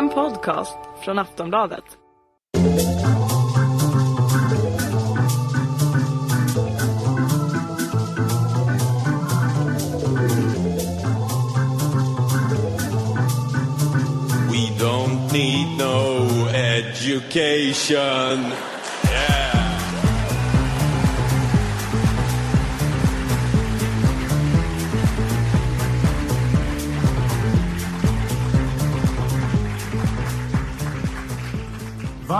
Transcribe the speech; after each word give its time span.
En 0.00 0.08
podcast 0.08 0.78
från 1.04 1.18
Aftonbladet. 1.18 1.84
We 14.50 14.70
don't 14.78 15.32
need 15.32 15.78
no 15.78 16.28
education. 16.54 18.52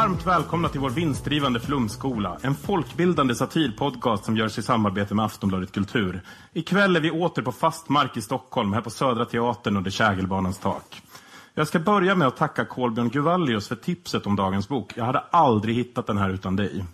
Varmt 0.00 0.26
välkomna 0.26 0.68
till 0.68 0.80
vår 0.80 0.90
vinstdrivande 0.90 1.60
flumskola. 1.60 2.38
En 2.42 2.54
folkbildande 2.54 3.34
satirpodcast 3.34 4.24
som 4.24 4.36
görs 4.36 4.58
i 4.58 4.62
samarbete 4.62 5.14
med 5.14 5.24
Aftonbladet 5.24 5.72
Kultur. 5.72 6.20
Ikväll 6.52 6.96
är 6.96 7.00
vi 7.00 7.10
åter 7.10 7.42
på 7.42 7.52
fast 7.52 7.88
mark 7.88 8.16
i 8.16 8.22
Stockholm, 8.22 8.72
här 8.72 8.80
på 8.80 8.90
Södra 8.90 9.24
Teatern 9.24 9.76
under 9.76 9.90
Kägelbanans 9.90 10.58
tak. 10.58 11.02
Jag 11.54 11.68
ska 11.68 11.78
börja 11.78 12.14
med 12.14 12.28
att 12.28 12.36
tacka 12.36 12.64
Kolbjörn 12.64 13.08
Guvallius 13.08 13.68
för 13.68 13.76
tipset 13.76 14.26
om 14.26 14.36
dagens 14.36 14.68
bok. 14.68 14.92
Jag 14.96 15.04
hade 15.04 15.18
aldrig 15.18 15.76
hittat 15.76 16.06
den 16.06 16.18
här 16.18 16.30
utan 16.30 16.56
dig. 16.56 16.84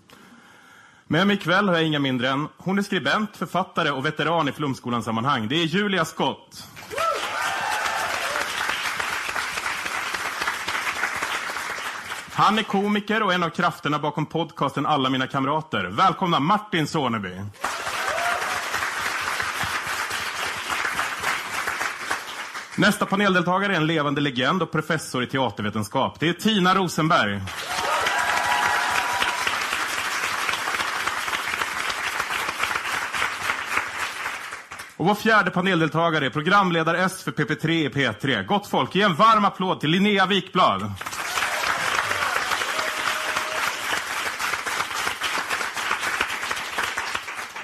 Med 1.06 1.26
mig 1.26 1.36
ikväll 1.36 1.68
har 1.68 1.74
jag 1.74 1.84
inga 1.84 1.98
mindre 1.98 2.28
än, 2.28 2.48
hon 2.56 2.78
är 2.78 2.82
skribent, 2.82 3.36
författare 3.36 3.90
och 3.90 4.06
veteran 4.06 4.48
i 4.48 4.52
flumskolans 4.52 5.04
sammanhang. 5.04 5.48
Det 5.48 5.56
är 5.56 5.66
Julia 5.66 6.04
Skott. 6.04 6.68
Han 12.38 12.58
är 12.58 12.62
komiker 12.62 13.22
och 13.22 13.32
en 13.32 13.42
av 13.42 13.50
krafterna 13.50 13.98
bakom 13.98 14.26
podcasten 14.26 14.86
Alla 14.86 15.10
mina 15.10 15.26
kamrater. 15.26 15.84
Välkomna 15.84 16.40
Martin 16.40 16.86
Soneby. 16.86 17.40
Nästa 22.76 23.06
paneldeltagare 23.06 23.72
är 23.72 23.76
en 23.76 23.86
levande 23.86 24.20
legend 24.20 24.62
och 24.62 24.72
professor 24.72 25.22
i 25.22 25.26
teatervetenskap. 25.26 26.20
Det 26.20 26.28
är 26.28 26.32
Tina 26.32 26.74
Rosenberg. 26.74 27.40
Och 34.96 35.06
vår 35.06 35.14
fjärde 35.14 35.50
paneldeltagare 35.50 36.26
är 36.26 36.30
programledare 36.30 37.04
S 37.04 37.22
för 37.22 37.32
PP3 37.32 37.68
i 37.70 37.88
P3. 37.88 38.46
Gott 38.46 38.66
folk, 38.66 38.94
ge 38.94 39.02
en 39.02 39.14
varm 39.14 39.44
applåd 39.44 39.80
till 39.80 39.90
Linnea 39.90 40.26
Wikblad. 40.26 40.92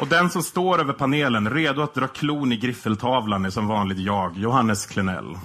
Och 0.02 0.08
den 0.08 0.30
som 0.30 0.42
står 0.42 0.80
över 0.80 0.92
panelen, 0.92 1.50
redo 1.50 1.82
att 1.82 1.94
dra 1.94 2.06
klon 2.06 2.52
i 2.52 2.56
griffeltavlan, 2.56 3.44
är 3.44 3.50
som 3.50 3.68
vanligt 3.68 3.98
jag, 3.98 4.38
Johannes 4.38 4.86
Klenell. 4.86 5.36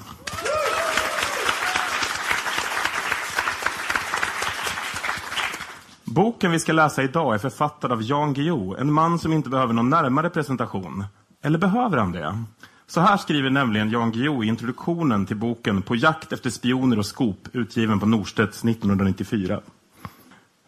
Boken 6.04 6.52
vi 6.52 6.60
ska 6.60 6.74
läsa 6.74 7.04
idag 7.04 7.34
är 7.34 7.38
författad 7.38 7.92
av 7.92 8.04
Jan 8.04 8.34
Guillou, 8.34 8.76
en 8.80 8.94
man 8.94 9.20
som 9.20 9.34
inte 9.34 9.50
behöver 9.50 9.74
någon 9.74 9.90
närmare 9.90 10.30
presentation. 10.30 11.06
Eller 11.44 11.60
behöver 11.60 11.98
han 11.98 12.12
det? 12.12 12.44
Så 12.88 13.02
här 13.02 13.18
skriver 13.18 13.50
nämligen 13.50 13.90
Jan 13.90 14.12
Guillou 14.12 14.44
i 14.44 14.48
introduktionen 14.48 15.26
till 15.26 15.38
boken 15.38 15.82
På 15.82 15.96
jakt 15.96 16.34
efter 16.34 16.50
spioner 16.50 17.00
och 17.00 17.06
skop, 17.06 17.48
utgiven 17.54 18.00
på 18.00 18.06
Norstedts 18.06 18.64
1994. 18.64 19.62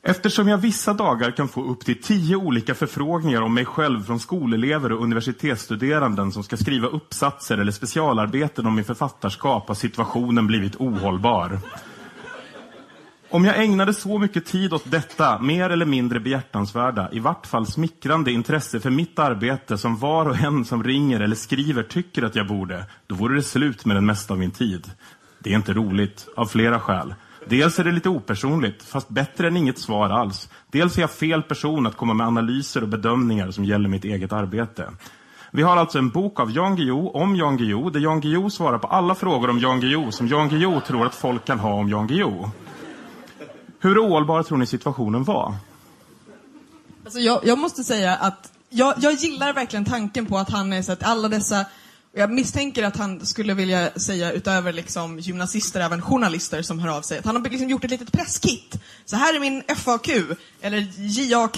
Eftersom 0.01 0.47
jag 0.47 0.57
vissa 0.57 0.93
dagar 0.93 1.31
kan 1.31 1.47
få 1.47 1.63
upp 1.63 1.85
till 1.85 2.01
tio 2.01 2.35
olika 2.35 2.75
förfrågningar 2.75 3.41
om 3.41 3.53
mig 3.53 3.65
själv 3.65 4.03
från 4.03 4.19
skolelever 4.19 4.91
och 4.91 5.03
universitetsstuderanden 5.03 6.31
som 6.31 6.43
ska 6.43 6.57
skriva 6.57 6.87
uppsatser 6.87 7.57
eller 7.57 7.71
specialarbeten 7.71 8.65
om 8.65 8.75
min 8.75 8.85
författarskap 8.85 9.67
har 9.67 9.75
situationen 9.75 10.47
blivit 10.47 10.75
ohållbar. 10.75 11.59
Om 13.31 13.45
jag 13.45 13.63
ägnade 13.63 13.93
så 13.93 14.17
mycket 14.17 14.45
tid 14.45 14.73
åt 14.73 14.91
detta, 14.91 15.39
mer 15.39 15.69
eller 15.69 15.85
mindre 15.85 16.19
behjärtansvärda, 16.19 17.09
i 17.11 17.19
vart 17.19 17.47
fall 17.47 17.67
smickrande 17.67 18.31
intresse 18.31 18.79
för 18.79 18.89
mitt 18.89 19.19
arbete 19.19 19.77
som 19.77 19.97
var 19.97 20.25
och 20.25 20.37
en 20.37 20.65
som 20.65 20.83
ringer 20.83 21.19
eller 21.19 21.35
skriver 21.35 21.83
tycker 21.83 22.23
att 22.23 22.35
jag 22.35 22.47
borde, 22.47 22.85
då 23.07 23.15
vore 23.15 23.35
det 23.35 23.43
slut 23.43 23.85
med 23.85 23.95
den 23.95 24.05
mesta 24.05 24.33
av 24.33 24.39
min 24.39 24.51
tid. 24.51 24.91
Det 25.39 25.49
är 25.51 25.55
inte 25.55 25.73
roligt, 25.73 26.27
av 26.35 26.45
flera 26.45 26.79
skäl. 26.79 27.13
Dels 27.49 27.79
är 27.79 27.83
det 27.83 27.91
lite 27.91 28.09
opersonligt, 28.09 28.83
fast 28.83 29.09
bättre 29.09 29.47
än 29.47 29.57
inget 29.57 29.77
svar 29.77 30.09
alls. 30.09 30.49
Dels 30.71 30.97
är 30.97 31.01
jag 31.01 31.11
fel 31.11 31.41
person 31.41 31.87
att 31.87 31.97
komma 31.97 32.13
med 32.13 32.27
analyser 32.27 32.81
och 32.81 32.87
bedömningar 32.87 33.51
som 33.51 33.65
gäller 33.65 33.89
mitt 33.89 34.05
eget 34.05 34.33
arbete. 34.33 34.91
Vi 35.51 35.63
har 35.63 35.77
alltså 35.77 35.97
en 35.97 36.09
bok 36.09 36.39
av 36.39 36.51
Jan 36.51 36.75
Guillou 36.75 37.09
om 37.09 37.35
Jan 37.35 37.57
Guillou, 37.57 37.89
där 37.89 37.99
Jan 37.99 38.21
Guillou 38.21 38.49
svarar 38.49 38.77
på 38.77 38.87
alla 38.87 39.15
frågor 39.15 39.49
om 39.49 39.59
Jan 39.59 39.79
Guillou 39.79 40.11
som 40.11 40.27
Jan 40.27 40.49
Guillou 40.49 40.81
tror 40.81 41.05
att 41.05 41.15
folk 41.15 41.45
kan 41.45 41.59
ha 41.59 41.73
om 41.73 41.89
Jan 41.89 42.07
Guillou. 42.07 42.49
Hur 43.79 44.05
ohållbar 44.05 44.43
tror 44.43 44.57
ni 44.57 44.65
situationen 44.65 45.23
var? 45.23 45.55
Alltså 47.03 47.19
jag, 47.19 47.39
jag 47.43 47.57
måste 47.57 47.83
säga 47.83 48.15
att 48.15 48.51
jag, 48.69 48.93
jag 48.97 49.13
gillar 49.13 49.53
verkligen 49.53 49.85
tanken 49.85 50.25
på 50.25 50.37
att 50.37 50.49
han 50.49 50.73
är 50.73 50.81
så 50.81 50.91
att 50.91 51.03
alla 51.03 51.27
dessa 51.27 51.65
jag 52.15 52.31
misstänker 52.31 52.83
att 52.83 52.97
han 52.97 53.25
skulle 53.25 53.53
vilja 53.53 53.91
säga 53.91 54.31
utöver 54.31 54.73
liksom 54.73 55.19
gymnasister 55.19 55.79
även 55.79 56.01
journalister 56.01 56.61
som 56.61 56.79
hör 56.79 56.97
av 56.97 57.01
sig. 57.01 57.19
Att 57.19 57.25
han 57.25 57.35
har 57.35 57.49
liksom 57.49 57.69
gjort 57.69 57.83
ett 57.83 57.91
litet 57.91 58.11
presskit. 58.11 58.75
Så 59.05 59.15
här 59.15 59.35
är 59.35 59.39
min 59.39 59.63
FAQ, 59.75 60.09
eller 60.61 60.87
JAQ. 60.97 61.57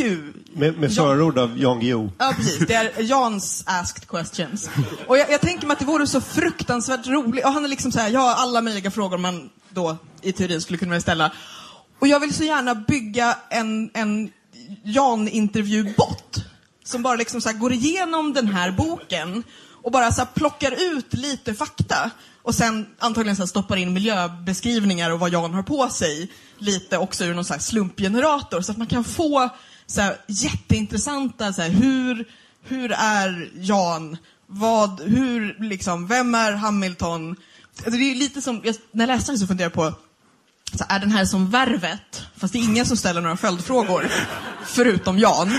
Med, 0.53 0.77
med 0.79 0.95
förord 0.95 1.37
av 1.37 1.59
Jan 1.59 1.79
Guillou. 1.79 2.11
Ja, 2.17 2.33
precis. 2.37 2.59
Det 2.67 2.73
är 2.73 3.01
Jans 3.01 3.63
asked 3.67 4.07
questions. 4.07 4.69
Och 5.07 5.17
jag, 5.17 5.31
jag 5.31 5.41
tänker 5.41 5.67
mig 5.67 5.73
att 5.73 5.79
det 5.79 5.85
vore 5.85 6.07
så 6.07 6.21
fruktansvärt 6.21 7.07
roligt. 7.07 7.45
Och 7.45 7.51
han 7.51 7.65
är 7.65 7.69
liksom 7.69 7.91
så 7.91 7.99
här, 7.99 8.09
jag 8.09 8.19
har 8.19 8.33
alla 8.33 8.61
möjliga 8.61 8.91
frågor 8.91 9.17
man 9.17 9.49
då 9.69 9.97
i 10.21 10.31
teorin 10.31 10.61
skulle 10.61 10.77
kunna 10.77 11.01
ställa. 11.01 11.31
Och 11.99 12.07
jag 12.07 12.19
vill 12.19 12.33
så 12.33 12.43
gärna 12.43 12.75
bygga 12.75 13.37
en, 13.49 13.89
en 13.93 14.31
Jan-intervjubot. 14.83 16.45
Som 16.83 17.03
bara 17.03 17.15
liksom 17.15 17.41
så 17.41 17.53
går 17.53 17.73
igenom 17.73 18.33
den 18.33 18.47
här 18.47 18.71
boken 18.71 19.43
och 19.83 19.91
bara 19.91 20.11
så 20.11 20.25
plockar 20.25 20.95
ut 20.95 21.13
lite 21.13 21.53
fakta 21.53 22.11
och 22.43 22.55
sen 22.55 22.87
antagligen 22.99 23.35
så 23.35 23.47
stoppar 23.47 23.75
in 23.75 23.93
miljöbeskrivningar 23.93 25.11
och 25.11 25.19
vad 25.19 25.33
Jan 25.33 25.53
har 25.53 25.63
på 25.63 25.89
sig 25.89 26.31
lite 26.57 26.97
också 26.97 27.25
ur 27.25 27.33
någon 27.33 27.45
så 27.45 27.59
slumpgenerator 27.59 28.61
så 28.61 28.71
att 28.71 28.77
man 28.77 28.87
kan 28.87 29.03
få 29.03 29.49
så 29.85 30.01
här 30.01 30.17
jätteintressanta, 30.27 31.53
så 31.53 31.61
här, 31.61 31.69
hur, 31.69 32.27
hur 32.63 32.91
är 32.91 33.51
Jan? 33.55 34.17
Vad, 34.47 35.01
hur, 35.01 35.55
liksom, 35.59 36.07
vem 36.07 36.35
är 36.35 36.51
Hamilton? 36.51 37.35
Alltså 37.77 37.99
det 37.99 38.11
är 38.11 38.15
lite 38.15 38.41
som, 38.41 38.61
jag, 38.63 38.75
när 38.91 39.07
jag 39.07 39.15
läste 39.15 39.31
det 39.31 39.37
så 39.37 39.47
funderade 39.47 39.73
jag 39.75 39.93
på, 39.93 39.97
så 40.77 40.85
är 40.89 40.99
den 40.99 41.11
här 41.11 41.25
som 41.25 41.49
Värvet? 41.49 42.25
Fast 42.37 42.53
det 42.53 42.59
är 42.59 42.63
ingen 42.63 42.85
som 42.85 42.97
ställer 42.97 43.21
några 43.21 43.37
följdfrågor, 43.37 44.11
förutom 44.65 45.19
Jan. 45.19 45.51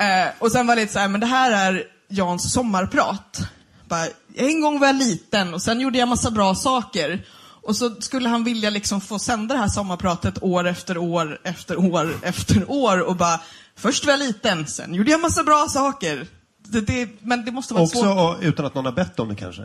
Eh, 0.00 0.28
och 0.38 0.52
sen 0.52 0.66
var 0.66 0.76
det 0.76 0.82
lite 0.82 0.92
så 0.92 0.98
här, 0.98 1.08
men 1.08 1.20
det 1.20 1.26
här 1.26 1.72
är 1.72 1.84
Jans 2.08 2.52
sommarprat. 2.52 3.40
Bara, 3.88 4.06
en 4.34 4.60
gång 4.60 4.80
var 4.80 4.86
jag 4.86 4.96
liten 4.96 5.54
och 5.54 5.62
sen 5.62 5.80
gjorde 5.80 5.98
jag 5.98 6.08
massa 6.08 6.30
bra 6.30 6.54
saker. 6.54 7.26
Och 7.62 7.76
så 7.76 7.94
skulle 8.00 8.28
han 8.28 8.44
vilja 8.44 8.70
liksom 8.70 9.00
få 9.00 9.18
sända 9.18 9.54
det 9.54 9.60
här 9.60 9.68
sommarpratet 9.68 10.42
år 10.42 10.66
efter 10.66 10.98
år 10.98 11.40
efter 11.44 11.78
år 11.78 12.18
efter 12.22 12.70
år 12.70 13.00
och 13.00 13.16
bara, 13.16 13.40
först 13.76 14.04
var 14.06 14.12
jag 14.12 14.20
liten, 14.20 14.66
sen 14.66 14.94
gjorde 14.94 15.10
jag 15.10 15.20
massa 15.20 15.44
bra 15.44 15.66
saker. 15.68 16.26
Det, 16.68 16.80
det, 16.80 17.08
men 17.20 17.44
det 17.44 17.52
måste 17.52 17.74
vara 17.74 17.84
Också 17.84 18.02
svårt. 18.02 18.42
utan 18.42 18.66
att 18.66 18.74
någon 18.74 18.84
har 18.84 18.92
bett 18.92 19.20
om 19.20 19.28
det 19.28 19.36
kanske. 19.36 19.62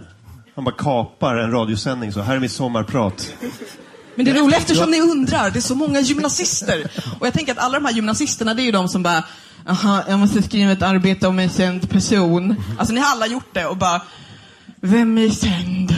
Han 0.55 0.63
bara 0.63 0.75
kapar 0.75 1.35
en 1.35 1.51
radiosändning 1.51 2.13
så, 2.13 2.21
här 2.21 2.35
är 2.35 2.39
mitt 2.39 2.51
sommarprat. 2.51 3.33
Men 4.15 4.25
det 4.25 4.31
är 4.31 4.35
roligt 4.35 4.57
eftersom 4.57 4.91
ni 4.91 5.01
undrar, 5.01 5.51
det 5.51 5.59
är 5.59 5.61
så 5.61 5.75
många 5.75 5.99
gymnasister. 5.99 6.91
Och 7.19 7.27
jag 7.27 7.33
tänker 7.33 7.51
att 7.51 7.57
alla 7.57 7.79
de 7.79 7.85
här 7.85 7.93
gymnasisterna, 7.93 8.53
det 8.53 8.61
är 8.61 8.65
ju 8.65 8.71
de 8.71 8.89
som 8.89 9.03
bara, 9.03 9.23
Jaha, 9.65 10.03
jag 10.07 10.19
måste 10.19 10.41
skriva 10.41 10.71
ett 10.71 10.81
arbete 10.81 11.27
om 11.27 11.39
en 11.39 11.49
känd 11.49 11.89
person. 11.89 12.55
Alltså 12.77 12.93
ni 12.93 12.99
har 12.99 13.11
alla 13.11 13.27
gjort 13.27 13.53
det 13.53 13.65
och 13.65 13.77
bara, 13.77 14.01
vem 14.81 15.17
är 15.17 15.29
känd? 15.29 15.95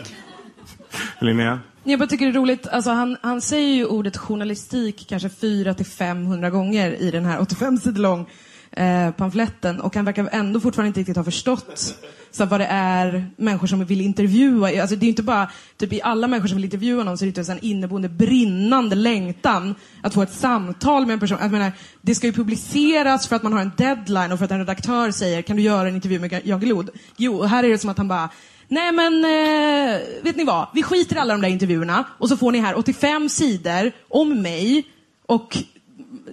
Linnea? 1.20 1.60
Jag 1.84 1.98
bara 1.98 2.06
tycker 2.06 2.26
det 2.26 2.30
är 2.32 2.40
roligt, 2.40 2.66
alltså 2.68 2.90
han, 2.90 3.16
han 3.22 3.40
säger 3.40 3.74
ju 3.74 3.84
ordet 3.84 4.16
journalistik 4.16 5.06
kanske 5.08 5.28
400 5.28 5.74
till 5.74 5.86
500 5.86 6.50
gånger 6.50 7.02
i 7.02 7.10
den 7.10 7.24
här 7.24 7.40
85 7.40 7.78
sidor 7.78 8.00
lång 8.00 8.26
eh, 8.72 9.10
pamfletten 9.10 9.80
och 9.80 9.96
han 9.96 10.04
verkar 10.04 10.28
ändå 10.32 10.60
fortfarande 10.60 10.88
inte 10.88 11.00
riktigt 11.00 11.16
ha 11.16 11.24
förstått 11.24 11.96
så 12.30 12.44
vad 12.44 12.60
det 12.60 12.66
är 12.70 13.30
människor 13.36 13.66
som 13.66 13.84
vill 13.84 14.00
intervjua. 14.00 14.80
Alltså 14.80 14.96
det 14.96 15.06
är 15.06 15.08
inte 15.08 15.22
bara, 15.22 15.50
typ 15.76 15.92
i 15.92 16.02
alla 16.02 16.26
människor 16.26 16.48
som 16.48 16.56
vill 16.56 16.64
intervjua 16.64 17.04
någon 17.04 17.18
så 17.18 17.24
är 17.24 17.26
det 17.26 17.32
typ 17.32 17.38
inte 17.38 17.52
en 17.52 17.64
inneboende 17.70 18.08
brinnande 18.08 18.96
längtan 18.96 19.74
att 20.02 20.14
få 20.14 20.22
ett 20.22 20.32
samtal 20.32 21.06
med 21.06 21.14
en 21.14 21.20
person. 21.20 21.38
Jag 21.40 21.52
menar, 21.52 21.72
det 22.00 22.14
ska 22.14 22.26
ju 22.26 22.32
publiceras 22.32 23.28
för 23.28 23.36
att 23.36 23.42
man 23.42 23.52
har 23.52 23.60
en 23.60 23.72
deadline 23.76 24.32
och 24.32 24.38
för 24.38 24.44
att 24.44 24.50
en 24.50 24.58
redaktör 24.58 25.10
säger 25.10 25.42
kan 25.42 25.56
du 25.56 25.62
göra 25.62 25.88
en 25.88 25.94
intervju 25.94 26.18
med 26.18 26.40
Jan 26.44 26.60
Glod? 26.60 26.90
Jo, 27.16 27.36
och 27.36 27.48
här 27.48 27.64
är 27.64 27.68
det 27.68 27.78
som 27.78 27.90
att 27.90 27.98
han 27.98 28.08
bara 28.08 28.28
Nej 28.72 28.92
men, 28.92 29.24
eh, 29.24 30.00
vet 30.22 30.36
ni 30.36 30.44
vad? 30.44 30.68
Vi 30.74 30.82
skiter 30.82 31.16
i 31.16 31.18
alla 31.18 31.34
de 31.34 31.40
där 31.40 31.48
intervjuerna 31.48 32.04
och 32.18 32.28
så 32.28 32.36
får 32.36 32.52
ni 32.52 32.58
här 32.58 32.78
85 32.78 33.28
sidor 33.28 33.92
om 34.08 34.42
mig 34.42 34.84
och 35.26 35.58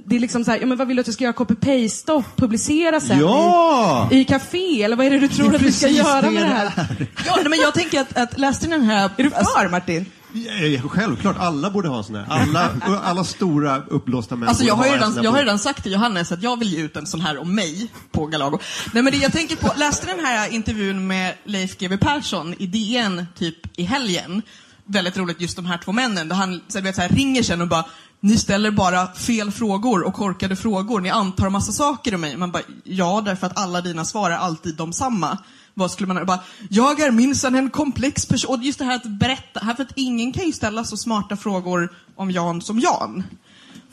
det 0.06 0.16
är 0.16 0.20
liksom 0.20 0.46
så 0.46 0.52
här, 0.52 0.60
ja 0.60 0.66
men 0.66 0.78
vad 0.78 0.88
vill 0.88 0.98
du 0.98 1.02
att 1.02 1.08
jag 1.08 1.14
ska 1.14 1.24
göra? 1.24 1.34
Copy-paste 1.34 2.12
och 2.12 2.24
publicera 2.36 3.00
sen 3.00 3.20
Ja! 3.20 4.10
i, 4.12 4.20
i 4.20 4.26
café? 4.26 4.84
Eller 4.84 4.96
vad 4.96 5.06
är 5.06 5.10
det 5.10 5.20
du 5.20 5.28
tror 5.28 5.50
Det 5.50 5.56
att 5.56 5.62
vi 5.62 5.72
ska 5.72 5.88
göra 5.88 6.22
det 6.22 6.32
med 6.32 6.44
det 6.44 6.50
det 6.50 6.54
här? 6.54 7.08
Ja, 7.26 7.36
nej, 7.36 7.50
men 7.50 7.60
jag 7.60 7.74
tänker 7.74 8.02
att, 8.02 8.18
att 8.18 8.40
läste 8.40 8.68
ni 8.68 8.72
den 8.78 8.86
här... 8.86 9.10
Är 9.18 9.24
du 9.24 9.30
för 9.30 9.70
Martin? 9.70 10.06
Ja, 10.34 10.90
Självklart, 10.90 11.36
alla 11.40 11.70
borde 11.70 11.90
ha 11.90 11.98
en 11.98 12.04
sån 12.04 12.16
här. 12.16 12.26
Alla, 12.30 12.72
alla 13.04 13.24
stora 13.24 13.78
uppblåsta 13.88 14.36
män 14.36 14.50
Alltså 14.50 14.64
jag 14.64 14.76
har, 14.76 14.84
redan, 14.84 15.14
här 15.14 15.24
jag 15.24 15.32
har 15.32 15.40
redan 15.40 15.60
sagt 15.60 15.84
till 15.84 15.92
Johannes 15.92 16.32
att 16.32 16.44
jag 16.44 16.60
vill 16.60 16.74
ge 16.74 16.82
ut 16.82 16.98
en 16.98 17.08
sån 17.08 17.22
här 17.22 17.38
om 17.38 17.56
mig 17.56 17.92
på 18.12 18.26
Galago. 18.26 18.60
Nej 18.94 19.04
men 19.04 19.14
det 19.14 19.20
jag 19.20 19.32
tänker 19.32 19.56
på, 19.56 19.74
läste 19.78 20.08
den 20.08 20.26
här 20.26 20.54
intervjun 20.54 21.08
med 21.08 21.34
Leif 21.44 21.78
GW 21.78 21.98
Persson 21.98 22.56
i 22.60 22.68
DN 22.68 23.26
typ 23.38 23.80
i 23.80 23.84
helgen. 23.84 24.42
Väldigt 24.86 25.18
roligt 25.18 25.42
just 25.42 25.56
de 25.56 25.66
här 25.66 25.78
två 25.78 25.92
männen. 25.92 26.28
Där 26.28 26.36
han 26.36 26.62
så, 26.68 26.78
du 26.78 26.84
vet, 26.84 26.96
så 26.96 27.02
här, 27.02 27.10
ringer 27.10 27.44
sen 27.44 27.62
och 27.62 27.68
bara 27.68 27.86
ni 28.20 28.38
ställer 28.38 28.72
bara 28.72 29.08
fel 29.08 29.52
frågor 29.52 30.04
och 30.04 30.14
korkade 30.14 30.56
frågor. 30.56 31.02
Ni 31.02 31.10
antar 31.10 31.50
massa 31.50 31.72
saker 31.72 32.16
om 32.16 32.22
mig. 32.22 32.38
Man 32.38 32.52
bara, 32.52 32.64
ja, 32.84 33.22
därför 33.26 33.48
att 33.48 33.58
alla 33.58 33.82
dina 33.82 34.06
svar 34.06 34.32
är 34.32 34.36
alltid 34.36 34.76
de 34.76 34.94
samma. 34.94 35.38
Vad 35.74 35.92
skulle 35.92 36.14
man 36.14 36.26
bara, 36.26 36.40
jag 36.70 37.00
är 37.00 37.12
minsann 37.12 37.56
en 37.56 37.70
komplex 37.70 38.26
person. 38.26 38.56
Och 38.56 38.64
just 38.64 38.80
det 38.80 38.86
här 38.86 38.96
att 38.96 39.06
berätta, 39.20 39.60
här 39.60 39.74
för 39.74 39.84
att 39.84 39.92
ingen 39.96 40.32
kan 40.32 40.46
ju 40.46 40.52
ställa 40.52 40.84
så 40.84 40.98
smarta 40.98 41.38
frågor 41.38 41.94
om 42.16 42.32
Jan 42.32 42.62
som 42.62 42.80
Jan. 42.80 43.24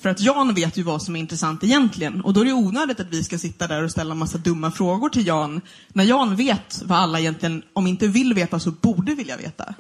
För 0.01 0.09
att 0.09 0.21
Jan 0.21 0.55
vet 0.55 0.77
ju 0.77 0.83
vad 0.83 1.03
som 1.03 1.17
är 1.17 1.21
intressant 1.21 1.65
egentligen. 1.65 2.21
Och 2.21 2.33
då 2.33 2.41
är 2.41 2.45
det 2.45 2.53
onödigt 2.53 3.01
att 3.01 3.11
vi 3.11 3.25
ska 3.25 3.39
sitta 3.39 3.67
där 3.67 3.83
och 3.83 3.91
ställa 3.91 4.15
massa 4.15 4.39
dumma 4.39 4.71
frågor 4.71 5.09
till 5.09 5.27
Jan. 5.27 5.61
När 5.89 6.05
Jan 6.05 6.37
vet 6.37 6.83
vad 6.85 6.99
alla 6.99 7.21
egentligen, 7.21 7.63
om 7.73 7.87
inte 7.87 8.07
vill 8.07 8.35
veta, 8.35 8.61
så 8.61 8.71
borde 8.71 9.15
vilja 9.15 9.37
veta. 9.37 9.75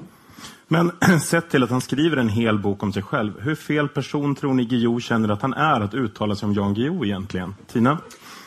Men 0.68 0.92
sett 1.20 1.50
till 1.50 1.62
att 1.62 1.70
han 1.70 1.80
skriver 1.80 2.16
en 2.16 2.28
hel 2.28 2.58
bok 2.58 2.82
om 2.82 2.92
sig 2.92 3.02
själv, 3.02 3.40
hur 3.40 3.54
fel 3.54 3.88
person 3.88 4.34
tror 4.34 4.54
ni 4.54 4.64
Guillou 4.64 5.00
känner 5.00 5.28
att 5.28 5.42
han 5.42 5.54
är 5.54 5.80
att 5.80 5.94
uttala 5.94 6.36
sig 6.36 6.46
om 6.46 6.54
Jan 6.54 6.74
Guillou 6.74 7.04
egentligen? 7.04 7.54
Tina? 7.72 7.98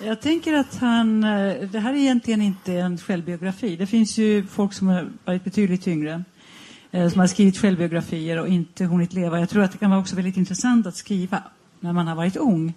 Jag 0.04 0.22
tänker 0.22 0.54
att 0.54 0.78
han, 0.80 1.24
eh, 1.24 1.70
det 1.72 1.80
här 1.80 1.94
är 1.94 1.98
egentligen 1.98 2.42
inte 2.42 2.74
en 2.74 2.98
självbiografi. 2.98 3.76
Det 3.76 3.88
finns 3.88 4.18
ju 4.18 4.48
folk 4.48 4.74
som 4.74 4.88
har 4.88 5.10
varit 5.26 5.44
betydligt 5.44 5.88
yngre. 5.88 6.24
Eh, 6.92 7.10
som 7.10 7.20
har 7.20 7.28
skrivit 7.28 7.58
självbiografier 7.58 8.40
och 8.40 8.48
inte 8.48 8.86
hunnit 8.86 9.14
leva. 9.14 9.40
Jag 9.40 9.50
tror 9.50 9.64
att 9.64 9.72
det 9.72 9.78
kan 9.78 9.90
vara 9.90 10.00
också 10.00 10.16
väldigt 10.16 10.38
intressant 10.38 10.88
att 10.88 10.96
skriva 10.96 11.44
när 11.80 11.94
man 11.94 12.08
har 12.08 12.16
varit 12.16 12.36
ung 12.36 12.74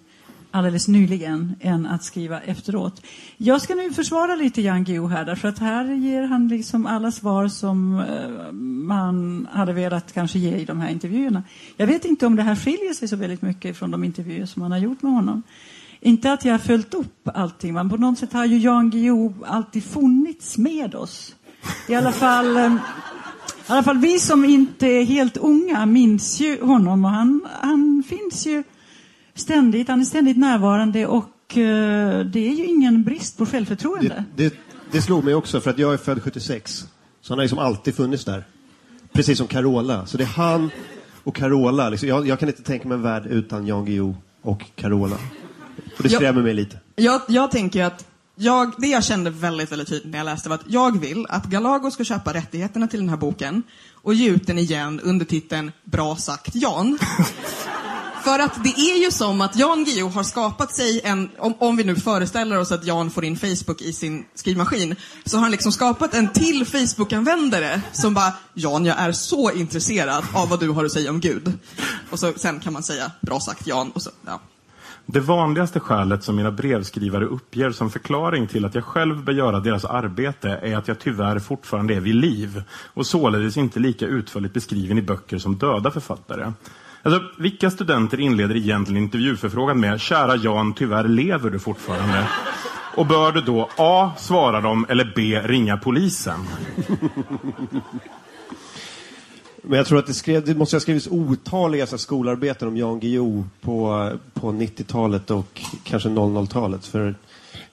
alldeles 0.51 0.89
nyligen 0.89 1.55
än 1.61 1.87
att 1.87 2.05
skriva 2.05 2.41
efteråt. 2.41 3.03
Jag 3.37 3.63
ska 3.63 3.75
nu 3.75 3.93
försvara 3.93 4.35
lite 4.35 4.63
Jan 4.63 4.85
Guillou 4.85 5.09
här 5.09 5.25
därför 5.25 5.49
att 5.49 5.59
här 5.59 5.85
ger 5.85 6.23
han 6.23 6.49
liksom 6.49 6.87
alla 6.87 7.13
svar 7.13 7.49
som 7.49 7.99
eh, 8.01 8.53
man 8.87 9.49
hade 9.53 9.73
velat 9.73 10.13
kanske 10.13 10.39
ge 10.39 10.57
i 10.57 10.65
de 10.65 10.81
här 10.81 10.91
intervjuerna. 10.91 11.43
Jag 11.77 11.87
vet 11.87 12.05
inte 12.05 12.27
om 12.27 12.37
det 12.37 12.43
här 12.43 12.57
skiljer 12.57 12.95
sig 12.95 13.09
så 13.09 13.17
väldigt 13.17 13.43
mycket 13.43 13.77
från 13.77 13.91
de 13.91 14.05
intervjuer 14.05 14.47
som 14.47 14.63
man 14.63 14.73
har 14.73 14.79
gjort 14.79 15.03
med 15.03 15.13
honom. 15.13 15.43
Inte 16.01 16.33
att 16.33 16.45
jag 16.45 16.55
har 16.55 16.59
följt 16.59 16.95
upp 16.95 17.29
allting, 17.35 17.75
men 17.75 17.91
på 17.91 17.97
något 17.97 18.19
sätt 18.19 18.33
har 18.33 18.45
ju 18.45 18.59
Jan 18.59 18.91
Guillou 18.91 19.35
alltid 19.47 19.85
funnits 19.85 20.59
med 20.59 20.95
oss. 20.95 21.35
I 21.89 21.95
alla 21.95 22.13
fall, 22.13 22.57
eh, 22.57 22.75
i 23.69 23.73
alla 23.73 23.83
fall 23.83 23.99
vi 23.99 24.19
som 24.19 24.45
inte 24.45 24.87
är 24.87 25.05
helt 25.05 25.37
unga 25.37 25.87
minns 25.87 26.41
ju 26.41 26.63
honom 26.63 27.05
och 27.05 27.11
han, 27.11 27.41
han 27.61 28.03
finns 28.09 28.47
ju 28.47 28.63
ständigt, 29.41 29.89
han 29.89 30.01
är 30.01 30.05
ständigt 30.05 30.37
närvarande 30.37 31.07
och 31.07 31.57
eh, 31.57 32.25
det 32.25 32.49
är 32.49 32.55
ju 32.55 32.65
ingen 32.65 33.03
brist 33.03 33.39
på 33.39 33.47
självförtroende. 33.47 34.25
Det, 34.37 34.49
det, 34.49 34.55
det 34.93 35.03
slog 35.03 35.25
mig 35.25 35.35
också, 35.35 35.61
för 35.61 35.71
att 35.71 35.79
jag 35.79 35.93
är 35.93 35.97
född 35.97 36.23
76. 36.23 36.85
Så 37.21 37.33
han 37.33 37.39
har 37.39 37.45
liksom 37.45 37.59
alltid 37.59 37.95
funnits 37.95 38.25
där. 38.25 38.45
Precis 39.13 39.39
som 39.39 39.47
Carola. 39.47 40.07
Så 40.07 40.17
det 40.17 40.25
är 40.25 40.29
han 40.29 40.71
och 41.25 41.37
Carola. 41.37 41.89
Liksom, 41.89 42.09
jag, 42.09 42.27
jag 42.27 42.39
kan 42.39 42.49
inte 42.49 42.63
tänka 42.63 42.89
mig 42.89 42.95
en 42.95 43.03
värld 43.03 43.27
utan 43.27 43.67
Jan 43.67 43.85
Guillou 43.85 44.15
och 44.43 44.65
Carola. 44.75 45.17
Och 45.97 46.03
det 46.03 46.09
skrämmer 46.09 46.43
mig 46.43 46.55
lite. 46.55 46.79
Jag, 46.97 47.21
jag 47.29 47.51
tänker 47.51 47.85
att 47.85 48.07
jag, 48.35 48.73
det 48.79 48.87
jag 48.87 49.05
kände 49.05 49.31
väldigt, 49.31 49.73
väldigt 49.73 49.89
tydligt 49.89 50.13
när 50.13 50.19
jag 50.19 50.25
läste 50.25 50.49
var 50.49 50.57
att 50.57 50.65
jag 50.67 51.01
vill 51.01 51.27
att 51.29 51.45
Galago 51.45 51.91
ska 51.91 52.05
köpa 52.05 52.35
rättigheterna 52.35 52.89
till 52.89 53.01
den 53.01 53.09
här 53.09 53.17
boken 53.17 53.63
och 53.93 54.15
ge 54.15 54.31
ut 54.31 54.47
den 54.47 54.59
igen 54.59 55.01
under 55.01 55.27
titeln 55.27 55.73
Bra 55.85 56.17
sagt 56.17 56.55
Jan. 56.55 56.99
För 58.23 58.39
att 58.39 58.65
det 58.65 58.81
är 58.81 59.05
ju 59.05 59.11
som 59.11 59.41
att 59.41 59.57
Jan 59.57 59.85
Guillou 59.85 60.09
har 60.09 60.23
skapat 60.23 60.75
sig 60.75 61.01
en, 61.05 61.31
om, 61.39 61.55
om 61.59 61.77
vi 61.77 61.85
nu 61.85 61.97
föreställer 61.97 62.59
oss 62.59 62.73
att 62.73 62.85
Jan 62.85 63.11
får 63.11 63.25
in 63.25 63.37
Facebook 63.37 63.81
i 63.83 63.93
sin 63.93 64.25
skrivmaskin, 64.35 64.97
så 65.25 65.37
har 65.37 65.43
han 65.43 65.51
liksom 65.51 65.73
skapat 65.73 66.15
en 66.15 66.33
till 66.33 66.67
Facebook-användare 66.67 67.81
som 67.93 68.15
bara, 68.15 68.33
Jan 68.55 68.85
jag 68.85 68.99
är 68.99 69.13
så 69.13 69.51
intresserad 69.53 70.25
av 70.35 70.49
vad 70.49 70.61
du 70.61 70.71
har 70.71 70.85
att 70.85 70.93
säga 70.93 71.11
om 71.11 71.21
Gud. 71.21 71.53
Och 72.11 72.19
så, 72.19 72.33
sen 72.37 72.61
kan 72.61 72.73
man 72.73 72.83
säga, 72.83 73.11
bra 73.21 73.41
sagt 73.41 73.67
Jan, 73.67 73.91
och 73.91 74.03
så, 74.03 74.11
ja. 74.27 74.41
Det 75.07 75.21
vanligaste 75.21 75.81
skälet 75.81 76.25
som 76.25 76.37
mina 76.37 76.51
brevskrivare 76.51 77.25
uppger 77.25 77.71
som 77.71 77.91
förklaring 77.91 78.47
till 78.47 78.65
att 78.65 78.75
jag 78.75 78.85
själv 78.85 79.25
bör 79.25 79.33
göra 79.33 79.61
deras 79.61 79.85
arbete 79.85 80.49
är 80.49 80.77
att 80.77 80.89
jag 80.89 80.99
tyvärr 80.99 81.39
fortfarande 81.39 81.95
är 81.95 82.01
vid 82.01 82.15
liv 82.15 82.63
och 82.95 83.07
således 83.07 83.57
inte 83.57 83.81
lika 83.81 84.07
utförligt 84.07 84.55
beskriven 84.55 84.99
i 84.99 85.03
böcker 85.03 85.39
som 85.39 85.59
döda 85.59 85.91
författare. 85.91 86.53
Alltså, 87.03 87.23
vilka 87.39 87.71
studenter 87.71 88.21
inleder 88.21 88.57
egentligen 88.57 89.03
intervjuförfrågan 89.03 89.81
med 89.81 90.01
“Kära 90.01 90.37
Jan, 90.37 90.75
tyvärr 90.75 91.09
lever 91.09 91.51
du 91.51 91.59
fortfarande?” 91.59 92.27
Och 92.97 93.07
bör 93.07 93.33
du 93.33 93.41
då 93.41 93.69
A. 93.77 94.13
Svara 94.19 94.61
dem 94.61 94.87
eller 94.89 95.13
B. 95.17 95.41
Ringa 95.45 95.77
polisen? 95.77 96.41
Men 99.63 99.77
jag 99.77 99.87
tror 99.87 99.99
att 99.99 100.07
det, 100.07 100.15
skrev, 100.15 100.45
det 100.45 100.55
måste 100.55 100.77
ha 100.77 100.81
skrivits 100.81 101.09
otaliga 101.11 101.87
så 101.87 101.91
här, 101.91 101.99
skolarbeten 101.99 102.69
om 102.69 102.77
Jan 102.77 103.01
Guillou 103.01 103.45
på, 103.61 104.11
på 104.35 104.53
90-talet 104.53 105.31
och 105.31 105.61
kanske 105.85 106.09
00-talet. 106.09 106.87
För 106.87 107.15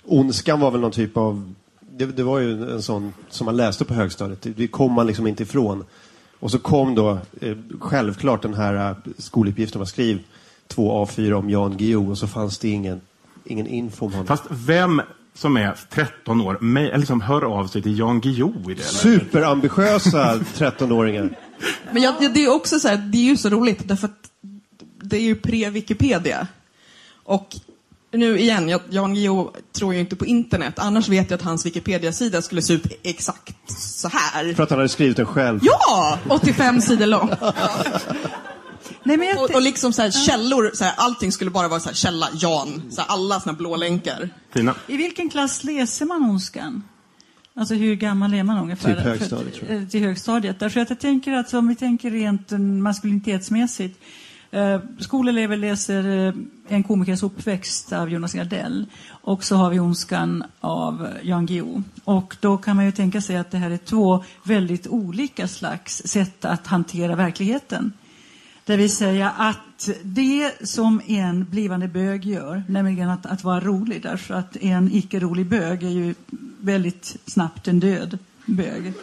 Ondskan 0.03 0.59
var 0.59 0.71
väl 0.71 0.81
någon 0.81 0.91
typ 0.91 1.18
av... 1.18 1.53
Det, 1.80 2.06
det 2.06 2.23
var 2.23 2.39
ju 2.39 2.71
en 2.71 2.81
sån 2.81 3.13
som 3.30 3.45
man 3.45 3.57
läste 3.57 3.85
på 3.85 3.94
högstadiet. 3.94 4.41
Det, 4.41 4.50
det 4.50 4.68
kom 4.68 4.91
man 4.91 5.07
liksom 5.07 5.27
inte 5.27 5.44
ifrån. 5.44 5.83
Och 6.39 6.51
så 6.51 6.60
kom 6.60 6.95
då 6.95 7.19
eh, 7.42 7.57
självklart 7.80 8.42
den 8.42 8.54
här 8.54 8.89
eh, 8.89 8.95
skoluppgiften. 9.18 9.80
Man 9.80 9.88
skriv 9.88 10.19
två 10.68 11.06
A4 11.06 11.34
om 11.34 11.50
Jan 11.50 11.78
Guillou 11.78 12.12
och 12.12 12.18
så 12.18 12.28
fanns 12.28 12.57
det 12.60 12.69
ingen, 12.69 13.01
ingen 13.45 13.68
info 13.68 14.06
om 14.06 14.12
honom. 14.12 14.28
Fast 14.28 14.44
vem 14.50 15.01
som 15.34 15.57
är 15.57 15.78
13 15.89 16.42
år 16.42 16.57
mig, 16.62 16.88
eller 16.88 16.98
liksom 16.98 17.22
hör 17.22 17.42
av 17.42 17.68
sig 17.68 17.81
till 17.81 18.00
Jan 18.00 18.22
Guillou 18.22 18.72
i 18.72 18.74
det? 18.74 18.84
Superambitiösa 18.84 20.36
13-åringar. 20.36 21.36
Men 21.92 22.04
jag, 22.04 22.34
det 22.34 22.45
är 22.45 22.50
också 22.50 22.80
så 22.80 22.88
här, 22.88 22.98
det 22.98 23.18
är 23.18 23.30
ju 23.30 23.38
så 23.38 23.50
roligt 23.50 23.88
därför 23.88 24.07
att 24.07 24.30
det 25.02 25.18
är 25.18 25.21
ju 25.21 25.35
pre-Wikipedia. 25.35 26.47
Och 27.23 27.47
nu 28.11 28.40
igen, 28.40 28.69
jag, 28.69 28.81
Jan 28.90 29.14
Guillou 29.14 29.52
tror 29.78 29.94
ju 29.94 29.99
inte 29.99 30.16
på 30.16 30.26
internet. 30.26 30.80
Annars 30.80 31.09
vet 31.09 31.30
jag 31.31 31.37
att 31.37 31.44
hans 31.44 31.66
Wikipedia-sida 31.66 32.42
skulle 32.42 32.61
se 32.61 32.73
ut 32.73 32.85
exakt 33.04 33.56
så 33.71 34.07
här. 34.07 34.54
För 34.54 34.64
att 34.64 34.69
han 34.69 34.80
hade 34.80 34.90
skrivit 34.90 35.18
den 35.18 35.26
själv. 35.26 35.59
Ja! 35.64 36.19
85 36.30 36.81
sidor 36.81 37.06
lång. 37.06 37.30
Nej, 39.04 39.18
men 39.18 39.28
jag, 39.28 39.44
Och, 39.44 39.56
och 39.56 39.61
liksom 39.61 39.94
så 39.94 40.02
här, 40.02 40.11
källor, 40.11 40.71
så 40.73 40.83
här, 40.83 40.94
allting 40.97 41.31
skulle 41.31 41.52
bara 41.52 41.68
vara 41.68 41.80
så 41.80 41.90
här, 41.90 41.95
källa, 41.95 42.30
Jan. 42.33 42.81
Så 42.90 43.02
här, 43.02 43.07
alla 43.09 43.40
såna 43.40 43.54
blå 43.54 43.76
länkar. 43.76 44.30
Tina? 44.54 44.76
I 44.87 44.97
vilken 44.97 45.30
klass 45.30 45.64
läser 45.64 46.06
man 46.06 46.23
Ondskan? 46.30 46.83
Alltså 47.56 47.73
hur 47.76 47.95
gammal 47.95 48.33
är 48.33 48.44
man 48.44 48.57
ungefär? 48.57 48.95
Typ 48.95 49.04
högstadiet, 49.04 49.56
tror 49.56 49.71
jag. 49.71 49.81
För- 49.81 49.90
Till 49.90 49.99
högstadiet. 50.04 50.59
Därför 50.59 50.80
att 50.80 50.90
jag 50.90 50.99
tänker 50.99 51.31
att 51.33 51.54
om 51.54 51.68
vi 51.68 51.76
tänker 51.76 52.11
rent 52.11 52.52
eh, 52.52 52.59
maskulinitetsmässigt. 52.59 53.99
Eh, 54.51 54.80
skolelever 54.99 55.57
läser 55.57 56.27
eh, 56.27 56.33
En 56.68 56.83
komikers 56.83 57.23
uppväxt 57.23 57.94
av 57.94 58.09
Jonas 58.09 58.33
Gardell. 58.33 58.85
Och 59.09 59.44
så 59.44 59.56
har 59.56 59.69
vi 59.69 59.80
Ondskan 59.80 60.44
av 60.59 61.07
Jan 61.21 61.45
Guillou. 61.45 61.83
Och 62.04 62.37
då 62.39 62.57
kan 62.57 62.75
man 62.75 62.85
ju 62.85 62.92
tänka 62.92 63.21
sig 63.21 63.37
att 63.37 63.51
det 63.51 63.57
här 63.57 63.71
är 63.71 63.77
två 63.77 64.23
väldigt 64.44 64.87
olika 64.87 65.47
slags 65.47 66.01
sätt 66.06 66.45
att 66.45 66.68
hantera 66.68 67.16
verkligheten. 67.16 67.94
Det 68.66 68.77
vill 68.77 68.95
säga 68.95 69.30
att 69.30 69.89
det 70.04 70.68
som 70.68 71.01
en 71.07 71.45
blivande 71.45 71.87
bög 71.87 72.25
gör, 72.25 72.63
nämligen 72.68 73.09
att, 73.09 73.25
att 73.25 73.44
vara 73.44 73.59
rolig, 73.59 74.01
därför 74.01 74.33
att 74.33 74.57
en 74.57 74.92
icke-rolig 74.94 75.45
bög 75.45 75.83
är 75.83 75.89
ju 75.89 76.16
väldigt 76.59 77.18
snabbt 77.25 77.68
en 77.68 77.80
död 77.80 78.18
bög. 78.45 78.94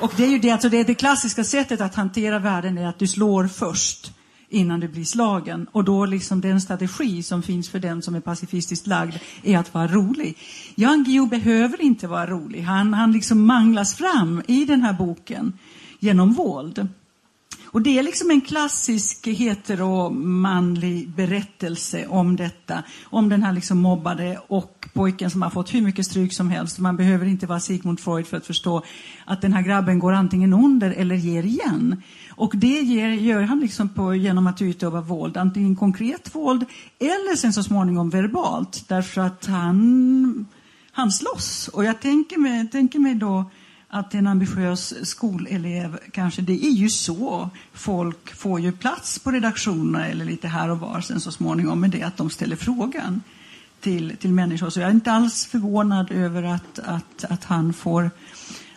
Och 0.00 0.12
det 0.16 0.24
är 0.24 0.28
ju 0.28 0.38
det, 0.38 0.50
alltså 0.50 0.68
det, 0.68 0.84
det 0.84 0.94
klassiska 0.94 1.44
sättet 1.44 1.80
att 1.80 1.94
hantera 1.94 2.38
världen 2.38 2.78
är 2.78 2.88
att 2.88 2.98
du 2.98 3.06
slår 3.06 3.46
först 3.48 4.12
innan 4.50 4.80
du 4.80 4.88
blir 4.88 5.04
slagen. 5.04 5.66
Och 5.72 5.84
då 5.84 6.06
liksom 6.06 6.40
den 6.40 6.60
strategi 6.60 7.22
som 7.22 7.42
finns 7.42 7.68
för 7.68 7.78
den 7.78 8.02
som 8.02 8.14
är 8.14 8.20
pacifistiskt 8.20 8.86
lagd 8.86 9.14
är 9.42 9.58
att 9.58 9.74
vara 9.74 9.86
rolig. 9.86 10.38
Jan 10.74 11.04
Guillou 11.04 11.26
behöver 11.26 11.82
inte 11.82 12.06
vara 12.06 12.26
rolig. 12.26 12.62
Han, 12.62 12.94
han 12.94 13.12
liksom 13.12 13.46
manglas 13.46 13.94
fram 13.94 14.42
i 14.46 14.64
den 14.64 14.82
här 14.82 14.92
boken 14.92 15.52
genom 15.98 16.32
våld. 16.32 16.88
Och 17.72 17.82
det 17.82 17.98
är 17.98 18.02
liksom 18.02 18.30
en 18.30 18.40
klassisk 18.40 19.26
heteromanlig 19.26 21.08
berättelse 21.08 22.06
om 22.06 22.36
detta. 22.36 22.82
Om 23.04 23.28
den 23.28 23.42
här 23.42 23.52
liksom 23.52 23.78
mobbade 23.78 24.40
och 24.48 24.88
pojken 24.92 25.30
som 25.30 25.42
har 25.42 25.50
fått 25.50 25.74
hur 25.74 25.82
mycket 25.82 26.06
stryk 26.06 26.32
som 26.32 26.50
helst. 26.50 26.78
Man 26.78 26.96
behöver 26.96 27.26
inte 27.26 27.46
vara 27.46 27.60
Sigmund 27.60 28.00
Freud 28.00 28.26
för 28.26 28.36
att 28.36 28.46
förstå 28.46 28.82
att 29.24 29.42
den 29.42 29.52
här 29.52 29.62
grabben 29.62 29.98
går 29.98 30.12
antingen 30.12 30.52
under 30.52 30.90
eller 30.90 31.14
ger 31.14 31.42
igen. 31.42 32.02
Och 32.40 32.52
det 32.56 32.80
ger, 32.80 33.08
gör 33.08 33.42
han 33.42 33.60
liksom 33.60 33.88
på, 33.88 34.14
genom 34.14 34.46
att 34.46 34.62
utöva 34.62 35.00
våld, 35.00 35.36
antingen 35.36 35.76
konkret 35.76 36.34
våld 36.34 36.64
eller 36.98 37.36
sen 37.36 37.52
så 37.52 37.62
småningom 37.62 38.10
verbalt. 38.10 38.84
Därför 38.88 39.20
att 39.20 39.46
han, 39.46 40.46
han 40.92 41.12
slåss. 41.12 41.68
Och 41.68 41.84
jag 41.84 42.00
tänker 42.00 42.38
mig, 42.38 42.68
tänker 42.68 42.98
mig 42.98 43.14
då 43.14 43.50
att 43.88 44.14
en 44.14 44.26
ambitiös 44.26 45.08
skolelev, 45.08 45.98
kanske 46.12 46.42
det 46.42 46.64
är 46.66 46.70
ju 46.70 46.88
så. 46.88 47.50
Folk 47.72 48.34
får 48.34 48.60
ju 48.60 48.72
plats 48.72 49.18
på 49.18 49.30
redaktionerna 49.30 50.06
eller 50.06 50.24
lite 50.24 50.48
här 50.48 50.70
och 50.70 50.78
var 50.78 51.00
sen 51.00 51.20
så 51.20 51.32
småningom 51.32 51.80
med 51.80 51.90
det 51.90 52.02
att 52.02 52.16
de 52.16 52.30
ställer 52.30 52.56
frågan 52.56 53.22
till, 53.80 54.16
till 54.16 54.32
människor. 54.32 54.70
Så 54.70 54.80
jag 54.80 54.88
är 54.88 54.94
inte 54.94 55.12
alls 55.12 55.46
förvånad 55.46 56.10
över 56.10 56.42
att, 56.42 56.78
att, 56.78 57.24
att 57.24 57.44
han 57.44 57.72
får 57.72 58.10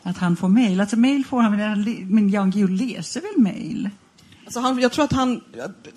att 0.04 0.18
han 0.18 0.36
får 0.36 0.50
mejl. 0.50 0.82
Alltså 0.82 0.96
mejl 0.96 1.26
får 1.26 1.42
han 1.42 1.84
men 2.10 2.30
Jan 2.30 2.52
Guillou 2.52 2.68
läser 2.88 3.22
väl 3.22 3.38
mejl? 3.38 3.90
Alltså 4.46 4.60
han, 4.60 4.80
jag 4.80 4.92
tror 4.92 5.06
att 5.06 5.12
han, 5.14 5.42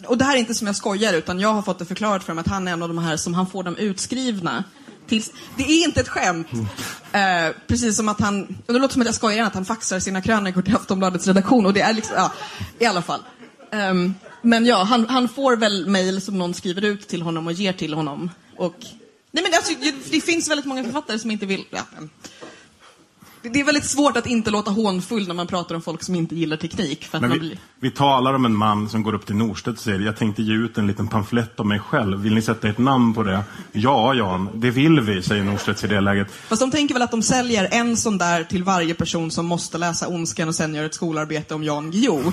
och 0.07 0.19
det 0.19 0.25
här 0.25 0.35
är 0.35 0.39
inte 0.39 0.55
som 0.55 0.67
jag 0.67 0.77
skojar, 0.77 1.13
utan 1.13 1.41
jag 1.41 1.53
har 1.53 1.63
fått 1.63 1.79
det 1.79 1.85
förklarat 1.85 2.25
för 2.25 2.35
mig 2.35 2.41
att 2.41 2.49
han 2.49 2.69
är 2.69 2.73
en 2.73 2.83
av 2.83 2.89
de 2.89 2.99
här 2.99 3.17
som 3.17 3.35
han 3.35 3.47
får 3.47 3.63
dem 3.63 3.77
utskrivna. 3.77 4.65
Tills, 5.07 5.33
det 5.57 5.63
är 5.63 5.85
inte 5.85 6.01
ett 6.01 6.09
skämt. 6.09 6.47
Eh, 7.13 7.57
precis 7.67 7.97
som 7.97 8.09
att 8.09 8.21
han, 8.21 8.43
och 8.67 8.73
det 8.73 8.79
låter 8.79 8.93
som 8.93 9.03
att 9.03 9.07
jag 9.07 9.15
skojar, 9.15 9.47
att 9.47 9.55
han 9.55 9.65
faxar 9.65 10.01
sina 10.01 10.23
krönikor 10.23 10.63
till 10.63 10.77
Aftonbladets 10.77 11.27
redaktion. 11.27 11.67
Och 11.67 11.73
det 11.73 11.81
är 11.81 11.93
liksom, 11.93 12.17
ja, 12.17 12.33
i 12.79 12.87
alla 12.87 13.03
fall. 13.03 13.21
Ehm, 13.73 14.15
men 14.43 14.67
ja, 14.67 14.83
han, 14.83 15.09
han 15.09 15.29
får 15.29 15.57
väl 15.57 15.87
mejl 15.87 16.21
som 16.21 16.39
någon 16.39 16.55
skriver 16.55 16.85
ut 16.85 17.09
till 17.09 17.23
honom 17.23 17.47
och 17.47 17.53
ger 17.53 17.73
till 17.73 17.95
honom. 17.95 18.31
Och, 18.57 18.77
nej 19.31 19.45
men 19.45 19.53
alltså, 19.55 19.73
det, 19.81 19.95
det 20.11 20.21
finns 20.21 20.51
väldigt 20.51 20.67
många 20.67 20.85
författare 20.85 21.19
som 21.19 21.31
inte 21.31 21.47
vill, 21.47 21.65
ja, 21.71 21.83
men- 21.95 22.11
det- 23.53 23.61
är 23.61 23.65
väldigt 23.65 23.85
svårt 23.85 24.17
att 24.17 24.27
inte 24.27 24.51
låta 24.51 24.71
hånfull 24.71 25.27
när 25.29 25.35
man 25.35 25.47
pratar 25.47 25.75
om 25.75 25.83
folk 25.83 26.03
som 26.03 26.15
inte 26.15 26.35
gillar 26.35 26.57
teknik. 26.57 27.05
För 27.05 27.19
att 27.19 27.23
Men 27.23 27.31
man 27.31 27.39
vi, 27.41 27.47
blir... 27.49 27.59
vi 27.81 27.91
talar 27.91 28.35
om 28.35 28.45
en 28.45 28.57
man 28.57 28.89
som 28.89 29.03
går 29.03 29.15
upp 29.15 29.27
till 29.27 29.37
Norstedt 29.37 29.77
och 29.79 29.83
säger 29.85 30.01
jag 30.01 30.17
tänkte 30.17 30.43
ge 30.43 30.55
ut 30.55 30.79
en 30.79 30.87
liten 30.87 31.09
pamflett 31.09 31.61
om 31.61 31.69
mig 31.69 31.79
själv. 31.79 32.19
Vill 32.21 32.35
ni 32.35 32.43
sätta 32.43 32.69
ett 32.69 32.79
namn 32.79 33.15
på 33.15 33.23
det? 33.23 33.43
Ja, 33.73 34.15
Jan, 34.15 34.49
det 34.55 34.71
vill 34.71 35.01
vi, 35.01 35.23
säger 35.23 35.45
Norstedts 35.45 35.85
i 35.85 35.87
det 35.87 36.01
läget. 36.01 36.29
Fast 36.49 36.61
de 36.61 36.71
tänker 36.71 36.95
väl 36.95 37.03
att 37.03 37.11
de 37.11 37.23
säljer 37.23 37.69
en 37.73 37.97
sån 37.97 38.19
där 38.19 38.45
till 38.45 38.65
varje 38.65 38.95
person 38.95 39.31
som 39.31 39.47
måste 39.47 39.79
läsa 39.79 40.09
Ondskan 40.09 40.49
och 40.49 40.55
sen 40.55 40.75
gör 40.75 40.85
ett 40.85 40.95
skolarbete 40.95 41.55
om 41.55 41.65
Jan 41.65 41.91
Guillou. 41.91 42.33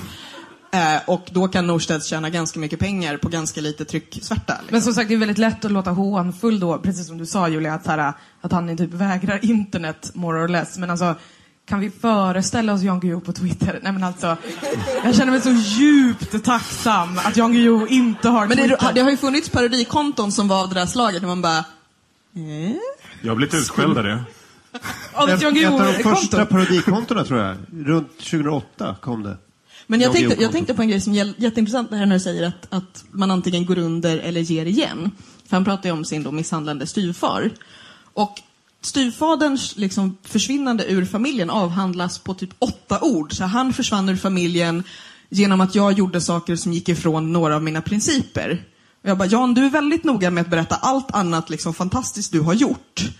Eh, 0.74 1.00
och 1.06 1.28
då 1.30 1.48
kan 1.48 1.66
Norstedts 1.66 2.06
tjäna 2.06 2.30
ganska 2.30 2.58
mycket 2.58 2.78
pengar 2.78 3.16
på 3.16 3.28
ganska 3.28 3.60
lite 3.60 3.84
trycksvärta. 3.84 4.52
Liksom. 4.52 4.68
Men 4.70 4.82
som 4.82 4.94
sagt, 4.94 5.08
det 5.08 5.14
är 5.14 5.18
väldigt 5.18 5.38
lätt 5.38 5.64
att 5.64 5.72
låta 5.72 5.90
hånfull 5.90 6.60
då, 6.60 6.78
precis 6.78 7.06
som 7.06 7.18
du 7.18 7.26
sa 7.26 7.48
Julia, 7.48 7.74
att, 7.74 7.86
här, 7.86 8.12
att 8.40 8.52
han 8.52 8.76
typ 8.76 8.92
vägrar 8.92 9.44
internet 9.44 10.10
more 10.14 10.44
or 10.44 10.48
less. 10.48 10.78
Men 10.78 10.90
alltså, 10.90 11.14
kan 11.68 11.80
vi 11.80 11.90
föreställa 11.90 12.72
oss 12.72 12.82
Jan 12.82 13.00
Guillou 13.00 13.20
på 13.20 13.32
Twitter? 13.32 13.80
Nej 13.82 13.92
men 13.92 14.04
alltså, 14.04 14.36
jag 15.04 15.14
känner 15.14 15.32
mig 15.32 15.40
så 15.40 15.50
djupt 15.50 16.44
tacksam 16.44 17.18
att 17.18 17.36
Jan 17.36 17.52
Guillou 17.52 17.86
inte 17.86 18.28
har 18.28 18.46
Men 18.46 18.56
det, 18.56 18.68
Twitter. 18.68 18.92
det 18.94 19.00
har 19.00 19.10
ju 19.10 19.16
funnits 19.16 19.48
parodikonton 19.48 20.32
som 20.32 20.48
var 20.48 20.62
av 20.62 20.68
det 20.68 20.74
där 20.74 20.86
slaget 20.86 21.20
där 21.20 21.28
man 21.28 21.42
bara... 21.42 21.58
Eh? 21.58 21.64
Jag 23.20 23.30
har 23.30 23.36
blivit 23.36 23.54
utskälld 23.54 23.98
av 23.98 24.04
det. 24.04 24.24
Ett 24.74 25.42
Ett 25.42 25.44
av 25.44 25.54
de 25.54 26.02
första 26.02 26.46
parodikontona 26.46 27.24
tror 27.24 27.40
jag. 27.40 27.56
Runt 27.72 28.18
2008 28.18 28.96
kom 29.00 29.22
det. 29.22 29.36
Men 29.86 30.00
jag 30.00 30.12
tänkte, 30.12 30.42
jag 30.42 30.52
tänkte 30.52 30.74
på 30.74 30.82
en 30.82 30.88
grej 30.88 31.00
som 31.00 31.14
är 31.14 31.34
jätteintressant 31.36 31.90
det 31.90 31.96
här 31.96 32.06
när 32.06 32.14
du 32.14 32.20
säger 32.20 32.42
att, 32.42 32.66
att 32.70 33.04
man 33.10 33.30
antingen 33.30 33.66
går 33.66 33.78
under 33.78 34.18
eller 34.18 34.40
ger 34.40 34.66
igen. 34.66 35.10
För 35.46 35.56
han 35.56 35.64
pratar 35.64 35.88
ju 35.88 35.92
om 35.92 36.04
sin 36.04 36.22
då 36.22 36.32
misshandlande 36.32 36.86
styvfar. 36.86 37.50
Och 38.14 38.40
styvfaderns 38.80 39.76
liksom 39.76 40.16
försvinnande 40.22 40.84
ur 40.84 41.04
familjen 41.04 41.50
avhandlas 41.50 42.18
på 42.18 42.34
typ 42.34 42.50
åtta 42.58 43.00
ord. 43.00 43.32
Så 43.32 43.44
han 43.44 43.72
försvann 43.72 44.08
ur 44.08 44.16
familjen 44.16 44.84
genom 45.28 45.60
att 45.60 45.74
jag 45.74 45.92
gjorde 45.92 46.20
saker 46.20 46.56
som 46.56 46.72
gick 46.72 46.88
ifrån 46.88 47.32
några 47.32 47.56
av 47.56 47.62
mina 47.62 47.82
principer. 47.82 48.64
Och 49.02 49.08
jag 49.08 49.18
bara, 49.18 49.28
Jan, 49.28 49.54
du 49.54 49.66
är 49.66 49.70
väldigt 49.70 50.04
noga 50.04 50.30
med 50.30 50.40
att 50.40 50.50
berätta 50.50 50.74
allt 50.74 51.10
annat 51.10 51.50
liksom 51.50 51.74
fantastiskt 51.74 52.32
du 52.32 52.40
har 52.40 52.54
gjort. 52.54 53.10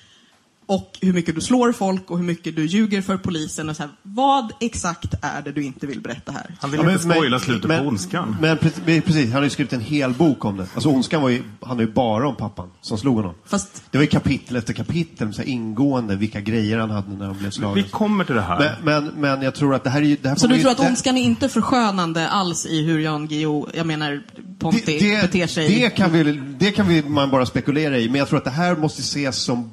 Och 0.66 0.98
hur 1.00 1.12
mycket 1.12 1.34
du 1.34 1.40
slår 1.40 1.72
folk 1.72 2.10
och 2.10 2.18
hur 2.18 2.24
mycket 2.24 2.56
du 2.56 2.66
ljuger 2.66 3.02
för 3.02 3.16
polisen. 3.16 3.68
Och 3.68 3.76
så 3.76 3.82
här, 3.82 3.90
vad 4.02 4.52
exakt 4.60 5.14
är 5.22 5.42
det 5.42 5.52
du 5.52 5.64
inte 5.64 5.86
vill 5.86 6.00
berätta 6.00 6.32
här? 6.32 6.56
Han 6.60 6.70
vill 6.70 6.80
Ja, 6.84 6.92
inte 6.92 7.06
men- 7.06 7.16
spoila 7.16 7.38
slutet 7.38 7.68
men- 7.68 7.82
på 7.82 7.88
Ondskan. 7.88 8.36
Men 8.40 8.58
pre- 8.58 8.80
men 8.86 9.02
precis, 9.02 9.24
han 9.26 9.34
har 9.36 9.42
ju 9.44 9.50
skrivit 9.50 9.72
en 9.72 9.80
hel 9.80 10.12
bok 10.14 10.44
om 10.44 10.56
det. 10.56 10.66
Alltså 10.74 10.88
Ondskan 10.88 11.22
var 11.22 11.28
ju, 11.28 11.42
handlar 11.60 11.86
ju 11.86 11.92
bara 11.92 12.28
om 12.28 12.36
pappan 12.36 12.70
som 12.80 12.98
slog 12.98 13.16
honom. 13.16 13.34
Fast 13.46 13.82
Det 13.90 13.98
var 13.98 14.02
ju 14.02 14.08
kapitel 14.10 14.56
efter 14.56 14.72
kapitel, 14.72 15.34
så 15.34 15.42
här 15.42 15.48
ingående, 15.48 16.16
vilka 16.16 16.40
grejer 16.40 16.78
han 16.78 16.90
hade 16.90 17.16
när 17.16 17.26
han 17.26 17.38
blev 17.38 17.50
slagen. 17.50 17.74
Vi 17.74 17.82
kommer 17.82 18.24
till 18.24 18.34
det 18.34 18.40
här. 18.42 18.78
Men, 18.84 19.04
men, 19.04 19.14
men 19.20 19.42
jag 19.42 19.54
tror 19.54 19.74
att 19.74 19.84
det 19.84 19.90
här 19.90 20.00
är 20.02 20.06
ju... 20.06 20.16
Det 20.22 20.28
här 20.28 20.36
Så 20.36 20.46
du 20.46 20.60
tror 20.60 20.70
att 20.70 20.76
det- 20.78 20.86
ondskan 20.88 21.16
är 21.16 21.22
inte 21.22 21.48
förskönande 21.48 22.28
alls 22.28 22.66
i 22.66 22.82
hur 22.86 22.98
Jan 22.98 23.26
Guillou, 23.28 23.66
jag 23.74 23.86
menar 23.86 24.22
Ponti, 24.58 24.80
beter 25.22 25.46
sig? 25.46 25.68
Det 25.68 25.90
kan, 25.90 26.12
vi, 26.12 26.40
det 26.58 26.70
kan 26.70 26.88
vi, 26.88 27.02
man 27.02 27.30
bara 27.30 27.46
spekulera 27.46 27.98
i, 27.98 28.08
men 28.08 28.18
jag 28.18 28.28
tror 28.28 28.38
att 28.38 28.44
det 28.44 28.50
här 28.50 28.76
måste 28.76 29.00
ses 29.00 29.36
som 29.36 29.70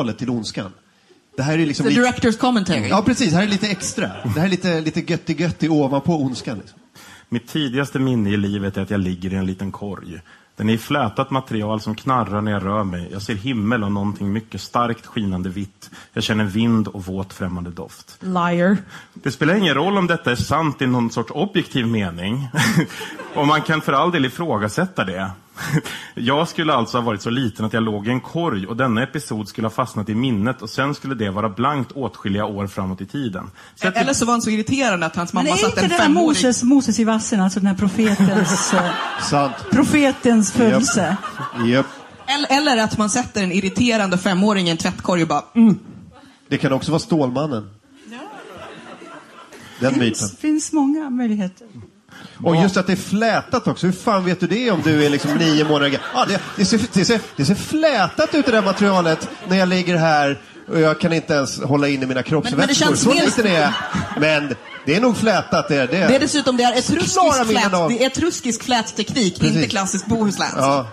bonusmaterialet 0.00 0.18
till 0.18 0.30
Ondskan. 0.30 0.72
Det 1.36 1.42
här 1.42 1.58
är 1.58 1.66
liksom 1.66 1.84
The 1.84 1.90
lite, 1.90 2.02
director's 2.02 2.38
commentary. 2.38 2.88
Ja, 2.88 3.02
precis. 3.02 3.32
Här 3.32 3.42
är 3.42 3.48
lite 3.48 3.66
extra. 3.66 4.10
Det 4.34 4.40
här 4.40 4.46
är 4.46 4.50
lite, 4.50 4.80
lite 4.80 5.00
götti-götti 5.00 5.68
ovanpå 5.68 6.16
Ondskan. 6.16 6.58
Liksom. 6.58 6.78
Mitt 7.28 7.48
tidigaste 7.48 7.98
minne 7.98 8.30
i 8.30 8.36
livet 8.36 8.76
är 8.76 8.82
att 8.82 8.90
jag 8.90 9.00
ligger 9.00 9.32
i 9.32 9.36
en 9.36 9.46
liten 9.46 9.72
korg. 9.72 10.20
Den 10.56 10.68
är 10.68 10.74
i 10.74 10.78
flätat 10.78 11.30
material 11.30 11.80
som 11.80 11.94
knarrar 11.94 12.40
när 12.40 12.52
jag 12.52 12.64
rör 12.64 12.84
mig. 12.84 13.08
Jag 13.12 13.22
ser 13.22 13.34
himmel 13.34 13.84
och 13.84 13.92
någonting 13.92 14.32
mycket 14.32 14.60
starkt 14.60 15.06
skinande 15.06 15.48
vitt. 15.48 15.90
Jag 16.12 16.22
känner 16.22 16.44
vind 16.44 16.88
och 16.88 17.04
våt 17.04 17.32
främmande 17.32 17.70
doft. 17.70 18.18
Liar. 18.20 18.76
Det 19.14 19.30
spelar 19.30 19.54
ingen 19.54 19.74
roll 19.74 19.98
om 19.98 20.06
detta 20.06 20.30
är 20.30 20.36
sant 20.36 20.82
i 20.82 20.86
någon 20.86 21.10
sorts 21.10 21.30
objektiv 21.30 21.86
mening. 21.86 22.48
och 23.34 23.46
man 23.46 23.62
kan 23.62 23.80
för 23.80 23.92
all 23.92 24.10
del 24.10 24.24
ifrågasätta 24.24 25.04
det. 25.04 25.30
Jag 26.14 26.48
skulle 26.48 26.74
alltså 26.74 26.96
ha 26.98 27.04
varit 27.04 27.22
så 27.22 27.30
liten 27.30 27.64
att 27.64 27.72
jag 27.72 27.82
låg 27.82 28.06
i 28.06 28.10
en 28.10 28.20
korg 28.20 28.66
och 28.66 28.76
denna 28.76 29.02
episod 29.02 29.48
skulle 29.48 29.66
ha 29.66 29.72
fastnat 29.72 30.08
i 30.08 30.14
minnet 30.14 30.62
och 30.62 30.70
sen 30.70 30.94
skulle 30.94 31.14
det 31.14 31.30
vara 31.30 31.48
blankt 31.48 31.92
åtskilliga 31.92 32.44
år 32.44 32.66
framåt 32.66 33.00
i 33.00 33.06
tiden. 33.06 33.50
Så 33.74 33.88
att 33.88 33.96
Eller 33.96 34.12
så 34.12 34.24
var 34.24 34.32
han 34.32 34.42
så 34.42 34.50
irriterande 34.50 35.06
att 35.06 35.16
hans 35.16 35.32
Men 35.32 35.44
mamma 35.44 35.56
är 35.56 35.60
satte 35.60 35.66
inte 35.66 35.80
en 35.80 35.88
det 35.88 35.96
där 35.96 36.02
femåring... 36.04 36.28
Moses, 36.28 36.62
Moses 36.62 36.98
i 36.98 37.04
vassen, 37.04 37.40
alltså 37.40 37.60
den 37.60 37.66
här 37.66 37.74
profetens, 37.74 38.74
eh, 39.32 39.50
profetens 39.70 40.52
födelse? 40.52 41.16
Japp. 41.66 41.86
Eller, 42.26 42.56
eller 42.58 42.84
att 42.84 42.98
man 42.98 43.10
sätter 43.10 43.42
en 43.42 43.52
irriterande 43.52 44.18
femåring 44.18 44.68
i 44.68 44.70
en 44.70 44.76
tvättkorg 44.76 45.22
och 45.22 45.28
bara 45.28 45.44
mm. 45.54 45.78
Det 46.48 46.58
kan 46.58 46.72
också 46.72 46.90
vara 46.90 46.98
Stålmannen. 46.98 47.70
Den 49.80 49.92
Det 49.92 49.98
myten. 49.98 50.14
finns, 50.14 50.36
finns 50.38 50.72
många 50.72 51.10
möjligheter. 51.10 51.66
Och 52.44 52.56
just 52.56 52.76
att 52.76 52.86
det 52.86 52.92
är 52.92 52.96
flätat 52.96 53.66
också. 53.68 53.86
Hur 53.86 53.92
fan 53.92 54.24
vet 54.24 54.40
du 54.40 54.46
det 54.46 54.70
om 54.70 54.80
du 54.84 55.04
är 55.06 55.10
liksom 55.10 55.34
nio 55.34 55.64
månader 55.64 55.88
gammal? 55.88 56.08
Ja, 56.14 56.24
det, 56.28 56.40
det, 56.56 56.64
ser, 56.64 56.80
det, 56.92 57.04
ser, 57.04 57.20
det 57.36 57.44
ser 57.44 57.54
flätat 57.54 58.34
ut 58.34 58.46
det 58.46 58.52
där 58.52 58.62
materialet 58.62 59.28
när 59.48 59.56
jag 59.56 59.68
ligger 59.68 59.96
här 59.96 60.38
och 60.68 60.80
jag 60.80 61.00
kan 61.00 61.12
inte 61.12 61.34
ens 61.34 61.62
hålla 61.62 61.88
in 61.88 62.02
i 62.02 62.06
mina 62.06 62.22
kroppsvätskor. 62.22 62.74
känns 62.74 63.00
Så 63.02 63.12
liten 63.12 63.46
är 63.46 63.60
jag. 63.60 63.72
Men 64.20 64.54
det 64.86 64.96
är 64.96 65.00
nog 65.00 65.16
flätat 65.16 65.68
det. 65.68 65.86
det. 65.86 65.86
Det 65.86 66.16
är 66.16 66.20
dessutom 66.20 66.56
det 66.56 66.62
är 66.64 66.78
etruskisk 66.78 67.12
Klara 67.20 67.44
minnen 67.44 67.62
flät, 67.62 67.74
av- 67.74 67.88
det 67.90 68.02
är 68.02 68.06
etruskisk 68.06 68.62
flätteknik, 68.64 69.40
Precis. 69.40 69.56
inte 69.56 69.68
klassisk 69.68 70.06
bohuslänsk. 70.06 70.56
Ja, 70.58 70.86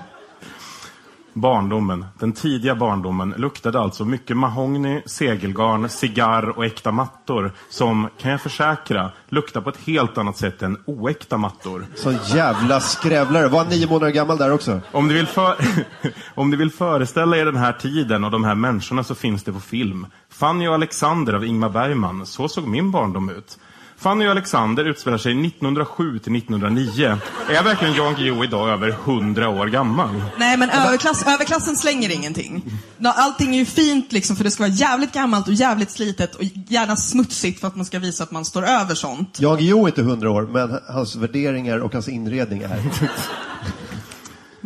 Barndomen, 1.42 2.06
den 2.20 2.34
tidiga 2.34 2.76
barndomen, 2.76 3.34
luktade 3.38 3.80
alltså 3.80 4.06
mycket 4.06 4.38
mahogny, 4.38 5.02
segelgarn, 5.06 5.90
cigarr 5.90 6.50
och 6.50 6.66
äkta 6.66 6.92
mattor 6.92 7.52
som, 7.70 8.10
kan 8.18 8.32
jag 8.32 8.42
försäkra, 8.42 9.12
luktar 9.30 9.62
på 9.62 9.70
ett 9.70 9.80
helt 9.86 10.18
annat 10.18 10.38
sätt 10.38 10.62
än 10.62 10.78
oäkta 10.86 11.38
mattor. 11.38 11.86
sån 11.96 12.18
jävla 12.26 12.80
skrävlare. 12.80 13.48
Var 13.48 13.66
nio 13.66 13.88
månader 13.88 14.12
gammal 14.12 14.38
där 14.38 14.52
också? 14.52 14.82
Om 14.92 15.08
du, 15.08 15.14
vill 15.14 15.28
för... 15.28 15.56
Om 16.36 16.52
du 16.52 16.58
vill 16.58 16.72
föreställa 16.72 17.38
er 17.38 17.46
den 17.46 17.58
här 17.58 17.74
tiden 17.74 18.24
och 18.24 18.32
de 18.32 18.44
här 18.44 18.56
människorna 18.56 19.04
så 19.04 19.16
finns 19.16 19.44
det 19.44 19.54
på 19.54 19.60
film. 19.60 20.08
Fanny 20.30 20.68
och 20.68 20.74
Alexander 20.74 21.34
av 21.34 21.46
Ingmar 21.46 21.70
Bergman, 21.70 22.26
så 22.26 22.48
såg 22.48 22.68
min 22.68 22.92
barndom 22.92 23.30
ut. 23.30 23.58
Fanny 24.00 24.28
och 24.28 24.32
Alexander 24.32 24.86
utspelar 24.86 25.18
sig 25.18 25.32
1907 25.48 26.20
till 26.20 26.36
1909. 26.36 27.18
Är 27.50 27.64
verkligen 27.64 27.94
Jan 27.94 28.16
Guillou 28.16 28.44
idag 28.44 28.70
över 28.70 28.90
100 28.90 29.50
år 29.50 29.68
gammal? 29.68 30.24
Nej, 30.38 30.58
men 30.58 30.70
överklass, 30.70 31.28
överklassen 31.28 31.76
slänger 31.76 32.12
ingenting. 32.12 32.64
Allting 33.04 33.56
är 33.56 33.60
ju 33.60 33.66
fint 33.66 34.12
liksom, 34.12 34.36
för 34.36 34.44
det 34.44 34.52
ska 34.52 34.64
vara 34.64 34.72
jävligt 34.72 35.14
gammalt 35.14 35.48
och 35.48 35.54
jävligt 35.54 35.92
slitet 35.92 36.36
och 36.36 36.44
gärna 36.68 36.96
smutsigt 36.96 37.60
för 37.60 37.68
att 37.68 37.76
man 37.76 37.86
ska 37.86 38.00
visa 38.00 38.24
att 38.24 38.32
man 38.32 38.46
står 38.46 38.64
över 38.64 38.96
sånt. 38.96 39.38
Jan 39.40 39.58
Guillou 39.58 39.84
är 39.84 39.88
inte 39.88 40.02
hundra 40.02 40.32
år, 40.32 40.48
men 40.52 40.80
hans 40.88 41.16
värderingar 41.16 41.78
och 41.78 41.94
hans 41.94 42.08
inredning 42.08 42.62
är. 42.62 42.80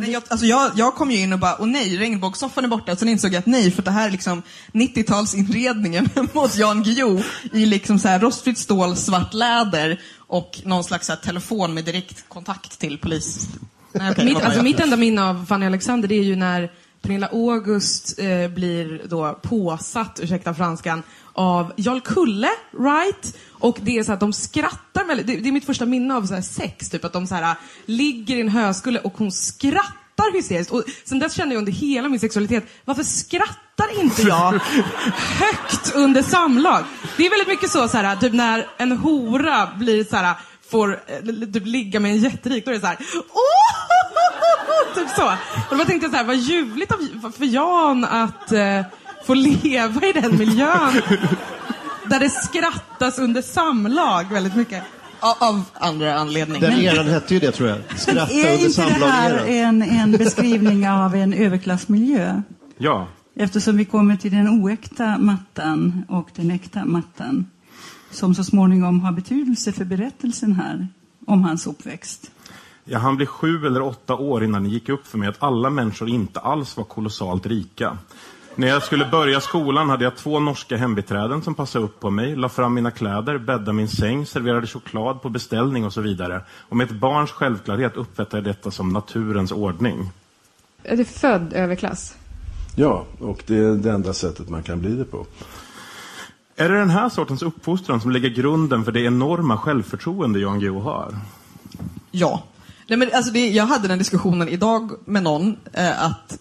Nej, 0.02 0.12
jag, 0.12 0.24
alltså 0.28 0.46
jag, 0.46 0.72
jag 0.76 0.96
kom 0.96 1.12
ju 1.12 1.18
in 1.18 1.34
och 1.34 1.40
bara, 1.40 1.56
åh 1.60 1.68
nej, 1.68 1.98
regnbågssoffan 1.98 2.64
är 2.64 2.70
borta. 2.70 2.96
Sen 2.96 3.10
insåg 3.10 3.34
jag 3.34 3.40
att 3.40 3.46
nej, 3.46 3.72
för 3.72 3.84
det 3.84 3.92
här 3.92 4.08
är 4.08 4.12
liksom 4.12 4.42
90-talsinredningen 4.72 6.30
mot 6.34 6.58
Jan 6.58 6.84
Guillou 6.84 7.24
i 7.52 7.66
liksom 7.66 8.00
så 8.00 8.08
här 8.08 8.20
rostfritt 8.20 8.58
stål, 8.58 8.96
svart 8.96 9.34
läder 9.34 10.02
och 10.18 10.62
någon 10.64 10.84
slags 10.84 11.08
så 11.08 11.14
här, 11.14 11.20
telefon 11.20 11.74
med 11.74 11.86
direktkontakt 11.86 12.80
till 12.80 12.98
polis. 12.98 13.50
Nej, 13.92 14.12
okej, 14.12 14.26
Mitt, 14.26 14.44
alltså, 14.44 14.64
mitt 14.64 14.80
enda 14.80 14.98
minne 14.98 15.24
av 15.24 15.46
Fanny 15.46 15.66
Alexander 15.66 16.08
det 16.08 16.16
är 16.16 16.24
ju 16.24 16.36
när 16.36 16.72
Pernilla 17.02 17.28
August 17.28 18.20
eh, 18.20 18.48
blir 18.48 19.02
då 19.10 19.40
påsatt, 19.42 20.20
ursäkta 20.24 20.54
franskan, 20.54 21.04
av 21.34 21.74
Jarl 21.78 22.00
Kulle, 22.00 22.50
right? 22.80 23.38
Och 23.52 23.78
det 23.82 23.98
är 23.98 24.04
så 24.04 24.14
att 24.14 24.20
de 24.20 24.34
skrattar 24.34 25.06
väldigt, 25.06 25.28
det, 25.28 25.36
det 25.36 25.50
är 25.50 25.52
mitt 25.52 25.66
första 25.66 25.86
minne 25.86 26.16
av 26.16 26.26
så 26.26 26.42
sex, 26.42 26.90
typ 26.90 27.06
att 27.06 27.14
de 27.14 27.28
så 27.28 27.36
här 27.36 27.56
ligger 27.86 28.36
i 28.36 28.42
en 28.42 28.50
höskulle 28.50 29.00
och 29.00 29.14
hon 29.18 29.32
skrattar 29.32 30.34
hysteriskt. 30.34 30.72
Och 30.72 30.84
sen 31.06 31.20
dess 31.20 31.34
kände 31.34 31.56
jag 31.56 31.60
under 31.60 31.72
hela 31.72 32.10
min 32.10 32.20
sexualitet, 32.20 32.64
varför 32.86 33.04
skrattar 33.04 34.02
inte 34.02 34.22
jag 34.22 34.52
högt 35.40 35.96
under 35.96 36.22
samlag? 36.22 36.84
Det 37.18 37.26
är 37.26 37.30
väldigt 37.30 37.48
mycket 37.48 37.70
så, 37.70 37.88
så 37.88 37.98
här, 37.98 38.16
typ 38.16 38.34
när 38.34 38.68
en 38.78 38.92
hora 38.92 39.70
blir 39.78 40.04
så 40.04 40.16
här 40.16 40.36
får 40.72 41.04
eh, 41.08 41.52
typ 41.54 41.66
ligga 41.66 42.00
med 42.00 42.12
en 42.12 42.18
jätterik, 42.18 42.66
då 42.66 42.72
är 42.72 42.76
det 42.76 42.82
så 42.82 42.88
här, 42.88 42.98
"Åh!" 43.34 44.96
typ 44.96 45.10
så. 45.10 45.34
Och 45.70 45.78
då 45.78 45.86
tänkte 45.86 46.06
jag 46.06 46.12
så 46.12 46.18
här, 46.18 46.24
vad 46.24 46.36
ljuvligt 46.36 46.92
av, 46.92 47.32
för 47.38 47.46
Jan 47.46 48.06
att 48.06 48.52
eh, 48.52 48.82
få 49.26 49.34
leva 49.34 50.06
i 50.06 50.12
den 50.14 50.38
miljön. 50.38 51.02
Där 52.10 52.20
det 52.20 52.30
skrattas 52.30 53.20
under 53.20 53.42
samlag 53.42 54.24
väldigt 54.32 54.56
mycket. 54.56 54.84
Av, 55.20 55.64
andra 55.74 56.20
anledningar. 56.20 56.62
Den 56.62 56.80
eran 56.80 57.08
hette 57.08 57.34
ju 57.34 57.40
det 57.40 57.52
tror 57.52 57.70
jag. 57.70 58.00
Skratta 58.00 58.34
är 58.34 58.54
under 58.54 58.66
inte 58.66 58.82
det 58.82 59.06
här 59.06 59.30
samlag 59.30 59.58
en, 59.58 59.82
en 59.82 60.12
beskrivning 60.12 60.90
av 60.90 61.16
en 61.16 61.34
överklassmiljö? 61.34 62.42
Ja, 62.78 63.08
Eftersom 63.36 63.78
vi 63.78 63.86
kommer 63.86 64.16
till 64.18 64.32
den 64.32 64.48
oäkta 64.48 65.18
mattan 65.18 66.06
och 66.10 66.30
den 66.36 66.52
äkta 66.52 66.86
mattan 66.86 67.46
som 68.12 68.36
så 68.36 68.44
småningom 68.44 69.02
har 69.02 69.12
betydelse 69.12 69.72
för 69.72 69.86
berättelsen 69.86 70.54
här 70.54 70.88
om 71.28 71.44
hans 71.44 71.68
uppväxt. 71.68 72.32
Ja, 72.84 73.00
han 73.00 73.16
blev 73.16 73.26
sju 73.26 73.66
eller 73.66 73.82
åtta 73.82 74.16
år 74.16 74.44
innan 74.44 74.64
det 74.64 74.70
gick 74.70 74.90
upp 74.90 75.08
för 75.08 75.18
mig 75.18 75.30
att 75.30 75.44
alla 75.44 75.70
människor 75.70 76.10
inte 76.10 76.40
alls 76.40 76.78
var 76.78 76.84
kolossalt 76.84 77.46
rika. 77.46 77.98
När 78.56 78.68
jag 78.68 78.84
skulle 78.84 79.06
börja 79.06 79.42
skolan 79.42 79.90
hade 79.90 80.04
jag 80.04 80.16
två 80.16 80.40
norska 80.40 80.78
hembiträden 80.78 81.42
som 81.42 81.56
passade 81.56 81.86
upp 81.86 82.00
på 82.00 82.10
mig, 82.10 82.36
la 82.36 82.50
fram 82.50 82.74
mina 82.74 82.92
kläder, 82.92 83.38
bäddade 83.38 83.74
min 83.74 83.88
säng, 83.88 84.26
serverade 84.26 84.68
choklad 84.68 85.22
på 85.22 85.30
beställning 85.30 85.86
och 85.86 85.94
så 85.94 86.02
vidare. 86.02 86.42
Och 86.70 86.78
med 86.78 86.92
ett 86.92 86.96
barns 86.96 87.32
självklarhet 87.32 87.96
uppfattade 87.96 88.38
jag 88.38 88.44
detta 88.44 88.72
som 88.72 88.90
naturens 88.90 89.52
ordning. 89.52 90.10
Är 90.84 90.98
du 90.98 91.06
född 91.06 91.54
överklass? 91.54 92.16
Ja, 92.76 93.06
och 93.20 93.44
det 93.48 93.58
är 93.58 93.76
det 93.76 93.92
enda 93.92 94.14
sättet 94.14 94.50
man 94.50 94.64
kan 94.64 94.80
bli 94.80 94.96
det 94.96 95.06
på. 95.06 95.26
Är 96.56 96.70
det 96.70 96.80
den 96.80 96.90
här 96.90 97.10
sortens 97.10 97.42
uppfostran 97.42 98.02
som 98.02 98.12
lägger 98.12 98.30
grunden 98.30 98.84
för 98.84 98.92
det 98.92 99.02
enorma 99.02 99.58
självförtroende 99.58 100.40
Jan 100.40 100.60
Guillou 100.60 100.80
har? 100.80 101.16
Ja. 102.12 102.44
Nej, 102.88 102.98
men 102.98 103.10
alltså 103.14 103.32
det, 103.32 103.50
jag 103.50 103.66
hade 103.66 103.88
den 103.88 103.98
diskussionen 103.98 104.50
idag 104.50 104.92
med 105.06 105.24
någon, 105.24 105.58
eh, 105.74 106.06
att, 106.06 106.40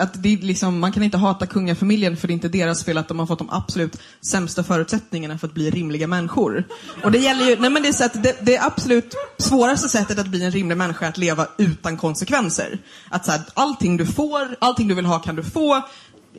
att 0.00 0.22
det 0.22 0.32
är 0.32 0.36
liksom, 0.36 0.78
man 0.78 0.92
kan 0.92 1.02
inte 1.02 1.16
hata 1.16 1.46
kungafamiljen 1.46 2.16
för 2.16 2.28
det 2.28 2.32
är 2.32 2.34
inte 2.34 2.48
deras 2.48 2.84
fel 2.84 2.98
att 2.98 3.08
de 3.08 3.18
har 3.18 3.26
fått 3.26 3.38
de 3.38 3.50
absolut 3.50 3.98
sämsta 4.30 4.64
förutsättningarna 4.64 5.38
för 5.38 5.46
att 5.46 5.54
bli 5.54 5.70
rimliga 5.70 6.06
människor. 6.06 6.64
Och 7.04 7.12
det 7.12 7.18
gäller 7.18 7.46
ju, 7.46 7.56
nej 7.60 7.70
men 7.70 7.82
det 7.82 7.88
är 7.88 7.92
så 7.92 8.04
att 8.04 8.22
det, 8.22 8.36
det 8.40 8.58
absolut 8.58 9.14
svåraste 9.38 9.88
sättet 9.88 10.18
att 10.18 10.26
bli 10.26 10.44
en 10.44 10.50
rimlig 10.50 10.76
människa 10.76 11.04
är 11.04 11.08
att 11.08 11.18
leva 11.18 11.46
utan 11.58 11.96
konsekvenser. 11.96 12.78
Att 13.08 13.24
så 13.24 13.30
här, 13.30 13.40
allting 13.54 13.96
du 13.96 14.06
får, 14.06 14.56
allting 14.58 14.88
du 14.88 14.94
vill 14.94 15.06
ha 15.06 15.18
kan 15.18 15.36
du 15.36 15.42
få, 15.42 15.82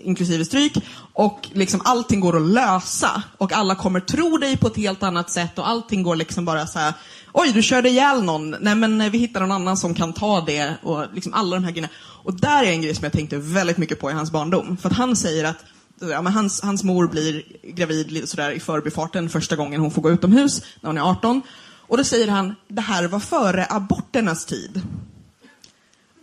inklusive 0.04 0.46
stryk. 0.46 0.74
Och 1.14 1.50
liksom 1.54 1.82
allting 1.86 2.20
går 2.20 2.38
att 2.38 2.42
lösa. 2.42 3.24
Och 3.38 3.54
alla 3.54 3.76
kommer 3.76 4.00
tro 4.00 4.38
dig 4.38 4.58
på 4.58 4.68
ett 4.68 4.78
helt 4.78 5.04
annat 5.04 5.30
sätt 5.30 5.60
och 5.60 5.70
allting 5.70 6.04
går 6.04 6.16
liksom 6.16 6.46
bara 6.46 6.68
så 6.68 6.80
här. 6.80 6.94
Oj, 7.34 7.52
du 7.54 7.62
körde 7.62 7.90
ihjäl 7.90 8.24
någon. 8.24 8.56
Nej, 8.60 8.76
men 8.76 9.02
eh, 9.02 9.10
vi 9.10 9.18
hittar 9.18 9.40
någon 9.40 9.52
annan 9.52 9.78
som 9.78 9.94
kan 9.94 10.14
ta 10.14 10.42
det. 10.42 10.74
Och 10.84 11.06
liksom 11.14 11.34
alla 11.34 11.56
de 11.56 11.64
här 11.64 11.72
grejerna. 11.72 11.94
Och 12.24 12.34
där 12.34 12.64
är 12.64 12.72
en 12.72 12.82
grej 12.82 12.96
som 12.96 13.04
jag 13.04 13.14
tänkte 13.14 13.38
väldigt 13.38 13.78
mycket 13.78 14.00
på 14.00 14.12
i 14.12 14.14
hans 14.14 14.32
barndom. 14.32 14.78
För 14.78 14.90
att 14.90 14.96
han 14.96 15.16
säger 15.16 15.44
att 15.44 15.58
ja, 16.00 16.22
men 16.22 16.34
hans, 16.34 16.62
hans 16.62 16.84
mor 16.84 17.08
blir 17.08 17.44
gravid 17.64 18.12
lite 18.12 18.28
sådär 18.28 18.52
i 18.52 18.60
förbifarten 18.60 19.30
första 19.30 19.56
gången 19.56 19.82
hon 19.82 19.92
får 19.92 20.02
gå 20.02 20.12
utomhus, 20.12 20.62
när 20.82 20.90
hon 20.90 20.98
är 20.98 21.02
18. 21.02 21.42
Och 21.88 21.98
då 21.98 22.04
säger 22.04 22.28
han, 22.28 22.56
det 22.68 22.82
här 22.82 23.08
var 23.08 23.20
före 23.20 23.68
aborternas 23.70 24.46
tid. 24.46 24.82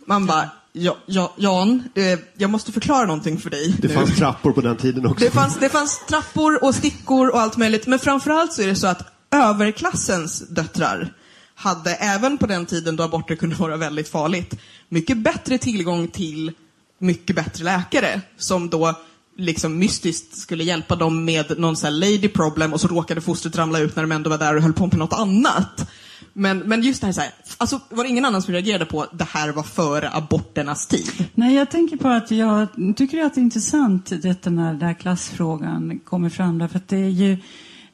Man 0.05 0.25
bara, 0.25 0.49
ja, 0.77 0.97
ja, 1.05 1.33
Jan, 1.37 1.83
eh, 1.95 2.19
jag 2.37 2.49
måste 2.49 2.71
förklara 2.71 3.05
någonting 3.05 3.37
för 3.37 3.49
dig. 3.49 3.75
Det 3.79 3.87
nu. 3.87 3.93
fanns 3.93 4.15
trappor 4.17 4.51
på 4.51 4.61
den 4.61 4.77
tiden 4.77 5.05
också. 5.05 5.25
Det 5.25 5.31
fanns, 5.31 5.57
det 5.59 5.69
fanns 5.69 6.05
trappor 6.07 6.63
och 6.63 6.75
stickor 6.75 7.29
och 7.29 7.39
allt 7.39 7.57
möjligt. 7.57 7.87
Men 7.87 7.99
framförallt 7.99 8.53
så 8.53 8.61
är 8.61 8.67
det 8.67 8.75
så 8.75 8.87
att 8.87 9.13
överklassens 9.31 10.49
döttrar 10.49 11.13
hade, 11.55 11.95
även 11.95 12.37
på 12.37 12.47
den 12.47 12.65
tiden 12.65 12.95
då 12.95 13.03
aborter 13.03 13.35
kunde 13.35 13.55
vara 13.55 13.77
väldigt 13.77 14.09
farligt, 14.09 14.53
mycket 14.89 15.17
bättre 15.17 15.57
tillgång 15.57 16.07
till 16.07 16.51
mycket 16.99 17.35
bättre 17.35 17.63
läkare 17.63 18.21
som 18.37 18.69
då 18.69 18.93
liksom 19.37 19.77
mystiskt 19.79 20.37
skulle 20.37 20.63
hjälpa 20.63 20.95
dem 20.95 21.25
med 21.25 21.59
någon 21.59 21.75
sån 21.75 21.87
här 21.87 21.99
lady 21.99 22.27
problem 22.27 22.73
och 22.73 22.81
så 22.81 22.87
råkade 22.87 23.21
fostret 23.21 23.57
ramla 23.57 23.79
ut 23.79 23.95
när 23.95 24.03
de 24.03 24.11
ändå 24.11 24.29
var 24.29 24.37
där 24.37 24.55
och 24.55 24.61
höll 24.61 24.73
på 24.73 24.85
med 24.85 24.97
något 24.97 25.13
annat. 25.13 25.87
Men, 26.37 26.59
men 26.59 26.81
just 26.81 27.01
det 27.01 27.07
här, 27.07 27.13
så 27.13 27.21
här 27.21 27.31
alltså 27.57 27.79
var 27.89 28.03
det 28.03 28.09
ingen 28.09 28.25
annan 28.25 28.41
som 28.41 28.53
reagerade 28.53 28.85
på 28.85 29.05
det 29.11 29.23
här 29.23 29.51
var 29.51 29.63
före 29.63 30.09
aborternas 30.09 30.87
tid? 30.87 31.27
Nej, 31.33 31.55
jag 31.55 31.71
tänker 31.71 31.97
på 31.97 32.07
att 32.07 32.31
jag 32.31 32.67
tycker 32.95 33.25
att 33.25 33.35
det 33.35 33.41
är 33.41 33.43
intressant 33.43 34.21
detta 34.21 34.49
när 34.49 34.73
den 34.73 34.81
här 34.81 34.93
klassfrågan 34.93 35.99
kommer 35.99 36.29
fram. 36.29 36.57
Därför 36.57 36.77
att 36.77 36.87
det 36.87 36.97
är 36.97 37.09
ju, 37.09 37.37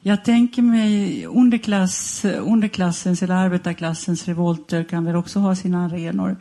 jag 0.00 0.24
tänker 0.24 0.62
mig 0.62 1.26
underklass, 1.26 2.24
underklassens 2.24 3.22
eller 3.22 3.34
arbetarklassens 3.34 4.28
revolter 4.28 4.84
kan 4.84 5.04
väl 5.04 5.16
också 5.16 5.38
ha 5.38 5.56
sina 5.56 5.84
arenor. 5.86 6.36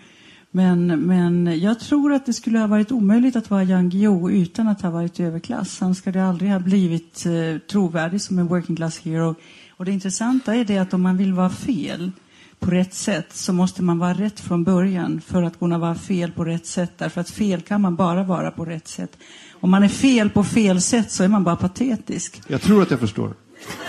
Men, 0.51 0.87
men 0.87 1.59
jag 1.59 1.79
tror 1.79 2.13
att 2.13 2.25
det 2.25 2.33
skulle 2.33 2.59
ha 2.59 2.67
varit 2.67 2.91
omöjligt 2.91 3.35
att 3.35 3.49
vara 3.49 3.63
Jan 3.63 3.89
Guillou 3.89 4.31
utan 4.31 4.67
att 4.67 4.81
ha 4.81 4.89
varit 4.89 5.19
överklass. 5.19 5.79
Han 5.79 5.95
skulle 5.95 6.23
aldrig 6.23 6.51
ha 6.51 6.59
blivit 6.59 7.25
eh, 7.25 7.59
trovärdig 7.71 8.21
som 8.21 8.39
en 8.39 8.47
working 8.47 8.75
class 8.75 8.99
hero. 8.99 9.35
Och 9.81 9.85
det 9.85 9.91
intressanta 9.91 10.55
är 10.55 10.65
det 10.65 10.77
att 10.77 10.93
om 10.93 11.01
man 11.01 11.17
vill 11.17 11.33
vara 11.33 11.49
fel 11.49 12.11
på 12.59 12.71
rätt 12.71 12.93
sätt 12.93 13.25
så 13.33 13.53
måste 13.53 13.83
man 13.83 13.99
vara 13.99 14.13
rätt 14.13 14.39
från 14.39 14.63
början 14.63 15.21
för 15.21 15.43
att 15.43 15.59
kunna 15.59 15.77
vara 15.77 15.95
fel 15.95 16.31
på 16.31 16.45
rätt 16.45 16.65
sätt. 16.65 16.91
Därför 16.97 17.21
att 17.21 17.29
fel 17.29 17.61
kan 17.61 17.81
man 17.81 17.95
bara 17.95 18.23
vara 18.23 18.51
på 18.51 18.65
rätt 18.65 18.87
sätt. 18.87 19.17
Om 19.59 19.71
man 19.71 19.83
är 19.83 19.87
fel 19.87 20.29
på 20.29 20.43
fel 20.43 20.81
sätt 20.81 21.11
så 21.11 21.23
är 21.23 21.27
man 21.27 21.43
bara 21.43 21.55
patetisk. 21.55 22.41
Jag 22.47 22.61
tror 22.61 22.81
att 22.81 22.91
jag 22.91 22.99
förstår. 22.99 23.33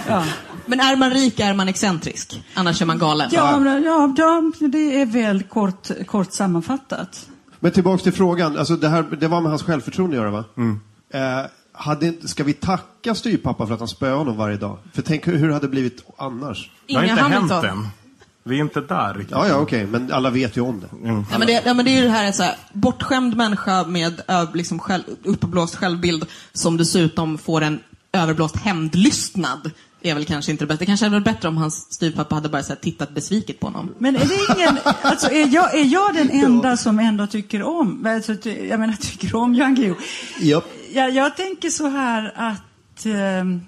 Ja, 0.09 0.24
Men 0.66 0.81
är 0.81 0.96
man 0.96 1.11
rik 1.11 1.40
är 1.40 1.55
man 1.55 1.68
excentrisk, 1.68 2.42
annars 2.55 2.83
är 2.83 2.87
man 2.87 2.98
galen. 2.98 3.31
ja, 3.33 3.64
ja, 3.85 4.14
ja 4.16 4.52
det 4.68 5.00
är 5.00 5.07
väl 5.07 5.42
kort, 5.42 6.07
kort 6.07 6.33
sammanfattat. 6.33 7.28
Men 7.61 7.72
tillbaks 7.72 8.02
till 8.02 8.12
frågan. 8.12 8.59
Alltså 8.59 8.76
det, 8.76 8.88
här, 8.88 9.02
det 9.20 9.28
var 9.28 9.40
med 9.40 9.50
hans 9.50 9.62
självförtroende 9.62 10.16
att 10.16 10.22
göra 10.22 10.31
va? 10.31 10.44
Eh, 11.14 11.46
hade, 11.83 12.29
ska 12.29 12.45
vi 12.45 12.53
tacka 12.53 13.14
styrpappa 13.14 13.66
för 13.66 13.75
att 13.75 13.81
han 13.81 13.88
spöade 13.88 14.16
honom 14.16 14.37
varje 14.37 14.57
dag? 14.57 14.79
För 14.95 15.03
tänk 15.03 15.29
hur 15.29 15.37
hur 15.37 15.49
det 15.49 15.55
hade 15.55 15.68
blivit 15.68 16.05
annars. 16.16 16.71
Det 16.87 16.95
har 16.95 17.03
Inga 17.03 17.12
inte 17.12 17.23
hänt 17.23 17.51
Hamilton. 17.51 17.79
än. 17.79 17.88
Vi 18.45 18.57
är 18.57 18.61
inte 18.61 18.81
där 18.81 19.14
riktigt. 19.14 19.31
Ja, 19.31 19.49
ja, 19.49 19.57
okej. 19.57 19.87
Men 19.87 20.12
alla 20.12 20.31
vet 20.31 20.57
ju 20.57 20.61
om 20.61 20.81
det. 20.81 20.87
Ja, 21.31 21.38
men 21.38 21.47
det, 21.47 21.62
ja, 21.66 21.75
men 21.75 21.85
det 21.85 21.90
är 21.90 21.97
ju 21.97 22.03
det 22.03 22.09
här, 22.11 22.25
en 22.25 22.33
så 22.33 22.42
här 22.42 22.57
bortskämd 22.73 23.37
människa 23.37 23.85
med 23.87 24.21
ö, 24.29 24.47
liksom 24.55 24.79
själv, 24.79 25.03
uppblåst 25.25 25.75
självbild 25.77 26.27
som 26.53 26.77
dessutom 26.77 27.38
får 27.38 27.61
en 27.62 27.81
överblåst 28.12 28.57
hämndlystnad. 28.57 29.71
är 30.03 30.14
väl 30.14 30.25
kanske 30.25 30.53
inte 30.53 30.64
det 30.64 30.68
bästa. 30.68 30.79
Det 30.79 30.87
kanske 30.87 31.07
hade 31.07 31.16
varit 31.16 31.25
bättre 31.25 31.49
om 31.49 31.57
hans 31.57 31.92
styvpappa 31.92 32.35
hade 32.35 32.49
bara 32.49 32.62
så 32.62 32.68
här, 32.68 32.77
tittat 32.81 33.11
besviket 33.14 33.61
på 33.61 33.66
honom. 33.66 33.95
Men 33.99 34.16
är 34.16 34.21
det 34.27 34.55
ingen, 34.59 34.79
alltså 35.03 35.31
är 35.31 35.55
jag, 35.55 35.75
är 35.79 35.85
jag 35.85 36.14
den 36.14 36.31
enda 36.45 36.77
som 36.77 36.99
ändå 36.99 37.27
tycker 37.27 37.62
om, 37.62 38.07
alltså, 38.07 38.37
ty- 38.37 38.66
jag 38.68 38.81
menar 38.81 38.95
tycker 38.95 39.37
om 39.37 39.55
Jan 39.55 39.75
Guillou? 39.75 39.97
Japp. 40.40 40.64
Jag, 40.92 41.11
jag 41.11 41.37
tänker 41.37 41.70
så 41.70 41.88
här 41.88 42.33
att, 42.37 43.07
ehm, 43.07 43.61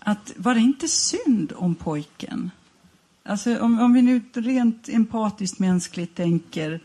att 0.00 0.32
var 0.36 0.54
det 0.54 0.60
inte 0.60 0.88
synd 0.88 1.52
om 1.56 1.74
pojken? 1.74 2.50
Alltså 3.24 3.58
om, 3.60 3.80
om 3.80 3.92
vi 3.92 4.02
nu 4.02 4.20
rent 4.32 4.88
empatiskt 4.88 5.58
mänskligt 5.58 6.14
tänker 6.16 6.80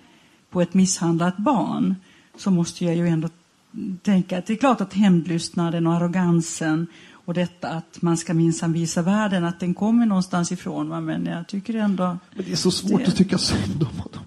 på 0.49 0.61
ett 0.61 0.73
misshandlat 0.73 1.37
barn 1.37 1.95
så 2.37 2.51
måste 2.51 2.85
jag 2.85 2.95
ju 2.95 3.07
ändå 3.07 3.29
tänka 4.01 4.37
att 4.37 4.45
det 4.45 4.53
är 4.53 4.57
klart 4.57 4.81
att 4.81 4.93
hämndlystnaden 4.93 5.87
och 5.87 5.93
arrogansen 5.93 6.87
och 7.25 7.33
detta 7.33 7.69
att 7.69 8.01
man 8.01 8.17
ska 8.17 8.33
minsann 8.33 8.73
visa 8.73 9.01
världen 9.01 9.45
att 9.45 9.59
den 9.59 9.73
kommer 9.73 10.05
någonstans 10.05 10.51
ifrån. 10.51 10.89
Va? 10.89 11.01
Men 11.01 11.25
jag 11.25 11.47
tycker 11.47 11.75
ändå... 11.75 12.17
Men 12.35 12.45
det 12.45 12.51
är 12.51 12.55
så 12.55 12.71
svårt 12.71 12.99
Det- 13.01 13.07
att 13.07 13.15
tycka 13.15 13.37
synd 13.37 13.83
om 13.83 13.97
honom. 13.99 14.23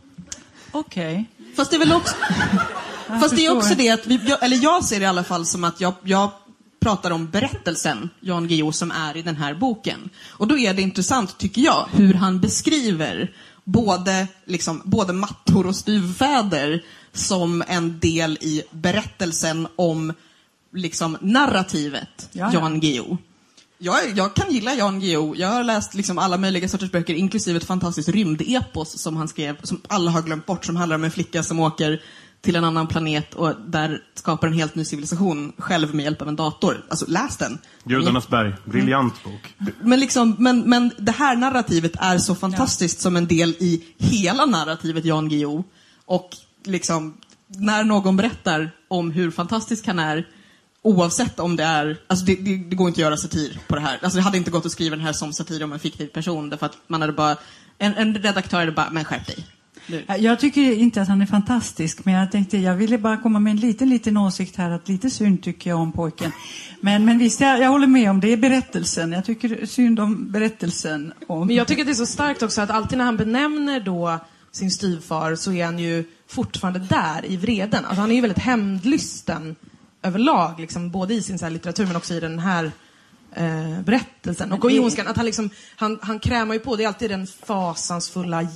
Okej. 0.70 1.24
Fast 1.56 1.70
det 1.70 1.76
är 1.76 1.78
väl 1.78 1.92
också... 1.92 2.14
Fast 3.06 3.36
det 3.36 3.46
är 3.46 3.56
också 3.56 3.74
det 3.74 3.90
att, 3.90 4.06
vi, 4.06 4.20
jag, 4.26 4.42
eller 4.42 4.56
jag 4.62 4.84
ser 4.84 4.98
det 4.98 5.04
i 5.04 5.08
alla 5.08 5.24
fall 5.24 5.46
som 5.46 5.64
att 5.64 5.80
jag, 5.80 5.94
jag 6.02 6.30
pratar 6.80 7.10
om 7.10 7.26
berättelsen, 7.26 8.10
Jan 8.20 8.48
Guillou, 8.48 8.72
som 8.72 8.90
är 8.90 9.16
i 9.16 9.22
den 9.22 9.36
här 9.36 9.54
boken. 9.54 10.10
Och 10.28 10.48
då 10.48 10.58
är 10.58 10.74
det 10.74 10.82
intressant, 10.82 11.38
tycker 11.38 11.62
jag, 11.62 11.88
hur 11.92 12.14
han 12.14 12.40
beskriver 12.40 13.32
både, 13.64 14.26
liksom, 14.44 14.82
både 14.84 15.12
mattor 15.12 15.66
och 15.66 15.76
styvfäder 15.76 16.84
som 17.12 17.64
en 17.68 17.98
del 17.98 18.38
i 18.40 18.62
berättelsen 18.70 19.68
om 19.76 20.12
liksom, 20.72 21.18
narrativet 21.20 22.28
Ja, 22.32 22.50
ja. 22.52 22.60
Jan 22.60 22.80
Guillou. 22.80 23.16
Jag, 23.78 24.18
jag 24.18 24.34
kan 24.34 24.52
gilla 24.52 24.74
Jan 24.74 25.00
Guillou. 25.00 25.34
Jag 25.36 25.48
har 25.48 25.64
läst 25.64 25.94
liksom 25.94 26.18
alla 26.18 26.36
möjliga 26.36 26.68
sorters 26.68 26.90
böcker, 26.90 27.14
inklusive 27.14 27.56
ett 27.56 27.64
fantastiskt 27.64 28.08
rymdepos 28.08 28.98
som 28.98 29.16
han 29.16 29.28
skrev, 29.28 29.56
som 29.62 29.80
alla 29.88 30.10
har 30.10 30.22
glömt 30.22 30.46
bort, 30.46 30.64
som 30.64 30.76
handlar 30.76 30.96
om 30.96 31.04
en 31.04 31.10
flicka 31.10 31.42
som 31.42 31.60
åker 31.60 32.02
till 32.46 32.56
en 32.56 32.64
annan 32.64 32.86
planet 32.86 33.34
och 33.34 33.54
där 33.66 34.02
skapar 34.14 34.48
en 34.48 34.54
helt 34.54 34.74
ny 34.74 34.84
civilisation 34.84 35.52
själv 35.58 35.94
med 35.94 36.04
hjälp 36.04 36.22
av 36.22 36.28
en 36.28 36.36
dator. 36.36 36.84
Alltså, 36.88 37.04
läs 37.08 37.36
den. 37.36 37.58
Gudarnas 37.84 38.28
berg. 38.28 38.54
Briljant 38.64 39.24
bok. 39.24 39.54
Men, 39.80 40.00
liksom, 40.00 40.36
men, 40.38 40.60
men 40.60 40.90
det 40.98 41.12
här 41.12 41.36
narrativet 41.36 41.92
är 41.96 42.18
så 42.18 42.34
fantastiskt 42.34 43.00
som 43.00 43.16
en 43.16 43.26
del 43.26 43.50
i 43.50 43.84
hela 43.98 44.46
narrativet 44.46 45.04
Jan 45.04 45.28
Guillou. 45.28 45.64
Och 46.04 46.30
liksom, 46.64 47.16
när 47.46 47.84
någon 47.84 48.16
berättar 48.16 48.70
om 48.88 49.10
hur 49.10 49.30
fantastisk 49.30 49.86
han 49.86 49.98
är, 49.98 50.26
oavsett 50.82 51.40
om 51.40 51.56
det 51.56 51.64
är, 51.64 51.98
alltså 52.06 52.24
det, 52.24 52.34
det, 52.34 52.56
det 52.56 52.76
går 52.76 52.88
inte 52.88 52.98
att 52.98 53.02
göra 53.02 53.16
satir 53.16 53.60
på 53.68 53.74
det 53.74 53.80
här. 53.80 53.98
Alltså 54.02 54.16
det 54.16 54.22
hade 54.22 54.38
inte 54.38 54.50
gått 54.50 54.66
att 54.66 54.72
skriva 54.72 54.96
den 54.96 55.04
här 55.04 55.12
som 55.12 55.32
satir 55.32 55.64
om 55.64 55.72
en 55.72 55.78
fiktiv 55.78 56.06
person, 56.06 56.50
därför 56.50 56.66
att 56.66 56.76
man 56.86 57.00
hade 57.00 57.12
bara, 57.12 57.36
en, 57.78 57.94
en 57.94 58.14
redaktör 58.14 58.58
hade 58.58 58.72
bara, 58.72 58.90
men 58.90 59.04
skärp 59.04 59.26
dig. 59.26 59.46
Jag 60.18 60.40
tycker 60.40 60.60
inte 60.72 61.02
att 61.02 61.08
han 61.08 61.22
är 61.22 61.26
fantastisk, 61.26 62.04
men 62.04 62.14
jag 62.14 62.32
tänkte 62.32 62.58
jag 62.58 62.74
ville 62.74 62.98
bara 62.98 63.16
komma 63.16 63.38
med 63.38 63.50
en 63.50 63.56
liten, 63.56 63.90
liten 63.90 64.16
åsikt 64.16 64.56
här 64.56 64.70
att 64.70 64.88
lite 64.88 65.10
synd 65.10 65.42
tycker 65.42 65.70
jag 65.70 65.78
om 65.78 65.92
pojken. 65.92 66.32
Men, 66.80 67.04
men 67.04 67.18
visst, 67.18 67.40
jag, 67.40 67.60
jag 67.60 67.68
håller 67.68 67.86
med 67.86 68.10
om 68.10 68.20
det 68.20 68.32
är 68.32 68.36
berättelsen. 68.36 69.12
Jag 69.12 69.24
tycker 69.24 69.66
synd 69.66 70.00
om 70.00 70.32
berättelsen. 70.32 71.12
Om... 71.26 71.46
Men 71.46 71.56
jag 71.56 71.66
tycker 71.66 71.82
att 71.82 71.86
det 71.86 71.92
är 71.92 71.94
så 71.94 72.06
starkt 72.06 72.42
också 72.42 72.60
att 72.60 72.70
alltid 72.70 72.98
när 72.98 73.04
han 73.04 73.16
benämner 73.16 73.80
då 73.80 74.18
sin 74.52 74.70
styvfar 74.70 75.34
så 75.34 75.52
är 75.52 75.64
han 75.64 75.78
ju 75.78 76.04
fortfarande 76.28 76.78
där 76.78 77.26
i 77.26 77.36
vreden. 77.36 77.84
Alltså 77.84 78.00
han 78.00 78.10
är 78.10 78.14
ju 78.14 78.20
väldigt 78.20 78.38
hämndlysten 78.38 79.56
överlag, 80.02 80.60
liksom, 80.60 80.90
både 80.90 81.14
i 81.14 81.22
sin 81.22 81.38
så 81.38 81.48
litteratur 81.48 81.86
men 81.86 81.96
också 81.96 82.14
i 82.14 82.20
den 82.20 82.38
här 82.38 82.72
eh, 83.34 83.80
berättelsen. 83.84 84.52
Och 84.52 84.70
i 84.72 84.78
Ondskan, 84.78 85.06
att 85.06 85.16
han 85.16 85.26
liksom, 85.26 85.50
han, 85.76 85.98
han 86.02 86.18
krämar 86.18 86.54
ju 86.54 86.60
på, 86.60 86.76
det 86.76 86.84
är 86.84 86.88
alltid 86.88 87.10
den 87.10 87.26
fasansfulla 87.26 88.42
sa- 88.42 88.48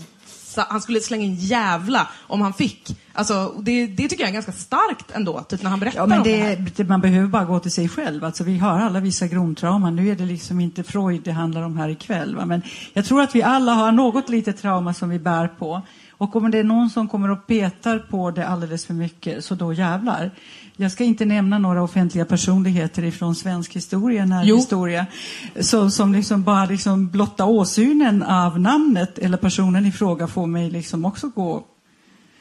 han 0.56 0.80
skulle 0.80 1.00
slänga 1.00 1.24
in 1.24 1.34
jävla 1.34 2.08
om 2.26 2.40
han 2.40 2.52
fick. 2.52 2.96
Alltså, 3.12 3.54
det, 3.62 3.86
det 3.86 4.08
tycker 4.08 4.22
jag 4.22 4.28
är 4.28 4.34
ganska 4.34 4.52
starkt 4.52 5.10
ändå, 5.10 5.40
typ 5.40 5.62
när 5.62 5.70
han 5.70 5.80
berättar 5.80 5.98
Ja, 5.98 6.06
men 6.06 6.18
om 6.18 6.24
det 6.24 6.36
här. 6.36 6.56
det, 6.56 6.76
det, 6.76 6.84
man 6.84 7.00
behöver 7.00 7.28
bara 7.28 7.44
gå 7.44 7.58
till 7.60 7.70
sig 7.72 7.88
själv. 7.88 8.24
Alltså, 8.24 8.44
vi 8.44 8.58
har 8.58 8.80
alla 8.80 9.00
vissa 9.00 9.26
grundtrauman. 9.26 9.96
Nu 9.96 10.08
är 10.08 10.14
det 10.14 10.24
liksom 10.24 10.60
inte 10.60 10.82
Freud 10.82 11.22
det 11.24 11.32
handlar 11.32 11.62
om 11.62 11.76
här 11.76 11.88
ikväll. 11.88 12.36
Va? 12.36 12.46
Men 12.46 12.62
jag 12.92 13.04
tror 13.04 13.22
att 13.22 13.34
vi 13.34 13.42
alla 13.42 13.72
har 13.72 13.92
något 13.92 14.28
litet 14.28 14.62
trauma 14.62 14.94
som 14.94 15.08
vi 15.08 15.18
bär 15.18 15.48
på. 15.48 15.82
Och 16.10 16.36
om 16.36 16.50
det 16.50 16.58
är 16.58 16.64
någon 16.64 16.90
som 16.90 17.08
kommer 17.08 17.30
och 17.30 17.46
petar 17.46 17.98
på 17.98 18.30
det 18.30 18.48
alldeles 18.48 18.86
för 18.86 18.94
mycket, 18.94 19.44
så 19.44 19.54
då 19.54 19.72
jävlar. 19.72 20.30
Jag 20.80 20.92
ska 20.92 21.04
inte 21.04 21.24
nämna 21.24 21.58
några 21.58 21.82
offentliga 21.82 22.24
personligheter 22.24 23.04
ifrån 23.04 23.34
svensk 23.34 23.76
historia, 23.76 24.24
närhistoria, 24.24 25.06
så, 25.60 25.90
som 25.90 26.12
liksom 26.12 26.42
bara 26.42 26.64
liksom 26.64 27.08
blotta 27.08 27.44
åsynen 27.44 28.22
av 28.22 28.60
namnet 28.60 29.18
eller 29.18 29.36
personen 29.36 29.86
i 29.86 29.92
fråga 29.92 30.26
får 30.26 30.46
mig 30.46 30.70
liksom 30.70 31.04
också 31.04 31.28
gå 31.28 31.64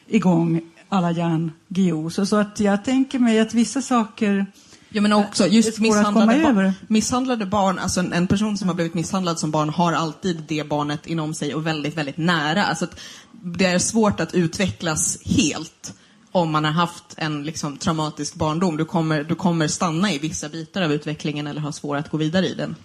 igång 0.08 0.62
alla 0.90 1.12
Jan 1.12 1.52
Guillou. 1.68 2.10
Så, 2.10 2.26
så 2.26 2.36
att 2.36 2.60
jag 2.60 2.86
tänker 2.86 3.20
mig 3.20 3.40
att 3.40 3.54
vissa 3.54 3.82
saker 3.82 4.46
Ja 4.90 5.02
men 5.02 5.14
också 5.14 5.44
är 5.44 5.48
just 5.48 5.80
misshandlade, 5.80 6.54
barn, 6.54 6.74
misshandlade 6.88 7.46
barn, 7.46 7.80
alltså 7.80 8.00
en, 8.00 8.14
en 8.14 8.28
person 8.28 8.58
som 8.58 8.68
har 8.68 8.76
blivit 8.76 8.94
misshandlad 8.94 9.40
som 9.40 9.52
barn 9.52 9.70
har 9.70 9.94
alltid 9.94 10.44
det 10.48 10.70
barnet 10.70 11.08
inom 11.08 11.34
sig 11.34 11.56
och 11.56 11.68
väldigt, 11.68 11.98
väldigt 11.98 12.18
nära. 12.18 12.66
Alltså 12.66 12.88
det 13.32 13.66
är 13.66 13.80
svårt 13.80 14.20
att 14.20 14.34
utvecklas 14.34 15.20
helt 15.26 15.94
om 16.32 16.52
man 16.52 16.66
har 16.66 16.72
haft 16.72 17.04
en 17.18 17.44
liksom, 17.44 17.78
traumatisk 17.78 18.36
barndom. 18.36 18.78
Du 18.78 18.86
kommer, 18.86 19.24
du 19.24 19.36
kommer 19.36 19.68
stanna 19.68 20.14
i 20.14 20.20
vissa 20.20 20.50
bitar 20.50 20.82
av 20.82 20.94
utvecklingen 20.94 21.48
eller 21.48 21.62
ha 21.62 21.72
svårt 21.72 21.98
att 21.98 22.10
gå 22.10 22.18
vidare 22.18 22.48
i 22.48 22.54
den. 22.54 22.76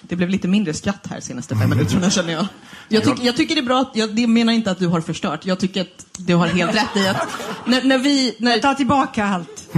Det 0.00 0.16
blev 0.16 0.28
lite 0.28 0.48
mindre 0.48 0.74
skratt 0.74 1.06
här 1.10 1.20
senaste 1.20 1.56
fem 1.56 1.70
minuterna 1.70 2.10
känner 2.10 2.32
jag. 2.32 2.46
Jag, 2.88 3.04
tyck, 3.04 3.24
jag 3.24 3.36
tycker 3.36 3.54
det 3.54 3.60
är 3.60 3.64
bra, 3.64 3.80
att, 3.80 3.90
jag 3.96 4.14
det 4.14 4.26
menar 4.26 4.52
inte 4.52 4.70
att 4.70 4.78
du 4.78 4.86
har 4.86 5.00
förstört. 5.00 5.46
Jag 5.46 5.58
tycker 5.58 5.80
att 5.80 6.06
du 6.18 6.34
har 6.34 6.46
helt 6.46 6.74
rätt 6.74 6.96
i 6.96 7.08
att 7.08 7.28
när, 7.64 7.82
när 7.82 7.98
vi... 7.98 8.36
När, 8.38 8.50
Jag 8.50 8.62
tar 8.62 8.74
tillbaka 8.74 9.24
allt. 9.24 9.68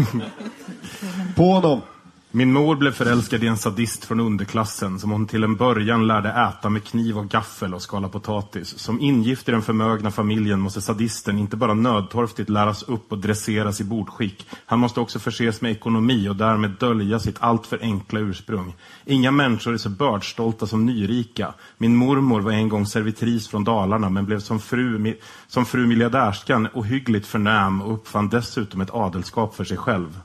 På 1.37 1.52
honom. 1.52 1.83
Min 2.31 2.53
mor 2.53 2.77
blev 2.77 2.93
förälskad 2.93 3.45
i 3.45 3.47
en 3.47 3.57
sadist 3.57 4.05
från 4.05 4.21
underklassen 4.21 4.99
som 4.99 5.11
hon 5.11 5.27
till 5.27 5.45
en 5.45 5.57
början 5.57 6.07
lärde 6.07 6.29
äta 6.29 6.71
med 6.71 6.85
kniv 6.85 7.19
och 7.19 7.29
gaffel 7.29 7.75
och 7.75 7.83
skala 7.83 8.09
potatis. 8.09 8.79
Som 8.79 9.01
ingift 9.01 9.49
i 9.49 9.53
den 9.53 9.62
förmögna 9.62 10.11
familjen 10.11 10.61
måste 10.61 10.81
sadisten 10.81 11.38
inte 11.38 11.57
bara 11.57 11.75
nödtorftigt 11.75 12.51
läras 12.51 12.83
upp 12.83 13.12
och 13.12 13.19
dresseras 13.19 13.81
i 13.81 13.85
bordskick. 13.85 14.47
Han 14.67 14.79
måste 14.79 15.01
också 15.01 15.19
förses 15.19 15.61
med 15.61 15.73
ekonomi 15.73 16.29
och 16.29 16.37
därmed 16.37 16.71
dölja 16.71 17.19
sitt 17.19 17.37
alltför 17.41 17.79
enkla 17.83 18.21
ursprung. 18.21 18.75
Inga 19.05 19.31
människor 19.31 19.75
är 19.75 19.79
så 19.79 19.91
bördstolta 19.91 20.67
som 20.67 20.87
nyrika. 20.87 21.55
Min 21.79 21.97
mormor 21.97 22.41
var 22.41 22.53
en 22.53 22.69
gång 22.69 22.87
servitris 22.87 23.49
från 23.49 23.64
Dalarna 23.64 24.11
men 24.11 24.27
blev 24.27 24.41
som 24.41 24.61
fru, 24.61 25.14
som 25.47 25.67
fru 25.67 25.87
miljardärskan 25.87 26.69
ohyggligt 26.75 27.27
förnäm 27.27 27.83
och 27.83 27.95
uppfann 27.95 28.29
dessutom 28.29 28.81
ett 28.81 28.95
adelskap 28.95 29.55
för 29.55 29.64
sig 29.64 29.77
själv. 29.77 30.21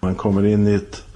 Man 0.00 0.14
kommer 0.14 0.44
in 0.44 0.66
i 0.66 0.74
ett 0.74 1.07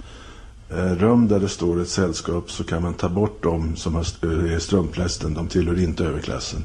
Eh, 0.77 0.95
rum 0.95 1.27
där 1.27 1.39
det 1.39 1.49
står 1.49 1.81
ett 1.81 1.89
sällskap 1.89 2.51
så 2.51 2.63
kan 2.63 2.81
man 2.81 2.93
ta 2.93 3.09
bort 3.09 3.43
dem 3.43 3.75
som 3.75 3.95
eh, 3.95 4.01
är 4.53 4.59
strumplästen. 4.59 5.33
De 5.33 5.47
tillhör 5.47 5.79
inte 5.79 6.05
överklassen. 6.05 6.63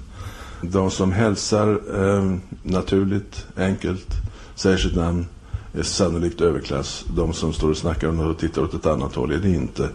De 0.63 0.91
som 0.91 1.13
hälsar 1.13 1.81
eh, 1.95 2.37
naturligt, 2.63 3.47
enkelt, 3.57 4.09
säger 4.55 4.77
sitt 4.77 4.97
namn 4.97 5.27
är 5.73 5.83
sannolikt 5.83 6.41
överklass. 6.41 7.05
De 7.17 7.33
som 7.33 7.53
står 7.53 7.71
och 7.71 7.77
snackar 7.77 8.09
om 8.09 8.17
något 8.17 8.35
och 8.35 8.41
tittar 8.41 8.63
åt 8.63 8.75
ett 8.75 8.87
annat 8.87 9.15
håll 9.15 9.33
är 9.33 9.39
det 9.39 9.51
inte. 9.51 9.89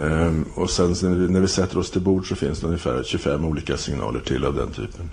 Ehm, 0.00 0.44
och 0.54 0.70
sen 0.70 0.94
när 1.02 1.14
vi, 1.14 1.28
när 1.28 1.40
vi 1.40 1.48
sätter 1.48 1.78
oss 1.78 1.90
till 1.90 2.00
bord 2.00 2.28
så 2.28 2.36
finns 2.36 2.60
det 2.60 2.66
ungefär 2.66 3.02
25 3.02 3.44
olika 3.44 3.76
signaler 3.76 4.20
till 4.20 4.44
av 4.44 4.54
den 4.54 4.70
typen. 4.70 5.10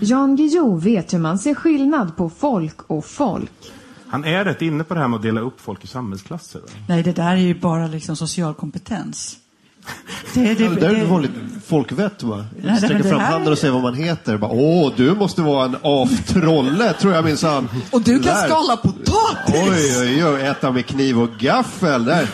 Jan 0.00 0.36
Guillou 0.36 0.78
vet 0.78 1.14
hur 1.14 1.18
man 1.18 1.38
ser 1.38 1.54
skillnad 1.54 2.16
på 2.16 2.30
folk 2.30 2.76
och 2.86 3.04
folk. 3.04 3.72
Han 4.10 4.24
är 4.24 4.44
rätt 4.44 4.62
inne 4.62 4.84
på 4.84 4.94
det 4.94 5.00
här 5.00 5.08
med 5.08 5.16
att 5.16 5.22
dela 5.22 5.40
upp 5.40 5.60
folk 5.60 5.84
i 5.84 5.86
samhällsklasser. 5.86 6.58
Va? 6.60 6.66
Nej, 6.88 7.02
det 7.02 7.12
där 7.12 7.30
är 7.32 7.36
ju 7.36 7.54
bara 7.60 7.86
liksom 7.86 8.16
social 8.16 8.54
kompetens. 8.54 9.36
Det, 10.34 10.40
det, 10.54 10.54
Det 10.68 10.74
där 10.74 10.88
är 10.90 10.94
det- 10.94 11.00
ett 11.00 11.08
vanligt 11.08 11.30
folkvett 11.66 12.22
va? 12.22 12.44
men 12.62 12.76
Sträcker 12.76 12.98
det 12.98 13.04
fram 13.04 13.20
här 13.20 13.26
handen 13.32 13.48
är- 13.48 13.52
och 13.52 13.58
säger 13.58 13.72
vad 13.74 13.82
man 13.82 13.94
heter. 13.94 14.36
Bara, 14.36 14.50
Åh, 14.50 14.92
du 14.96 15.14
måste 15.14 15.42
vara 15.42 15.64
en 15.64 15.76
aftrolle, 15.82 16.92
tror 16.92 17.14
jag 17.14 17.24
minsann. 17.24 17.68
och 17.92 18.02
du 18.02 18.18
kan 18.20 18.34
Där. 18.34 18.46
skala 18.48 18.76
potatis! 18.76 19.54
Oj, 19.54 20.00
oj, 20.00 20.24
oj, 20.26 20.40
äta 20.46 20.70
med 20.72 20.86
kniv 20.86 21.20
och 21.20 21.30
gaffel. 21.38 22.04
Där. 22.04 22.28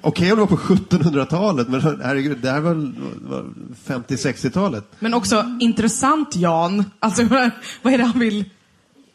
Okej 0.00 0.32
om 0.32 0.38
det 0.38 0.44
var 0.44 0.56
på 0.56 0.56
1700-talet, 0.56 1.68
men 1.68 1.80
herregud, 2.02 2.38
det 2.42 2.50
här 2.50 2.60
var, 2.60 2.92
var 3.28 3.44
50-60-talet. 3.86 4.84
Men 4.98 5.14
också 5.14 5.56
intressant 5.60 6.36
Jan. 6.36 6.84
Alltså 6.98 7.22
vad 7.82 7.92
är 7.94 7.98
det 7.98 8.04
han 8.04 8.20
vill? 8.20 8.44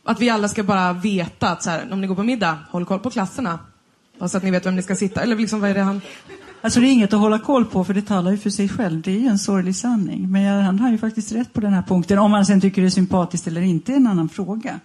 Att 0.09 0.19
vi 0.19 0.29
alla 0.29 0.47
ska 0.47 0.63
bara 0.63 0.93
veta 0.93 1.49
att 1.49 1.63
så 1.63 1.69
här, 1.69 1.87
om 1.93 2.01
ni 2.01 2.07
går 2.07 2.15
på 2.15 2.23
middag, 2.23 2.57
håll 2.69 2.85
koll 2.85 2.99
på 2.99 3.09
klasserna. 3.09 3.59
Bara 4.19 4.29
så 4.29 4.37
att 4.37 4.43
ni 4.43 4.51
vet 4.51 4.65
vem 4.65 4.75
ni 4.75 4.83
ska 4.83 4.95
sitta. 4.95 5.21
Eller 5.21 5.35
liksom 5.35 5.61
vad 5.61 5.69
är 5.69 5.73
det 5.73 5.81
han... 5.81 6.01
Alltså 6.61 6.79
det 6.79 6.87
är 6.87 6.91
inget 6.91 7.13
att 7.13 7.19
hålla 7.19 7.39
koll 7.39 7.65
på 7.65 7.83
för 7.83 7.93
det 7.93 8.01
talar 8.01 8.31
ju 8.31 8.37
för 8.37 8.49
sig 8.49 8.69
själv. 8.69 9.01
Det 9.01 9.11
är 9.11 9.19
ju 9.19 9.27
en 9.27 9.39
sorglig 9.39 9.75
sanning. 9.75 10.31
Men 10.31 10.41
jag, 10.41 10.63
han 10.63 10.79
har 10.79 10.91
ju 10.91 10.97
faktiskt 10.97 11.31
rätt 11.31 11.53
på 11.53 11.61
den 11.61 11.73
här 11.73 11.81
punkten. 11.81 12.19
Om 12.19 12.31
man 12.31 12.45
sen 12.45 12.61
tycker 12.61 12.81
det 12.81 12.87
är 12.87 12.89
sympatiskt 12.89 13.47
eller 13.47 13.61
inte 13.61 13.91
är 13.91 13.95
en 13.95 14.07
annan 14.07 14.29
fråga. 14.29 14.79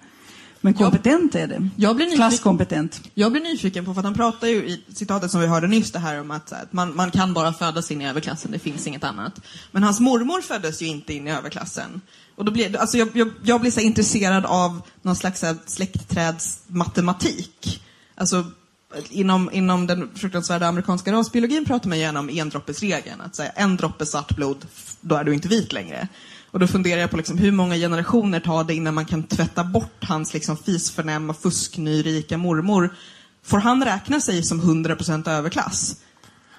Men 0.60 0.74
kompetent 0.74 1.34
är 1.34 1.46
det. 1.46 1.68
Jag 1.76 1.96
blir 1.96 2.06
nyfiken- 2.06 2.16
Klasskompetent. 2.16 3.00
Jag 3.14 3.32
blir 3.32 3.42
nyfiken 3.42 3.84
på, 3.84 3.94
för 3.94 4.00
att 4.00 4.04
han 4.04 4.14
pratar 4.14 4.46
ju 4.48 4.56
i 4.56 4.84
citatet 4.94 5.30
som 5.30 5.40
vi 5.40 5.46
hörde 5.46 5.66
nyss, 5.66 5.92
det 5.92 5.98
här 5.98 6.20
om 6.20 6.30
att, 6.30 6.52
att 6.52 6.72
man, 6.72 6.96
man 6.96 7.10
kan 7.10 7.34
bara 7.34 7.52
födas 7.52 7.90
in 7.90 8.00
i 8.00 8.08
överklassen, 8.08 8.50
det 8.50 8.58
finns 8.58 8.86
inget 8.86 9.04
annat. 9.04 9.40
Men 9.70 9.82
hans 9.82 10.00
mormor 10.00 10.40
föddes 10.40 10.82
ju 10.82 10.86
inte 10.86 11.14
in 11.14 11.28
i 11.28 11.30
överklassen. 11.30 12.00
Och 12.36 12.44
då 12.44 12.52
blir, 12.52 12.76
alltså 12.76 12.98
jag, 12.98 13.08
jag, 13.12 13.30
jag 13.42 13.60
blir 13.60 13.70
så 13.70 13.80
intresserad 13.80 14.46
av 14.46 14.82
någon 15.02 15.16
slags 15.16 15.44
släktträdsmatematik. 15.66 17.82
Alltså, 18.14 18.44
inom, 19.10 19.50
inom 19.52 19.86
den 19.86 20.10
fruktansvärda 20.14 20.66
amerikanska 20.66 21.12
rasbiologin 21.12 21.64
pratar 21.64 21.88
man 21.88 21.98
gärna 21.98 22.20
om 22.20 22.28
endroppesregeln. 22.28 23.20
Att 23.20 23.36
säga 23.36 23.50
en 23.50 23.76
droppe 23.76 24.06
svart 24.06 24.36
blod, 24.36 24.66
då 25.00 25.14
är 25.14 25.24
du 25.24 25.34
inte 25.34 25.48
vit 25.48 25.72
längre. 25.72 26.08
Och 26.50 26.60
då 26.60 26.66
funderar 26.66 27.00
jag 27.00 27.10
på 27.10 27.16
liksom, 27.16 27.38
hur 27.38 27.52
många 27.52 27.74
generationer 27.74 28.40
tar 28.40 28.64
det 28.64 28.74
innan 28.74 28.94
man 28.94 29.04
kan 29.04 29.22
tvätta 29.22 29.64
bort 29.64 30.04
hans 30.04 30.34
liksom, 30.34 30.56
fisförnäma, 30.56 31.34
fusknyrika 31.34 32.38
mormor. 32.38 32.94
Får 33.42 33.58
han 33.58 33.84
räkna 33.84 34.20
sig 34.20 34.42
som 34.42 34.60
100% 34.60 35.30
överklass? 35.30 35.96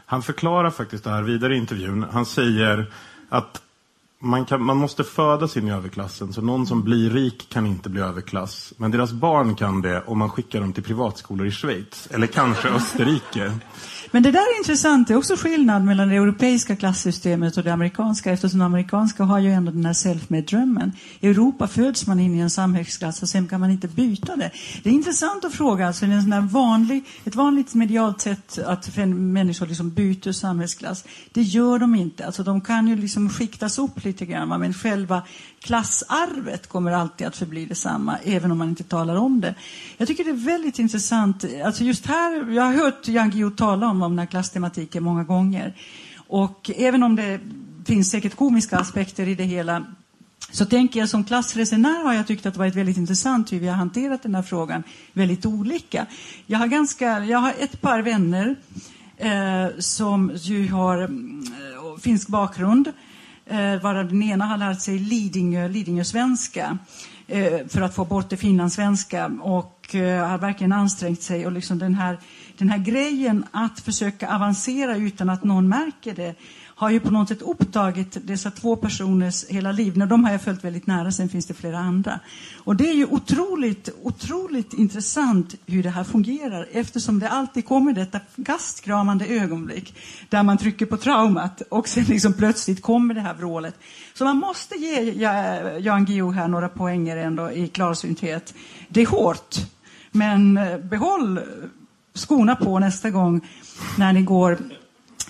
Han 0.05 0.23
förklarar 0.23 0.71
faktiskt 0.71 1.03
det 1.03 1.09
här 1.09 1.21
vidare 1.21 1.55
i 1.55 1.57
intervjun. 1.57 2.05
Han 2.11 2.25
säger 2.25 2.91
att 3.29 3.61
man, 4.19 4.45
kan, 4.45 4.63
man 4.63 4.77
måste 4.77 5.03
födas 5.03 5.57
in 5.57 5.67
i 5.67 5.71
överklassen, 5.71 6.33
så 6.33 6.41
någon 6.41 6.67
som 6.67 6.83
blir 6.83 7.09
rik 7.09 7.49
kan 7.49 7.65
inte 7.65 7.89
bli 7.89 8.01
överklass. 8.01 8.73
Men 8.77 8.91
deras 8.91 9.11
barn 9.11 9.55
kan 9.55 9.81
det 9.81 10.03
om 10.07 10.19
man 10.19 10.29
skickar 10.29 10.61
dem 10.61 10.73
till 10.73 10.83
privatskolor 10.83 11.47
i 11.47 11.51
Schweiz, 11.51 12.07
eller 12.11 12.27
kanske 12.27 12.69
Österrike. 12.69 13.51
Men 14.11 14.23
det 14.23 14.31
där 14.31 14.39
är 14.39 14.57
intressant. 14.57 15.07
Det 15.07 15.13
är 15.13 15.17
också 15.17 15.35
skillnad 15.35 15.83
mellan 15.83 16.09
det 16.09 16.15
europeiska 16.15 16.75
klassystemet 16.75 17.57
och 17.57 17.63
det 17.63 17.73
amerikanska 17.73 18.31
eftersom 18.31 18.59
det 18.59 18.65
amerikanska 18.65 19.23
har 19.23 19.39
ju 19.39 19.51
ändå 19.51 19.71
den 19.71 19.85
här 19.85 19.93
self-made-drömmen. 19.93 20.91
I 21.19 21.27
Europa 21.27 21.67
föds 21.67 22.07
man 22.07 22.19
in 22.19 22.35
i 22.35 22.39
en 22.39 22.49
samhällsklass 22.49 23.21
och 23.21 23.29
sen 23.29 23.47
kan 23.47 23.59
man 23.59 23.71
inte 23.71 23.87
byta 23.87 24.35
det. 24.35 24.51
Det 24.83 24.89
är 24.89 24.93
intressant 24.93 25.45
att 25.45 25.53
fråga, 25.53 25.87
alltså, 25.87 26.05
det 26.05 26.11
är 26.11 26.15
en 26.15 26.31
sån 26.31 26.47
vanlig, 26.47 27.03
ett 27.23 27.35
vanligt 27.35 27.73
medialt 27.73 28.21
sätt 28.21 28.59
att 28.65 28.97
människor 29.07 29.65
liksom 29.65 29.89
byter 29.89 30.31
samhällsklass. 30.31 31.03
Det 31.31 31.41
gör 31.41 31.79
de 31.79 31.95
inte. 31.95 32.25
Alltså, 32.25 32.43
de 32.43 32.61
kan 32.61 32.87
ju 32.87 32.95
liksom 32.95 33.29
skiktas 33.29 33.79
upp 33.79 34.03
lite 34.03 34.14
grann, 34.23 34.49
va? 34.49 34.57
men 34.57 34.73
själva 34.73 35.21
klassarvet 35.59 36.67
kommer 36.67 36.91
alltid 36.91 37.27
att 37.27 37.37
förbli 37.37 37.65
detsamma, 37.65 38.17
även 38.23 38.51
om 38.51 38.57
man 38.57 38.69
inte 38.69 38.83
talar 38.83 39.15
om 39.15 39.41
det. 39.41 39.55
Jag 39.97 40.07
tycker 40.07 40.23
det 40.23 40.29
är 40.29 40.45
väldigt 40.45 40.79
intressant. 40.79 41.45
Alltså 41.65 41.83
just 41.83 42.05
här, 42.05 42.51
jag 42.51 42.63
har 42.63 42.73
hört 42.73 43.07
Jan 43.07 43.29
Guillou 43.29 43.51
tala 43.51 43.87
om, 43.87 44.01
om 44.01 44.11
den 44.11 44.19
här 44.19 44.25
klasstematiken 44.25 45.03
många 45.03 45.23
gånger. 45.23 45.75
Och 46.27 46.71
även 46.75 47.03
om 47.03 47.15
det 47.15 47.39
finns 47.85 48.11
säkert 48.11 48.35
komiska 48.35 48.77
aspekter 48.77 49.27
i 49.27 49.35
det 49.35 49.43
hela 49.43 49.85
så 50.51 50.65
tänker 50.65 50.99
jag 50.99 51.09
som 51.09 51.23
klassresenär 51.23 52.03
har 52.03 52.13
jag 52.13 52.27
tyckt 52.27 52.45
att 52.45 52.53
det 52.53 52.59
varit 52.59 52.75
väldigt 52.75 52.97
intressant 52.97 53.53
hur 53.53 53.59
vi 53.59 53.67
har 53.67 53.75
hanterat 53.75 54.23
den 54.23 54.35
här 54.35 54.41
frågan 54.41 54.83
väldigt 55.13 55.45
olika. 55.45 56.05
Jag 56.45 56.59
har, 56.59 56.67
ganska, 56.67 57.25
jag 57.25 57.39
har 57.39 57.53
ett 57.59 57.81
par 57.81 58.01
vänner 58.01 58.55
eh, 59.17 59.67
som 59.79 60.31
ju 60.35 60.67
har 60.67 61.01
eh, 61.01 61.09
finsk 61.99 62.27
bakgrund 62.27 62.91
eh, 63.45 63.81
varav 63.81 64.07
den 64.07 64.23
ena 64.23 64.45
har 64.45 64.57
lärt 64.57 64.81
sig 64.81 64.99
Lidingö, 64.99 65.67
Lidingö-svenska 65.67 66.77
eh, 67.27 67.67
för 67.67 67.81
att 67.81 67.95
få 67.95 68.05
bort 68.05 68.29
det 68.29 68.37
finlandssvenska 68.37 69.31
och 69.41 69.95
eh, 69.95 70.27
har 70.27 70.37
verkligen 70.37 70.73
ansträngt 70.73 71.21
sig. 71.21 71.45
Och 71.45 71.51
liksom 71.51 71.79
den, 71.79 71.95
här, 71.95 72.17
den 72.57 72.69
här 72.69 72.77
grejen 72.77 73.45
att 73.51 73.79
försöka 73.79 74.35
avancera 74.35 74.97
utan 74.97 75.29
att 75.29 75.43
någon 75.43 75.67
märker 75.67 76.15
det 76.15 76.35
har 76.75 76.89
ju 76.89 76.99
på 76.99 77.11
något 77.11 77.27
sätt 77.27 77.41
upptagit 77.41 78.17
dessa 78.27 78.51
två 78.51 78.75
personers 78.75 79.45
hela 79.49 79.71
liv. 79.71 79.97
När 79.97 80.05
de 80.05 80.23
har 80.23 80.31
jag 80.31 80.41
följt 80.41 80.63
väldigt 80.63 80.87
nära, 80.87 81.11
sen 81.11 81.29
finns 81.29 81.45
det 81.45 81.53
flera 81.53 81.79
andra. 81.79 82.19
Och 82.57 82.75
det 82.75 82.89
är 82.89 82.93
ju 82.93 83.05
otroligt, 83.05 83.89
otroligt 84.01 84.73
intressant 84.73 85.55
hur 85.65 85.83
det 85.83 85.89
här 85.89 86.03
fungerar 86.03 86.67
eftersom 86.71 87.19
det 87.19 87.29
alltid 87.29 87.65
kommer 87.65 87.93
detta 87.93 88.19
gastkramande 88.35 89.25
ögonblick 89.25 89.95
där 90.29 90.43
man 90.43 90.57
trycker 90.57 90.85
på 90.85 90.97
traumat 90.97 91.61
och 91.69 91.87
sen 91.87 92.03
liksom 92.03 92.33
plötsligt 92.33 92.81
kommer 92.81 93.13
det 93.13 93.21
här 93.21 93.33
vrålet. 93.33 93.75
Så 94.13 94.23
man 94.23 94.37
måste 94.37 94.75
ge 94.75 95.11
Jan 95.79 96.05
Guillou 96.05 96.31
här 96.31 96.47
några 96.47 96.69
poänger 96.69 97.17
ändå 97.17 97.51
i 97.51 97.67
klarsynthet. 97.67 98.53
Det 98.89 99.01
är 99.01 99.05
hårt, 99.05 99.55
men 100.11 100.57
eh, 100.57 100.77
behåll 100.77 101.39
skorna 102.13 102.55
på 102.55 102.79
nästa 102.79 103.09
gång 103.09 103.47
när 103.97 104.13
ni 104.13 104.21
går 104.21 104.57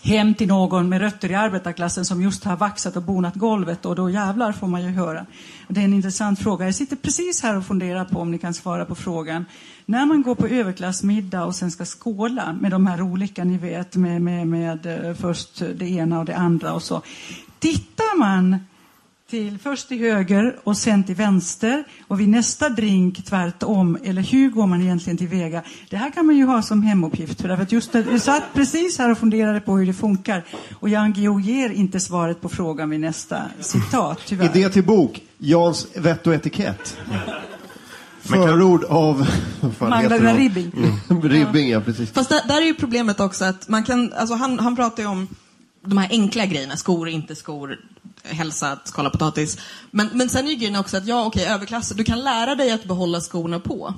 hem 0.05 0.33
till 0.33 0.47
någon 0.47 0.89
med 0.89 1.01
rötter 1.01 1.31
i 1.31 1.35
arbetarklassen 1.35 2.05
som 2.05 2.21
just 2.21 2.43
har 2.43 2.55
vaxat 2.55 2.95
och 2.95 3.03
bonat 3.03 3.35
golvet 3.35 3.85
och 3.85 3.95
då 3.95 4.09
jävlar 4.09 4.51
får 4.51 4.67
man 4.67 4.83
ju 4.83 4.89
höra. 4.89 5.25
Det 5.67 5.79
är 5.79 5.85
en 5.85 5.93
intressant 5.93 6.39
fråga. 6.39 6.65
Jag 6.65 6.75
sitter 6.75 6.95
precis 6.95 7.43
här 7.43 7.57
och 7.57 7.65
funderar 7.65 8.05
på 8.05 8.19
om 8.19 8.31
ni 8.31 8.37
kan 8.37 8.53
svara 8.53 8.85
på 8.85 8.95
frågan. 8.95 9.45
När 9.85 10.05
man 10.05 10.21
går 10.21 10.35
på 10.35 10.47
överklassmiddag 10.47 11.45
och 11.45 11.55
sen 11.55 11.71
ska 11.71 11.85
skåla 11.85 12.53
med 12.61 12.71
de 12.71 12.87
här 12.87 13.01
olika, 13.01 13.43
ni 13.43 13.57
vet, 13.57 13.95
med, 13.95 14.21
med, 14.21 14.47
med 14.47 14.85
eh, 14.85 15.13
först 15.13 15.61
det 15.75 15.89
ena 15.89 16.19
och 16.19 16.25
det 16.25 16.35
andra 16.35 16.73
och 16.73 16.83
så. 16.83 17.01
Tittar 17.59 18.19
man 18.19 18.59
till 19.29 19.59
först 19.59 19.87
till 19.87 19.99
höger 19.99 20.59
och 20.63 20.77
sen 20.77 21.03
till 21.03 21.15
vänster 21.15 21.83
och 22.07 22.19
vid 22.19 22.29
nästa 22.29 22.69
drink 22.69 23.25
tvärtom. 23.25 23.97
Eller 24.03 24.21
hur 24.21 24.49
går 24.49 24.67
man 24.67 24.81
egentligen 24.81 25.17
tillväga? 25.17 25.63
Det 25.89 25.97
här 25.97 26.11
kan 26.11 26.25
man 26.25 26.37
ju 26.37 26.45
ha 26.45 26.61
som 26.61 26.81
hemuppgift. 26.81 27.41
För 27.41 27.49
att 27.49 27.71
just 27.71 27.91
det, 27.91 28.05
jag 28.11 28.21
satt 28.21 28.43
precis 28.53 28.97
här 28.97 29.11
och 29.11 29.17
funderade 29.17 29.59
på 29.59 29.77
hur 29.77 29.85
det 29.85 29.93
funkar. 29.93 30.43
Och 30.79 30.89
Jan 30.89 31.13
Guillou 31.13 31.41
ger 31.41 31.69
inte 31.69 31.99
svaret 31.99 32.41
på 32.41 32.49
frågan 32.49 32.89
vid 32.89 32.99
nästa 32.99 33.41
citat, 33.59 34.19
tyvärr. 34.25 34.57
Idé 34.57 34.69
till 34.69 34.83
bok, 34.83 35.21
Jans 35.37 35.87
vett 35.95 36.27
och 36.27 36.33
etikett. 36.33 36.97
Förord 38.21 38.83
av... 38.83 39.27
Magdalena 39.79 40.37
Ribbing. 40.37 40.71
Mm. 41.09 41.21
Ribbing, 41.21 41.69
ja 41.69 41.81
precis. 41.81 42.11
Fast 42.11 42.29
där, 42.29 42.41
där 42.47 42.61
är 42.61 42.65
ju 42.65 42.73
problemet 42.73 43.19
också 43.19 43.45
att 43.45 43.69
man 43.69 43.83
kan, 43.83 44.13
alltså 44.13 44.35
han, 44.35 44.59
han 44.59 44.75
pratar 44.75 45.03
ju 45.03 45.09
om 45.09 45.27
de 45.85 45.97
här 45.97 46.07
enkla 46.11 46.45
grejerna, 46.45 46.77
skor, 46.77 47.09
inte 47.09 47.35
skor, 47.35 47.77
hälsa, 48.29 48.79
skala 48.83 49.09
potatis. 49.09 49.57
Men, 49.91 50.09
men 50.13 50.29
sen 50.29 50.45
är 50.45 50.49
ju 50.49 50.55
grejen 50.55 50.75
också 50.75 50.97
att 50.97 51.07
ja, 51.07 51.25
okej, 51.25 51.45
överklass, 51.45 51.89
du 51.89 52.03
kan 52.03 52.19
lära 52.19 52.55
dig 52.55 52.71
att 52.71 52.83
behålla 52.83 53.21
skorna 53.21 53.59
på. 53.59 53.93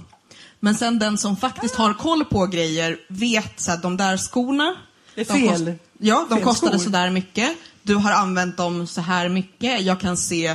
Men 0.59 0.75
sen 0.75 0.99
den 0.99 1.17
som 1.17 1.37
faktiskt 1.37 1.75
har 1.75 1.93
koll 1.93 2.25
på 2.25 2.45
grejer 2.45 2.97
vet 3.09 3.59
så 3.59 3.71
att 3.71 3.81
de 3.81 3.97
där 3.97 4.17
skorna, 4.17 4.75
det 5.15 5.21
är 5.21 5.25
fel. 5.25 5.65
Kost, 5.65 5.81
ja, 5.99 6.25
de 6.29 6.35
fel 6.35 6.43
kostade 6.43 6.79
skor. 6.79 6.85
så 6.85 6.89
där 6.89 7.09
mycket. 7.09 7.57
Du 7.83 7.95
har 7.95 8.11
använt 8.11 8.57
dem 8.57 8.87
så 8.87 9.01
här 9.01 9.29
mycket. 9.29 9.81
Jag 9.81 9.99
kan 9.99 10.17
se 10.17 10.47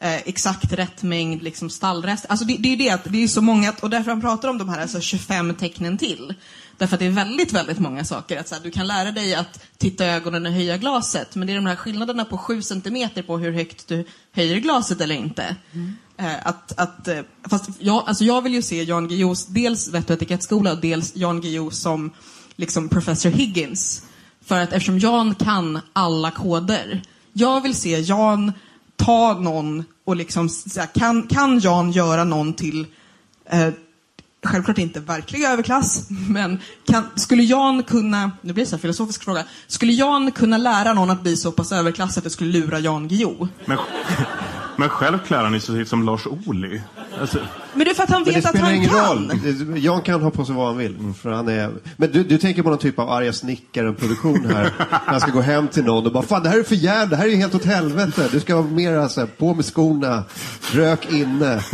eh, 0.00 0.16
exakt 0.16 0.72
rätt 0.72 1.02
mängd 1.02 1.42
liksom 1.42 1.70
stallrest. 1.70 2.26
Alltså 2.28 2.44
det, 2.44 2.56
det 2.56 2.68
är 2.68 2.70
ju 2.70 2.76
det 2.76 2.90
att 2.90 3.04
det 3.04 3.24
är 3.24 3.28
så 3.28 3.42
många, 3.42 3.74
och 3.80 3.90
därför 3.90 4.10
han 4.10 4.20
pratar 4.20 4.48
om 4.48 4.58
de 4.58 4.68
här 4.68 4.82
alltså 4.82 5.00
25 5.00 5.54
tecknen 5.54 5.98
till. 5.98 6.34
Därför 6.78 6.96
att 6.96 7.00
det 7.00 7.06
är 7.06 7.10
väldigt, 7.10 7.52
väldigt 7.52 7.78
många 7.78 8.04
saker. 8.04 8.40
Att 8.40 8.48
så 8.48 8.54
här, 8.54 8.62
du 8.62 8.70
kan 8.70 8.86
lära 8.86 9.12
dig 9.12 9.34
att 9.34 9.60
titta 9.78 10.06
i 10.06 10.08
ögonen 10.08 10.46
och 10.46 10.52
höja 10.52 10.76
glaset, 10.76 11.34
men 11.34 11.46
det 11.46 11.52
är 11.52 11.56
de 11.56 11.66
här 11.66 11.76
skillnaderna 11.76 12.24
på 12.24 12.38
7 12.38 12.62
centimeter 12.62 13.22
på 13.22 13.38
hur 13.38 13.52
högt 13.52 13.88
du 13.88 14.04
höjer 14.32 14.56
glaset 14.56 15.00
eller 15.00 15.14
inte. 15.14 15.56
Eh, 16.18 16.46
att, 16.46 16.78
att, 16.78 17.08
eh, 17.08 17.20
fast 17.48 17.70
jag, 17.78 18.04
alltså 18.06 18.24
jag 18.24 18.42
vill 18.42 18.54
ju 18.54 18.62
se 18.62 18.82
Jan 18.82 19.08
Guillous, 19.08 19.46
dels 19.46 19.88
vett 19.88 20.10
och 20.10 20.16
etikettskola 20.16 20.72
och 20.72 20.80
dels 20.80 21.16
Jan 21.16 21.40
Guillou 21.40 21.70
som 21.70 22.10
liksom 22.56 22.88
professor 22.88 23.30
Higgins. 23.30 24.02
För 24.44 24.60
att 24.60 24.72
eftersom 24.72 24.98
Jan 24.98 25.34
kan 25.34 25.80
alla 25.92 26.30
koder. 26.30 27.02
Jag 27.32 27.60
vill 27.60 27.74
se 27.74 28.00
Jan 28.00 28.52
ta 28.96 29.38
någon 29.40 29.84
och 30.04 30.16
liksom, 30.16 30.48
kan, 30.94 31.22
kan 31.22 31.58
Jan 31.58 31.90
göra 31.90 32.24
någon 32.24 32.54
till 32.54 32.86
eh, 33.50 33.68
självklart 34.46 34.78
inte 34.78 35.00
verklig 35.00 35.42
överklass, 35.42 36.06
men 36.28 36.60
kan, 36.86 37.04
skulle 37.14 37.42
Jan 37.42 37.82
kunna, 37.82 38.30
nu 38.40 38.52
blir 38.52 38.64
det 38.64 38.70
så 38.70 38.76
här 38.76 38.80
filosofisk 38.80 39.24
fråga, 39.24 39.44
skulle 39.66 39.92
Jan 39.92 40.32
kunna 40.32 40.58
lära 40.58 40.92
någon 40.92 41.10
att 41.10 41.22
bli 41.22 41.36
så 41.36 41.52
pass 41.52 41.72
överklass 41.72 42.18
att 42.18 42.24
det 42.24 42.30
skulle 42.30 42.52
lura 42.60 42.78
Jan 42.78 43.08
Guillou? 43.08 43.48
Men, 43.64 43.78
men 44.76 44.88
själv 44.88 45.18
klär 45.18 45.44
han 45.44 45.60
sig 45.60 45.86
som 45.86 46.02
Lars 46.02 46.26
Ohly. 46.26 46.80
Alltså, 47.20 47.38
Men 47.74 47.84
det 47.84 47.90
är 47.90 47.94
för 47.94 48.02
att 48.02 48.10
han 48.10 48.24
vet 48.24 48.36
att 48.36 48.48
spelar 48.48 48.64
han 48.64 48.74
ingen 48.74 48.90
kan. 48.90 49.30
roll. 49.30 49.78
Jan 49.78 50.02
kan 50.02 50.22
ha 50.22 50.30
på 50.30 50.44
sig 50.44 50.54
vad 50.54 50.66
han 50.66 50.76
vill. 50.76 51.14
För 51.22 51.30
han 51.30 51.48
är... 51.48 51.72
Men 51.96 52.12
du, 52.12 52.24
du 52.24 52.38
tänker 52.38 52.62
på 52.62 52.70
någon 52.70 52.78
typ 52.78 52.98
av 52.98 53.10
arga 53.10 53.32
snickaren-produktion 53.32 54.46
här. 54.46 54.62
När 54.90 55.12
han 55.12 55.20
ska 55.20 55.30
gå 55.30 55.40
hem 55.40 55.68
till 55.68 55.84
någon 55.84 56.06
och 56.06 56.12
bara 56.12 56.22
Fan 56.22 56.42
det 56.42 56.48
här 56.48 56.58
är 56.58 56.62
för 56.62 56.74
jävla, 56.74 57.06
det 57.06 57.16
här 57.16 57.24
är 57.24 57.30
ju 57.30 57.36
helt 57.36 57.54
åt 57.54 57.64
helvete. 57.64 58.28
Du 58.32 58.40
ska 58.40 58.56
vara 58.56 58.66
mer 58.66 59.08
så 59.08 59.20
här, 59.20 59.26
på 59.26 59.54
med 59.54 59.64
skorna, 59.64 60.24
rök 60.72 61.12
inne. 61.12 61.60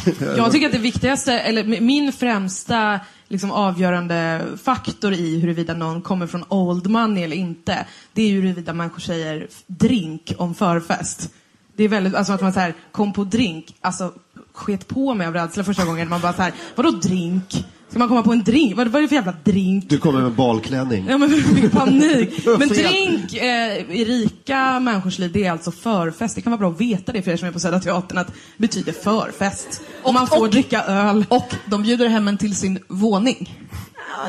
Jag 0.36 0.52
tycker 0.52 0.66
att 0.66 0.72
det 0.72 0.78
viktigaste, 0.78 1.38
eller 1.38 1.80
min 1.80 2.12
främsta 2.12 3.00
liksom 3.32 3.50
avgörande 3.50 4.46
faktor 4.62 5.12
i 5.12 5.40
huruvida 5.40 5.74
någon 5.74 6.02
kommer 6.02 6.26
från 6.26 6.44
old 6.48 6.86
money 6.90 7.24
eller 7.24 7.36
inte, 7.36 7.86
det 8.12 8.22
är 8.22 8.28
ju 8.28 8.40
huruvida 8.40 8.72
människor 8.72 9.00
säger 9.00 9.48
drink 9.66 10.32
om 10.38 10.54
förfest. 10.54 11.30
Det 11.76 11.84
är 11.84 11.88
väldigt, 11.88 12.14
alltså 12.14 12.32
att 12.32 12.40
man 12.40 12.52
säger 12.52 12.74
kom 12.92 13.12
på 13.12 13.24
drink, 13.24 13.74
alltså 13.80 14.12
sket 14.52 14.88
på 14.88 15.14
mig 15.14 15.26
av 15.26 15.34
rädsla 15.34 15.64
första 15.64 15.84
gången. 15.84 16.08
Man 16.08 16.20
bara 16.20 16.32
så 16.32 16.42
här, 16.42 16.52
vadå 16.74 16.90
drink? 16.90 17.64
Ska 17.92 17.98
man 17.98 18.08
komma 18.08 18.22
på 18.22 18.32
en 18.32 18.42
drink? 18.44 18.76
Vad, 18.76 18.88
vad 18.88 18.98
är 18.98 19.02
det 19.02 19.08
för 19.08 19.14
jävla 19.16 19.34
drink? 19.44 19.84
Du 19.88 19.98
kommer 19.98 20.20
med 20.22 20.32
balklänning. 20.32 21.06
Ja, 21.08 21.18
men 21.18 21.30
fick 21.30 21.72
panik. 21.72 22.46
Men 22.58 22.68
drink 22.68 23.34
eh, 23.34 23.90
i 23.90 24.04
rika 24.04 24.80
människors 24.80 25.18
liv, 25.18 25.30
det 25.32 25.44
är 25.44 25.50
alltså 25.52 25.70
förfest. 25.72 26.34
Det 26.34 26.40
kan 26.42 26.50
vara 26.50 26.58
bra 26.58 26.70
att 26.70 26.80
veta 26.80 27.12
det 27.12 27.22
för 27.22 27.30
er 27.30 27.36
som 27.36 27.48
är 27.48 27.52
på 27.52 27.60
Södra 27.60 27.80
Teatern, 27.80 28.18
att 28.18 28.26
det 28.26 28.32
betyder 28.56 28.92
förfest. 28.92 29.82
Och 30.02 30.14
man 30.14 30.26
får 30.26 30.40
och- 30.40 30.50
dricka 30.50 30.82
öl. 30.82 31.24
Och 31.28 31.54
de 31.66 31.82
bjuder 31.82 32.08
hem 32.08 32.28
en 32.28 32.38
till 32.38 32.56
sin 32.56 32.78
våning. 32.88 33.58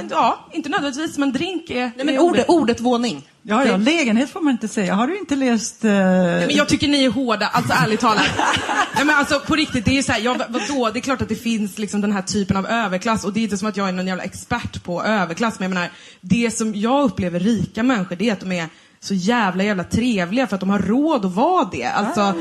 Ja, 0.10 0.48
inte 0.52 0.70
nödvändigtvis, 0.70 1.18
men 1.18 1.32
drink 1.32 1.70
är... 1.70 1.76
Nej, 1.76 1.92
men 2.06 2.10
är 2.10 2.20
ordet, 2.20 2.50
ordet 2.50 2.80
våning. 2.82 3.30
Ja, 3.46 3.66
ja, 3.66 3.78
lägenhet 3.78 4.30
får 4.30 4.42
man 4.42 4.52
inte 4.52 4.68
säga. 4.68 4.94
Har 4.94 5.08
du 5.08 5.18
inte 5.20 5.36
läst... 5.36 5.84
eh, 5.86 5.92
Men 5.92 6.50
jag 6.56 6.70
tycker 6.70 6.88
ni 6.88 7.04
är 7.06 7.10
hårda, 7.10 7.48
alltså 7.48 7.74
ärligt 7.74 8.00
talat. 8.00 8.26
Nej, 8.96 9.06
men 9.06 9.16
alltså 9.16 9.40
på 9.40 9.56
riktigt, 9.56 9.86
det 9.86 9.92
är 9.92 9.96
ju 9.96 10.04
såhär, 10.04 10.20
ja, 10.20 10.36
vadå? 10.50 10.90
Det 10.94 11.00
är 11.00 11.02
klart 11.02 11.22
att 11.22 11.30
det 11.30 11.36
finns 11.36 11.78
liksom 11.78 12.02
den 12.02 12.12
här 12.12 12.22
typen 12.22 12.58
av 12.58 12.68
överklass 12.68 13.26
och 13.26 13.34
det 13.34 13.40
är 13.40 13.44
inte 13.44 13.58
som 13.58 13.68
att 13.68 13.78
jag 13.78 13.88
är 13.90 13.92
någon 13.92 14.08
jävla 14.08 14.24
expert 14.24 14.84
på 14.84 15.04
överklass, 15.04 15.60
men 15.60 15.70
jag 15.72 15.74
menar, 15.76 15.90
det 16.22 16.58
som 16.58 16.76
jag 16.76 17.04
upplever 17.04 17.40
rika 17.40 17.84
människor, 17.84 18.16
det 18.16 18.30
är 18.30 18.34
att 18.34 18.40
de 18.40 18.52
är 18.52 18.68
så 19.00 19.14
jävla 19.14 19.64
jävla 19.64 19.84
trevliga 19.84 20.48
för 20.48 20.56
att 20.56 20.60
de 20.60 20.70
har 20.70 20.80
råd 20.80 21.26
att 21.26 21.34
vara 21.34 21.70
det. 21.72 21.84
Alltså, 21.86 22.34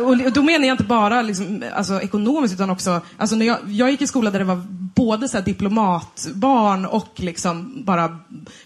och, 0.00 0.10
och 0.26 0.32
då 0.32 0.42
menar 0.42 0.66
jag 0.66 0.74
inte 0.74 0.84
bara 0.84 1.22
liksom, 1.22 1.64
alltså, 1.74 2.00
ekonomiskt 2.00 2.54
utan 2.54 2.70
också, 2.70 3.00
alltså, 3.18 3.36
när 3.36 3.46
jag, 3.46 3.58
jag 3.66 3.90
gick 3.90 4.02
i 4.02 4.06
skola 4.06 4.30
där 4.30 4.38
det 4.38 4.44
var 4.44 4.62
både 4.94 5.28
så 5.28 5.36
här 5.36 5.44
diplomatbarn 5.44 6.86
och 6.86 7.12
liksom 7.16 7.84
bara 7.84 8.18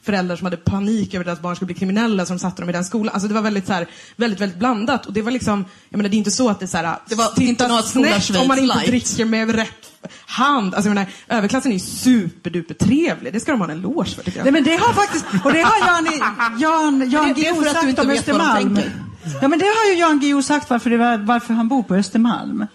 föräldrar 0.02 0.36
som 0.36 0.44
hade 0.44 0.56
panik 0.56 1.14
över 1.14 1.20
att 1.24 1.26
deras 1.26 1.40
barn 1.40 1.56
skulle 1.56 1.66
bli 1.66 1.74
kriminella 1.74 2.24
de 2.24 2.38
satte 2.38 2.62
dem 2.62 2.68
i 2.68 2.72
den 2.72 2.84
skolan. 2.84 3.14
Alltså 3.14 3.28
det 3.28 3.34
var 3.34 3.42
väldigt, 3.42 3.66
så 3.66 3.72
här, 3.72 3.86
väldigt, 4.16 4.40
väldigt 4.40 4.58
blandat. 4.58 5.06
Och 5.06 5.12
det 5.12 5.22
var 5.22 5.30
liksom, 5.30 5.64
jag 5.88 5.98
menar 5.98 6.10
det 6.10 6.16
är 6.16 6.18
inte 6.18 6.30
så 6.30 6.48
att 6.48 6.58
det 6.60 6.64
är 6.64 6.66
så 6.66 6.76
här, 6.76 6.96
Det 7.08 7.14
var 7.14 7.26
titta 7.26 7.82
snett 7.82 8.30
om 8.40 8.48
man 8.48 8.58
inte 8.58 8.74
light. 8.74 8.86
dricker 8.86 9.24
med 9.24 9.54
rätt 9.54 9.70
hand. 10.26 10.74
Alltså 10.74 10.88
jag 10.88 10.94
menar, 10.94 11.10
överklassen 11.28 11.72
är 11.72 11.76
ju 11.76 11.80
superduper 11.80 12.74
trevlig. 12.74 13.32
Det 13.32 13.40
ska 13.40 13.52
de 13.52 13.60
ha 13.60 13.70
en 13.70 13.78
eloge 13.78 14.14
för 14.14 14.22
tycker 14.22 14.38
jag. 14.38 14.44
Nej, 14.44 14.52
men 14.52 14.64
det 14.64 14.76
har 14.76 14.92
faktiskt, 14.92 15.24
och 15.44 15.52
det 15.52 15.62
har 15.62 15.86
Jan, 15.86 16.06
Jan, 16.58 17.10
Jan 17.10 17.34
Guillou 17.34 17.54
för 17.54 17.60
att 17.62 17.68
du 17.68 17.74
sagt 17.74 17.88
inte 17.88 18.02
om 18.02 18.10
Östermalm. 18.10 18.80
Ja, 19.42 19.48
men 19.48 19.58
det 19.58 19.64
har 19.64 19.92
ju 19.92 20.00
Jan 20.00 20.20
Guillou 20.20 20.42
sagt 20.42 20.70
varför, 20.70 20.90
det 20.90 20.96
var, 20.96 21.16
varför 21.18 21.54
han 21.54 21.68
bor 21.68 21.82
på 21.82 21.94
Östermalm. 21.94 22.66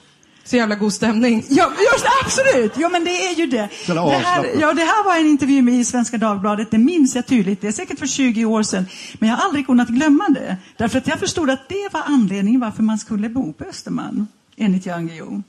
Så 0.45 0.55
jävla 0.55 0.75
god 0.75 0.93
stämning. 0.93 1.45
Ja, 1.49 1.71
just, 1.93 2.05
absolut! 2.23 2.73
Jo, 2.75 2.89
men 2.91 3.03
det 3.03 3.27
är 3.27 3.35
ju 3.35 3.47
det. 3.47 3.69
Det 3.87 3.99
här, 3.99 4.45
ja, 4.59 4.73
det 4.73 4.81
här 4.81 5.03
var 5.03 5.17
en 5.19 5.27
intervju 5.27 5.61
med 5.61 5.73
i 5.73 5.85
Svenska 5.85 6.17
Dagbladet, 6.17 6.71
det 6.71 6.77
minns 6.77 7.15
jag 7.15 7.25
tydligt. 7.25 7.61
Det 7.61 7.67
är 7.67 7.71
säkert 7.71 7.99
för 7.99 8.07
20 8.07 8.45
år 8.45 8.63
sedan. 8.63 8.85
Men 9.19 9.29
jag 9.29 9.37
har 9.37 9.45
aldrig 9.45 9.65
kunnat 9.65 9.87
glömma 9.87 10.29
det. 10.29 10.57
Därför 10.77 10.97
att 10.97 11.07
jag 11.07 11.19
förstod 11.19 11.49
att 11.49 11.69
det 11.69 11.89
var 11.91 12.01
anledningen 12.05 12.61
varför 12.61 12.83
man 12.83 12.97
skulle 12.97 13.29
bo 13.29 13.53
på 13.53 13.63
Östermalm. 13.63 14.27
Enligt 14.57 14.85
Jan 14.85 15.07
Guillou. 15.07 15.43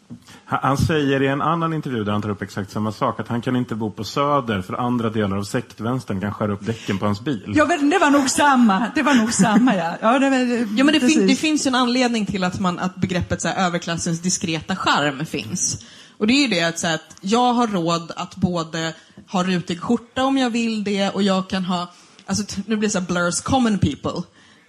Han 0.44 0.78
säger 0.78 1.22
i 1.22 1.26
en 1.26 1.42
annan 1.42 1.72
intervju 1.72 2.04
där 2.04 2.12
han 2.12 2.22
tar 2.22 2.28
upp 2.28 2.42
exakt 2.42 2.70
samma 2.70 2.92
sak 2.92 3.20
att 3.20 3.28
han 3.28 3.40
kan 3.42 3.56
inte 3.56 3.74
bo 3.74 3.90
på 3.90 4.04
Söder 4.04 4.62
för 4.62 4.74
andra 4.74 5.10
delar 5.10 5.36
av 5.36 5.42
sektvänstern 5.44 6.20
kan 6.20 6.34
skära 6.34 6.52
upp 6.52 6.66
däcken 6.66 6.98
på 6.98 7.06
hans 7.06 7.20
bil. 7.20 7.52
Ja, 7.56 7.66
men 7.66 7.90
det 7.90 7.98
var 7.98 8.10
nog 8.10 8.30
samma. 8.30 8.90
Det 8.94 9.02
var 9.02 9.14
nog 9.14 9.32
samma, 9.32 9.76
ja. 9.76 9.96
ja, 10.00 10.18
det 10.18 10.30
var, 10.30 10.36
Ja, 10.78 10.84
men 10.84 10.94
det, 10.94 11.00
fin- 11.00 11.26
det 11.26 11.36
finns 11.36 11.66
ju 11.66 11.68
en 11.68 11.74
anledning 11.74 12.26
till 12.26 12.44
att, 12.44 12.60
man, 12.60 12.78
att 12.78 12.96
begreppet 12.96 13.42
så 13.42 13.48
här, 13.48 13.66
överklassens 13.66 14.20
diskreta 14.20 14.76
charm 14.76 15.26
finns. 15.26 15.84
Och 16.18 16.26
det 16.26 16.32
är 16.34 16.42
ju 16.42 16.48
det 16.48 16.62
att, 16.62 16.78
så 16.78 16.86
här, 16.86 16.94
att 16.94 17.16
jag 17.20 17.52
har 17.52 17.66
råd 17.66 18.12
att 18.16 18.36
både 18.36 18.94
ha 19.30 19.44
rutig 19.44 19.80
skjorta 19.80 20.24
om 20.24 20.38
jag 20.38 20.50
vill 20.50 20.84
det 20.84 21.10
och 21.10 21.22
jag 21.22 21.48
kan 21.48 21.64
ha, 21.64 21.92
alltså 22.26 22.60
nu 22.66 22.76
blir 22.76 22.88
det 22.88 22.92
så 22.92 22.98
här 23.00 23.06
blurs 23.06 23.40
common 23.40 23.78
people. 23.78 24.22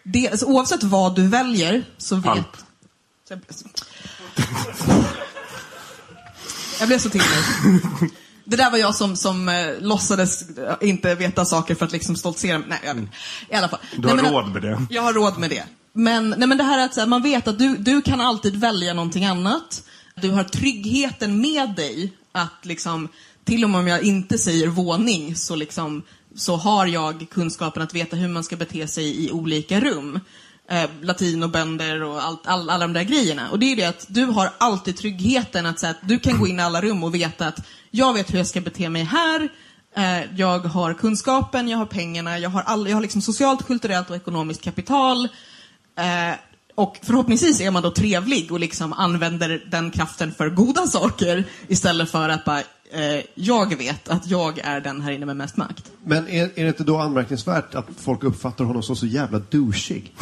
Det, 0.04 0.30
alltså, 0.30 0.46
oavsett 0.46 0.84
vad 0.84 1.16
du 1.16 1.28
väljer 1.28 1.84
så 1.98 2.16
vet... 2.16 2.28
Allt. 2.28 2.66
Jag, 6.80 6.88
blev 6.88 7.00
så 7.00 7.10
till 7.10 7.22
nu. 7.66 7.80
Det 8.46 8.56
där 8.56 8.72
var 8.72 8.78
jag 8.78 8.96
som, 8.96 9.16
som 9.16 9.50
eh, 9.50 9.68
låtsades 9.80 10.50
eh, 10.58 10.76
inte 10.82 11.16
veta 11.16 11.46
saker 11.46 11.76
för 11.76 11.86
att 11.86 11.92
liksom 11.92 12.16
stoltsera. 12.16 12.58
Nej, 12.68 12.80
jag 12.86 12.96
vet. 12.96 13.06
I 13.50 13.56
alla 13.56 13.70
fall. 13.70 13.80
Du 13.98 14.08
har 14.08 14.16
Nej, 14.16 14.24
men- 14.24 14.34
råd 14.34 14.48
med 14.54 14.62
det. 14.62 14.86
jag 14.90 15.02
har 15.02 15.14
råd 15.14 15.38
med 15.38 15.50
det. 15.50 15.64
Men, 15.94 16.30
nej, 16.38 16.48
men 16.48 16.58
det 16.58 16.64
här 16.64 16.80
är 16.80 16.86
att 16.86 16.94
så 16.94 17.00
här, 17.00 17.08
man 17.08 17.24
vet 17.24 17.48
att 17.48 17.60
du, 17.60 17.76
du 17.78 18.02
kan 18.02 18.22
alltid 18.22 18.56
välja 18.56 18.94
någonting 18.94 19.26
annat. 19.26 19.84
Du 20.16 20.32
har 20.32 20.44
tryggheten 20.44 21.42
med 21.42 21.76
dig 21.76 22.14
att 22.32 22.60
liksom, 22.66 23.08
till 23.46 23.64
och 23.64 23.70
med 23.70 23.80
om 23.80 23.88
jag 23.88 24.04
inte 24.04 24.38
säger 24.38 24.68
våning 24.68 25.36
så, 25.36 25.56
liksom, 25.56 26.02
så 26.36 26.56
har 26.56 26.86
jag 26.86 27.26
kunskapen 27.32 27.84
att 27.84 27.94
veta 27.94 28.16
hur 28.16 28.28
man 28.28 28.44
ska 28.44 28.56
bete 28.56 28.88
sig 28.88 29.26
i 29.26 29.32
olika 29.32 29.80
rum. 29.80 30.20
Eh, 30.70 30.90
latinobönder 31.02 32.04
och 32.04 32.24
allt, 32.24 32.48
all, 32.48 32.70
alla 32.70 32.88
de 32.88 32.94
där 32.94 33.04
grejerna. 33.04 33.50
Och 33.52 33.60
det 33.60 33.66
är 33.66 33.76
det 33.76 33.86
att 33.86 34.06
du 34.10 34.26
har 34.26 34.50
alltid 34.58 34.98
tryggheten 34.98 35.66
att, 35.66 35.80
så 35.80 35.88
att 35.88 35.98
du 36.02 36.20
kan 36.20 36.40
gå 36.40 36.48
in 36.48 36.60
i 36.60 36.64
alla 36.64 36.82
rum 36.82 37.04
och 37.04 37.16
veta 37.16 37.48
att 37.48 37.60
jag 37.92 38.14
vet 38.14 38.34
hur 38.34 38.38
jag 38.38 38.48
ska 38.48 38.62
bete 38.62 38.90
mig 38.90 39.04
här. 39.04 39.50
Eh, 39.96 40.36
jag 40.36 40.60
har 40.60 40.94
kunskapen, 40.94 41.68
jag 41.68 41.78
har 41.78 41.86
pengarna, 41.86 42.40
jag 42.40 42.50
har, 42.50 42.62
all, 42.62 42.88
jag 42.88 42.96
har 42.96 43.02
liksom 43.02 43.22
socialt, 43.22 43.68
kulturellt 43.68 44.10
och 44.10 44.16
ekonomiskt 44.16 44.62
kapital. 44.62 45.28
Eh, 45.98 46.36
och 46.76 46.98
förhoppningsvis 47.02 47.62
är 47.62 47.72
man 47.72 47.84
då 47.84 47.92
trevlig 47.92 48.52
och 48.52 48.60
liksom 48.60 48.94
använder 48.94 49.64
den 49.72 49.92
kraften 49.92 50.32
för 50.32 50.50
goda 50.50 50.88
saker 50.88 51.44
istället 51.68 52.12
för 52.12 52.30
att 52.30 52.46
bara, 52.46 52.60
eh, 52.92 53.24
jag 53.36 53.76
vet 53.78 54.10
att 54.10 54.28
jag 54.28 54.60
är 54.60 54.82
den 54.82 55.02
här 55.02 55.12
inne 55.12 55.26
med 55.26 55.38
mest 55.38 55.58
makt. 55.58 55.92
Men 56.04 56.28
är, 56.28 56.44
är 56.44 56.64
det 56.64 56.68
inte 56.68 56.84
då 56.84 56.98
anmärkningsvärt 56.98 57.76
att 57.76 57.88
folk 57.98 58.24
uppfattar 58.24 58.66
honom 58.66 58.84
som 58.84 58.96
så 58.96 59.06
jävla 59.06 59.40
douchig? 59.40 60.14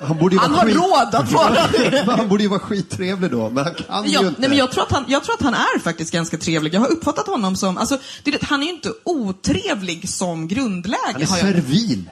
Han 0.00 0.18
borde 0.18 0.34
ju 0.34 0.40
Han 0.40 0.54
har 0.54 0.64
skit... 0.66 0.76
råd 0.76 1.14
att 1.14 1.32
vara 1.32 1.66
det! 1.72 2.04
Han 2.16 2.28
borde 2.28 2.42
ju 2.42 2.48
vara 2.48 2.60
skittrevlig 2.60 3.30
då, 3.30 3.50
men 3.50 3.64
han 3.64 3.74
kan 3.74 3.84
Jag, 4.10 4.22
ju 4.22 4.28
inte. 4.28 4.40
nej, 4.40 4.48
men 4.48 4.58
jag, 4.58 4.70
tror 4.72 4.82
att 4.84 4.92
han, 4.92 5.04
jag 5.08 5.24
tror 5.24 5.34
att 5.34 5.42
han 5.42 5.54
är 5.54 5.78
faktiskt 5.78 6.12
ganska 6.12 6.36
trevlig. 6.38 6.74
Jag 6.74 6.80
har 6.80 6.88
uppfattat 6.88 7.26
honom 7.26 7.56
som, 7.56 7.78
alltså, 7.78 7.98
det, 8.22 8.42
han 8.42 8.62
är 8.62 8.66
ju 8.66 8.72
inte 8.72 8.92
otrevlig 9.04 10.08
som 10.08 10.48
grundläge. 10.48 10.98
Han 11.12 11.22
är 11.22 11.26
servil. 11.26 12.10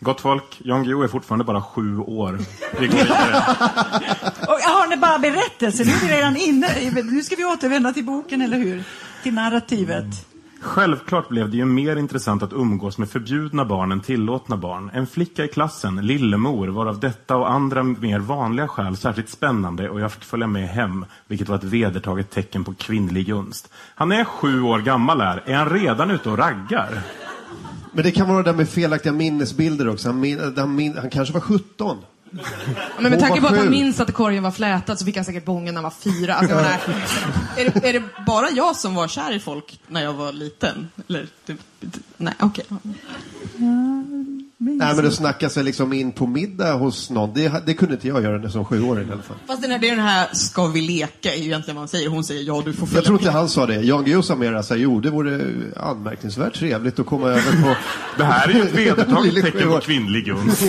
Gott 0.00 0.20
folk, 0.20 0.44
Jan 0.64 0.82
Guillou 0.84 1.04
är 1.04 1.08
fortfarande 1.08 1.44
bara 1.44 1.62
sju 1.62 1.98
år. 1.98 2.38
Vi 2.80 2.86
går 2.86 2.96
vidare. 2.96 3.42
Och 4.40 4.60
har 4.60 4.88
ni 4.88 4.96
bara 4.96 5.18
berättelser? 5.18 5.84
Nu 5.84 5.92
är 5.92 6.00
vi 6.00 6.08
redan 6.08 6.36
inne. 6.36 6.68
Nu 7.04 7.22
ska 7.22 7.36
vi 7.36 7.44
återvända 7.44 7.92
till 7.92 8.04
boken, 8.04 8.42
eller 8.42 8.56
hur? 8.58 8.84
Till 9.22 9.34
narrativet. 9.34 10.04
Självklart 10.64 11.28
blev 11.28 11.50
det 11.50 11.56
ju 11.56 11.64
mer 11.64 11.96
intressant 11.96 12.42
att 12.42 12.52
umgås 12.52 12.98
med 12.98 13.10
förbjudna 13.10 13.64
barn 13.64 13.92
än 13.92 14.00
tillåtna 14.00 14.56
barn. 14.56 14.90
En 14.94 15.06
flicka 15.06 15.44
i 15.44 15.48
klassen, 15.48 15.96
Lillemor, 15.96 16.68
var 16.68 16.86
av 16.86 17.00
detta 17.00 17.36
och 17.36 17.50
andra 17.50 17.82
mer 17.82 18.18
vanliga 18.18 18.68
skäl 18.68 18.96
särskilt 18.96 19.28
spännande 19.28 19.88
och 19.88 20.00
jag 20.00 20.12
fick 20.12 20.24
följa 20.24 20.46
med 20.46 20.68
hem, 20.68 21.04
vilket 21.26 21.48
var 21.48 21.56
ett 21.56 21.64
vedertaget 21.64 22.30
tecken 22.30 22.64
på 22.64 22.74
kvinnlig 22.74 23.26
gunst. 23.26 23.72
Han 23.94 24.12
är 24.12 24.24
sju 24.24 24.62
år 24.62 24.78
gammal 24.78 25.20
här. 25.20 25.42
Är 25.46 25.54
han 25.54 25.70
redan 25.70 26.10
ute 26.10 26.30
och 26.30 26.38
raggar? 26.38 27.02
Men 27.92 28.04
det 28.04 28.10
kan 28.10 28.28
vara 28.28 28.42
det 28.42 28.50
där 28.50 28.56
med 28.56 28.68
felaktiga 28.68 29.12
minnesbilder 29.12 29.88
också. 29.88 30.08
Han, 30.08 30.20
min, 30.20 30.54
han, 30.56 30.74
min, 30.74 30.98
han 30.98 31.10
kanske 31.10 31.34
var 31.34 31.40
17. 31.40 31.96
Men 32.98 33.10
med 33.10 33.20
tanke 33.20 33.40
på 33.40 33.46
att 33.46 33.56
han 33.56 33.70
minns 33.70 34.00
att 34.00 34.12
korgen 34.12 34.42
var 34.42 34.50
flätad 34.50 34.98
så 34.98 35.04
fick 35.04 35.16
han 35.16 35.24
säkert 35.24 35.44
bången 35.44 35.74
när 35.74 35.82
han 35.82 35.92
var 36.04 36.12
fyra. 36.12 36.34
Alltså, 36.34 36.56
menar, 36.56 36.70
är, 37.56 37.70
det, 37.70 37.88
är 37.88 37.92
det 37.92 38.02
bara 38.26 38.50
jag 38.50 38.76
som 38.76 38.94
var 38.94 39.08
kär 39.08 39.32
i 39.32 39.40
folk 39.40 39.80
när 39.88 40.02
jag 40.02 40.12
var 40.12 40.32
liten? 40.32 40.88
Eller, 41.08 41.26
nej, 42.16 42.34
okej. 42.38 42.64
Nej, 44.58 44.94
men 44.94 45.04
det 45.04 45.10
snacka 45.10 45.48
sig 45.48 45.64
liksom 45.64 45.92
in 45.92 46.12
på 46.12 46.26
middag 46.26 46.72
hos 46.72 47.10
någon. 47.10 47.34
Det, 47.34 47.62
det 47.66 47.74
kunde 47.74 47.94
inte 47.94 48.08
jag 48.08 48.22
göra 48.22 48.50
som 48.50 48.64
sjuåring 48.64 49.08
i 49.08 49.12
alla 49.12 49.22
fall. 49.22 49.36
Fast 49.46 49.62
den 49.62 49.70
här, 49.70 49.78
det 49.78 49.88
är 49.88 49.96
den 49.96 50.04
här, 50.04 50.28
ska 50.32 50.66
vi 50.66 50.80
leka, 50.80 51.34
är 51.34 51.38
ju 51.38 51.44
egentligen 51.44 51.76
vad 51.76 51.80
han 51.80 51.88
säger. 51.88 52.08
Hon 52.08 52.24
säger 52.24 52.42
ja, 52.42 52.62
du 52.64 52.72
får 52.72 52.86
följa 52.86 52.98
Jag 52.98 53.04
tror 53.04 53.18
inte 53.18 53.30
han 53.30 53.48
sa 53.48 53.66
det. 53.66 53.74
Jan 53.74 54.04
Guillou 54.04 54.22
sa 54.22 54.34
mer 54.34 54.62
så 54.62 54.74
här, 54.74 54.80
jo, 54.80 55.00
det 55.00 55.10
vore 55.10 55.40
anmärkningsvärt 55.76 56.54
trevligt 56.54 56.98
att 56.98 57.06
komma 57.06 57.28
över 57.28 57.62
på... 57.62 57.76
Det 58.16 58.24
här 58.24 58.48
är 58.48 58.52
ju 58.52 58.62
ett 58.62 58.74
vedertaget 58.74 59.34
tecken 59.44 59.68
på 59.68 59.80
kvinnlig 59.80 60.24
gunst. 60.24 60.64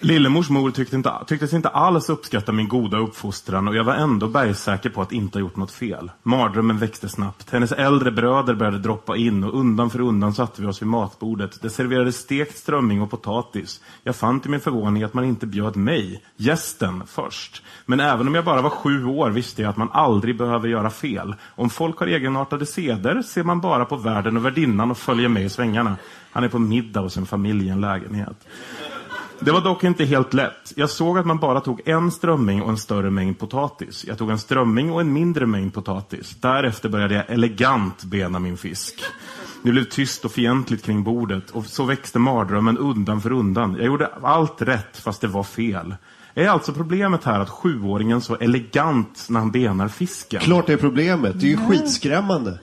Lillemors 0.00 0.50
mor 0.50 0.70
tyckte 0.70 0.96
inte, 0.96 1.12
tycktes 1.26 1.52
inte 1.52 1.68
alls 1.68 2.08
uppskatta 2.08 2.52
min 2.52 2.68
goda 2.68 2.98
uppfostran 2.98 3.68
och 3.68 3.76
jag 3.76 3.84
var 3.84 3.94
ändå 3.94 4.28
bergsäker 4.28 4.90
på 4.90 5.02
att 5.02 5.12
inte 5.12 5.38
ha 5.38 5.40
gjort 5.40 5.56
något 5.56 5.70
fel. 5.70 6.10
Mardrömmen 6.22 6.78
växte 6.78 7.08
snabbt. 7.08 7.50
Hennes 7.50 7.72
äldre 7.72 8.10
bröder 8.10 8.54
började 8.54 8.78
droppa 8.78 9.16
in 9.16 9.44
och 9.44 9.58
undan 9.58 9.90
för 9.90 10.00
undan 10.00 10.34
satte 10.34 10.62
vi 10.62 10.68
oss 10.68 10.82
vid 10.82 10.88
matbordet. 10.88 11.62
Det 11.62 11.70
serverades 11.70 12.16
stekt 12.16 12.58
strömming 12.58 13.02
och 13.02 13.10
potatis. 13.10 13.80
Jag 14.02 14.16
fann 14.16 14.40
till 14.40 14.50
min 14.50 14.60
förvåning 14.60 15.02
att 15.02 15.14
man 15.14 15.24
inte 15.24 15.46
bjöd 15.46 15.76
mig, 15.76 16.22
gästen, 16.36 17.02
först. 17.06 17.62
Men 17.86 18.00
även 18.00 18.28
om 18.28 18.34
jag 18.34 18.44
bara 18.44 18.62
var 18.62 18.70
sju 18.70 19.04
år 19.04 19.30
visste 19.30 19.62
jag 19.62 19.70
att 19.70 19.76
man 19.76 19.90
aldrig 19.92 20.38
behöver 20.38 20.68
göra 20.68 20.90
fel. 20.90 21.34
Om 21.54 21.70
folk 21.70 21.98
har 21.98 22.06
egenartade 22.06 22.66
seder 22.66 23.22
ser 23.22 23.42
man 23.42 23.60
bara 23.60 23.84
på 23.84 23.96
värden 23.96 24.36
och 24.36 24.44
värdinnan 24.44 24.90
och 24.90 24.98
följer 24.98 25.28
med 25.28 25.44
i 25.44 25.48
svängarna. 25.48 25.96
Han 26.32 26.44
är 26.44 26.48
på 26.48 26.58
middag 26.58 27.00
hos 27.00 27.16
en 27.16 27.26
familj 27.26 27.66
i 27.66 27.68
en 27.68 27.80
lägenhet. 27.80 28.46
Det 29.40 29.52
var 29.52 29.60
dock 29.60 29.84
inte 29.84 30.04
helt 30.04 30.34
lätt. 30.34 30.72
Jag 30.76 30.90
såg 30.90 31.18
att 31.18 31.26
man 31.26 31.38
bara 31.38 31.60
tog 31.60 31.88
en 31.88 32.10
strömming 32.10 32.62
och 32.62 32.70
en 32.70 32.78
större 32.78 33.10
mängd 33.10 33.38
potatis. 33.38 34.04
Jag 34.08 34.18
tog 34.18 34.30
en 34.30 34.38
strömming 34.38 34.92
och 34.92 35.00
en 35.00 35.12
mindre 35.12 35.46
mängd 35.46 35.74
potatis. 35.74 36.36
Därefter 36.40 36.88
började 36.88 37.14
jag 37.14 37.30
elegant 37.30 38.04
bena 38.04 38.38
min 38.38 38.56
fisk. 38.56 39.02
Det 39.62 39.70
blev 39.70 39.84
tyst 39.84 40.24
och 40.24 40.32
fientligt 40.32 40.84
kring 40.84 41.02
bordet 41.02 41.50
och 41.50 41.66
så 41.66 41.84
växte 41.84 42.18
mardrömmen 42.18 42.78
undan 42.78 43.20
för 43.20 43.32
undan. 43.32 43.74
Jag 43.76 43.86
gjorde 43.86 44.06
allt 44.22 44.62
rätt 44.62 44.96
fast 44.96 45.20
det 45.20 45.28
var 45.28 45.42
fel. 45.42 45.94
Är 46.34 46.48
alltså 46.48 46.72
problemet 46.72 47.24
här 47.24 47.40
att 47.40 47.50
sjuåringen 47.50 48.20
så 48.20 48.36
elegant 48.36 49.26
när 49.28 49.40
han 49.40 49.50
benar 49.50 49.88
fisken? 49.88 50.40
Klart 50.40 50.66
det 50.66 50.72
är 50.72 50.76
problemet. 50.76 51.40
Det 51.40 51.46
är 51.46 51.50
ju 51.50 51.56
skitskrämmande. 51.56 52.58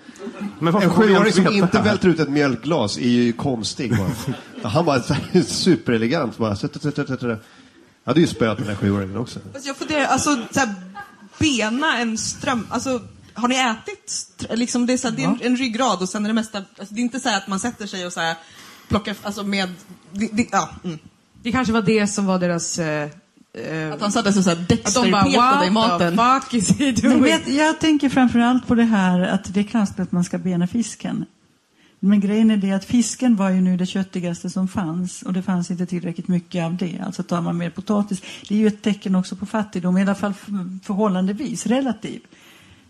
En 0.61 0.89
sjuåring 0.89 1.33
som 1.33 1.47
inte 1.47 1.81
välter 1.81 2.09
ut 2.09 2.19
ett 2.19 2.29
mjölkglas 2.29 2.97
är 2.97 3.09
ju 3.09 3.33
konstig. 3.33 3.97
Bara. 3.97 4.69
Han 4.69 4.85
var 4.85 4.99
superelegant. 5.43 6.37
Bara. 6.37 6.57
Jag 7.21 7.39
hade 8.05 8.19
ju 8.19 8.27
spöat 8.27 8.57
den 8.57 8.67
här 8.67 8.75
sjuåringen 8.75 9.17
också. 9.17 9.39
Jag 9.63 9.77
funderar, 9.77 10.05
alltså, 10.05 10.37
så 10.51 10.59
här, 10.59 10.75
bena 11.39 11.97
en 11.97 12.17
ström, 12.17 12.67
alltså, 12.69 13.01
har 13.33 13.47
ni 13.47 13.55
ätit? 13.55 14.27
Liksom, 14.49 14.85
det 14.85 14.93
är, 14.93 14.97
så 14.97 15.09
här, 15.09 15.15
det 15.15 15.23
är 15.23 15.27
en, 15.27 15.39
en 15.41 15.57
ryggrad 15.57 16.01
och 16.01 16.09
sen 16.09 16.25
är 16.25 16.29
det 16.29 16.33
mesta, 16.33 16.57
alltså, 16.57 16.93
det 16.93 17.01
är 17.01 17.03
inte 17.03 17.19
så 17.19 17.29
här 17.29 17.37
att 17.37 17.47
man 17.47 17.59
sätter 17.59 17.87
sig 17.87 18.05
och 18.05 18.13
så 18.13 18.19
här, 18.19 18.35
plockar, 18.87 19.15
alltså 19.23 19.43
med, 19.43 19.69
det, 20.11 20.29
det, 20.33 20.47
ja, 20.51 20.69
mm. 20.83 20.99
det 21.43 21.51
kanske 21.51 21.73
var 21.73 21.81
det 21.81 22.07
som 22.07 22.25
var 22.25 22.39
deras... 22.39 22.79
Eh, 22.79 23.09
Att 23.93 24.01
han 24.01 24.11
satte 24.11 24.33
sig 24.33 24.43
så 24.43 24.49
här 24.49 24.57
att 24.57 24.67
de 24.67 25.11
bara, 25.11 25.23
Dexter-petade 25.23 25.65
i 25.65 25.69
maten. 25.69 26.17
fuck 26.17 26.53
is 26.53 26.79
he 26.79 26.91
doing? 26.91 27.21
vet, 27.23 27.47
jag 27.47 27.79
tänker 27.79 28.09
framförallt 28.09 28.67
på 28.67 28.75
det 28.75 28.83
här 28.83 29.19
att 29.19 29.53
det 29.53 29.59
är 29.59 29.63
konstigt 29.63 29.99
att 29.99 30.11
man 30.11 30.23
ska 30.23 30.37
bena 30.37 30.67
fisken. 30.67 31.25
Men 31.99 32.19
grejen 32.19 32.51
är 32.51 32.57
det 32.57 32.71
att 32.71 32.85
fisken 32.85 33.35
var 33.35 33.49
ju 33.49 33.61
nu 33.61 33.77
det 33.77 33.85
köttigaste 33.85 34.49
som 34.49 34.67
fanns 34.67 35.21
och 35.21 35.33
det 35.33 35.41
fanns 35.41 35.71
inte 35.71 35.85
tillräckligt 35.85 36.27
mycket 36.27 36.65
av 36.65 36.77
det. 36.77 37.01
Alltså 37.05 37.23
tar 37.23 37.41
man 37.41 37.57
mer 37.57 37.69
potatis. 37.69 38.21
Det 38.49 38.55
är 38.55 38.59
ju 38.59 38.67
ett 38.67 38.81
tecken 38.81 39.15
också 39.15 39.35
på 39.35 39.45
fattigdom, 39.45 39.97
i 39.97 40.01
alla 40.01 40.15
fall 40.15 40.33
förhållandevis, 40.83 41.67
relativ. 41.67 42.21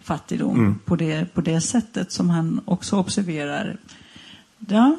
fattigdom 0.04 0.56
Mm. 0.60 0.80
på, 0.86 0.96
det, 0.96 1.34
på 1.34 1.42
det 1.42 1.62
sättet 1.62 2.12
som 2.12 2.30
han 2.30 2.62
också 2.66 2.98
observerar. 2.98 3.78
Ja, 4.68 4.96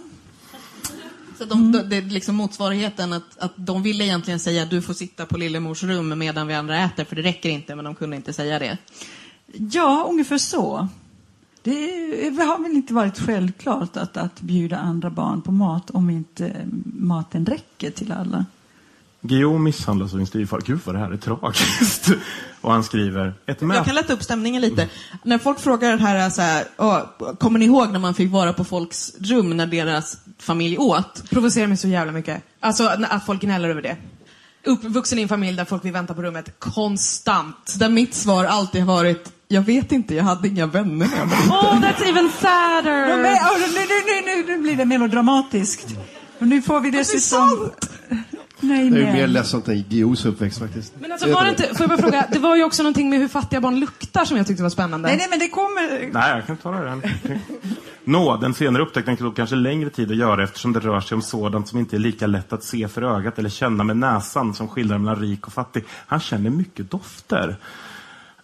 Så 1.38 1.44
de, 1.44 1.72
de, 1.72 1.78
det 1.82 1.96
är 1.96 2.02
liksom 2.02 2.34
motsvarigheten 2.34 3.12
att, 3.12 3.38
att 3.38 3.52
de 3.56 3.82
ville 3.82 4.04
egentligen 4.04 4.40
säga 4.40 4.64
du 4.64 4.82
får 4.82 4.94
sitta 4.94 5.26
på 5.26 5.38
Lillemors 5.38 5.82
rum 5.82 6.18
medan 6.18 6.46
vi 6.46 6.54
andra 6.54 6.78
äter 6.84 7.04
för 7.04 7.16
det 7.16 7.22
räcker 7.22 7.48
inte 7.48 7.74
men 7.76 7.84
de 7.84 7.94
kunde 7.94 8.16
inte 8.16 8.32
säga 8.32 8.58
det. 8.58 8.78
ja 9.72 10.06
ungefär 10.10 10.38
så. 10.38 10.88
Det 11.62 11.70
är- 11.70 12.46
har 12.46 12.62
väl 12.62 12.72
inte 12.72 12.94
varit 12.94 13.18
självklart 13.18 13.96
att, 13.96 14.16
att 14.16 14.40
bjuda 14.40 14.78
andra 14.78 15.10
barn 15.10 15.42
på 15.42 15.52
mat 15.52 15.90
om 15.90 16.10
inte 16.10 16.52
maten 16.84 17.46
räcker 17.46 17.90
till 17.90 18.12
alla. 18.12 18.44
Guillaume 19.20 19.58
misshandlas 19.58 20.12
av 20.14 20.16
sin 20.16 20.26
styvfar. 20.26 20.60
Gud 20.66 20.80
vad 20.84 20.94
det 20.94 20.98
här 20.98 21.10
är 21.10 21.16
tragiskt. 21.16 22.10
Och 22.60 22.72
han 22.72 22.84
skriver, 22.84 23.34
ett 23.46 23.58
Jag 23.60 23.84
kan 23.84 23.94
lätta 23.94 24.12
upp 24.12 24.22
stämningen 24.22 24.62
lite. 24.62 24.88
När 25.22 25.38
folk 25.38 25.60
frågar 25.60 25.90
det 25.96 26.02
här, 26.02 26.30
så 26.30 26.42
här 26.42 26.64
"Åh, 26.78 27.00
kommer 27.38 27.58
ni 27.58 27.64
ihåg 27.64 27.92
när 27.92 27.98
man 27.98 28.14
fick 28.14 28.30
vara 28.32 28.52
på 28.52 28.64
folks 28.64 29.12
rum 29.20 29.56
när 29.56 29.66
deras 29.66 30.18
familj 30.44 30.78
åt? 30.78 31.30
Provocerar 31.30 31.66
mig 31.66 31.76
så 31.76 31.88
jävla 31.88 32.12
mycket. 32.12 32.42
Alltså 32.60 32.84
att 32.86 33.26
folk 33.26 33.40
gnäller 33.40 33.68
över 33.68 33.82
det. 33.82 33.96
Uppvuxen 34.66 35.18
i 35.18 35.22
en 35.22 35.28
familj 35.28 35.56
där 35.56 35.64
folk 35.64 35.84
vill 35.84 35.92
vänta 35.92 36.14
på 36.14 36.22
rummet 36.22 36.60
konstant. 36.60 37.74
Där 37.78 37.88
mitt 37.88 38.14
svar 38.14 38.44
alltid 38.44 38.80
har 38.82 38.94
varit, 38.94 39.32
jag 39.48 39.62
vet 39.62 39.92
inte, 39.92 40.14
jag 40.14 40.24
hade 40.24 40.48
inga 40.48 40.66
vänner 40.66 41.06
när 41.06 41.18
jag 41.18 41.26
var 41.26 41.36
Oh, 41.36 41.80
that's 41.80 42.08
even 42.08 42.30
sadder! 42.40 43.06
nu, 43.74 43.86
nu, 44.26 44.44
nu, 44.46 44.56
nu 44.56 44.62
blir 44.62 44.76
det 44.76 44.84
melodramatiskt. 44.84 45.86
Och 46.38 46.46
nu 46.46 46.62
får 46.62 46.80
vi 46.80 46.90
dessutom... 46.90 47.70
Nej, 48.68 48.90
Det 48.90 48.96
är 48.96 49.06
ju 49.06 49.12
mer 49.12 49.26
ledsamt 49.26 49.68
än 49.68 49.84
Guillous 49.88 50.24
uppväxt 50.24 50.58
faktiskt. 50.58 50.92
Men 51.00 51.12
alltså, 51.12 51.32
var 51.32 51.44
det 51.44 51.50
inte, 51.50 51.62
får 51.62 51.80
jag 51.80 51.88
bara 51.88 51.98
fråga, 51.98 52.26
det 52.32 52.38
var 52.38 52.56
ju 52.56 52.64
också 52.64 52.82
någonting 52.82 53.10
med 53.10 53.18
hur 53.18 53.28
fattiga 53.28 53.60
barn 53.60 53.80
luktar 53.80 54.24
som 54.24 54.36
jag 54.36 54.46
tyckte 54.46 54.62
var 54.62 54.70
spännande. 54.70 55.08
Nej, 55.08 55.16
nej, 55.16 55.26
men 55.30 55.38
det 55.38 55.48
kommer... 55.48 56.12
Nej, 56.12 56.30
jag 56.30 56.46
kan 56.46 56.56
ta 56.56 56.70
det. 56.70 57.00
Nå, 58.04 58.36
den 58.36 58.54
senare 58.54 58.82
upptäckten 58.82 59.16
tog 59.16 59.36
kanske 59.36 59.56
längre 59.56 59.90
tid 59.90 60.10
att 60.10 60.16
göra 60.16 60.44
eftersom 60.44 60.72
det 60.72 60.80
rör 60.80 61.00
sig 61.00 61.14
om 61.14 61.22
sådant 61.22 61.68
som 61.68 61.78
inte 61.78 61.96
är 61.96 61.98
lika 61.98 62.26
lätt 62.26 62.52
att 62.52 62.64
se 62.64 62.88
för 62.88 63.02
ögat 63.02 63.38
eller 63.38 63.50
känna 63.50 63.84
med 63.84 63.96
näsan 63.96 64.54
som 64.54 64.68
skillnaden 64.68 65.04
mellan 65.04 65.20
rik 65.20 65.46
och 65.46 65.52
fattig. 65.52 65.84
Han 65.88 66.20
känner 66.20 66.50
mycket 66.50 66.90
dofter. 66.90 67.56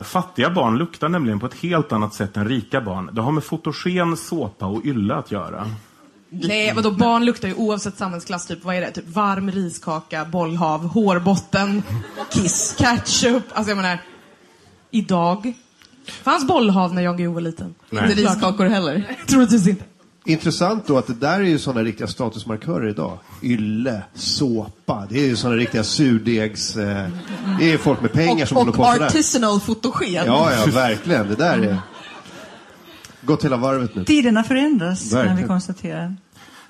Fattiga 0.00 0.50
barn 0.50 0.78
luktar 0.78 1.08
nämligen 1.08 1.40
på 1.40 1.46
ett 1.46 1.54
helt 1.54 1.92
annat 1.92 2.14
sätt 2.14 2.36
än 2.36 2.48
rika 2.48 2.80
barn. 2.80 3.10
Det 3.12 3.20
har 3.20 3.32
med 3.32 3.44
fotogen, 3.44 4.16
såpa 4.16 4.66
och 4.66 4.84
ylla 4.84 5.16
att 5.16 5.30
göra. 5.30 5.66
Nej, 6.30 6.72
vadå, 6.74 6.90
barn 6.90 7.24
luktar 7.24 7.48
ju 7.48 7.54
oavsett 7.54 7.98
samhällsklass, 7.98 8.46
typ, 8.46 8.64
vad 8.64 8.76
är 8.76 8.80
det? 8.80 8.90
Typ 8.90 9.08
varm 9.08 9.50
riskaka, 9.50 10.24
bollhav, 10.24 10.86
hårbotten, 10.86 11.82
kiss, 12.32 12.74
ketchup. 12.78 13.42
Alltså 13.52 13.70
jag 13.70 13.76
menar, 13.76 13.98
idag. 14.90 15.52
Fanns 16.22 16.46
bollhav 16.46 16.94
när 16.94 17.02
Jan 17.02 17.16
Guillou 17.16 17.34
var 17.34 17.40
liten? 17.40 17.74
Inte 17.90 18.06
riskakor 18.06 18.66
heller. 18.66 19.16
Troligtvis 19.28 19.66
inte. 19.66 19.84
Intressant 20.24 20.86
då 20.86 20.98
att 20.98 21.06
det 21.06 21.14
där 21.14 21.40
är 21.40 21.44
ju 21.44 21.58
sådana 21.58 21.82
riktiga 21.82 22.06
statusmarkörer 22.06 22.88
idag. 22.88 23.18
Ylle, 23.42 24.02
såpa, 24.14 25.06
det 25.10 25.18
är 25.20 25.26
ju 25.26 25.36
sådana 25.36 25.56
riktiga 25.56 25.84
surdegs... 25.84 26.76
Eh, 26.76 27.08
det 27.58 27.72
är 27.72 27.78
folk 27.78 28.00
med 28.00 28.12
pengar 28.12 28.46
som 28.46 28.56
Och, 28.56 28.62
håller 28.62 28.76
på 28.76 28.82
och 28.82 28.92
sådär. 28.92 29.06
artisanal 29.06 29.60
fotogen. 29.60 30.26
Ja, 30.26 30.52
ja, 30.52 30.66
verkligen. 30.72 31.28
Det 31.28 31.34
där 31.34 31.58
är... 31.58 31.78
Gått 33.20 33.44
hela 33.44 33.56
varvet 33.56 33.94
nu. 33.94 34.04
Tiderna 34.04 34.42
förändras, 34.44 35.10
kan 35.10 35.20
vi 35.20 35.26
Verkligen. 35.28 35.48
konstatera. 35.48 36.14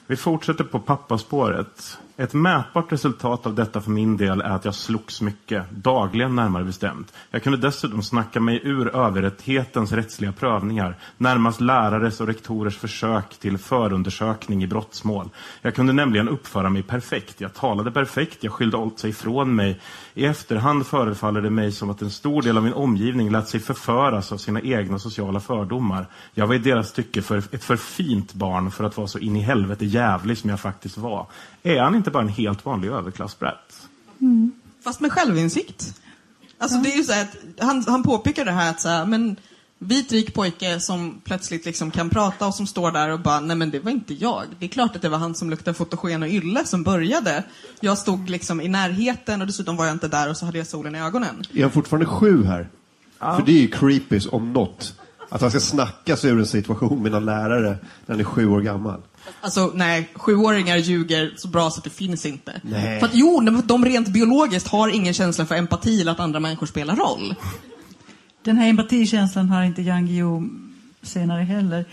Vi 0.06 0.16
fortsätter 0.16 0.64
på 0.64 0.78
pappaspåret. 0.80 1.98
Ett 2.16 2.34
mätbart 2.34 2.92
resultat 2.92 3.46
av 3.46 3.54
detta 3.54 3.80
för 3.80 3.90
min 3.90 4.16
del 4.16 4.40
är 4.40 4.50
att 4.50 4.64
jag 4.64 4.74
slogs 4.74 5.20
mycket, 5.20 5.70
dagligen 5.70 6.36
närmare 6.36 6.64
bestämt. 6.64 7.12
Jag 7.30 7.42
kunde 7.42 7.58
dessutom 7.58 8.02
snacka 8.02 8.40
mig 8.40 8.60
ur 8.64 8.96
överrätthetens 8.96 9.92
rättsliga 9.92 10.32
prövningar, 10.32 10.96
närmast 11.16 11.60
lärares 11.60 12.20
och 12.20 12.26
rektorers 12.26 12.76
försök 12.76 13.38
till 13.38 13.58
förundersökning 13.58 14.62
i 14.62 14.66
brottsmål. 14.66 15.28
Jag 15.62 15.74
kunde 15.74 15.92
nämligen 15.92 16.28
uppföra 16.28 16.70
mig 16.70 16.82
perfekt. 16.82 17.40
Jag 17.40 17.54
talade 17.54 17.90
perfekt, 17.90 18.44
jag 18.44 18.52
skyllde 18.52 18.78
allt 18.78 18.98
sig 18.98 19.10
ifrån 19.10 19.54
mig. 19.54 19.80
I 20.14 20.24
efterhand 20.24 20.86
förefaller 20.86 21.40
det 21.40 21.50
mig 21.50 21.72
som 21.72 21.90
att 21.90 22.02
en 22.02 22.10
stor 22.10 22.42
del 22.42 22.56
av 22.56 22.62
min 22.62 22.72
omgivning 22.72 23.30
lät 23.30 23.48
sig 23.48 23.60
förföras 23.60 24.32
av 24.32 24.36
sina 24.36 24.60
egna 24.60 24.98
sociala 24.98 25.40
fördomar. 25.40 26.06
Jag 26.34 26.46
var 26.46 26.54
i 26.54 26.58
deras 26.58 26.92
tycke 26.92 27.22
för 27.22 27.38
ett 27.38 27.64
för 27.64 27.76
fint 27.76 28.34
barn 28.34 28.70
för 28.70 28.84
att 28.84 28.96
vara 28.96 29.06
så 29.06 29.18
in 29.18 29.36
i 29.36 29.40
helvete 29.40 29.86
jävlig 29.86 30.38
som 30.38 30.50
jag 30.50 30.60
faktiskt 30.60 30.98
var. 30.98 31.26
Är 31.62 31.80
han 31.80 31.94
inte 31.94 32.09
bara 32.10 32.22
en 32.22 32.28
helt 32.28 32.64
vanlig 32.64 32.88
överklassbrätt? 32.88 33.88
Fast 34.84 35.00
med 35.00 35.12
självinsikt. 35.12 36.00
Alltså 36.58 36.78
det 36.78 36.92
är 36.92 36.96
ju 36.96 37.04
så 37.04 37.12
att 37.12 37.36
han, 37.58 37.84
han 37.88 38.02
påpekar 38.02 38.44
det 38.44 38.50
här 38.50 38.70
att 38.70 38.80
så 38.80 38.88
här, 38.88 39.06
men 39.06 39.36
vit 39.78 40.12
rik 40.12 40.34
pojke 40.34 40.80
som 40.80 41.20
plötsligt 41.24 41.64
liksom 41.64 41.90
kan 41.90 42.10
prata 42.10 42.46
och 42.46 42.54
som 42.54 42.66
står 42.66 42.92
där 42.92 43.08
och 43.08 43.20
bara, 43.20 43.40
nej 43.40 43.56
men 43.56 43.70
det 43.70 43.80
var 43.80 43.90
inte 43.90 44.14
jag. 44.14 44.44
Det 44.58 44.64
är 44.64 44.68
klart 44.68 44.96
att 44.96 45.02
det 45.02 45.08
var 45.08 45.18
han 45.18 45.34
som 45.34 45.50
luktade 45.50 45.74
fotogen 45.74 46.22
och 46.22 46.28
ylle 46.28 46.64
som 46.64 46.82
började. 46.82 47.44
Jag 47.80 47.98
stod 47.98 48.30
liksom 48.30 48.60
i 48.60 48.68
närheten 48.68 49.40
och 49.40 49.46
dessutom 49.46 49.76
var 49.76 49.86
jag 49.86 49.94
inte 49.94 50.08
där 50.08 50.30
och 50.30 50.36
så 50.36 50.46
hade 50.46 50.58
jag 50.58 50.66
solen 50.66 50.94
i 50.94 51.00
ögonen. 51.00 51.44
Är 51.54 51.62
han 51.62 51.70
fortfarande 51.70 52.06
sju 52.06 52.44
här? 52.44 52.68
För 53.18 53.42
det 53.46 53.52
är 53.52 53.60
ju 53.60 53.68
creepy 53.68 54.20
om 54.32 54.52
något. 54.52 54.94
Att 55.28 55.40
han 55.40 55.50
ska 55.50 55.60
snacka 55.60 56.16
sig 56.16 56.30
ur 56.30 56.38
en 56.38 56.46
situation 56.46 57.02
med 57.02 57.12
någon 57.12 57.24
lärare 57.24 57.78
när 58.06 58.14
han 58.14 58.20
är 58.20 58.24
sju 58.24 58.46
år 58.46 58.60
gammal. 58.60 59.02
Alltså 59.40 59.70
nej, 59.74 60.10
sjuåringar 60.14 60.76
ljuger 60.76 61.32
så 61.36 61.48
bra 61.48 61.70
så 61.70 61.78
att 61.78 61.84
det 61.84 61.90
finns 61.90 62.26
inte. 62.26 62.60
Nej. 62.62 63.00
För 63.00 63.06
att 63.06 63.14
jo, 63.14 63.40
de- 63.40 63.62
de 63.66 63.84
rent 63.84 64.08
biologiskt 64.08 64.68
har 64.68 64.88
ingen 64.88 65.14
känsla 65.14 65.46
för 65.46 65.54
empati 65.54 66.00
eller 66.00 66.12
att 66.12 66.20
andra 66.20 66.40
människor 66.40 66.66
spelar 66.66 66.96
roll. 66.96 67.34
Den 68.44 68.56
här 68.56 68.68
empatikänslan 68.68 69.48
har 69.48 69.62
inte 69.62 69.82
Jan 69.82 70.06
Guillou 70.06 70.48
senare 71.02 71.42
heller. 71.42 71.84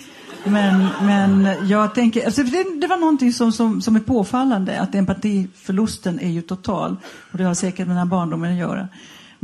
Men, 0.43 0.87
men 1.01 1.67
jag 1.69 1.95
tänker, 1.95 2.25
alltså 2.25 2.43
det, 2.43 2.65
det 2.81 2.87
var 2.87 2.97
någonting 2.97 3.33
som, 3.33 3.51
som, 3.51 3.81
som 3.81 3.95
är 3.95 3.99
påfallande, 3.99 4.79
att 4.81 4.95
empatiförlusten 4.95 6.19
är 6.19 6.29
ju 6.29 6.41
total. 6.41 6.95
Och 7.31 7.37
det 7.37 7.43
har 7.43 7.53
säkert 7.53 7.79
med 7.79 7.87
den 7.87 7.97
här 7.97 8.05
barndomen 8.05 8.51
att 8.53 8.59
göra. 8.59 8.87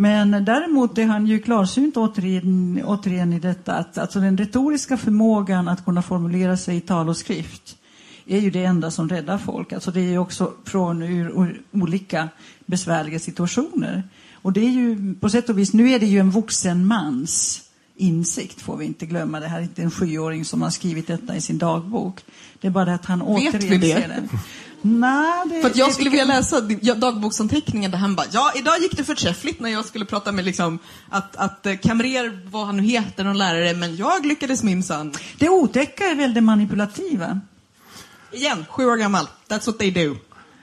Men 0.04 0.45
däremot 0.45 0.97
är 0.97 1.06
han 1.06 1.28
ju 1.28 1.39
klarsynt 1.39 1.97
återigen, 1.97 2.82
återigen 2.86 3.34
i 3.34 3.39
detta 3.39 3.74
att 3.74 3.97
alltså 3.97 4.20
den 4.20 4.38
retoriska 4.38 4.97
förmågan 4.97 5.68
att 5.68 5.86
kunna 5.86 6.01
formulera 6.01 6.58
sig 6.58 6.78
i 6.78 6.82
tal 6.82 7.10
och 7.10 7.18
skrift 7.18 7.78
är 8.26 8.39
ju 8.39 8.49
det 8.51 8.64
enda 8.64 8.91
som 8.91 9.10
räddar 9.10 9.38
folk. 9.38 9.74
Alltså 9.74 9.91
det 9.91 9.99
är 9.99 10.12
ju 10.12 10.18
också 10.18 10.51
från 10.66 11.04
ur, 11.04 11.62
olika 11.72 12.30
besvärliga 12.66 13.20
situationer. 13.20 14.04
Och 14.34 14.54
det 14.54 14.62
är 14.62 14.70
ju 14.70 15.16
på 15.16 15.30
sätt 15.30 15.49
och 15.49 15.58
vis, 15.58 15.74
nu 15.74 15.89
är 15.89 15.99
det 15.99 16.06
ju 16.06 16.20
en 16.20 16.32
vuxen 16.32 16.86
mans 16.86 17.62
insikt 17.95 18.62
får 18.62 18.78
vi 18.78 18.86
inte 18.86 19.06
glömma. 19.06 19.39
Det 19.39 19.47
här 19.47 19.58
är 19.58 19.64
inte 19.64 19.82
en 19.82 19.91
sjuåring 19.91 20.45
som 20.45 20.62
har 20.62 20.70
skrivit 20.70 21.08
detta 21.08 21.36
i 21.36 21.41
sin 21.41 21.58
dagbok. 21.58 22.24
Det 22.62 22.68
är 22.68 22.72
bara 22.72 22.86
det 22.86 22.93
att 22.93 23.06
han 23.06 23.20
Vet 23.20 23.56
återigen 23.56 23.82
ser 23.82 24.08
den. 24.08 24.30
Nej, 24.86 25.42
det, 25.50 25.62
För 25.62 25.70
att 25.70 25.76
jag 25.76 25.90
det- 25.90 25.94
skulle 25.94 26.10
vilja 26.10 26.26
läsa 26.26 26.62
din- 26.62 26.80
ja, 26.82 26.94
dagboksanteckningen 26.94 27.92
där 27.92 27.98
han 27.98 28.16
bara, 28.16 28.26
ja 28.32 28.52
idag 28.56 28.80
gick 28.82 28.98
det 28.98 29.04
förträffligt 29.04 29.60
när 29.60 29.70
jag 29.70 29.86
skulle 29.86 30.06
prata 30.06 30.32
med 30.32 30.46
liksom 30.46 30.80
att, 31.10 31.36
att 31.36 31.66
eh, 31.66 31.76
kamrer, 31.78 32.40
vad 32.52 32.66
han 32.66 32.78
nu 32.78 32.84
heter, 32.84 33.24
någon 33.24 33.38
lärare, 33.38 33.74
men 33.74 33.96
jag 33.96 34.26
lyckades 34.26 34.64
minsann. 34.64 35.14
Det 35.38 35.50
otäcka 35.50 36.04
är 36.06 36.16
väl 36.16 36.34
det 36.34 36.42
manipulativa. 36.42 37.40
Igen, 38.32 38.66
sju 38.70 38.86
år 38.86 38.98
gammal. 38.98 39.28
That's 39.50 39.66
what 39.68 39.80
they 39.80 39.92
do. 39.92 40.16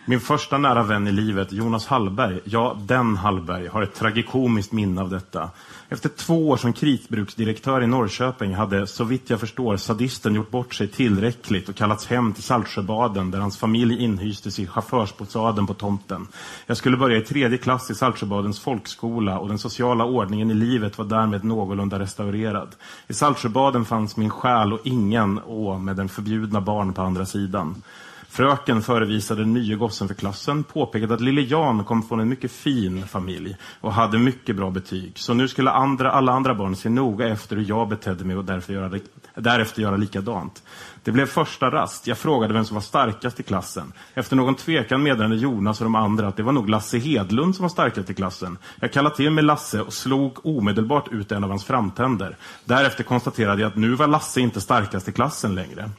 Min 0.06 0.20
första 0.20 0.58
nära 0.58 0.82
vän 0.82 1.06
i 1.08 1.12
livet, 1.12 1.52
Jonas 1.52 1.86
Hallberg, 1.86 2.40
ja, 2.44 2.76
den 2.86 3.16
Hallberg, 3.16 3.66
har 3.68 3.82
ett 3.82 3.94
tragikomiskt 3.94 4.72
minne 4.72 5.00
av 5.00 5.10
detta. 5.10 5.50
Efter 5.92 6.08
två 6.08 6.48
år 6.48 6.56
som 6.56 6.72
kritbruksdirektör 6.72 7.82
i 7.82 7.86
Norrköping 7.86 8.54
hade, 8.54 8.86
så 8.86 9.04
vitt 9.04 9.30
jag 9.30 9.40
förstår, 9.40 9.76
sadisten 9.76 10.34
gjort 10.34 10.50
bort 10.50 10.74
sig 10.74 10.88
tillräckligt 10.88 11.68
och 11.68 11.74
kallats 11.74 12.06
hem 12.06 12.32
till 12.32 12.42
Saltsjöbaden 12.42 13.30
där 13.30 13.38
hans 13.38 13.58
familj 13.58 14.04
inhystes 14.04 14.58
i 14.58 14.66
chaufförsbostaden 14.66 15.66
på 15.66 15.74
tomten. 15.74 16.28
Jag 16.66 16.76
skulle 16.76 16.96
börja 16.96 17.18
i 17.18 17.20
tredje 17.20 17.58
klass 17.58 17.90
i 17.90 17.94
Saltsjöbadens 17.94 18.60
folkskola 18.60 19.38
och 19.38 19.48
den 19.48 19.58
sociala 19.58 20.04
ordningen 20.04 20.50
i 20.50 20.54
livet 20.54 20.98
var 20.98 21.04
därmed 21.04 21.44
någorlunda 21.44 21.98
restaurerad. 21.98 22.68
I 23.08 23.14
Saltsjöbaden 23.14 23.84
fanns 23.84 24.16
min 24.16 24.30
själ 24.30 24.72
och 24.72 24.80
ingen 24.84 25.40
å 25.46 25.78
med 25.78 25.96
den 25.96 26.08
förbjudna 26.08 26.60
barn 26.60 26.92
på 26.92 27.02
andra 27.02 27.26
sidan. 27.26 27.82
Fröken 28.30 28.82
förevisade 28.82 29.42
den 29.42 29.52
nye 29.52 29.76
gossen 29.76 30.08
för 30.08 30.14
klassen, 30.14 30.64
påpekade 30.64 31.14
att 31.14 31.20
lille 31.20 31.40
Jan 31.40 31.84
kom 31.84 32.02
från 32.02 32.20
en 32.20 32.28
mycket 32.28 32.52
fin 32.52 33.06
familj 33.06 33.56
och 33.80 33.92
hade 33.92 34.18
mycket 34.18 34.56
bra 34.56 34.70
betyg. 34.70 35.12
Så 35.18 35.34
nu 35.34 35.48
skulle 35.48 35.70
andra, 35.70 36.10
alla 36.10 36.32
andra 36.32 36.54
barn 36.54 36.76
se 36.76 36.88
noga 36.88 37.28
efter 37.28 37.56
hur 37.56 37.64
jag 37.68 37.88
betedde 37.88 38.24
mig 38.24 38.36
och 38.36 38.44
därför 38.44 38.72
göra, 38.72 38.98
därefter 39.34 39.82
göra 39.82 39.96
likadant. 39.96 40.62
Det 41.04 41.12
blev 41.12 41.26
första 41.26 41.70
rast. 41.70 42.06
Jag 42.06 42.18
frågade 42.18 42.54
vem 42.54 42.64
som 42.64 42.74
var 42.74 42.82
starkast 42.82 43.40
i 43.40 43.42
klassen. 43.42 43.92
Efter 44.14 44.36
någon 44.36 44.54
tvekan 44.54 45.02
meddelade 45.02 45.36
Jonas 45.36 45.80
och 45.80 45.84
de 45.84 45.94
andra 45.94 46.28
att 46.28 46.36
det 46.36 46.42
var 46.42 46.52
nog 46.52 46.68
Lasse 46.68 46.98
Hedlund 46.98 47.56
som 47.56 47.62
var 47.62 47.68
starkast 47.68 48.10
i 48.10 48.14
klassen. 48.14 48.58
Jag 48.80 48.92
kallade 48.92 49.16
till 49.16 49.30
mig 49.30 49.44
Lasse 49.44 49.80
och 49.80 49.92
slog 49.92 50.46
omedelbart 50.46 51.12
ut 51.12 51.32
en 51.32 51.44
av 51.44 51.50
hans 51.50 51.64
framtänder. 51.64 52.36
Därefter 52.64 53.04
konstaterade 53.04 53.62
jag 53.62 53.68
att 53.68 53.76
nu 53.76 53.94
var 53.94 54.06
Lasse 54.06 54.40
inte 54.40 54.60
starkast 54.60 55.08
i 55.08 55.12
klassen 55.12 55.54
längre. 55.54 55.90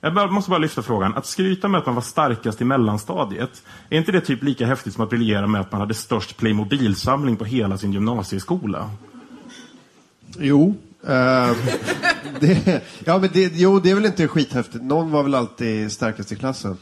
Jag 0.00 0.32
måste 0.32 0.50
bara 0.50 0.58
lyfta 0.58 0.82
frågan. 0.82 1.16
Att 1.16 1.26
skryta 1.26 1.68
med 1.68 1.78
att 1.78 1.86
man 1.86 1.94
var 1.94 2.02
starkast 2.02 2.60
i 2.60 2.64
mellanstadiet, 2.64 3.62
är 3.90 3.98
inte 3.98 4.12
det 4.12 4.20
typ 4.20 4.42
lika 4.42 4.66
häftigt 4.66 4.94
som 4.94 5.04
att 5.04 5.10
briljera 5.10 5.46
med 5.46 5.60
att 5.60 5.72
man 5.72 5.80
hade 5.80 5.94
störst 5.94 6.36
Playmobil-samling 6.36 7.36
på 7.36 7.44
hela 7.44 7.78
sin 7.78 7.92
gymnasieskola? 7.92 8.90
Jo, 10.38 10.74
Eh, 11.08 11.52
det, 12.40 12.82
ja, 13.04 13.18
men 13.18 13.30
det, 13.32 13.52
jo, 13.54 13.80
det 13.80 13.90
är 13.90 13.94
väl 13.94 14.06
inte 14.06 14.28
skithäftigt. 14.28 14.84
Någon 14.84 15.10
var 15.10 15.22
väl 15.22 15.34
alltid 15.34 15.92
starkast 15.92 16.32
i 16.32 16.36
klassen. 16.36 16.76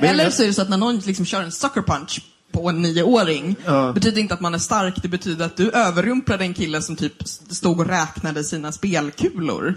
Men- 0.00 0.04
Eller 0.10 0.30
så 0.30 0.42
är 0.42 0.46
det 0.46 0.52
så 0.52 0.62
att 0.62 0.68
när 0.68 0.76
någon 0.76 0.98
liksom 0.98 1.24
kör 1.26 1.42
en 1.42 1.52
sucker 1.52 1.82
punch 1.82 2.22
på 2.52 2.68
en 2.68 2.82
nioåring, 2.82 3.56
Ja. 3.64 3.92
betyder 3.92 4.20
inte 4.20 4.34
att 4.34 4.40
man 4.40 4.54
är 4.54 4.58
stark, 4.58 4.94
det 5.02 5.08
betyder 5.08 5.46
att 5.46 5.56
du 5.56 5.70
överrumplade 5.70 6.44
en 6.44 6.54
kille 6.54 6.82
som 6.82 6.96
typ 6.96 7.28
stod 7.28 7.80
och 7.80 7.86
räknade 7.86 8.44
sina 8.44 8.72
spelkulor. 8.72 9.74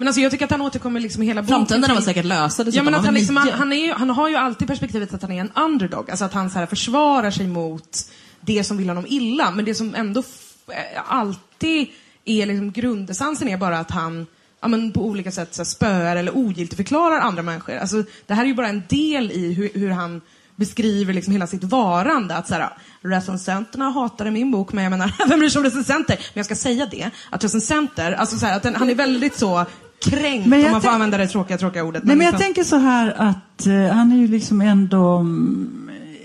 Men 0.00 0.08
alltså 0.08 0.20
jag 0.20 0.30
tycker 0.32 0.44
att 0.44 0.50
han 0.50 0.60
återkommer 0.60 1.00
liksom 1.00 1.22
i 1.22 1.26
hela 1.26 1.42
boken. 1.42 1.56
Framtänderna 1.56 1.94
var 1.94 2.00
säkert 2.00 2.24
lösa 2.24 2.64
Ja 2.70 2.82
men 2.82 2.94
att 2.94 3.04
han, 3.04 3.14
liksom, 3.14 3.36
han, 3.36 3.48
han, 3.48 3.72
är 3.72 3.94
han 3.94 4.10
har 4.10 4.28
ju 4.28 4.36
alltid 4.36 4.68
perspektivet 4.68 5.14
att 5.14 5.22
han 5.22 5.32
är 5.32 5.40
en 5.40 5.50
underdog. 5.54 6.10
Alltså 6.10 6.24
att 6.24 6.32
han 6.32 6.50
så 6.50 6.58
här 6.58 6.66
försvarar 6.66 7.30
sig 7.30 7.46
mot 7.46 8.10
det 8.40 8.64
som 8.64 8.76
vill 8.76 8.88
honom 8.88 9.06
illa. 9.08 9.50
Men 9.50 9.64
det 9.64 9.74
som 9.74 9.94
ändå 9.94 10.20
eh, 10.68 11.02
alltid 11.06 11.88
är 12.24 12.46
liksom 12.46 12.72
grundessensen 12.72 13.48
är 13.48 13.56
bara 13.56 13.78
att 13.78 13.90
han 13.90 14.26
ja, 14.60 14.68
men 14.68 14.92
på 14.92 15.04
olika 15.04 15.32
sätt 15.32 15.54
så 15.54 15.60
här, 15.62 15.64
spöar 15.64 16.16
eller 16.16 16.36
ogiltigförklarar 16.36 17.20
andra 17.20 17.42
människor. 17.42 17.76
Alltså, 17.76 18.04
det 18.26 18.34
här 18.34 18.42
är 18.42 18.48
ju 18.48 18.54
bara 18.54 18.68
en 18.68 18.82
del 18.88 19.32
i 19.32 19.52
hur, 19.52 19.70
hur 19.74 19.90
han 19.90 20.20
beskriver 20.56 21.12
liksom 21.12 21.32
hela 21.32 21.46
sitt 21.46 21.64
varande. 21.64 22.36
Att 22.36 22.48
så 22.48 22.54
här, 22.54 22.70
recensenterna 23.00 23.90
hatade 23.90 24.30
min 24.30 24.50
bok, 24.50 24.72
men 24.72 24.84
jag 24.84 24.90
menar, 24.90 25.14
vem 25.28 25.38
bryr 25.38 25.48
sig 25.48 25.58
om 25.58 25.64
recensenter? 25.64 26.16
Men 26.16 26.32
jag 26.34 26.46
ska 26.46 26.54
säga 26.54 26.86
det, 26.90 27.10
att 27.30 27.44
recensenter, 27.44 28.12
alltså 28.12 28.38
så 28.38 28.46
här, 28.46 28.56
att 28.56 28.62
den, 28.62 28.74
han 28.74 28.90
är 28.90 28.94
väldigt 28.94 29.36
så 29.36 29.66
kränkt, 30.04 30.46
Men 30.46 30.60
jag 30.60 30.66
om 30.66 30.72
man 30.72 30.82
får 30.82 30.88
använda 30.88 31.18
det 31.18 31.26
tråkiga, 31.26 31.58
tråkiga 31.58 31.84
ordet. 31.84 32.04
Nej, 32.04 32.16
men 32.16 32.24
jag 32.24 32.32
liksom- 32.32 32.46
tänker 32.46 32.64
så 32.64 32.76
här 32.76 33.14
att 33.16 33.66
eh, 33.66 33.96
han 33.96 34.12
är 34.12 34.16
ju 34.16 34.28
liksom 34.28 34.60
ändå, 34.60 35.26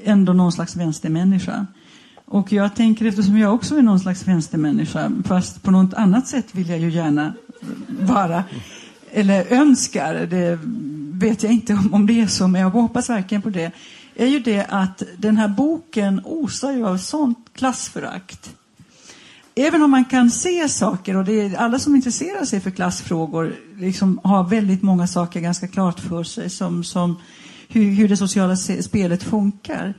ändå 0.04 0.34
någon 0.34 0.52
slags 0.52 0.76
vänstermänniska. 0.76 1.66
Och 2.26 2.52
jag 2.52 2.76
tänker, 2.76 3.06
eftersom 3.06 3.38
jag 3.38 3.54
också 3.54 3.78
är 3.78 3.82
någon 3.82 4.00
slags 4.00 4.28
vänstermänniska, 4.28 5.12
fast 5.26 5.64
på 5.64 5.72
något 5.72 5.94
annat 5.94 6.28
sätt 6.28 6.46
vill 6.52 6.70
jag 6.70 6.80
ju 6.80 6.90
gärna 6.90 7.34
vara, 8.00 8.44
eller 9.12 9.54
önskar, 9.54 10.14
det 10.14 10.60
vet 11.14 11.44
jag 11.44 11.52
inte 11.52 11.74
om, 11.74 11.94
om 11.94 12.08
det 12.08 12.22
är 12.22 12.28
så, 12.28 12.48
men 12.48 12.62
jag 12.62 12.70
hoppas 12.70 13.10
verkligen 13.10 13.42
på 13.42 13.50
det, 13.50 13.72
är 14.16 14.28
ju 14.28 14.40
det 14.40 14.66
att 14.70 15.04
den 15.18 15.38
här 15.38 15.48
boken 15.48 16.22
osar 16.24 16.72
ju 16.72 16.88
av 16.88 16.98
sånt 16.98 17.38
klassförakt. 17.56 18.55
Även 19.58 19.82
om 19.84 19.92
man 19.92 20.06
kan 20.06 20.32
se 20.32 20.70
saker, 20.70 21.16
och 21.16 21.26
det 21.26 21.42
är 21.42 21.58
alla 21.58 21.80
som 21.80 21.96
intresserar 21.96 22.46
sig 22.46 22.60
för 22.60 22.72
klassfrågor 22.72 23.56
liksom 23.78 24.20
har 24.24 24.44
väldigt 24.44 24.82
många 24.82 25.08
saker 25.08 25.40
ganska 25.40 25.68
klart 25.68 26.00
för 26.00 26.24
sig, 26.24 26.50
som, 26.50 26.84
som 26.84 27.16
hur, 27.68 27.92
hur 27.92 28.08
det 28.08 28.18
sociala 28.18 28.56
spelet 28.56 29.24
funkar. 29.24 29.94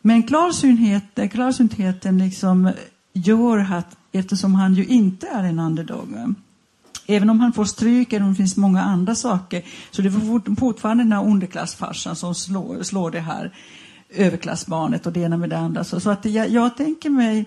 Men 0.00 0.22
klarsyntheten, 0.22 1.24
eh, 1.24 1.30
klarsyntheten 1.30 2.18
liksom 2.18 2.70
gör 3.12 3.58
att, 3.58 3.96
eftersom 4.12 4.54
han 4.54 4.74
ju 4.74 4.84
inte 4.84 5.26
är 5.26 5.44
en 5.44 5.58
underdog, 5.58 6.34
även 7.06 7.30
om 7.30 7.40
han 7.40 7.52
får 7.52 7.64
stryk, 7.64 8.12
eller 8.12 8.24
om 8.24 8.32
det 8.32 8.36
finns 8.36 8.56
många 8.56 8.82
andra 8.82 9.14
saker, 9.14 9.62
så 9.90 10.02
det 10.02 10.08
är 10.08 10.56
fortfarande 10.56 11.04
den 11.04 11.12
här 11.12 11.24
underklassfarsan 11.24 12.16
som 12.16 12.34
slår, 12.34 12.82
slår 12.82 13.10
det 13.10 13.20
här 13.20 13.52
överklassbarnet 14.10 15.06
och 15.06 15.12
det 15.12 15.20
ena 15.20 15.36
med 15.36 15.50
det 15.50 15.58
andra. 15.58 15.84
Så, 15.84 16.00
så 16.00 16.10
att 16.10 16.24
jag, 16.24 16.48
jag 16.48 16.76
tänker 16.76 17.10
mig 17.10 17.46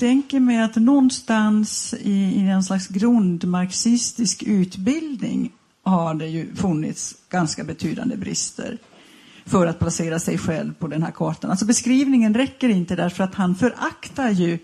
tänker 0.00 0.40
mig 0.40 0.62
att 0.62 0.76
någonstans 0.76 1.94
i, 2.00 2.12
i 2.12 2.48
en 2.48 2.62
slags 2.62 2.88
grundmarxistisk 2.88 4.42
utbildning 4.42 5.52
har 5.82 6.14
det 6.14 6.26
ju 6.26 6.54
funnits 6.54 7.14
ganska 7.28 7.64
betydande 7.64 8.16
brister 8.16 8.78
för 9.46 9.66
att 9.66 9.78
placera 9.78 10.18
sig 10.18 10.38
själv 10.38 10.74
på 10.74 10.86
den 10.86 11.02
här 11.02 11.10
kartan. 11.10 11.50
Alltså 11.50 11.66
beskrivningen 11.66 12.34
räcker 12.34 12.68
inte 12.68 12.96
därför 12.96 13.24
att 13.24 13.34
han 13.34 13.54
föraktar 13.54 14.30
ju 14.30 14.58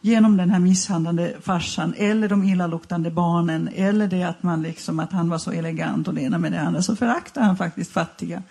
genom 0.00 0.36
den 0.36 0.50
här 0.50 0.58
misshandlande 0.58 1.36
farsan 1.42 1.94
eller 1.96 2.28
de 2.28 2.44
illaluktande 2.44 3.10
barnen 3.10 3.68
eller 3.74 4.06
det 4.06 4.22
att 4.22 4.42
man 4.42 4.62
liksom 4.62 5.00
att 5.00 5.12
han 5.12 5.28
var 5.28 5.38
så 5.38 5.50
elegant 5.50 6.08
och 6.08 6.14
det 6.14 6.22
ena 6.22 6.38
med 6.38 6.52
det 6.52 6.60
andra 6.60 6.82
så 6.82 6.96
föraktar 6.96 7.42
han 7.42 7.56
faktiskt 7.56 7.92
fattiga 7.92 8.42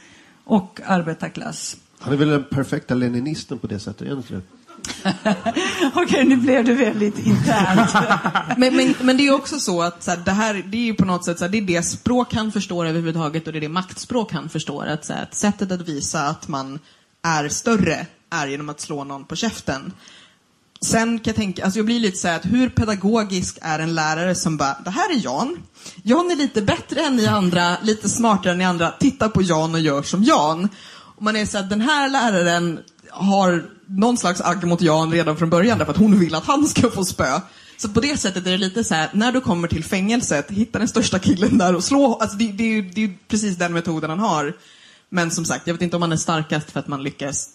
och 0.43 0.81
arbetarklass. 0.85 1.77
Han 1.99 2.13
är 2.13 2.17
väl 2.17 2.29
den 2.29 2.43
perfekta 2.43 2.95
leninisten 2.95 3.59
på 3.59 3.67
det 3.67 3.79
sättet, 3.79 4.07
egentligen? 4.07 4.43
Okej, 4.81 5.13
okay. 5.21 6.03
Okej, 6.03 6.25
nu 6.25 6.35
blev 6.35 6.65
det 6.65 6.73
väldigt 6.73 7.19
internt. 7.19 7.93
Men, 8.57 8.75
men, 8.75 8.95
men 9.01 9.17
det 9.17 9.27
är 9.27 9.33
också 9.33 9.59
så 9.59 9.81
att 9.81 10.03
så 10.03 10.11
här, 10.11 10.17
det 10.17 10.31
här 10.31 10.63
det 10.65 10.77
är 10.77 10.81
ju 10.81 10.93
på 10.93 11.05
något 11.05 11.25
sätt 11.25 11.39
så 11.39 11.45
här, 11.45 11.51
det 11.51 11.57
är 11.57 11.61
det 11.61 11.83
språk 11.83 12.33
han 12.33 12.51
förstår 12.51 12.85
överhuvudtaget 12.85 13.47
och 13.47 13.53
det 13.53 13.59
är 13.59 13.61
det 13.61 13.69
maktspråk 13.69 14.33
han 14.33 14.49
förstår. 14.49 14.85
Att, 14.85 15.05
så 15.05 15.13
här, 15.13 15.23
att 15.23 15.35
sättet 15.35 15.71
att 15.71 15.89
visa 15.89 16.27
att 16.27 16.47
man 16.47 16.79
är 17.23 17.49
större 17.49 18.05
är 18.29 18.47
genom 18.47 18.69
att 18.69 18.79
slå 18.79 19.03
någon 19.03 19.25
på 19.25 19.35
käften. 19.35 19.93
Sen 20.81 21.19
kan 21.19 21.31
jag 21.31 21.35
tänka, 21.35 21.63
alltså 21.63 21.79
jag 21.79 21.85
blir 21.85 21.99
lite 21.99 22.17
så 22.17 22.27
här 22.27 22.35
att 22.35 22.45
hur 22.45 22.69
pedagogisk 22.69 23.57
är 23.61 23.79
en 23.79 23.95
lärare 23.95 24.35
som 24.35 24.57
bara, 24.57 24.77
det 24.85 24.89
här 24.89 25.11
är 25.11 25.23
Jan. 25.23 25.57
Jan 26.03 26.31
är 26.31 26.35
lite 26.35 26.61
bättre 26.61 27.01
än 27.01 27.15
ni 27.15 27.27
andra, 27.27 27.77
lite 27.81 28.09
smartare 28.09 28.51
än 28.51 28.57
ni 28.57 28.65
andra. 28.65 28.91
Titta 28.91 29.29
på 29.29 29.41
Jan 29.41 29.73
och 29.73 29.79
gör 29.79 30.03
som 30.03 30.23
Jan. 30.23 30.69
Och 31.15 31.23
man 31.23 31.35
är 31.35 31.45
så 31.45 31.57
här, 31.57 31.65
den 31.65 31.81
här 31.81 32.09
läraren 32.09 32.79
har 33.11 33.63
någon 33.85 34.17
slags 34.17 34.41
agg 34.41 34.63
mot 34.63 34.81
Jan 34.81 35.11
redan 35.11 35.37
från 35.37 35.49
början 35.49 35.77
därför 35.77 35.93
att 35.93 35.99
hon 35.99 36.19
vill 36.19 36.35
att 36.35 36.45
han 36.45 36.67
ska 36.67 36.89
få 36.89 37.05
spö. 37.05 37.39
Så 37.77 37.89
på 37.89 37.99
det 37.99 38.17
sättet 38.17 38.47
är 38.47 38.51
det 38.51 38.57
lite 38.57 38.83
så 38.83 38.95
här, 38.95 39.09
när 39.13 39.31
du 39.31 39.41
kommer 39.41 39.67
till 39.67 39.83
fängelset, 39.83 40.51
hitta 40.51 40.79
den 40.79 40.87
största 40.87 41.19
killen 41.19 41.57
där 41.57 41.75
och 41.75 41.83
slå. 41.83 42.17
Alltså 42.21 42.37
det, 42.37 42.51
det, 42.51 42.63
är 42.63 42.67
ju, 42.67 42.81
det 42.81 43.01
är 43.03 43.07
ju 43.07 43.13
precis 43.27 43.57
den 43.57 43.73
metoden 43.73 44.09
han 44.09 44.19
har. 44.19 44.53
Men 45.09 45.31
som 45.31 45.45
sagt, 45.45 45.67
jag 45.67 45.73
vet 45.73 45.81
inte 45.81 45.95
om 45.95 46.01
han 46.01 46.11
är 46.11 46.17
starkast 46.17 46.71
för 46.71 46.79
att 46.79 46.87
man 46.87 47.03
lyckas 47.03 47.49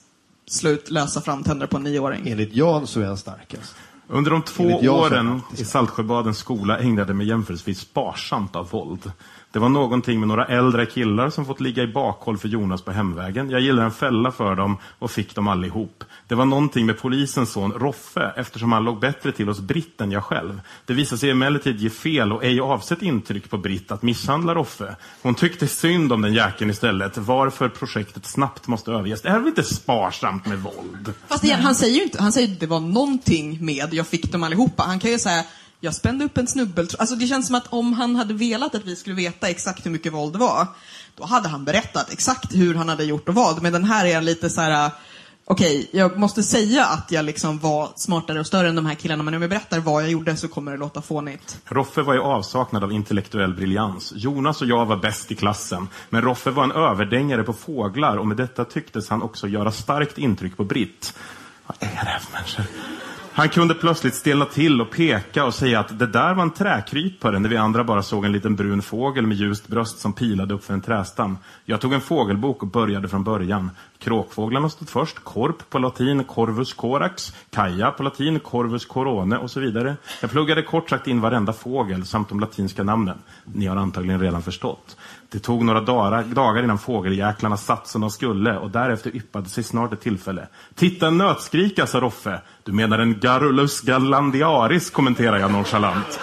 slå 0.47 0.71
ut 0.71 0.91
lösa 0.91 1.21
framtänder 1.21 1.67
på 1.67 1.77
en 1.77 1.83
nioåring. 1.83 2.29
Enligt 2.29 2.55
Jan 2.55 2.87
så 2.87 3.01
är 3.01 3.05
han 3.05 3.19
starkast. 3.19 3.75
Under 4.09 4.31
de 4.31 4.43
två 4.43 4.65
åren 4.65 5.41
i 5.57 5.65
Saltsjöbadens 5.65 6.39
skola 6.39 6.79
ägnade 6.79 7.11
jag 7.11 7.17
mig 7.17 7.29
jämförelsevis 7.29 7.81
sparsamt 7.81 8.57
av 8.57 8.71
våld. 8.71 9.13
Det 9.57 9.61
var 9.61 9.69
någonting 9.69 10.19
med 10.21 10.29
några 10.29 10.45
äldre 10.45 10.87
killar 10.87 11.31
som 11.31 11.47
fått 11.47 11.61
ligga 11.61 11.83
i 11.83 11.87
bakhåll 11.87 12.39
för 12.39 12.49
Jonas 12.49 12.83
på 12.83 12.93
hemvägen. 12.93 13.51
Jag 13.51 13.61
gillade 13.61 13.85
en 13.85 13.93
fälla 13.93 14.33
för 14.33 14.55
dem 14.55 14.77
och 14.99 15.11
fick 15.11 15.35
dem 15.35 15.49
allihop. 15.49 16.05
Det 16.29 16.35
var 16.35 16.45
någonting 16.45 16.87
med 16.87 16.99
polisens 16.99 17.53
son 17.53 17.73
Roffe 17.73 18.33
eftersom 18.37 18.73
han 18.73 18.85
låg 18.85 19.01
bättre 19.01 19.33
till 19.33 19.49
hos 19.49 19.61
Britt 19.61 20.01
än 20.01 20.13
jag 20.13 20.25
själv. 20.25 20.61
Det 20.87 20.95
visade 20.95 21.19
sig 21.19 21.31
emellertid 21.31 21.81
ge 21.81 21.91
fel 21.91 22.33
och 22.33 22.45
ej 22.45 22.61
avsett 22.61 23.03
intryck 23.03 23.51
på 23.51 23.59
Britt 23.59 23.91
att 23.91 24.03
misshandla 24.03 24.55
Roffe. 24.55 24.97
Hon 25.23 25.35
tyckte 25.35 25.69
synd 25.69 26.13
om 26.13 26.23
den 26.23 26.35
jäkeln 26.35 26.71
istället, 26.71 27.19
varför 27.19 27.69
projektet 27.69 28.27
snabbt 28.27 28.67
måste 28.67 28.91
överges. 28.91 29.23
Det 29.23 29.29
här 29.31 29.37
är 29.37 29.41
väl 29.41 29.49
inte 29.49 29.63
sparsamt 29.63 30.47
med 30.47 30.59
våld? 30.59 31.13
Fast 31.29 31.45
igen, 31.45 31.61
han 31.61 31.75
säger 31.75 31.97
ju 31.97 32.03
inte, 32.03 32.23
han 32.23 32.33
säger 32.33 32.53
att 32.53 32.61
det 32.61 32.67
var 32.67 32.81
någonting 32.81 33.65
med 33.65 33.89
jag 33.95 34.07
fick 34.07 34.33
dem 34.33 34.43
allihopa. 34.43 34.83
Han 34.83 34.99
kan 34.99 35.11
ju 35.11 35.19
säga, 35.19 35.45
jag 35.81 35.95
spände 35.95 36.25
upp 36.25 36.39
en 36.39 36.47
snubbeltråd. 36.47 37.01
Alltså 37.01 37.17
det 37.17 37.27
känns 37.27 37.47
som 37.47 37.57
att 37.57 37.67
om 37.69 37.93
han 37.93 38.17
hade 38.17 38.35
velat 38.35 38.75
att 38.75 38.85
vi 38.85 38.97
skulle 38.97 39.17
veta 39.17 39.49
exakt 39.49 39.87
hur 39.87 39.91
mycket 39.91 40.13
våld 40.13 40.33
det 40.33 40.39
var, 40.39 40.67
då 41.17 41.25
hade 41.25 41.49
han 41.49 41.65
berättat 41.65 42.13
exakt 42.13 42.55
hur 42.55 42.75
han 42.75 42.89
hade 42.89 43.05
gjort 43.05 43.29
och 43.29 43.35
vad. 43.35 43.63
Men 43.63 43.73
den 43.73 43.85
här 43.85 44.07
är 44.07 44.21
lite 44.21 44.51
så 44.51 44.61
här. 44.61 44.87
Äh, 44.87 44.93
okej, 45.45 45.89
jag 45.93 46.19
måste 46.19 46.43
säga 46.43 46.85
att 46.85 47.11
jag 47.11 47.25
liksom 47.25 47.59
var 47.59 47.89
smartare 47.97 48.41
och 48.41 48.47
större 48.47 48.69
än 48.69 48.77
de 48.77 48.87
här 48.87 48.95
killarna, 48.95 49.23
men 49.23 49.35
om 49.35 49.43
jag 49.43 49.51
berättar 49.51 49.81
vad 49.81 50.03
jag 50.03 50.11
gjorde 50.11 50.37
så 50.37 50.49
kommer 50.49 50.73
det 50.73 50.79
låta 50.79 51.03
fånigt. 51.03 51.59
Roffe 51.65 52.03
var 52.03 52.15
i 52.15 52.19
avsaknad 52.19 52.85
av 52.85 52.93
intellektuell 52.93 53.55
briljans. 53.55 54.13
Jonas 54.17 54.63
och 54.63 54.69
jag 54.69 54.87
var 54.87 54.97
bäst 54.97 55.33
i 55.33 55.35
klassen. 55.35 55.89
Men 56.11 56.23
Roffe 56.23 56.51
var 56.51 56.65
en 56.65 56.73
överdängare 56.73 57.43
på 57.43 57.53
fåglar 57.53 58.17
och 58.17 58.27
med 58.27 58.37
detta 58.37 58.65
tycktes 58.65 59.09
han 59.09 59.23
också 59.23 59.49
göra 59.49 59.73
starkt 59.73 60.19
intryck 60.19 60.57
på 60.57 60.65
Britt. 60.65 61.15
Vad 61.67 61.77
är 61.81 62.05
det 62.05 62.11
här 62.11 62.19
för 62.19 62.33
människor? 62.33 62.65
Han 63.37 63.49
kunde 63.49 63.75
plötsligt 63.75 64.15
stelna 64.15 64.45
till 64.45 64.81
och 64.81 64.91
peka 64.91 65.45
och 65.45 65.55
säga 65.55 65.81
att 65.81 65.99
det 65.99 66.07
där 66.07 66.35
var 66.35 66.43
en 66.43 66.51
träkrypare 66.51 67.39
när 67.39 67.49
vi 67.49 67.57
andra 67.57 67.85
bara 67.85 68.03
såg 68.03 68.25
en 68.25 68.33
liten 68.33 68.57
brun 68.57 68.83
fågel 68.83 69.27
med 69.27 69.37
ljust 69.37 69.69
bröst 69.69 69.99
som 69.99 70.13
pilade 70.13 70.55
upp 70.55 70.65
för 70.65 70.75
en 70.75 70.81
trästam. 70.81 71.39
Jag 71.65 71.81
tog 71.81 71.93
en 71.93 72.01
fågelbok 72.01 72.63
och 72.63 72.69
började 72.69 73.09
från 73.09 73.25
början. 73.25 73.71
Kråkfåglarna 73.99 74.69
stod 74.69 74.89
först, 74.89 75.19
korp 75.25 75.71
på 75.71 75.79
latin, 75.79 76.25
corvus 76.25 76.75
corax, 76.75 77.33
kaja 77.51 77.91
på 77.91 78.03
latin, 78.03 78.41
corvus 78.41 78.87
corone 78.87 79.37
och 79.37 79.51
så 79.51 79.61
vidare. 79.61 79.97
Jag 80.21 80.31
pluggade 80.31 80.63
kort 80.63 80.91
sagt 80.91 81.07
in 81.07 81.21
varenda 81.21 81.53
fågel 81.53 82.07
samt 82.07 82.29
de 82.29 82.41
latinska 82.41 82.83
namnen. 82.83 83.19
Ni 83.45 83.67
har 83.67 83.77
antagligen 83.77 84.21
redan 84.21 84.43
förstått. 84.43 84.97
Det 85.31 85.39
tog 85.39 85.65
några 85.65 85.81
dagar, 85.81 86.23
dagar 86.23 86.63
innan 86.63 86.79
fågeljäklarna 86.79 87.57
satt 87.57 87.89
som 87.89 88.01
de 88.01 88.11
skulle 88.11 88.59
och 88.59 88.71
därefter 88.71 89.17
yppade 89.17 89.49
sig 89.49 89.65
snart 89.65 89.93
ett 89.93 90.01
tillfälle. 90.01 90.49
Titta 90.75 91.07
en 91.07 91.19
nötskrika, 91.19 91.87
sa 91.87 92.01
Roffe. 92.01 92.41
Du 92.65 92.73
menar 92.73 92.99
en 92.99 93.21
Garrulus 93.21 93.81
gallandiaris, 93.81 94.91
kommenterar 94.91 95.39
jag 95.39 95.53
nonchalant. 95.53 96.21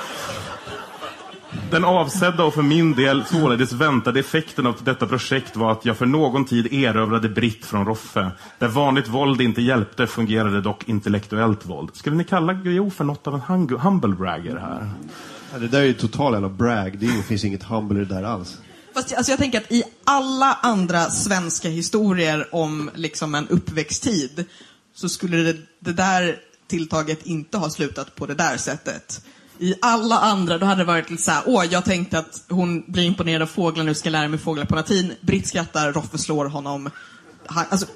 Den 1.71 1.85
avsedda 1.85 2.43
och 2.43 2.53
för 2.53 2.61
min 2.61 2.93
del 2.93 3.25
således 3.25 3.73
väntade 3.73 4.19
effekten 4.19 4.67
av 4.67 4.75
detta 4.83 5.07
projekt 5.07 5.55
var 5.55 5.71
att 5.71 5.85
jag 5.85 5.97
för 5.97 6.05
någon 6.05 6.45
tid 6.45 6.73
erövrade 6.73 7.29
Britt 7.29 7.65
från 7.65 7.85
Roffe. 7.85 8.31
Där 8.59 8.67
vanligt 8.67 9.07
våld 9.07 9.41
inte 9.41 9.61
hjälpte 9.61 10.07
fungerade 10.07 10.61
dock 10.61 10.89
intellektuellt 10.89 11.65
våld. 11.65 11.89
Skulle 11.93 12.15
ni 12.15 12.23
kalla 12.23 12.53
Guillou 12.53 12.89
för 12.89 13.03
något 13.03 13.27
av 13.27 13.33
en 13.33 13.41
Humble-bragger 13.79 14.57
här? 14.57 14.89
Ja, 15.53 15.59
det 15.59 15.67
där 15.67 15.79
är 15.79 15.85
ju 15.85 15.93
total 15.93 16.33
jävla 16.33 16.49
brag. 16.49 16.97
Det 16.99 17.07
finns 17.07 17.45
inget 17.45 17.63
humble 17.63 18.01
i 18.01 18.05
det 18.05 18.15
där 18.15 18.23
alls. 18.23 18.57
Fast 18.93 19.13
alltså 19.13 19.31
jag 19.31 19.39
tänker 19.39 19.57
att 19.61 19.71
i 19.71 19.83
alla 20.03 20.53
andra 20.61 21.09
svenska 21.09 21.69
historier 21.69 22.55
om 22.55 22.91
liksom 22.95 23.35
en 23.35 23.47
uppväxttid 23.47 24.45
så 24.95 25.09
skulle 25.09 25.37
det, 25.37 25.57
det 25.79 25.93
där 25.93 26.37
tilltaget 26.67 27.25
inte 27.25 27.57
ha 27.57 27.69
slutat 27.69 28.15
på 28.15 28.25
det 28.25 28.35
där 28.35 28.57
sättet. 28.57 29.21
I 29.59 29.75
alla 29.81 30.19
andra, 30.19 30.57
då 30.57 30.65
hade 30.65 30.81
det 30.81 30.85
varit 30.85 31.09
lite 31.09 31.23
såhär, 31.23 31.43
åh, 31.45 31.65
jag 31.65 31.85
tänkte 31.85 32.19
att 32.19 32.41
hon 32.49 32.83
blir 32.91 33.03
imponerad 33.03 33.41
av 33.41 33.45
fåglar, 33.47 33.83
nu 33.83 33.93
ska 33.95 34.09
lära 34.09 34.27
mig 34.27 34.39
fåglar 34.39 34.65
på 34.65 34.75
latin. 34.75 35.13
Britt 35.21 35.47
skrattar, 35.47 35.91
Roffe 35.93 36.17
slår 36.17 36.45
honom. 36.45 36.89
Han, 37.45 37.65
alltså, 37.69 37.87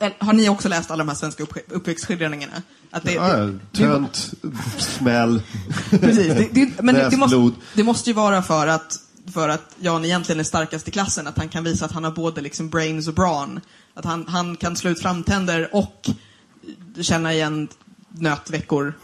eller, 0.00 0.16
har 0.18 0.32
ni 0.32 0.48
också 0.48 0.68
läst 0.68 0.90
alla 0.90 1.04
de 1.04 1.08
här 1.08 1.16
svenska 1.16 1.42
upp, 1.42 1.58
uppväxtskildringarna? 1.68 2.62
Att 2.90 3.02
det, 3.02 3.12
Ja, 3.12 3.36
det- 3.36 3.58
tönt, 3.72 4.32
smäll, 4.78 5.42
Precis, 5.90 6.26
det, 6.26 6.48
det, 6.52 6.82
men 6.82 6.94
det, 6.94 7.16
måste, 7.16 7.50
det 7.74 7.82
måste 7.82 8.10
ju 8.10 8.14
vara 8.14 8.42
för 8.42 8.66
att, 8.66 8.98
för 9.32 9.48
att 9.48 9.76
Jan 9.80 10.04
egentligen 10.04 10.40
är 10.40 10.44
starkast 10.44 10.88
i 10.88 10.90
klassen, 10.90 11.26
att 11.26 11.38
han 11.38 11.48
kan 11.48 11.64
visa 11.64 11.84
att 11.84 11.92
han 11.92 12.04
har 12.04 12.10
både 12.10 12.40
liksom 12.40 12.68
brains 12.68 13.08
och 13.08 13.14
brawn. 13.14 13.60
Att 13.94 14.04
han, 14.04 14.24
han 14.28 14.56
kan 14.56 14.76
slå 14.76 14.90
ut 14.90 15.00
framtänder 15.02 15.68
och 15.72 16.10
känna 17.00 17.32
igen 17.32 17.68
nötveckor 18.08 18.94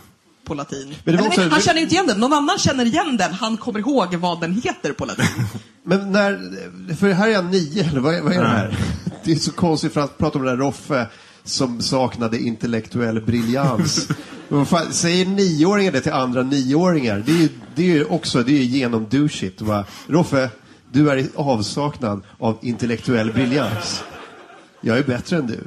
på 0.44 0.54
latin. 0.54 0.94
Men 1.04 1.16
det 1.16 1.22
var 1.22 1.26
Eller 1.26 1.28
också- 1.28 1.48
han 1.50 1.60
känner 1.60 1.80
inte 1.80 1.94
igen 1.94 2.06
den, 2.06 2.20
någon 2.20 2.32
annan 2.32 2.58
känner 2.58 2.84
igen 2.84 3.16
den, 3.16 3.34
han 3.34 3.56
kommer 3.56 3.78
ihåg 3.80 4.14
vad 4.14 4.40
den 4.40 4.62
heter 4.64 4.92
på 4.92 5.04
latin. 5.04 5.26
Men 5.82 6.12
när, 6.12 6.94
för 6.96 7.12
här 7.12 7.28
är 7.28 7.32
jag 7.32 7.44
nio, 7.44 7.88
eller 7.88 8.00
vad 8.00 8.14
är, 8.14 8.22
vad 8.22 8.32
är 8.32 8.42
det 8.42 8.48
här? 8.48 8.78
Det 9.24 9.32
är 9.32 9.36
så 9.36 9.52
konstigt 9.52 9.92
för 9.92 10.00
att 10.00 10.18
prata 10.18 10.38
om 10.38 10.44
den 10.44 10.56
där 10.58 10.64
Roffe 10.64 11.06
som 11.44 11.82
saknade 11.82 12.38
intellektuell 12.38 13.20
briljans. 13.22 14.08
Men 14.52 14.66
fan, 14.66 14.92
säger 14.92 15.26
nioåringar 15.26 15.92
det 15.92 16.00
till 16.00 16.12
andra 16.12 16.42
nioåringar? 16.42 17.22
Det 17.26 17.32
är 17.32 17.36
ju, 17.36 17.48
det 17.74 17.82
är 17.82 17.86
ju 17.86 18.04
också 18.04 18.42
det 18.42 18.52
är 18.52 18.56
ju 18.56 18.64
genomdouchigt. 18.64 19.60
Va? 19.60 19.84
Roffe, 20.06 20.50
du 20.92 21.10
är 21.10 21.16
i 21.16 21.28
avsaknad 21.34 22.22
av 22.38 22.58
intellektuell 22.62 23.32
briljans. 23.32 24.04
Jag 24.80 24.98
är 24.98 25.02
bättre 25.04 25.36
än 25.36 25.46
du. 25.46 25.58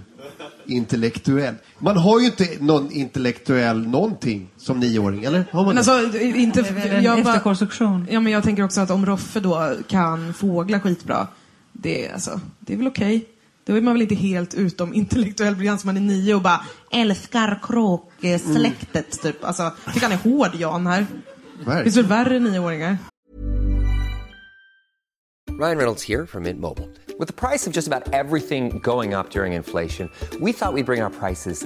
Intellektuell. 0.66 1.56
Man 1.80 1.98
har 1.98 2.20
ju 2.20 2.26
inte 2.26 2.48
någon 2.60 2.92
intellektuell 2.92 3.88
någonting 3.88 4.48
som 4.58 4.80
nioåring, 4.80 5.24
eller? 5.24 5.46
Har 5.52 5.64
man 5.66 5.76
Men 5.76 5.78
alltså, 5.78 6.20
inte... 6.20 6.62
Det 6.62 6.70
är 6.70 6.74
väl 6.74 6.92
en 6.92 7.04
Jag 7.04 7.24
bara, 7.24 7.32
efterkonstruktion. 7.34 8.08
ja, 8.12 8.20
men 8.20 8.34
jag 8.34 8.44
tänker 8.44 8.64
också 8.64 8.82
att 8.82 8.90
om 8.90 9.06
Roffe 9.06 9.40
då 9.40 9.76
kan 9.88 10.34
fågla 10.34 10.80
skitbra, 10.80 11.28
det, 11.72 12.08
är 12.08 12.14
alltså, 12.14 12.40
det 12.60 12.74
är 12.74 12.78
väl 12.78 12.88
okej. 12.88 13.26
Då 13.66 13.76
är 13.78 13.82
man 13.82 13.94
väl 13.94 14.02
inte 14.02 14.16
helt 14.16 14.54
utom 14.54 14.94
intellektuell 14.94 15.56
briljans, 15.56 15.86
man 15.86 15.98
är 15.98 16.02
nio 16.02 16.36
och 16.36 16.42
bara 16.42 16.62
älskar 16.92 17.60
kråksläktet, 17.64 19.22
typ. 19.22 19.44
Alltså, 19.44 19.64
jag 19.64 19.94
tycker 19.94 20.08
han 20.08 20.18
är 20.18 20.38
hård, 20.38 20.50
Jan, 20.56 20.88
här. 20.88 21.00
Det 21.00 21.06
Verkligen. 21.58 21.84
finns 21.84 21.98
väl 21.98 22.06
värre 22.06 22.40
nioåringar? 22.40 22.98
Ryan 25.60 25.78
Reynolds 25.78 26.04
here 26.04 26.26
from 26.28 26.44
Mint 26.44 26.60
Mobile. 26.60 26.88
With 27.20 27.28
the 27.28 27.48
price 27.48 27.68
of 27.70 27.76
just 27.76 27.88
about 27.88 28.14
everything 28.14 28.80
going 28.80 29.14
up 29.14 29.30
during 29.32 29.54
inflation, 29.54 30.10
we 30.42 30.52
thought 30.54 30.74
we'd 30.74 30.86
bring 30.86 31.04
our 31.04 31.10
prices 31.12 31.66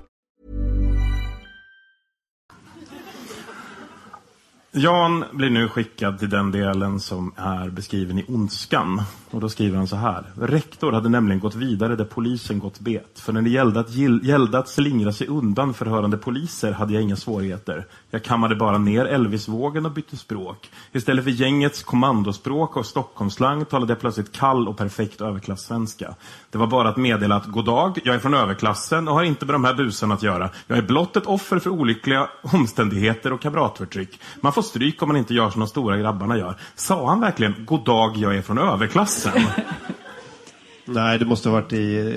Jan 4.73 5.23
blir 5.31 5.49
nu 5.49 5.67
skickad 5.67 6.19
till 6.19 6.29
den 6.29 6.51
delen 6.51 6.99
som 6.99 7.33
är 7.35 7.69
beskriven 7.69 8.19
i 8.19 8.25
Ondskan. 8.27 9.01
Och 9.31 9.41
då 9.41 9.49
skriver 9.49 9.77
han 9.77 9.87
så 9.87 9.95
här. 9.95 10.25
Rektor 10.41 10.91
hade 10.91 11.09
nämligen 11.09 11.39
gått 11.39 11.55
vidare 11.55 11.95
där 11.95 12.05
polisen 12.05 12.59
gått 12.59 12.79
bet. 12.79 13.19
För 13.19 13.33
när 13.33 13.41
det 13.41 13.49
gällde 13.49 13.79
att, 13.79 13.89
gällde 14.23 14.57
att 14.57 14.69
slingra 14.69 15.13
sig 15.13 15.27
undan 15.27 15.73
förhörande 15.73 16.17
poliser 16.17 16.71
hade 16.71 16.93
jag 16.93 17.03
inga 17.03 17.15
svårigheter. 17.15 17.85
Jag 18.09 18.23
kammade 18.23 18.55
bara 18.55 18.77
ner 18.77 19.05
Elvisvågen 19.05 19.85
och 19.85 19.91
bytte 19.91 20.17
språk. 20.17 20.69
Istället 20.91 21.23
för 21.23 21.31
gängets 21.31 21.83
kommandospråk 21.83 22.77
och 22.77 22.85
Stockholmsslang 22.85 23.65
talade 23.65 23.91
jag 23.91 23.99
plötsligt 23.99 24.31
kall 24.31 24.67
och 24.67 24.77
perfekt 24.77 25.21
överklassvenska. 25.21 26.15
Det 26.51 26.57
var 26.57 26.67
bara 26.67 26.89
att 26.89 26.97
meddela 26.97 27.35
att 27.35 27.45
god 27.45 27.65
dag, 27.65 27.99
jag 28.03 28.15
är 28.15 28.19
från 28.19 28.33
överklassen 28.33 29.07
och 29.07 29.13
har 29.13 29.23
inte 29.23 29.45
med 29.45 29.55
de 29.55 29.63
här 29.63 29.73
busarna 29.73 30.13
att 30.13 30.23
göra. 30.23 30.49
Jag 30.67 30.77
är 30.77 30.81
blott 30.81 31.17
ett 31.17 31.25
offer 31.25 31.59
för 31.59 31.69
olyckliga 31.69 32.29
omständigheter 32.41 33.33
och 33.33 33.41
kamratförtryck. 33.41 34.19
Man 34.41 34.53
får 34.53 34.61
stryk 34.61 35.01
om 35.01 35.07
man 35.07 35.17
inte 35.17 35.33
gör 35.33 35.49
som 35.49 35.59
de 35.59 35.67
stora 35.67 35.97
grabbarna 35.97 36.37
gör. 36.37 36.55
Sa 36.75 37.09
han 37.09 37.19
verkligen 37.19 37.55
god 37.65 37.85
dag, 37.85 38.17
jag 38.17 38.35
är 38.35 38.41
från 38.41 38.57
överklassen? 38.57 39.31
Nej, 40.85 41.19
det 41.19 41.25
måste 41.25 41.49
ha 41.49 41.53
varit 41.53 41.73
i 41.73 42.15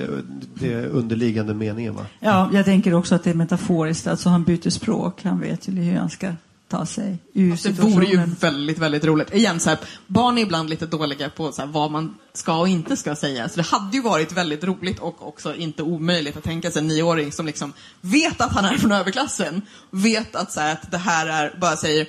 det 0.54 0.86
underliggande 0.86 1.54
meningen, 1.54 1.94
va? 1.94 2.06
Ja, 2.20 2.50
jag 2.52 2.64
tänker 2.64 2.94
också 2.94 3.14
att 3.14 3.24
det 3.24 3.30
är 3.30 3.34
metaforiskt. 3.34 4.06
Alltså 4.06 4.28
han 4.28 4.44
byter 4.44 4.70
språk. 4.70 5.24
Han 5.24 5.40
vet 5.40 5.68
ju 5.68 5.72
hur 5.72 5.98
han 5.98 6.10
ska 6.10 6.32
ta 6.68 6.86
sig 6.86 7.18
ur 7.34 7.50
Det 7.50 7.56
situationen. 7.56 7.94
vore 7.94 8.06
ju 8.06 8.20
väldigt, 8.40 8.78
väldigt 8.78 9.04
roligt. 9.04 9.34
Igen, 9.34 9.60
så 9.60 9.70
här, 9.70 9.78
barn 10.06 10.38
är 10.38 10.42
ibland 10.42 10.70
lite 10.70 10.86
dåliga 10.86 11.30
på 11.30 11.52
så 11.52 11.62
här, 11.62 11.68
vad 11.68 11.90
man 11.90 12.14
ska 12.32 12.56
och 12.58 12.68
inte 12.68 12.96
ska 12.96 13.16
säga. 13.16 13.48
Så 13.48 13.56
det 13.56 13.66
hade 13.66 13.96
ju 13.96 14.02
varit 14.02 14.32
väldigt 14.32 14.64
roligt 14.64 14.98
och 14.98 15.28
också 15.28 15.54
inte 15.54 15.82
omöjligt 15.82 16.36
att 16.36 16.44
tänka 16.44 16.70
sig 16.70 16.80
en 16.80 16.88
nioåring 16.88 17.32
som 17.32 17.46
liksom 17.46 17.72
vet 18.00 18.40
att 18.40 18.52
han 18.52 18.64
är 18.64 18.78
från 18.78 18.92
överklassen. 18.92 19.62
Vet 19.90 20.36
att, 20.36 20.52
så 20.52 20.60
här, 20.60 20.72
att 20.72 20.90
det 20.90 20.98
här 20.98 21.26
är, 21.26 21.58
bara 21.60 21.76
säger 21.76 22.06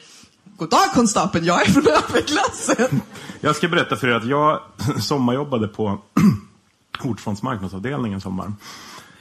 God 0.57 0.69
dag 0.69 0.91
konstapeln, 0.93 1.45
jag 1.45 1.61
är 1.67 1.71
från 1.71 1.87
överklassen. 2.09 3.01
Jag 3.41 3.55
ska 3.55 3.67
berätta 3.67 3.95
för 3.95 4.07
er 4.07 4.11
att 4.15 4.27
jag 4.27 4.59
sommarjobbade 5.01 5.67
på 5.67 6.01
Ordfonds 7.03 7.41
marknadsavdelning 7.41 8.13
en 8.13 8.21
sommar. 8.21 8.53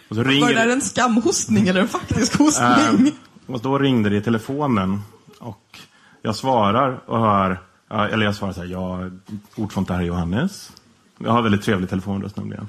Och 0.08 0.16
så 0.16 0.22
Var 0.22 0.24
det 0.24 0.30
ringer 0.30 0.54
där 0.54 0.68
en 0.68 0.80
skamhostning 0.80 1.68
eller 1.68 1.80
en 1.80 1.88
faktisk 1.88 2.38
hostning? 2.38 3.06
Eh, 3.06 3.54
och 3.54 3.60
då 3.60 3.78
ringde 3.78 4.10
det 4.10 4.16
i 4.16 4.20
telefonen 4.20 5.00
och 5.44 5.78
jag 6.22 6.36
svarar 6.36 7.00
och 7.06 7.18
hör, 7.18 7.60
eller 7.90 8.24
jag 8.24 8.34
svarar 8.34 8.52
så 8.52 8.60
här, 8.60 8.68
ja, 8.68 9.10
ordfront 9.56 9.88
här 9.90 9.98
är 9.98 10.02
Johannes. 10.02 10.72
Jag 11.18 11.32
har 11.32 11.42
väldigt 11.42 11.62
trevlig 11.62 11.90
telefonröst 11.90 12.36
nämligen. 12.36 12.68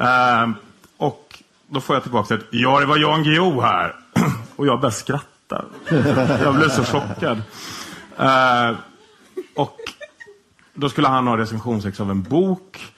Ehm, 0.00 0.54
och 0.96 1.42
då 1.66 1.80
får 1.80 1.96
jag 1.96 2.02
tillbaka 2.02 2.34
ett, 2.34 2.44
ja 2.50 2.80
det 2.80 2.86
var 2.86 2.96
Jan 2.96 3.22
Guillou 3.22 3.60
här. 3.60 3.94
och 4.56 4.66
jag 4.66 4.80
börjar 4.80 4.90
skratta. 4.90 5.64
jag 6.42 6.54
blev 6.54 6.68
så 6.68 6.84
chockad. 6.84 7.42
Ehm, 8.18 8.76
och 9.56 9.78
då 10.74 10.88
skulle 10.88 11.08
han 11.08 11.26
ha 11.26 11.36
recensionsex 11.36 12.00
av 12.00 12.10
en 12.10 12.22
bok. 12.22 12.92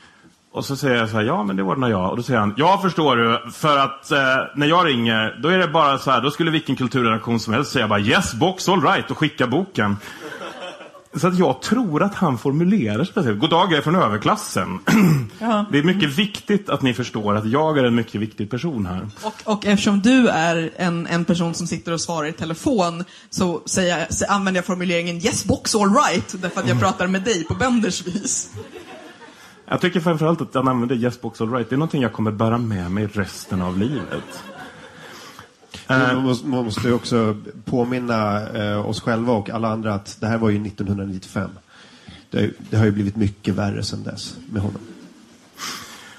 Och 0.54 0.64
så 0.64 0.76
säger 0.76 0.96
jag 0.96 1.08
så 1.08 1.16
här, 1.16 1.22
ja 1.22 1.42
men 1.42 1.56
det 1.56 1.62
ordnar 1.62 1.88
jag. 1.88 2.10
Och 2.10 2.16
då 2.16 2.22
säger 2.22 2.40
han, 2.40 2.54
ja 2.56 2.78
förstår 2.82 3.16
du, 3.16 3.50
för 3.52 3.78
att 3.78 4.10
eh, 4.10 4.18
när 4.54 4.66
jag 4.66 4.86
ringer, 4.86 5.38
då 5.42 5.48
är 5.48 5.58
det 5.58 5.68
bara 5.68 5.98
så 5.98 6.10
här, 6.10 6.20
då 6.20 6.30
skulle 6.30 6.50
vilken 6.50 6.76
kulturredaktion 6.76 7.40
som 7.40 7.54
helst 7.54 7.72
säga 7.72 7.88
bara 7.88 8.00
yes 8.00 8.34
box 8.34 8.68
all 8.68 8.82
right 8.82 9.10
och 9.10 9.18
skicka 9.18 9.46
boken. 9.46 9.96
Så 11.14 11.28
att 11.28 11.38
jag 11.38 11.62
tror 11.62 12.02
att 12.02 12.14
han 12.14 12.38
formulerar 12.38 13.04
speciellt. 13.04 13.40
God 13.40 13.50
dag, 13.50 13.72
jag 13.72 13.78
är 13.78 13.82
från 13.82 13.94
överklassen. 13.94 14.78
Ja. 15.38 15.66
Det 15.72 15.78
är 15.78 15.82
mycket 15.82 16.10
viktigt 16.10 16.70
att 16.70 16.82
ni 16.82 16.94
förstår 16.94 17.36
att 17.36 17.46
jag 17.46 17.78
är 17.78 17.84
en 17.84 17.94
mycket 17.94 18.20
viktig 18.20 18.50
person 18.50 18.86
här. 18.86 19.08
Och, 19.22 19.34
och 19.44 19.66
eftersom 19.66 20.00
du 20.00 20.28
är 20.28 20.70
en, 20.76 21.06
en 21.06 21.24
person 21.24 21.54
som 21.54 21.66
sitter 21.66 21.92
och 21.92 22.00
svarar 22.00 22.28
i 22.28 22.32
telefon 22.32 23.04
så, 23.30 23.62
säger 23.66 23.98
jag, 23.98 24.28
använder 24.28 24.58
jag 24.58 24.64
formuleringen 24.66 25.16
yes 25.16 25.44
box 25.44 25.74
all 25.74 25.94
right 25.94 26.34
därför 26.42 26.60
att 26.60 26.68
jag 26.68 26.80
pratar 26.80 27.06
med 27.06 27.22
dig 27.22 27.44
på 27.44 27.54
Benders 27.54 28.06
vis. 28.06 28.50
Jag 29.72 29.80
tycker 29.80 30.00
framförallt 30.00 30.40
att 30.40 30.54
han 30.54 30.68
använder 30.68 30.96
yes 30.96 31.20
box 31.20 31.40
all 31.40 31.52
right. 31.52 31.70
Det 31.70 31.74
är 31.74 31.78
någonting 31.78 32.02
jag 32.02 32.12
kommer 32.12 32.30
bära 32.30 32.58
med 32.58 32.90
mig 32.90 33.06
resten 33.06 33.62
av 33.62 33.78
livet. 33.78 34.44
Man 35.88 36.22
måste, 36.22 36.46
man 36.46 36.64
måste 36.64 36.88
ju 36.88 36.94
också 36.94 37.36
påminna 37.64 38.48
eh, 38.48 38.88
oss 38.88 39.00
själva 39.00 39.32
och 39.32 39.50
alla 39.50 39.68
andra 39.68 39.94
att 39.94 40.20
det 40.20 40.26
här 40.26 40.38
var 40.38 40.50
ju 40.50 40.66
1995. 40.66 41.50
Det, 42.30 42.50
det 42.70 42.76
har 42.76 42.84
ju 42.84 42.90
blivit 42.90 43.16
mycket 43.16 43.54
värre 43.54 43.82
sedan 43.82 44.02
dess 44.02 44.36
med 44.50 44.62
honom. 44.62 44.80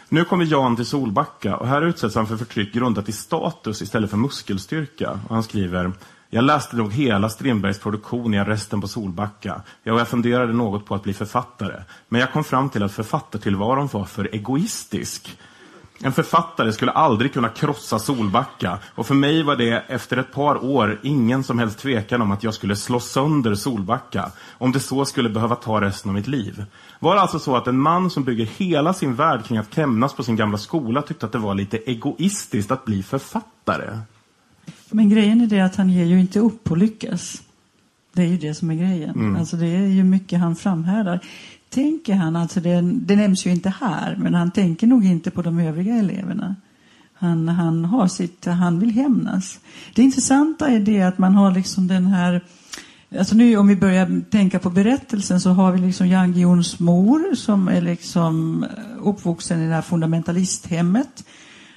Nu 0.10 0.26
kommer 0.26 0.46
Jan 0.46 0.76
till 0.76 0.86
Solbacka 0.86 1.56
och 1.56 1.68
här 1.68 1.82
utsätts 1.82 2.16
han 2.16 2.28
för 2.28 2.38
förtryck 2.38 2.74
grundat 2.74 3.10
i 3.10 3.12
status 3.12 3.82
istället 3.82 4.10
för 4.10 4.18
muskelstyrka. 4.18 5.20
Och 5.28 5.36
han 5.36 5.44
skriver 5.44 5.92
jag 6.34 6.44
läste 6.44 6.76
nog 6.76 6.94
hela 6.94 7.30
Strindbergs 7.30 7.80
produktion 7.80 8.34
i 8.34 8.40
arresten 8.40 8.82
på 8.82 8.88
Solbacka. 8.88 9.62
Ja, 9.84 9.94
och 9.94 10.00
jag 10.00 10.08
funderade 10.08 10.54
något 10.54 10.86
på 10.86 10.96
att 10.96 11.04
bli 11.04 11.14
författare. 11.14 11.84
Men 12.10 12.22
jag 12.22 12.32
kom 12.32 12.44
fram 12.44 12.70
till 12.70 12.84
att 12.84 12.92
författartillvaron 12.92 13.90
var 13.92 14.06
för 14.06 14.30
egoistisk. 14.36 15.38
En 16.00 16.14
författare 16.14 16.74
skulle 16.74 16.92
aldrig 16.92 17.34
kunna 17.34 17.50
krossa 17.50 18.00
Solbacka 18.00 18.80
och 18.96 19.08
för 19.08 19.16
mig 19.16 19.44
var 19.44 19.56
det 19.56 19.84
efter 19.88 20.18
ett 20.18 20.34
par 20.34 20.66
år 20.66 21.00
ingen 21.04 21.44
som 21.44 21.60
helst 21.60 21.80
tvekan 21.80 22.22
om 22.22 22.32
att 22.32 22.44
jag 22.44 22.54
skulle 22.54 22.76
slå 22.76 23.00
sönder 23.00 23.56
Solbacka 23.56 24.32
om 24.58 24.72
det 24.72 24.80
så 24.80 25.06
skulle 25.06 25.30
behöva 25.30 25.56
ta 25.56 25.82
resten 25.82 26.10
av 26.10 26.16
mitt 26.16 26.28
liv. 26.28 26.66
Var 27.00 27.16
det 27.16 27.22
alltså 27.22 27.40
så 27.40 27.56
att 27.56 27.68
en 27.68 27.80
man 27.80 28.10
som 28.10 28.24
bygger 28.24 28.46
hela 28.46 28.94
sin 28.94 29.16
värld 29.16 29.46
kring 29.46 29.58
att 29.58 29.76
kämnas 29.76 30.14
på 30.14 30.24
sin 30.24 30.36
gamla 30.36 30.58
skola 30.58 31.02
tyckte 31.02 31.26
att 31.26 31.32
det 31.32 31.38
var 31.38 31.56
lite 31.56 31.78
egoistiskt 31.78 32.72
att 32.72 32.86
bli 32.86 33.04
författare? 33.04 34.00
Men 34.94 35.10
grejen 35.10 35.42
är 35.42 35.48
det 35.48 35.60
att 35.60 35.76
han 35.76 35.90
ger 35.90 36.06
ju 36.06 36.20
inte 36.20 36.40
upp 36.40 36.72
och 36.72 36.78
lyckas. 36.78 37.42
Det 38.14 38.22
är 38.22 38.28
ju 38.28 38.38
det 38.38 38.54
som 38.54 38.72
är 38.72 38.76
grejen. 38.76 39.16
Mm. 39.16 39.36
Alltså 39.36 39.58
det 39.58 39.68
är 39.68 39.88
ju 39.88 40.04
mycket 40.04 40.40
han 40.40 40.56
framhärdar. 40.56 41.20
Tänker 41.70 42.14
han, 42.14 42.36
alltså 42.36 42.60
det, 42.60 42.82
det 42.82 43.16
nämns 43.16 43.46
ju 43.46 43.52
inte 43.52 43.70
här, 43.70 44.16
men 44.16 44.34
han 44.34 44.52
tänker 44.52 44.88
nog 44.88 45.06
inte 45.06 45.32
på 45.32 45.42
de 45.42 45.60
övriga 45.60 45.96
eleverna. 45.96 46.56
Han, 47.14 47.48
han 47.48 47.86
har 47.86 48.08
sitt, 48.08 48.46
han 48.46 48.80
vill 48.80 48.92
hämnas. 48.92 49.60
Det 49.96 50.02
intressanta 50.02 50.68
är 50.68 50.80
det 50.80 51.02
att 51.02 51.18
man 51.18 51.36
har 51.36 51.52
liksom 51.52 51.88
den 51.88 52.06
här 52.06 52.44
Alltså 53.20 53.36
nu 53.36 53.58
om 53.58 53.68
vi 53.68 53.76
börjar 53.76 54.22
tänka 54.30 54.60
på 54.60 54.70
berättelsen 54.70 55.42
så 55.42 55.50
har 55.50 55.72
vi 55.72 55.80
liksom 55.80 56.08
Jan 56.08 56.34
Guillous 56.34 56.80
mor 56.80 57.36
som 57.36 57.68
är 57.68 57.82
liksom 57.82 58.66
uppvuxen 59.00 59.62
i 59.62 59.68
det 59.68 59.74
här 59.74 59.82
fundamentalisthemmet. 59.82 61.26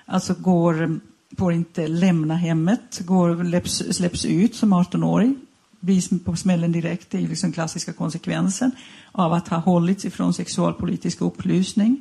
Alltså 0.06 0.34
går, 0.34 1.00
får 1.38 1.52
inte 1.52 1.88
lämna 1.88 2.36
hemmet, 2.36 3.00
går, 3.04 3.44
släpps, 3.44 3.96
släpps 3.96 4.24
ut 4.24 4.54
som 4.54 4.74
18-åring 4.74 5.36
Blir 5.80 6.24
på 6.24 6.36
smällen 6.36 6.72
direkt, 6.72 7.10
det 7.10 7.18
är 7.18 7.22
ju 7.22 7.28
liksom 7.28 7.52
klassiska 7.52 7.92
konsekvensen 7.92 8.70
av 9.12 9.32
att 9.32 9.48
ha 9.48 9.56
hållits 9.56 10.04
ifrån 10.04 10.34
sexualpolitisk 10.34 11.20
upplysning. 11.20 12.00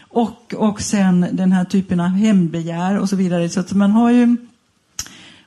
Och, 0.00 0.54
och 0.54 0.80
sen 0.80 1.26
den 1.32 1.52
här 1.52 1.64
typen 1.64 2.00
av 2.00 2.08
hembegär 2.08 2.98
och 2.98 3.08
så 3.08 3.16
vidare. 3.16 3.48
Så 3.48 3.60
att 3.60 3.72
man 3.72 3.90
har 3.90 4.10
ju 4.10 4.36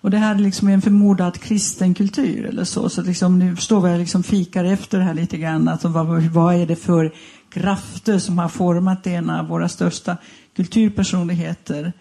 och 0.01 0.11
det 0.11 0.17
här 0.17 0.35
är 0.35 0.39
liksom 0.39 0.67
en 0.67 0.81
förmodad 0.81 1.39
kristen 1.41 1.93
kultur 1.93 2.45
eller 2.45 2.63
så. 2.63 2.89
Så 2.89 3.01
liksom, 3.01 3.39
nu 3.39 3.55
står 3.55 3.81
vi 3.81 3.93
och 3.93 3.99
liksom 3.99 4.23
fikar 4.23 4.63
efter 4.63 4.99
här 4.99 5.13
lite 5.13 5.37
grann. 5.37 5.67
Alltså, 5.67 5.87
vad, 5.87 6.23
vad 6.23 6.55
är 6.55 6.65
det 6.65 6.75
för 6.75 7.13
krafter 7.49 8.19
som 8.19 8.39
har 8.39 8.49
format 8.49 9.07
en 9.07 9.29
av 9.29 9.47
våra 9.47 9.69
största 9.69 10.17
kulturpersonligheter? 10.55 11.93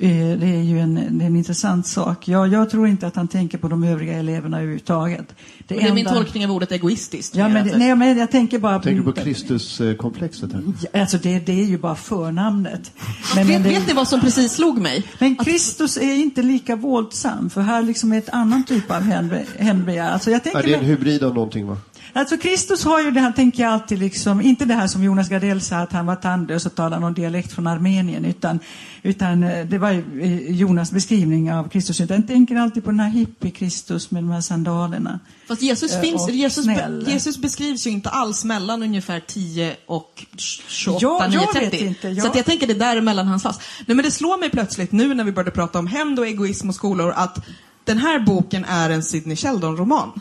Eh, 0.00 0.08
Det 0.38 0.46
är 0.46 0.62
ju 0.62 0.80
en, 0.80 0.94
det 1.18 1.24
är 1.24 1.26
en 1.26 1.36
intressant 1.36 1.86
sak. 1.86 2.28
Jag, 2.28 2.52
jag 2.52 2.70
tror 2.70 2.88
inte 2.88 3.06
att 3.06 3.16
han 3.16 3.28
tänker 3.28 3.58
på 3.58 3.68
de 3.68 3.84
övriga 3.84 4.12
eleverna 4.12 4.56
överhuvudtaget. 4.56 5.34
Det, 5.68 5.74
det 5.74 5.80
är 5.88 5.92
min 5.92 6.04
tolkning 6.06 6.44
av 6.44 6.52
ordet 6.52 6.72
egoistiskt. 6.72 7.36
Ja, 7.36 7.48
men, 7.48 7.62
alltså. 7.62 7.78
nej, 7.78 7.96
men 7.96 8.18
jag 8.18 8.30
tänker 8.30 8.58
bara 8.58 8.78
Tänker 8.78 9.02
på 9.02 9.12
Kristuskomplexet. 9.12 10.50
Ja, 10.92 11.00
Alltså 11.00 11.18
det, 11.18 11.38
det 11.38 11.60
är 11.60 11.64
ju 11.64 11.78
bara 11.78 11.94
förnamnet. 11.94 12.92
vet, 13.36 13.46
det- 13.46 13.58
vet 13.58 13.86
ni 13.88 13.94
vad 13.94 14.08
som 14.08 14.20
precis 14.20 14.52
slog 14.52 14.78
mig? 14.78 15.04
Men 15.18 15.36
Kristus 15.36 15.96
är 15.96 16.14
inte 16.14 16.42
lika 16.42 16.76
våldsam, 16.76 17.50
för 17.50 17.60
här 17.60 17.82
liksom 17.82 18.12
är 18.12 18.18
ett 18.18 18.28
annan 18.32 18.64
typ 18.64 18.90
av 18.90 19.02
hembe- 19.02 19.44
hembegär. 19.58 20.10
Alltså 20.10 20.30
jag 20.30 20.42
tänker 20.42 20.58
Ja, 20.60 20.66
det 20.66 20.74
är 20.74 20.78
en 20.78 20.84
hybrid 20.84 21.22
av 21.22 21.34
någonting 21.34 21.66
va? 21.66 21.76
Alltså 22.12 22.36
Kristus 22.36 22.84
har 22.84 23.00
ju 23.02 23.10
det 23.10 23.20
här, 23.20 23.32
tänker 23.32 23.62
jag 23.62 23.72
alltid 23.72 23.98
liksom, 23.98 24.40
inte 24.40 24.64
det 24.64 24.74
här 24.74 24.86
som 24.86 25.04
Jonas 25.04 25.28
Gardell 25.28 25.60
sa 25.60 25.76
att 25.76 25.92
han 25.92 26.06
var 26.06 26.16
tandlös 26.16 26.66
och 26.66 26.74
talade 26.74 27.00
någon 27.00 27.14
dialekt 27.14 27.52
från 27.52 27.66
Armenien, 27.66 28.24
utan, 28.24 28.58
utan 29.02 29.42
eh, 29.42 29.66
det 29.66 29.78
var 29.78 29.90
eh, 30.20 30.50
Jonas 30.50 30.92
beskrivning 30.92 31.52
av 31.52 31.68
Kristus. 31.68 32.00
Jag 32.00 32.08
tänker 32.26 32.56
alltid 32.56 32.84
på 32.84 32.90
den 32.90 33.00
här 33.00 33.10
hippie-Kristus 33.10 34.10
med 34.10 34.22
de 34.22 34.30
här 34.30 34.40
sandalerna. 34.40 35.20
Fast 35.48 35.62
Jesus, 35.62 35.92
Eh, 35.94 36.00
finns, 36.00 36.22
och 36.22 36.30
Jesus. 36.30 36.66
Jesus 37.06 37.38
beskrivs 37.38 37.86
ju 37.86 37.90
inte 37.90 38.08
alls 38.10 38.44
mellan 38.44 38.82
ungefär 38.82 39.20
10 39.20 39.76
och 39.86 40.26
28, 40.68 40.98
Jag- 41.24 41.30
9, 41.30 41.40
jag 41.40 41.52
30. 41.52 41.70
vet 41.70 41.80
inte, 41.80 42.08
jag- 42.08 42.26
Så 42.32 42.38
jag 42.38 42.46
tänker 42.46 42.66
det 42.66 42.72
är 42.72 42.78
däremellan 42.78 43.26
hans 43.26 43.42
fast. 43.42 43.60
Nej 43.86 43.94
men 43.96 44.04
det 44.04 44.10
slår 44.10 44.38
mig 44.40 44.50
plötsligt 44.50 44.92
nu 44.92 45.14
när 45.14 45.24
vi 45.24 45.32
började 45.32 45.50
prata 45.50 45.78
om 45.78 45.86
hämnd 45.86 46.18
och 46.18 46.26
egoism 46.26 46.68
och 46.68 46.74
skolor 46.74 47.12
att 47.16 47.46
den 47.84 47.98
här 47.98 48.18
boken 48.18 48.64
är 48.64 48.90
en 48.90 49.02
Sidney 49.02 49.36
Sheldon-roman. 49.36 50.20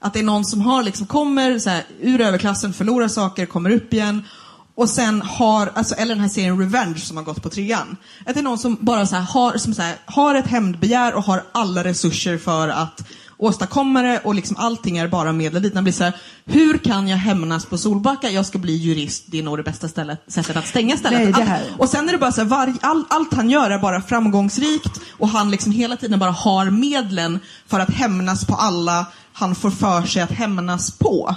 Att 0.00 0.12
det 0.12 0.18
är 0.18 0.22
någon 0.24 0.44
som 0.44 0.60
har 0.60 0.82
liksom, 0.82 1.06
kommer 1.06 1.58
så 1.58 1.70
här, 1.70 1.84
ur 2.00 2.20
överklassen, 2.20 2.72
förlorar 2.72 3.08
saker, 3.08 3.46
kommer 3.46 3.70
upp 3.70 3.92
igen 3.92 4.22
och 4.74 4.88
sen 4.88 5.22
har, 5.22 5.72
alltså, 5.74 5.94
eller 5.94 6.14
den 6.14 6.22
här 6.22 6.28
serien 6.28 6.58
Revenge 6.60 6.98
som 6.98 7.16
har 7.16 7.24
gått 7.24 7.42
på 7.42 7.48
trean. 7.50 7.96
Att 8.26 8.34
det 8.34 8.40
är 8.40 8.44
någon 8.44 8.58
som 8.58 8.76
bara 8.80 9.06
så 9.06 9.16
här, 9.16 9.22
har, 9.22 9.56
som 9.58 9.74
så 9.74 9.82
här, 9.82 9.96
har 10.06 10.34
ett 10.34 10.46
hämndbegär 10.46 11.14
och 11.14 11.24
har 11.24 11.42
alla 11.52 11.84
resurser 11.84 12.38
för 12.38 12.68
att 12.68 13.08
åstadkomma 13.40 14.02
det 14.02 14.18
och 14.24 14.34
liksom 14.34 14.56
allting 14.56 14.98
är 14.98 15.08
bara 15.08 15.32
medel 15.32 15.62
dit. 15.62 15.74
Man 15.74 15.84
blir 15.84 15.92
så 15.94 16.04
här, 16.04 16.12
hur 16.44 16.78
kan 16.78 17.08
jag 17.08 17.16
hämnas 17.16 17.66
på 17.66 17.78
Solbacka? 17.78 18.30
Jag 18.30 18.46
ska 18.46 18.58
bli 18.58 18.76
jurist, 18.76 19.24
det 19.26 19.38
är 19.38 19.42
nog 19.42 19.56
det 19.58 19.62
bästa 19.62 19.88
stället, 19.88 20.22
sättet 20.32 20.56
att 20.56 20.66
stänga 20.66 20.96
stället. 20.96 21.18
Nej, 21.22 21.32
det 21.32 21.42
här- 21.42 21.60
Allt- 21.70 21.80
och 21.80 21.88
sen 21.88 22.08
är 22.08 22.12
det 22.12 22.18
bara 22.18 22.32
så 22.32 22.40
här, 22.40 22.48
varje, 22.48 22.74
all, 22.80 23.04
allt 23.08 23.34
han 23.34 23.50
gör 23.50 23.70
är 23.70 23.78
bara 23.78 24.02
framgångsrikt 24.02 25.00
och 25.18 25.28
han 25.28 25.50
liksom 25.50 25.72
hela 25.72 25.96
tiden 25.96 26.18
bara 26.18 26.30
har 26.30 26.70
medlen 26.70 27.40
för 27.66 27.80
att 27.80 27.90
hämnas 27.90 28.46
på 28.46 28.54
alla 28.54 29.06
han 29.38 29.54
får 29.54 29.70
för 29.70 30.02
sig 30.02 30.22
att 30.22 30.30
hämnas 30.30 30.90
på. 30.90 31.36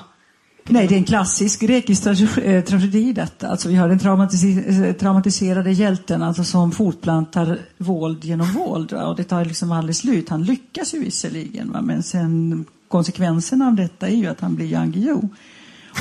Nej, 0.63 0.87
det 0.87 0.95
är 0.95 0.97
en 0.97 1.03
klassisk 1.03 1.59
grekisk 1.61 2.03
trage- 2.03 2.43
eh, 2.43 2.63
tragedi 2.63 3.13
detta. 3.13 3.47
Alltså 3.47 3.69
vi 3.69 3.75
har 3.75 3.87
den 3.89 4.87
eh, 4.87 4.95
traumatiserade 4.95 5.71
hjälten 5.71 6.23
alltså, 6.23 6.43
som 6.43 6.71
fortplantar 6.71 7.59
våld 7.77 8.23
genom 8.23 8.47
våld. 8.47 8.91
Va? 8.91 9.05
Och 9.05 9.15
det 9.15 9.23
tar 9.23 9.45
liksom 9.45 9.71
aldrig 9.71 9.95
slut. 9.95 10.29
Han 10.29 10.43
lyckas 10.43 10.93
ju 10.93 10.99
visserligen, 10.99 11.71
va? 11.71 11.81
men 11.81 12.03
sen 12.03 12.65
konsekvenserna 12.87 13.67
av 13.67 13.75
detta 13.75 14.07
är 14.07 14.15
ju 14.15 14.27
att 14.27 14.41
han 14.41 14.55
blir 14.55 14.67
Jan 14.67 14.91
Guillou. 14.91 15.29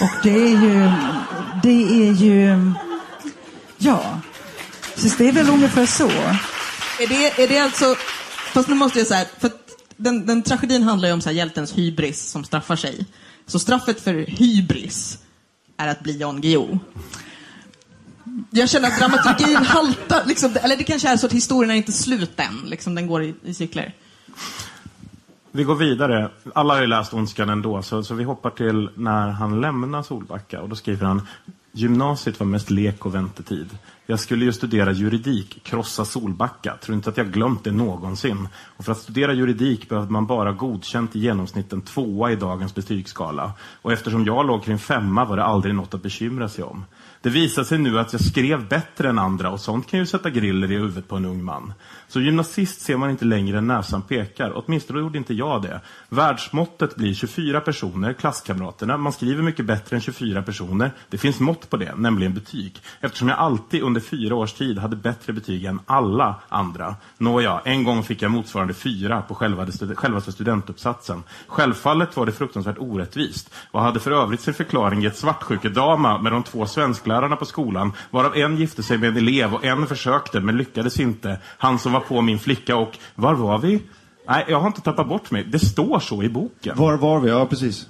Och 0.00 0.10
det 0.22 0.42
är 0.42 0.62
ju... 0.62 0.92
Det 1.62 2.08
är 2.08 2.12
ju... 2.12 2.72
Ja. 3.78 4.20
Så 4.96 5.08
det 5.18 5.28
är 5.28 5.32
väl 5.32 5.48
ungefär 5.48 5.86
så. 5.86 6.08
Är 7.02 7.08
det, 7.08 7.42
är 7.42 7.48
det 7.48 7.58
alltså, 7.58 7.94
fast 8.52 8.68
nu 8.68 8.74
måste 8.74 8.98
jag 8.98 9.08
säga, 9.08 9.26
för 9.38 9.50
den, 10.02 10.26
den 10.26 10.42
tragedin 10.42 10.82
handlar 10.82 11.08
ju 11.08 11.14
om 11.14 11.20
så 11.20 11.28
här, 11.28 11.36
hjältens 11.36 11.72
hybris 11.72 12.30
som 12.30 12.44
straffar 12.44 12.76
sig. 12.76 13.06
Så 13.46 13.58
straffet 13.58 14.00
för 14.00 14.14
hybris 14.14 15.18
är 15.76 15.88
att 15.88 16.00
bli 16.00 16.18
Jan 16.18 16.40
Guillou. 16.40 16.78
Jag 18.50 18.70
känner 18.70 18.88
att 18.88 18.98
dramaturgin 18.98 19.56
haltar, 19.64 20.22
liksom, 20.26 20.56
eller 20.62 20.76
det 20.76 20.84
kanske 20.84 21.08
är 21.08 21.16
så 21.16 21.26
att 21.26 21.32
historien 21.32 21.70
är 21.70 21.74
inte 21.74 21.92
slut 21.92 22.40
än, 22.40 22.60
liksom, 22.64 22.94
den 22.94 23.06
går 23.06 23.22
i, 23.22 23.34
i 23.44 23.54
cykler. 23.54 23.94
Vi 25.52 25.64
går 25.64 25.74
vidare. 25.74 26.30
Alla 26.54 26.74
har 26.74 26.80
ju 26.80 26.86
läst 26.86 27.14
Ondskan 27.14 27.48
ändå, 27.48 27.82
så, 27.82 28.02
så 28.02 28.14
vi 28.14 28.24
hoppar 28.24 28.50
till 28.50 28.88
när 28.94 29.28
han 29.28 29.60
lämnar 29.60 30.02
Solbacka. 30.02 30.60
Och 30.60 30.68
då 30.68 30.76
skriver 30.76 31.06
han 31.06 31.26
Gymnasiet 31.72 32.40
var 32.40 32.46
mest 32.46 32.70
lek 32.70 33.06
och 33.06 33.14
väntetid. 33.14 33.78
Jag 34.06 34.20
skulle 34.20 34.44
ju 34.44 34.52
studera 34.52 34.92
juridik, 34.92 35.64
krossa 35.64 36.04
Solbacka. 36.04 36.76
Tror 36.76 36.94
inte 36.94 37.10
att 37.10 37.16
jag 37.16 37.32
glömt 37.32 37.64
det 37.64 37.70
någonsin. 37.70 38.48
Och 38.76 38.84
för 38.84 38.92
att 38.92 38.98
studera 38.98 39.32
juridik 39.32 39.88
behövde 39.88 40.12
man 40.12 40.26
bara 40.26 40.52
godkänt 40.52 41.16
i 41.16 41.18
genomsnitt 41.18 41.72
en 41.72 41.80
tvåa 41.80 42.32
i 42.32 42.36
dagens 42.36 42.74
betygsskala. 42.74 43.52
Och 43.82 43.92
eftersom 43.92 44.24
jag 44.24 44.46
låg 44.46 44.64
kring 44.64 44.78
femma 44.78 45.24
var 45.24 45.36
det 45.36 45.44
aldrig 45.44 45.74
något 45.74 45.94
att 45.94 46.02
bekymra 46.02 46.48
sig 46.48 46.64
om. 46.64 46.84
Det 47.22 47.30
visar 47.30 47.64
sig 47.64 47.78
nu 47.78 47.98
att 47.98 48.12
jag 48.12 48.24
skrev 48.24 48.68
bättre 48.68 49.08
än 49.08 49.18
andra 49.18 49.50
och 49.50 49.60
sånt 49.60 49.86
kan 49.86 50.00
ju 50.00 50.06
sätta 50.06 50.30
griller 50.30 50.72
i 50.72 50.76
huvudet 50.76 51.08
på 51.08 51.16
en 51.16 51.24
ung 51.24 51.44
man. 51.44 51.72
Så 52.10 52.20
gymnasist 52.20 52.80
ser 52.80 52.96
man 52.96 53.10
inte 53.10 53.24
längre 53.24 53.58
än 53.58 53.66
näsan 53.66 54.02
pekar. 54.02 54.52
Åtminstone 54.54 55.00
gjorde 55.00 55.18
inte 55.18 55.34
jag 55.34 55.62
det. 55.62 55.80
Världsmåttet 56.08 56.96
blir 56.96 57.14
24 57.14 57.60
personer, 57.60 58.12
klasskamraterna. 58.12 58.96
Man 58.96 59.12
skriver 59.12 59.42
mycket 59.42 59.66
bättre 59.66 59.96
än 59.96 60.02
24 60.02 60.42
personer. 60.42 60.90
Det 61.10 61.18
finns 61.18 61.40
mått 61.40 61.70
på 61.70 61.76
det, 61.76 61.94
nämligen 61.94 62.34
betyg. 62.34 62.82
Eftersom 63.00 63.28
jag 63.28 63.38
alltid 63.38 63.82
under 63.82 64.00
fyra 64.00 64.34
års 64.34 64.52
tid 64.52 64.78
hade 64.78 64.96
bättre 64.96 65.32
betyg 65.32 65.64
än 65.64 65.80
alla 65.86 66.34
andra. 66.48 66.94
Nåja, 67.18 67.60
en 67.64 67.84
gång 67.84 68.02
fick 68.02 68.22
jag 68.22 68.30
motsvarande 68.30 68.74
fyra 68.74 69.22
på 69.22 69.34
själva 69.34 69.66
självaste 69.94 70.32
studentuppsatsen. 70.32 71.22
Självfallet 71.46 72.16
var 72.16 72.26
det 72.26 72.32
fruktansvärt 72.32 72.78
orättvist 72.78 73.54
och 73.70 73.82
hade 73.82 74.00
för 74.00 74.10
övrigt 74.10 74.40
sin 74.40 74.54
förklaring 74.54 75.02
i 75.02 75.06
ett 75.06 75.16
svartsjukedama 75.16 76.18
med 76.18 76.32
de 76.32 76.42
två 76.42 76.66
svensklärarna 76.66 77.36
på 77.36 77.44
skolan, 77.44 77.92
varav 78.10 78.36
en 78.36 78.56
gifte 78.56 78.82
sig 78.82 78.98
med 78.98 79.08
en 79.08 79.16
elev 79.16 79.54
och 79.54 79.64
en 79.64 79.86
försökte 79.86 80.40
men 80.40 80.56
lyckades 80.56 81.00
inte. 81.00 81.38
Han 81.58 81.78
som 81.78 81.92
var 81.92 81.99
på 82.00 82.20
min 82.20 82.38
flicka 82.38 82.76
och 82.76 82.98
var 83.14 83.34
var 83.34 83.58
vi? 83.58 83.82
Nej, 84.28 84.44
jag 84.48 84.60
har 84.60 84.66
inte 84.66 84.80
tappat 84.80 85.08
bort 85.08 85.30
mig. 85.30 85.44
Det 85.44 85.58
står 85.58 86.00
så 86.00 86.22
i 86.22 86.28
boken. 86.28 86.76
Var 86.76 86.96
var 86.96 87.20
vi? 87.20 87.30
Ja, 87.30 87.46
precis. 87.46 87.86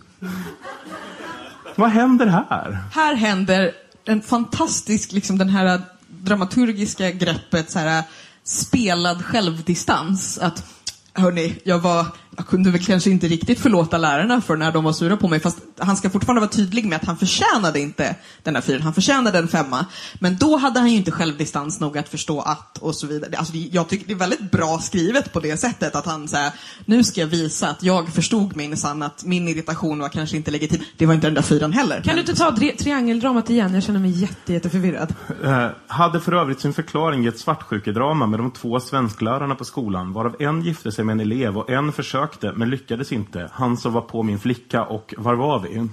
Vad 1.74 1.90
händer 1.90 2.26
här? 2.26 2.78
Här 2.92 3.14
händer 3.14 3.72
en 4.04 4.22
fantastisk, 4.22 5.12
liksom 5.12 5.38
den 5.38 5.48
här 5.48 5.80
dramaturgiska 6.08 7.10
greppet, 7.10 7.70
så 7.70 7.78
här, 7.78 8.02
spelad 8.44 9.24
självdistans. 9.24 10.38
Att, 10.38 10.64
hörni, 11.12 11.58
jag 11.64 11.78
var, 11.78 12.06
jag 12.40 12.46
kunde 12.46 12.70
väl 12.70 12.84
kanske 12.84 13.10
inte 13.10 13.28
riktigt 13.28 13.60
förlåta 13.60 13.98
lärarna 13.98 14.40
för 14.40 14.56
när 14.56 14.72
de 14.72 14.84
var 14.84 14.92
sura 14.92 15.16
på 15.16 15.28
mig, 15.28 15.40
fast 15.40 15.58
han 15.78 15.96
ska 15.96 16.10
fortfarande 16.10 16.40
vara 16.40 16.50
tydlig 16.50 16.86
med 16.86 16.96
att 16.96 17.04
han 17.04 17.16
förtjänade 17.16 17.80
inte 17.80 18.16
den 18.42 18.54
där 18.54 18.60
fyren, 18.60 18.82
han 18.82 18.94
förtjänade 18.94 19.38
en 19.38 19.48
femma. 19.48 19.86
Men 20.18 20.36
då 20.36 20.56
hade 20.56 20.80
han 20.80 20.90
ju 20.90 20.96
inte 20.96 21.10
självdistans 21.10 21.80
nog 21.80 21.98
att 21.98 22.08
förstå 22.08 22.40
att, 22.40 22.78
och 22.78 22.94
så 22.94 23.06
vidare. 23.06 23.36
Alltså, 23.36 23.56
jag 23.56 23.88
tycker 23.88 24.06
det 24.06 24.12
är 24.12 24.16
väldigt 24.16 24.50
bra 24.50 24.78
skrivet 24.78 25.32
på 25.32 25.40
det 25.40 25.56
sättet, 25.56 25.94
att 25.94 26.06
han 26.06 26.28
säger 26.28 26.52
nu 26.84 27.04
ska 27.04 27.20
jag 27.20 27.28
visa 27.28 27.68
att 27.68 27.82
jag 27.82 28.08
förstod 28.08 28.56
minsann 28.56 29.02
att 29.02 29.24
min 29.24 29.48
irritation 29.48 29.98
var 29.98 30.08
kanske 30.08 30.36
inte 30.36 30.50
legitim. 30.50 30.80
Det 30.96 31.06
var 31.06 31.14
inte 31.14 31.26
den 31.26 31.34
där 31.34 31.42
fyran 31.42 31.72
heller. 31.72 32.00
Kan 32.02 32.14
du 32.14 32.20
inte 32.20 32.34
ta 32.34 32.50
tri- 32.50 32.76
triangeldramat 32.76 33.50
igen? 33.50 33.74
Jag 33.74 33.82
känner 33.82 34.00
mig 34.00 34.10
jätte, 34.10 34.52
jätteförvirrad. 34.52 35.14
Eh, 35.44 35.66
hade 35.86 36.20
för 36.20 36.32
övrigt 36.32 36.60
sin 36.60 36.72
förklaring 36.72 37.24
i 37.24 37.28
ett 37.28 37.38
svartsjukedrama 37.38 38.26
med 38.26 38.40
de 38.40 38.50
två 38.50 38.80
svensklärarna 38.80 39.54
på 39.54 39.64
skolan, 39.64 40.12
varav 40.12 40.36
en 40.38 40.62
gifte 40.62 40.92
sig 40.92 41.04
med 41.04 41.12
en 41.12 41.20
elev 41.20 41.58
och 41.58 41.70
en 41.70 41.92
försökte, 41.92 42.29
men 42.54 42.70
lyckades 42.70 43.12
inte. 43.12 43.50
Han 43.52 43.76
som 43.76 43.92
var 43.92 44.00
på 44.00 44.22
min 44.22 44.38
flicka 44.38 44.84
och 44.84 45.14
var 45.18 45.34
var 45.34 45.58
vi? 45.58 45.88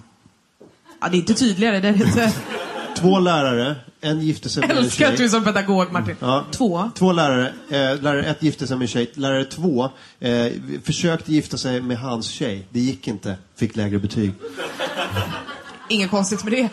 Ja, 1.01 1.09
det 1.09 1.17
är 1.17 1.19
inte 1.19 1.33
tydligare. 1.33 1.79
Det 1.79 1.87
är 1.87 2.07
inte... 2.07 2.33
två 2.97 3.19
lärare, 3.19 3.75
en 4.01 4.21
gifte 4.21 4.49
sig 4.49 4.61
med 4.61 4.71
en 4.71 4.77
Älskar 4.77 5.05
att 5.05 5.11
du 5.11 5.15
är 5.15 5.17
tjej. 5.17 5.29
som 5.29 5.43
pedagog 5.43 5.91
Martin. 5.91 6.15
Ja. 6.19 6.45
Två. 6.51 6.89
Två 6.95 7.11
lärare. 7.11 7.47
Eh, 7.69 8.01
lärare 8.01 8.23
ett 8.23 8.43
gifte 8.43 8.67
sig 8.67 8.77
med 8.77 8.83
en 8.83 8.87
tjej. 8.87 9.11
Lärare 9.13 9.45
två 9.45 9.89
eh, 10.19 10.47
försökte 10.83 11.33
gifta 11.33 11.57
sig 11.57 11.81
med 11.81 11.97
hans 11.97 12.25
tjej. 12.27 12.67
Det 12.69 12.79
gick 12.79 13.07
inte. 13.07 13.37
Fick 13.55 13.75
lägre 13.75 13.99
betyg. 13.99 14.33
Inget 15.89 16.09
konstigt 16.09 16.43
med 16.43 16.53
det. 16.53 16.69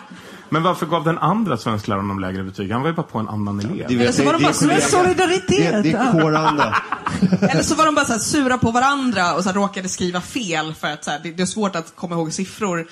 Men 0.54 0.62
varför 0.62 0.86
gav 0.86 1.04
den 1.04 1.18
andra 1.18 1.56
svenskläraren 1.56 2.08
de 2.08 2.20
lägre 2.20 2.42
betyg? 2.42 2.72
Han 2.72 2.82
var 2.82 2.88
ju 2.88 2.94
bara 2.94 3.02
på 3.02 3.18
en 3.18 3.28
annan 3.28 3.60
elev. 3.60 3.86
Det, 3.88 3.96
vet, 3.96 4.14
så 4.14 4.24
var 4.24 4.32
de 4.32 4.42
bara 4.42 4.52
det, 4.52 4.74
det, 4.74 4.80
solidaritet. 4.80 5.72
det, 5.72 5.82
det 5.82 5.92
är. 5.92 7.50
Eller 7.50 7.62
så 7.62 7.74
var 7.74 7.86
de 7.86 7.94
bara 7.94 8.04
så 8.04 8.12
här 8.12 8.20
sura 8.20 8.58
på 8.58 8.70
varandra 8.70 9.34
och 9.34 9.42
så 9.42 9.48
här 9.48 9.54
råkade 9.56 9.88
skriva 9.88 10.20
fel 10.20 10.74
för 10.74 10.88
att 10.88 11.04
så 11.04 11.10
här, 11.10 11.20
det, 11.22 11.30
det 11.30 11.42
är 11.42 11.46
svårt 11.46 11.76
att 11.76 11.96
komma 11.96 12.14
ihåg 12.14 12.32
siffror 12.32 12.86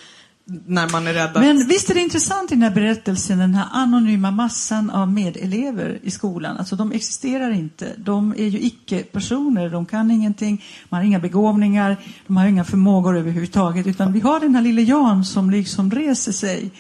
när 0.67 0.89
man 0.89 1.07
är 1.07 1.13
rädd 1.13 1.37
att... 1.37 1.43
Men 1.43 1.67
visst 1.69 1.91
är 1.91 1.95
det 1.95 2.01
intressant 2.01 2.53
i 2.53 2.55
den 2.55 2.63
här 2.63 2.71
berättelsen, 2.71 3.39
den 3.39 3.55
här 3.55 3.67
anonyma 3.73 4.31
massan 4.31 4.91
av 4.91 5.13
medelever 5.13 5.99
i 6.03 6.11
skolan. 6.11 6.57
Alltså 6.57 6.77
de 6.77 6.93
existerar 6.93 7.51
inte. 7.51 7.93
De 7.97 8.35
är 8.39 8.47
ju 8.47 8.61
icke-personer, 8.61 9.69
de 9.69 9.87
kan 9.87 10.11
ingenting, 10.11 10.65
de 10.89 10.97
har 10.97 11.03
inga 11.03 11.19
begåvningar, 11.19 11.97
de 12.27 12.37
har 12.37 12.47
inga 12.47 12.65
förmågor 12.65 13.17
överhuvudtaget. 13.17 13.87
Utan 13.87 14.13
vi 14.13 14.21
har 14.21 14.41
den 14.41 14.55
här 14.55 14.63
lille 14.63 14.83
Jan 14.83 15.25
som 15.25 15.51
liksom 15.51 15.91
reser 15.91 16.33
sig. 16.33 16.71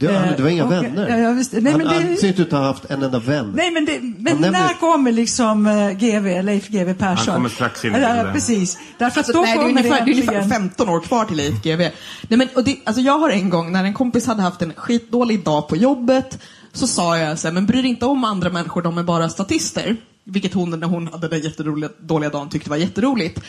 Det, 0.00 0.06
Eh, 0.06 0.36
det 0.36 0.42
var 0.42 0.50
inga 0.50 0.64
och- 0.64 0.72
vänner. 0.72 1.08
Ja, 1.08 1.16
ja, 1.18 1.32
visst. 1.32 1.52
Nej, 1.52 1.72
han 1.72 1.80
det- 1.80 1.88
han 1.88 2.16
ser 2.16 2.28
inte 2.28 2.42
ut 2.42 2.52
att 2.52 2.58
ha 2.58 2.66
haft 2.66 2.84
en 2.90 3.02
enda 3.02 3.18
vän. 3.18 3.52
Nej, 3.56 3.70
men, 3.70 3.84
det, 3.84 4.00
men 4.00 4.32
Han 4.32 4.40
nämner- 4.42 4.50
när 4.60 4.74
kommer 4.74 5.12
liksom 5.12 5.66
eh, 5.66 5.90
GV, 5.90 6.42
Leif 6.42 6.68
GW 6.68 6.94
Persson? 6.94 7.26
Han 7.26 7.34
kommer 7.34 7.48
strax 7.48 7.84
in 7.84 7.94
i 7.94 8.00
ja, 8.00 8.22
det. 8.24 8.32
precis. 8.32 8.78
Därför 8.98 9.20
att 9.20 9.26
Alltså, 9.26 9.32
då 9.32 9.40
nej, 9.40 9.46
det 9.46 9.52
är 9.52 9.56
kommer 9.66 9.80
ungefär, 9.80 10.04
det 10.04 10.10
är 10.10 10.14
ungefär 10.14 10.32
äntligen- 10.34 10.50
15 10.50 10.88
år 10.88 11.00
kvar 11.00 11.24
till 11.24 11.36
Leif 11.36 11.62
GW. 11.62 11.90
Nej, 12.28 12.38
men, 12.38 12.48
och 12.54 12.64
det, 12.64 12.76
alltså 12.84 13.02
jag 13.02 13.18
har 13.18 13.30
en 13.30 13.50
gång, 13.50 13.72
när 13.72 13.84
en 13.84 13.94
kompis 13.94 14.26
hade 14.26 14.42
haft 14.42 14.62
en 14.62 14.72
skitdålig 14.76 15.44
dag 15.44 15.68
på 15.68 15.76
jobbet, 15.76 16.38
så 16.72 16.86
sa 16.86 17.18
jag 17.18 17.38
så 17.38 17.48
här, 17.48 17.54
men 17.54 17.66
bry 17.66 17.82
dig 17.82 17.90
inte 17.90 18.06
om 18.06 18.24
andra 18.24 18.50
människor, 18.50 18.82
de 18.82 18.98
är 18.98 19.02
bara 19.02 19.28
statister. 19.28 19.96
Vilket 20.24 20.54
hon, 20.54 20.70
när 20.80 20.86
hon 20.86 21.06
hade 21.08 21.28
den 21.28 21.40
jätteroliga, 21.40 21.90
dåliga 22.00 22.30
dagen, 22.30 22.48
tyckte 22.48 22.70
var 22.70 22.76
jätteroligt. 22.76 23.40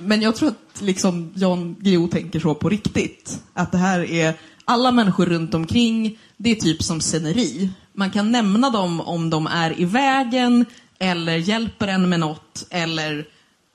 Men 0.00 0.22
jag 0.22 0.36
tror 0.36 0.48
att 0.48 0.82
liksom 0.82 1.30
Jan 1.34 1.76
Guillou 1.80 2.08
tänker 2.08 2.40
så 2.40 2.54
på 2.54 2.68
riktigt. 2.68 3.38
Att 3.54 3.72
det 3.72 3.78
här 3.78 4.10
är, 4.10 4.34
alla 4.68 4.92
människor 4.92 5.26
runt 5.26 5.54
omkring, 5.54 6.18
det 6.36 6.50
är 6.50 6.54
typ 6.54 6.82
som 6.82 7.00
sceneri. 7.00 7.70
Man 7.92 8.10
kan 8.10 8.32
nämna 8.32 8.70
dem 8.70 9.00
om 9.00 9.30
de 9.30 9.46
är 9.46 9.80
i 9.80 9.84
vägen, 9.84 10.64
eller 10.98 11.36
hjälper 11.36 11.88
en 11.88 12.08
med 12.08 12.20
något, 12.20 12.66
eller 12.70 13.26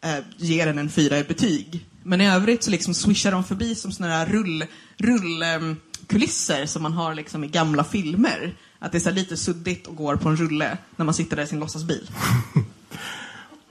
eh, 0.03 0.23
ger 0.37 0.67
en 0.67 0.77
en 0.77 0.89
fyra 0.89 1.19
i 1.19 1.23
betyg. 1.23 1.85
Men 2.03 2.21
i 2.21 2.29
övrigt 2.29 2.63
så 2.63 2.71
liksom 2.71 2.93
swishar 2.93 3.31
de 3.31 3.43
förbi 3.43 3.75
som 3.75 3.91
såna 3.91 4.09
där 4.09 4.25
rull, 4.25 4.65
rull 4.97 5.43
ehm, 5.43 5.77
kulisser 6.07 6.65
som 6.65 6.83
man 6.83 6.93
har 6.93 7.15
liksom 7.15 7.43
i 7.43 7.47
gamla 7.47 7.83
filmer. 7.83 8.55
Att 8.79 8.91
det 8.91 8.97
är 8.97 8.99
så 8.99 9.11
lite 9.11 9.37
suddigt 9.37 9.87
och 9.87 9.95
går 9.95 10.15
på 10.15 10.29
en 10.29 10.37
rulle 10.37 10.77
när 10.95 11.05
man 11.05 11.13
sitter 11.13 11.35
där 11.35 11.43
i 11.43 11.47
sin 11.47 11.59
låtsasbil. 11.59 12.09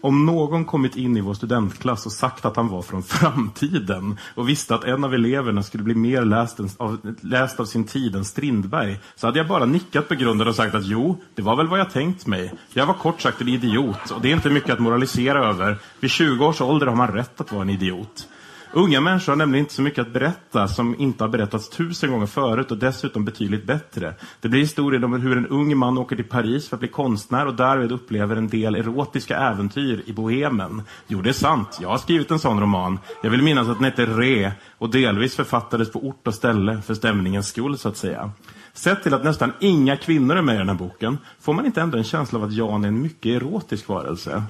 Om 0.02 0.26
någon 0.26 0.64
kommit 0.64 0.96
in 0.96 1.16
i 1.16 1.20
vår 1.20 1.34
studentklass 1.34 2.06
och 2.06 2.12
sagt 2.12 2.44
att 2.44 2.56
han 2.56 2.68
var 2.68 2.82
från 2.82 3.02
framtiden 3.02 4.18
och 4.34 4.48
visste 4.48 4.74
att 4.74 4.84
en 4.84 5.04
av 5.04 5.14
eleverna 5.14 5.62
skulle 5.62 5.84
bli 5.84 5.94
mer 5.94 6.24
läst, 6.24 6.58
än- 6.58 6.70
av, 6.76 7.14
läst 7.20 7.60
av 7.60 7.64
sin 7.64 7.84
tid 7.84 8.16
än 8.16 8.24
Strindberg 8.24 9.00
så 9.16 9.26
hade 9.26 9.38
jag 9.38 9.48
bara 9.48 9.64
nickat 9.64 10.08
begrundat 10.08 10.48
och 10.48 10.54
sagt 10.54 10.74
att 10.74 10.86
jo, 10.86 11.20
det 11.34 11.42
var 11.42 11.56
väl 11.56 11.68
vad 11.68 11.80
jag 11.80 11.90
tänkt 11.90 12.26
mig. 12.26 12.52
Jag 12.72 12.86
var 12.86 12.94
kort 12.94 13.20
sagt 13.20 13.40
en 13.40 13.48
idiot 13.48 14.10
och 14.10 14.20
det 14.20 14.28
är 14.28 14.34
inte 14.34 14.50
mycket 14.50 14.70
att 14.70 14.78
moralisera 14.78 15.48
över. 15.48 15.76
Vid 16.00 16.10
20 16.10 16.46
års 16.46 16.60
ålder 16.60 16.86
har 16.86 16.96
man 16.96 17.12
rätt 17.12 17.40
att 17.40 17.52
vara 17.52 17.62
en 17.62 17.70
idiot. 17.70 18.28
Unga 18.74 19.00
människor 19.00 19.32
har 19.32 19.36
nämligen 19.36 19.64
inte 19.64 19.74
så 19.74 19.82
mycket 19.82 20.06
att 20.06 20.12
berätta 20.12 20.68
som 20.68 21.00
inte 21.00 21.24
har 21.24 21.28
berättats 21.28 21.68
tusen 21.68 22.10
gånger 22.10 22.26
förut 22.26 22.70
och 22.70 22.78
dessutom 22.78 23.24
betydligt 23.24 23.66
bättre. 23.66 24.14
Det 24.40 24.48
blir 24.48 24.60
historien 24.60 25.04
om 25.04 25.12
hur 25.12 25.36
en 25.36 25.46
ung 25.46 25.76
man 25.76 25.98
åker 25.98 26.16
till 26.16 26.24
Paris 26.24 26.68
för 26.68 26.76
att 26.76 26.80
bli 26.80 26.88
konstnär 26.88 27.46
och 27.46 27.54
därmed 27.54 27.92
upplever 27.92 28.36
en 28.36 28.48
del 28.48 28.74
erotiska 28.74 29.36
äventyr 29.36 30.02
i 30.06 30.12
bohemen. 30.12 30.82
Jo, 31.06 31.22
det 31.22 31.28
är 31.28 31.32
sant. 31.32 31.78
Jag 31.82 31.88
har 31.88 31.98
skrivit 31.98 32.30
en 32.30 32.38
sån 32.38 32.60
roman. 32.60 32.98
Jag 33.22 33.30
vill 33.30 33.42
minnas 33.42 33.68
att 33.68 33.76
den 33.76 33.84
heter 33.84 34.06
Re 34.06 34.52
och 34.78 34.90
delvis 34.90 35.36
författades 35.36 35.92
på 35.92 36.06
ort 36.06 36.26
och 36.26 36.34
ställe 36.34 36.82
för 36.86 36.94
stämningens 36.94 37.48
skull, 37.48 37.78
så 37.78 37.88
att 37.88 37.96
säga. 37.96 38.30
Sett 38.74 39.02
till 39.02 39.14
att 39.14 39.24
nästan 39.24 39.52
inga 39.60 39.96
kvinnor 39.96 40.36
är 40.36 40.42
med 40.42 40.54
i 40.54 40.58
den 40.58 40.68
här 40.68 40.76
boken 40.76 41.18
får 41.40 41.52
man 41.52 41.66
inte 41.66 41.80
ändå 41.80 41.98
en 41.98 42.04
känsla 42.04 42.38
av 42.38 42.44
att 42.44 42.52
Jan 42.52 42.84
är 42.84 42.88
en 42.88 43.02
mycket 43.02 43.42
erotisk 43.42 43.88
varelse. 43.88 44.42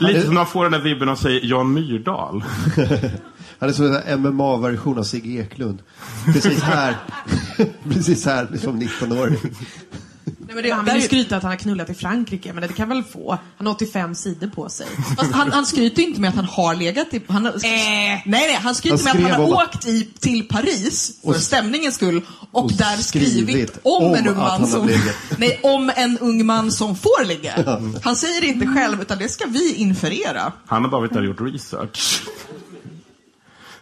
Lite 0.00 0.20
som 0.20 0.28
när 0.28 0.40
man 0.40 0.46
får 0.46 0.62
den 0.62 0.72
där 0.72 0.80
vibben 0.80 1.08
av, 1.08 1.16
säg, 1.16 1.46
Jan 1.46 1.72
Myrdal. 1.72 2.44
Han 3.58 3.68
är 3.68 3.72
som 3.72 4.00
en 4.06 4.20
MMA-version 4.22 4.98
av 4.98 5.02
Sigge 5.02 5.40
Eklund. 5.40 5.82
Precis 6.32 6.62
här. 6.62 6.96
Precis 7.88 8.26
här, 8.26 8.48
som 8.56 8.82
19-åring. 8.82 9.36
Nej, 10.50 10.54
men 10.54 10.64
det, 10.64 10.70
han 10.70 10.84
vill 10.84 10.94
ju 10.94 11.00
skryta 11.00 11.36
att 11.36 11.42
han 11.42 11.50
har 11.52 11.56
knullat 11.58 11.90
i 11.90 11.94
Frankrike, 11.94 12.52
men 12.52 12.62
det 12.62 12.68
kan 12.74 12.88
väl 12.88 13.02
få. 13.04 13.38
Han 13.58 13.66
har 13.66 13.74
85 13.74 14.14
sidor 14.14 14.46
på 14.48 14.68
sig. 14.68 14.86
Fast 15.16 15.32
han, 15.32 15.52
han 15.52 15.66
skryter 15.66 16.02
inte 16.02 16.20
med 16.20 16.28
att 16.30 16.36
han 16.36 16.44
har 16.44 16.74
legat 16.74 17.14
i... 17.14 17.22
Han, 17.28 17.44
har- 17.44 17.54
nej, 17.62 18.22
nej, 18.26 18.54
han 18.62 18.74
skryter 18.74 19.08
Han 19.08 19.22
med 19.22 19.32
att 19.32 19.38
han 19.38 19.52
har 19.52 19.64
åkt 19.64 19.86
i, 19.86 20.04
till 20.20 20.48
Paris 20.48 21.12
för 21.22 21.28
Och- 21.28 21.36
stämningens 21.36 21.94
skull 21.94 22.22
och, 22.52 22.64
och 22.64 22.72
där 22.72 22.96
skrivit, 22.96 23.78
om, 23.82 24.04
om 24.04 24.14
en 24.14 24.28
ung 24.28 24.36
man 24.36 24.66
som... 24.66 24.90
Nej, 25.38 25.60
om 25.62 25.92
en 25.96 26.18
ung 26.18 26.46
man 26.46 26.72
som 26.72 26.96
får 26.96 27.24
ligga. 27.24 27.80
Han 28.02 28.16
säger 28.16 28.40
det 28.40 28.46
inte 28.46 28.66
själv, 28.66 29.02
utan 29.02 29.18
det 29.18 29.28
ska 29.28 29.46
vi 29.46 29.74
inferera. 29.74 30.52
Han 30.66 30.82
har 30.84 30.90
bara 30.90 31.00
varit 31.00 31.12
där 31.12 31.20
och 31.20 31.26
gjort 31.26 31.40
research. 31.40 32.22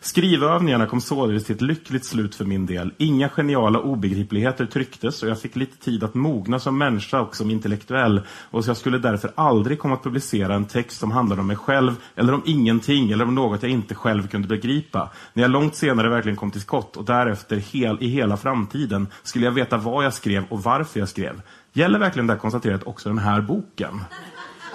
Skrivövningarna 0.00 0.86
kom 0.86 1.00
således 1.00 1.44
till 1.44 1.54
ett 1.54 1.60
lyckligt 1.60 2.04
slut 2.04 2.34
för 2.34 2.44
min 2.44 2.66
del. 2.66 2.92
Inga 2.98 3.28
geniala 3.28 3.78
obegripligheter 3.78 4.66
trycktes 4.66 5.22
och 5.22 5.28
jag 5.28 5.40
fick 5.40 5.56
lite 5.56 5.76
tid 5.76 6.04
att 6.04 6.14
mogna 6.14 6.58
som 6.58 6.78
människa 6.78 7.20
och 7.20 7.36
som 7.36 7.50
intellektuell. 7.50 8.22
Och 8.50 8.64
jag 8.66 8.76
skulle 8.76 8.98
därför 8.98 9.32
aldrig 9.34 9.78
komma 9.78 9.94
att 9.94 10.02
publicera 10.02 10.54
en 10.54 10.64
text 10.64 10.98
som 10.98 11.10
handlade 11.10 11.40
om 11.40 11.46
mig 11.46 11.56
själv 11.56 11.96
eller 12.14 12.34
om 12.34 12.42
ingenting 12.46 13.10
eller 13.10 13.24
om 13.24 13.34
något 13.34 13.62
jag 13.62 13.72
inte 13.72 13.94
själv 13.94 14.28
kunde 14.28 14.48
begripa. 14.48 15.10
När 15.32 15.42
jag 15.42 15.50
långt 15.50 15.74
senare 15.74 16.08
verkligen 16.08 16.36
kom 16.36 16.50
till 16.50 16.60
skott 16.60 16.96
och 16.96 17.04
därefter 17.04 17.56
hel, 17.56 17.98
i 18.00 18.08
hela 18.08 18.36
framtiden 18.36 19.06
skulle 19.22 19.44
jag 19.44 19.52
veta 19.52 19.76
vad 19.76 20.04
jag 20.04 20.14
skrev 20.14 20.44
och 20.48 20.62
varför 20.62 21.00
jag 21.00 21.08
skrev. 21.08 21.42
Gäller 21.72 21.98
verkligen 21.98 22.26
det 22.26 22.32
här 22.32 22.40
konstaterat 22.40 22.82
också 22.86 23.08
den 23.08 23.18
här 23.18 23.40
boken? 23.40 24.00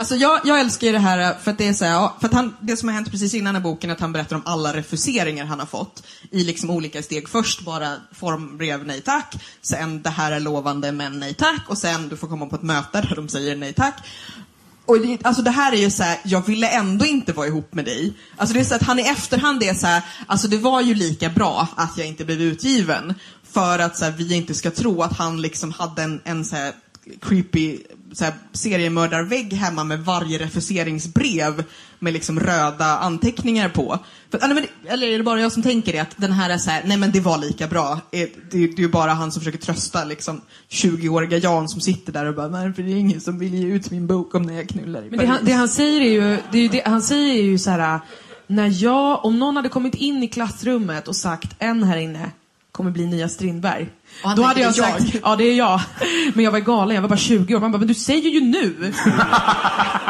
Alltså 0.03 0.15
jag, 0.15 0.41
jag 0.43 0.59
älskar 0.59 0.87
ju 0.87 0.93
det 0.93 0.99
här 0.99 1.19
eh, 1.19 1.37
för 1.37 1.51
att 1.51 1.57
det 1.57 1.67
är 1.67 1.73
så 1.73 1.85
här, 1.85 2.09
för 2.19 2.27
att 2.27 2.33
han, 2.33 2.55
det 2.59 2.77
som 2.77 2.89
har 2.89 2.95
hänt 2.95 3.11
precis 3.11 3.33
innan 3.33 3.55
i 3.55 3.59
boken 3.59 3.89
är 3.89 3.93
att 3.93 3.99
han 3.99 4.13
berättar 4.13 4.35
om 4.35 4.41
alla 4.45 4.73
refuseringar 4.73 5.45
han 5.45 5.59
har 5.59 5.65
fått 5.65 6.03
i 6.31 6.43
liksom 6.43 6.69
olika 6.69 7.03
steg. 7.03 7.29
Först 7.29 7.61
bara 7.61 7.95
formbrev 8.11 8.85
nej 8.85 9.01
tack, 9.01 9.35
sen 9.61 10.01
det 10.01 10.09
här 10.09 10.31
är 10.31 10.39
lovande 10.39 10.91
men 10.91 11.19
nej 11.19 11.33
tack 11.33 11.69
och 11.69 11.77
sen 11.77 12.09
du 12.09 12.17
får 12.17 12.27
komma 12.27 12.45
på 12.45 12.55
ett 12.55 12.61
möte 12.61 13.01
där 13.01 13.15
de 13.15 13.29
säger 13.29 13.55
nej 13.55 13.73
tack. 13.73 13.95
Och 14.85 14.99
det, 14.99 15.25
alltså 15.25 15.41
det 15.41 15.51
här 15.51 15.71
är 15.71 15.77
ju 15.77 15.91
så 15.91 16.03
här, 16.03 16.19
jag 16.23 16.45
ville 16.45 16.67
ändå 16.67 17.05
inte 17.05 17.33
vara 17.33 17.47
ihop 17.47 17.73
med 17.73 17.85
dig. 17.85 18.13
Alltså 18.37 18.53
det 18.53 18.59
är 18.59 18.63
så 18.63 18.75
att 18.75 18.83
han 18.83 18.99
i 18.99 19.01
efterhand 19.01 19.63
är 19.63 19.73
så 19.73 19.87
här, 19.87 20.01
alltså 20.27 20.47
det 20.47 20.57
var 20.57 20.81
ju 20.81 20.95
lika 20.95 21.29
bra 21.29 21.67
att 21.75 21.97
jag 21.97 22.07
inte 22.07 22.25
blev 22.25 22.41
utgiven. 22.41 23.13
För 23.51 23.79
att 23.79 23.97
så 23.97 24.05
här, 24.05 24.11
vi 24.11 24.33
inte 24.33 24.53
ska 24.53 24.71
tro 24.71 25.01
att 25.01 25.17
han 25.17 25.41
liksom 25.41 25.71
hade 25.71 26.03
en, 26.03 26.21
en 26.23 26.45
så 26.45 26.55
här 26.55 26.73
creepy 27.21 27.79
så 28.13 28.23
här, 28.25 28.33
seriemördarvägg 28.53 29.53
hemma 29.53 29.83
med 29.83 29.99
varje 30.05 30.37
refuseringsbrev 30.37 31.63
med 31.99 32.13
liksom 32.13 32.39
röda 32.39 32.85
anteckningar 32.85 33.69
på. 33.69 33.99
För, 34.31 34.39
men, 34.39 34.55
det- 34.55 34.89
eller 34.89 35.07
är 35.07 35.17
det 35.17 35.23
bara 35.23 35.41
jag 35.41 35.51
som 35.51 35.63
tänker 35.63 35.93
det? 35.93 35.99
Att 35.99 36.13
den 36.17 36.31
här 36.31 36.49
är 36.49 36.57
så 36.57 36.69
här, 36.69 36.83
nej 36.85 36.97
men 36.97 37.11
det 37.11 37.19
var 37.19 37.37
lika 37.37 37.67
bra. 37.67 37.99
Det, 38.11 38.51
det 38.51 38.57
är 38.57 38.79
ju 38.79 38.89
bara 38.89 39.11
han 39.13 39.31
som 39.31 39.41
försöker 39.41 39.59
trösta 39.59 40.03
liksom 40.05 40.41
20-åriga 40.69 41.37
Jan 41.37 41.69
som 41.69 41.81
sitter 41.81 42.13
där 42.13 42.25
och 42.25 42.35
bara, 42.35 42.47
varför 42.47 42.81
är 42.83 42.85
det 42.87 42.91
ingen 42.91 43.21
som 43.21 43.39
vill 43.39 43.53
ge 43.53 43.65
ut 43.67 43.91
min 43.91 44.07
bok 44.07 44.35
om 44.35 44.41
när 44.41 44.53
jag 44.53 44.69
knullar 44.69 45.01
i 45.05 45.09
Men 45.09 45.19
det 45.19 45.25
han, 45.25 45.45
det 45.45 45.51
han 45.51 45.69
säger 45.69 46.01
är 46.01 46.11
ju, 46.11 46.37
det 46.51 46.57
är 46.57 46.73
ju 46.73 46.81
han 46.85 47.01
säger 47.01 47.33
är 47.33 47.43
ju 47.43 47.57
så 47.57 47.69
här, 47.69 47.99
när 48.47 48.83
jag, 48.83 49.25
om 49.25 49.39
någon 49.39 49.55
hade 49.55 49.69
kommit 49.69 49.95
in 49.95 50.23
i 50.23 50.27
klassrummet 50.27 51.07
och 51.07 51.15
sagt 51.15 51.55
en 51.59 51.83
här 51.83 51.97
inne 51.97 52.31
kommer 52.71 52.91
bli 52.91 53.05
nya 53.07 53.29
Strindberg. 53.29 53.89
Då 54.35 54.43
hade 54.43 54.61
jag 54.61 54.73
"Det 54.75 54.79
är 54.79 54.91
sagt, 54.91 55.13
jag." 55.13 55.21
ja 55.23 55.35
det 55.35 55.43
är 55.43 55.55
jag. 55.55 55.81
Men 56.33 56.45
jag 56.45 56.51
var 56.51 56.59
galen, 56.59 56.95
jag 56.95 57.01
var 57.01 57.09
bara 57.09 57.17
20 57.17 57.55
år. 57.55 57.59
Man 57.59 57.71
bara, 57.71 57.77
men 57.77 57.87
du 57.87 57.93
säger 57.93 58.29
ju 58.29 58.41
nu 58.41 58.93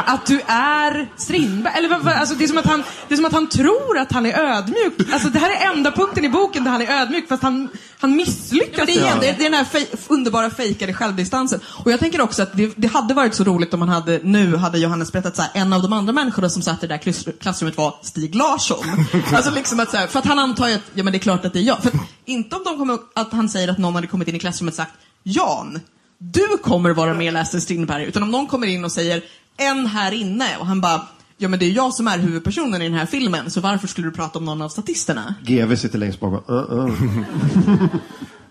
att 0.06 0.26
du 0.26 0.41
är 0.47 1.08
Strindberg. 1.18 1.74
Eller 1.78 1.89
vad- 1.89 2.08
alltså, 2.14 2.36
det, 2.36 2.43
är 2.43 2.47
som 2.47 2.58
att 2.58 2.66
han, 2.66 2.84
det 3.08 3.14
är 3.14 3.16
som 3.16 3.26
att 3.26 3.34
han 3.34 3.47
tror 3.47 3.97
att 3.97 4.12
han 4.12 4.26
är 4.26 4.39
ödmjuk. 4.39 4.93
Alltså 5.14 5.30
det 5.30 5.39
här 5.39 5.49
är 5.49 5.72
enda 5.72 5.91
punkten 5.91 6.26
i 6.26 6.30
boken 6.30 6.64
där 6.64 6.72
han 6.72 6.82
är 6.82 7.01
ödmjuk 7.01 7.28
fast 7.28 7.43
han, 7.43 7.70
han 7.99 8.16
misslyckas. 8.16 8.78
Ja, 8.78 8.86
det, 8.86 8.97
är, 8.99 9.20
det, 9.22 9.28
är, 9.30 9.34
det 9.38 9.45
är 9.45 9.49
den 9.49 9.54
här 9.54 9.64
fej, 9.66 9.88
underbara 10.08 10.49
fejkade 10.49 10.93
självdistansen. 10.93 11.60
Och 11.86 11.91
jag 11.91 11.99
tänker 11.99 12.22
också 12.22 12.43
att 12.43 12.58
det, 12.58 12.74
det 12.76 12.88
hade 12.88 13.14
varit 13.14 13.36
så 13.36 13.43
roligt 13.43 13.74
om 13.74 13.80
man 13.80 13.89
hade, 13.89 14.20
nu 14.24 14.56
hade 14.58 14.78
Johannes 14.80 15.12
berättat 15.12 15.36
så 15.36 15.41
här, 15.41 15.51
en 15.54 15.74
av 15.74 15.82
de 15.82 15.93
andra 15.93 16.14
människorna 16.14 16.49
som 16.49 16.62
satt 16.62 16.84
i 16.84 16.88
det 16.88 16.93
där 16.93 17.01
klass- 17.01 17.28
klassrummet 17.41 17.78
var 17.78 17.95
Stig 18.01 18.36
Larsson. 18.36 18.86
alltså 19.34 19.51
liksom 19.51 19.80
att 19.80 19.91
så 19.91 19.97
här, 19.97 20.08
för 20.08 20.20
att 20.20 20.26
han 20.26 20.39
antar 20.39 20.68
ju 20.68 20.74
att, 20.76 20.82
ja 20.93 21.04
men 21.04 21.14
det 21.14 21.18
är 21.18 21.20
klart 21.20 21.45
att 21.45 21.54
det 21.54 21.60
är 21.60 21.64
jag. 21.64 21.82
För 21.82 21.88
att, 21.89 21.95
inte 22.26 22.56
om 22.56 22.62
de 22.66 22.78
kommer, 22.78 22.97
att 23.16 23.34
han 23.34 23.49
säger 23.49 23.68
att 23.68 23.78
någon 23.78 23.92
hade 23.95 24.07
kommit 24.07 24.27
in 24.27 24.35
i 24.35 24.39
klassrummet 24.39 24.71
och 24.71 24.75
sagt, 24.75 24.93
Jan, 25.23 25.79
du 26.17 26.57
kommer 26.63 26.93
vara 26.93 27.13
med 27.13 27.27
och 27.27 27.33
läsa 27.33 27.59
Strindberg. 27.59 28.05
Utan 28.05 28.23
om 28.23 28.31
någon 28.31 28.47
kommer 28.47 28.67
in 28.67 28.85
och 28.85 28.91
säger, 28.91 29.21
en 29.57 29.85
här 29.85 30.11
inne, 30.11 30.57
och 30.59 30.65
han 30.65 30.81
bara, 30.81 31.07
ja 31.37 31.49
men 31.49 31.59
det 31.59 31.65
är 31.65 31.71
jag 31.71 31.93
som 31.93 32.07
är 32.07 32.17
huvudpersonen 32.17 32.81
i 32.81 32.89
den 32.89 32.97
här 32.97 33.05
filmen, 33.05 33.51
så 33.51 33.61
varför 33.61 33.87
skulle 33.87 34.07
du 34.07 34.11
prata 34.11 34.39
om 34.39 34.45
någon 34.45 34.61
av 34.61 34.69
statisterna? 34.69 35.35
GV 35.43 35.75
sitter 35.75 35.99
längst 35.99 36.19
bak 36.19 36.49
och 36.49 36.73
uh, 36.73 36.85
uh. 36.85 37.85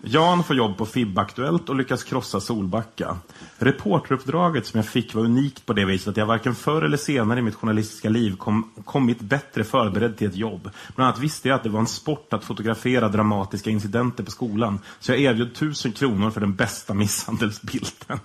Jan 0.05 0.43
får 0.43 0.55
jobb 0.55 0.77
på 0.77 0.85
FIB-aktuellt 0.85 1.69
och 1.69 1.75
lyckas 1.75 2.03
krossa 2.03 2.39
Solbacka. 2.39 3.17
Reporteruppdraget 3.57 4.65
som 4.65 4.77
jag 4.77 4.87
fick 4.87 5.13
var 5.15 5.23
unikt 5.23 5.65
på 5.65 5.73
det 5.73 5.85
viset 5.85 6.07
att 6.07 6.17
jag 6.17 6.25
varken 6.25 6.55
förr 6.55 6.81
eller 6.81 6.97
senare 6.97 7.39
i 7.39 7.41
mitt 7.41 7.55
journalistiska 7.55 8.09
liv 8.09 8.35
kom, 8.35 8.71
kommit 8.85 9.19
bättre 9.19 9.63
förberedd 9.63 10.17
till 10.17 10.27
ett 10.27 10.35
jobb. 10.35 10.69
Bland 10.95 11.07
annat 11.07 11.19
visste 11.19 11.47
jag 11.47 11.55
att 11.55 11.63
det 11.63 11.69
var 11.69 11.79
en 11.79 11.87
sport 11.87 12.33
att 12.33 12.43
fotografera 12.43 13.09
dramatiska 13.09 13.69
incidenter 13.69 14.23
på 14.23 14.31
skolan. 14.31 14.79
Så 14.99 15.11
jag 15.11 15.19
erbjöd 15.19 15.55
tusen 15.55 15.91
kronor 15.91 16.31
för 16.31 16.41
den 16.41 16.55
bästa 16.55 16.93
misshandelsbilden. 16.93 18.19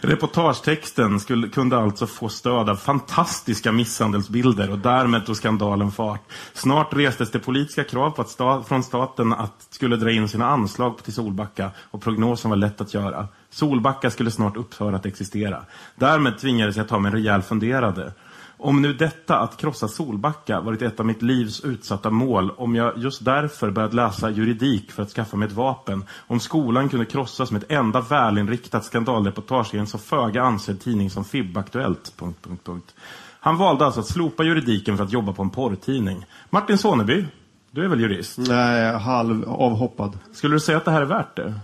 Reportagetexten 0.00 1.20
skulle, 1.20 1.48
kunde 1.48 1.78
alltså 1.78 2.06
få 2.06 2.28
stöd 2.28 2.68
av 2.68 2.76
fantastiska 2.76 3.72
misshandelsbilder 3.72 4.70
och 4.70 4.78
därmed 4.78 5.26
tog 5.26 5.36
skandalen 5.36 5.90
fart. 5.90 6.32
Snart 6.52 6.94
restes 6.94 7.30
det 7.30 7.38
politiska 7.38 7.84
krav 7.84 8.10
på 8.10 8.22
att 8.22 8.30
sta, 8.30 8.62
från 8.62 8.82
staten 8.82 9.32
att 9.32 9.66
skulle 9.70 9.96
dra 9.96 10.10
in 10.10 10.28
sina 10.28 10.46
anslag 10.46 10.98
till 11.12 11.24
Solbacka 11.24 11.70
och 11.90 12.02
prognosen 12.02 12.50
var 12.50 12.56
lätt 12.56 12.80
att 12.80 12.94
göra. 12.94 13.28
Solbacka 13.50 14.10
skulle 14.10 14.30
snart 14.30 14.56
upphöra 14.56 14.96
att 14.96 15.06
existera. 15.06 15.64
Därmed 15.96 16.38
tvingades 16.38 16.76
jag 16.76 16.88
ta 16.88 16.98
mig 16.98 17.08
en 17.08 17.14
rejäl 17.14 17.42
funderade. 17.42 18.12
Om 18.58 18.82
nu 18.82 18.92
detta, 18.92 19.38
att 19.38 19.56
krossa 19.56 19.88
Solbacka, 19.88 20.60
varit 20.60 20.82
ett 20.82 21.00
av 21.00 21.06
mitt 21.06 21.22
livs 21.22 21.60
utsatta 21.64 22.10
mål, 22.10 22.50
om 22.50 22.74
jag 22.74 22.98
just 22.98 23.24
därför 23.24 23.70
börjat 23.70 23.94
läsa 23.94 24.30
juridik 24.30 24.92
för 24.92 25.02
att 25.02 25.10
skaffa 25.10 25.36
mig 25.36 25.48
ett 25.48 25.54
vapen, 25.54 26.04
om 26.26 26.40
skolan 26.40 26.88
kunde 26.88 27.06
krossas 27.06 27.50
med 27.50 27.62
ett 27.62 27.72
enda 27.72 28.00
välinriktat 28.00 28.84
skandalreportage 28.84 29.74
i 29.74 29.78
en 29.78 29.86
så 29.86 29.98
föga 29.98 30.42
ansedd 30.42 30.80
tidning 30.80 31.10
som 31.10 31.24
FIB-aktuellt... 31.24 32.12
Punkt, 32.16 32.38
punkt, 32.42 32.64
punkt. 32.64 32.94
Han 33.40 33.56
valde 33.56 33.84
alltså 33.84 34.00
att 34.00 34.06
slopa 34.06 34.44
juridiken 34.44 34.96
för 34.96 35.04
att 35.04 35.12
jobba 35.12 35.32
på 35.32 35.42
en 35.42 35.50
porrtidning. 35.50 36.26
Martin 36.50 36.78
Soneby, 36.78 37.26
du 37.74 37.84
är 37.84 37.88
väl 37.88 38.00
jurist? 38.00 38.38
Nej, 38.38 38.92
halv 38.92 39.44
avhoppad. 39.48 40.18
Skulle 40.32 40.54
du 40.54 40.60
säga 40.60 40.78
att 40.78 40.84
det 40.84 40.90
här 40.90 41.02
är 41.02 41.06
värt 41.06 41.36
det? 41.36 41.54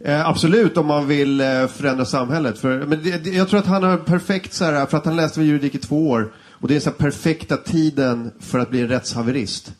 Eh, 0.00 0.28
absolut, 0.28 0.76
om 0.76 0.86
man 0.86 1.06
vill 1.06 1.40
eh, 1.40 1.66
förändra 1.66 2.04
samhället. 2.04 2.58
För, 2.58 2.78
men 2.78 3.02
det, 3.02 3.24
det, 3.24 3.30
jag 3.30 3.48
tror 3.48 3.60
att 3.60 3.66
han 3.66 3.82
har 3.82 3.96
perfekt, 3.96 4.52
så 4.52 4.64
här, 4.64 4.86
för 4.86 4.98
att 4.98 5.04
han 5.04 5.16
läste 5.16 5.42
juridik 5.42 5.74
i 5.74 5.78
två 5.78 6.10
år. 6.10 6.32
Och 6.50 6.68
det 6.68 6.76
är 6.76 6.80
så 6.80 6.90
här, 6.90 6.96
perfekta 6.96 7.56
tiden 7.56 8.30
för 8.40 8.58
att 8.58 8.70
bli 8.70 8.80
en 8.80 8.88
rättshaverist. 8.88 9.72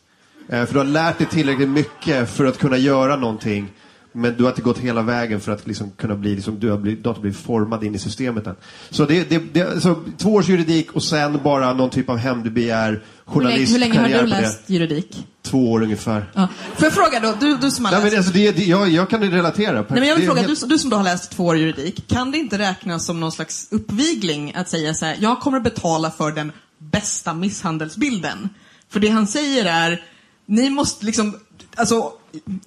Eh, 0.49 0.65
för 0.65 0.73
du 0.73 0.79
har 0.79 0.85
lärt 0.85 1.17
dig 1.17 1.27
tillräckligt 1.27 1.69
mycket 1.69 2.29
för 2.29 2.45
att 2.45 2.57
kunna 2.57 2.77
göra 2.77 3.15
någonting. 3.15 3.71
Men 4.11 4.37
du 4.37 4.43
har 4.43 4.49
inte 4.49 4.61
gått 4.61 4.77
hela 4.77 5.01
vägen 5.01 5.39
för 5.39 5.51
att 5.51 5.67
liksom 5.67 5.91
kunna 5.91 6.15
bli, 6.15 6.35
liksom, 6.35 6.59
du, 6.59 6.69
har 6.69 6.77
blivit, 6.77 7.03
du 7.03 7.09
har 7.09 7.13
inte 7.13 7.21
blivit 7.21 7.39
formad 7.39 7.83
in 7.83 7.95
i 7.95 7.99
systemet 7.99 8.47
än. 8.47 8.55
Så 8.89 9.05
det, 9.05 9.29
det, 9.29 9.53
det 9.53 9.81
så 9.81 9.95
två 10.17 10.33
års 10.33 10.49
juridik 10.49 10.91
och 10.91 11.03
sen 11.03 11.39
bara 11.43 11.73
någon 11.73 11.89
typ 11.89 12.09
av 12.09 12.17
hämndbegär, 12.17 13.03
journalist, 13.25 13.73
Hur 13.73 13.79
länge, 13.79 13.93
hur 13.93 14.01
länge 14.01 14.15
har 14.15 14.23
du 14.23 14.29
läst 14.29 14.69
juridik? 14.69 15.27
Två 15.41 15.71
år 15.71 15.81
ungefär. 15.83 16.31
Ja. 16.33 16.47
Får 16.75 16.85
jag 16.85 16.93
fråga 16.93 17.19
då, 17.19 17.35
du, 17.39 17.57
du 17.57 17.71
som 17.71 17.85
har 17.85 17.91
Nej, 17.91 18.01
läst... 18.01 18.11
men 18.11 18.17
alltså, 18.17 18.33
det, 18.33 18.51
det, 18.51 18.65
jag, 18.65 18.89
jag 18.89 19.09
kan 19.09 19.21
relatera. 19.31 19.73
Nej, 19.73 19.85
men 19.89 20.07
jag 20.07 20.15
vill 20.15 20.25
fråga, 20.25 20.41
helt- 20.41 20.61
du, 20.61 20.67
du 20.67 20.77
som 20.77 20.89
då 20.89 20.97
har 20.97 21.03
läst 21.03 21.31
två 21.31 21.45
år 21.45 21.57
juridik, 21.57 22.07
kan 22.07 22.31
det 22.31 22.37
inte 22.37 22.57
räknas 22.57 23.05
som 23.05 23.19
någon 23.19 23.31
slags 23.31 23.67
uppvigling 23.71 24.53
att 24.55 24.69
säga 24.69 24.93
så 24.93 25.05
här, 25.05 25.17
jag 25.19 25.39
kommer 25.39 25.59
betala 25.59 26.11
för 26.11 26.31
den 26.31 26.51
bästa 26.77 27.33
misshandelsbilden? 27.33 28.49
För 28.89 28.99
det 28.99 29.07
han 29.09 29.27
säger 29.27 29.65
är, 29.65 30.01
ni 30.45 30.69
måste 30.69 31.05
liksom, 31.05 31.35
alltså, 31.75 32.11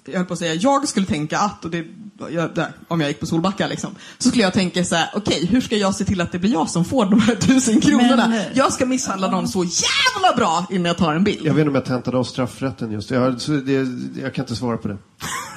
jag 0.05 0.13
höll 0.17 0.25
på 0.25 0.33
att 0.33 0.39
säga, 0.39 0.53
jag 0.53 0.87
skulle 0.87 1.05
tänka 1.05 1.39
att, 1.39 1.65
och 1.65 1.71
det, 1.71 1.85
jag, 2.31 2.55
där, 2.55 2.67
om 2.87 3.01
jag 3.01 3.09
gick 3.09 3.19
på 3.19 3.25
Solbacka 3.25 3.67
liksom, 3.67 3.95
så 4.17 4.29
skulle 4.29 4.43
jag 4.43 4.53
tänka 4.53 4.83
så 4.85 4.95
här, 4.95 5.09
okej, 5.15 5.45
hur 5.45 5.61
ska 5.61 5.75
jag 5.75 5.95
se 5.95 6.05
till 6.05 6.21
att 6.21 6.31
det 6.31 6.39
blir 6.39 6.51
jag 6.53 6.69
som 6.69 6.85
får 6.85 7.05
de 7.05 7.19
här 7.19 7.35
tusen 7.35 7.81
kronorna? 7.81 8.27
Men- 8.27 8.45
jag 8.53 8.73
ska 8.73 8.85
misshandla 8.85 9.31
någon 9.31 9.47
så 9.47 9.63
jävla 9.63 10.35
bra 10.37 10.65
innan 10.69 10.85
jag 10.85 10.97
tar 10.97 11.13
en 11.13 11.23
bild. 11.23 11.39
Jag 11.45 11.53
vet 11.53 11.59
inte 11.59 11.69
om 11.69 11.75
jag 11.75 11.85
tentade 11.85 12.17
av 12.17 12.23
straffrätten 12.23 12.91
just. 12.91 13.11
Jag, 13.11 13.37
det, 13.65 13.87
jag 14.21 14.33
kan 14.33 14.43
inte 14.43 14.55
svara 14.55 14.77
på 14.77 14.87
det. 14.87 14.97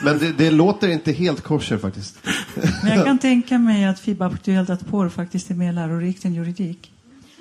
Men 0.04 0.18
det, 0.18 0.32
det 0.32 0.50
låter 0.50 0.88
inte 0.88 1.12
helt 1.12 1.40
kosher 1.40 1.78
faktiskt. 1.78 2.18
Men 2.82 2.96
jag 2.96 3.04
kan 3.07 3.18
tänka 3.18 3.59
mig 3.59 3.84
att 3.84 4.00
FIB 4.00 4.22
Aktuellt 4.22 4.70
att 4.70 4.86
porr 4.86 5.09
faktiskt 5.09 5.50
är 5.50 5.54
mer 5.54 5.72
lärorikt 5.72 6.24
än 6.24 6.34
juridik. 6.34 6.92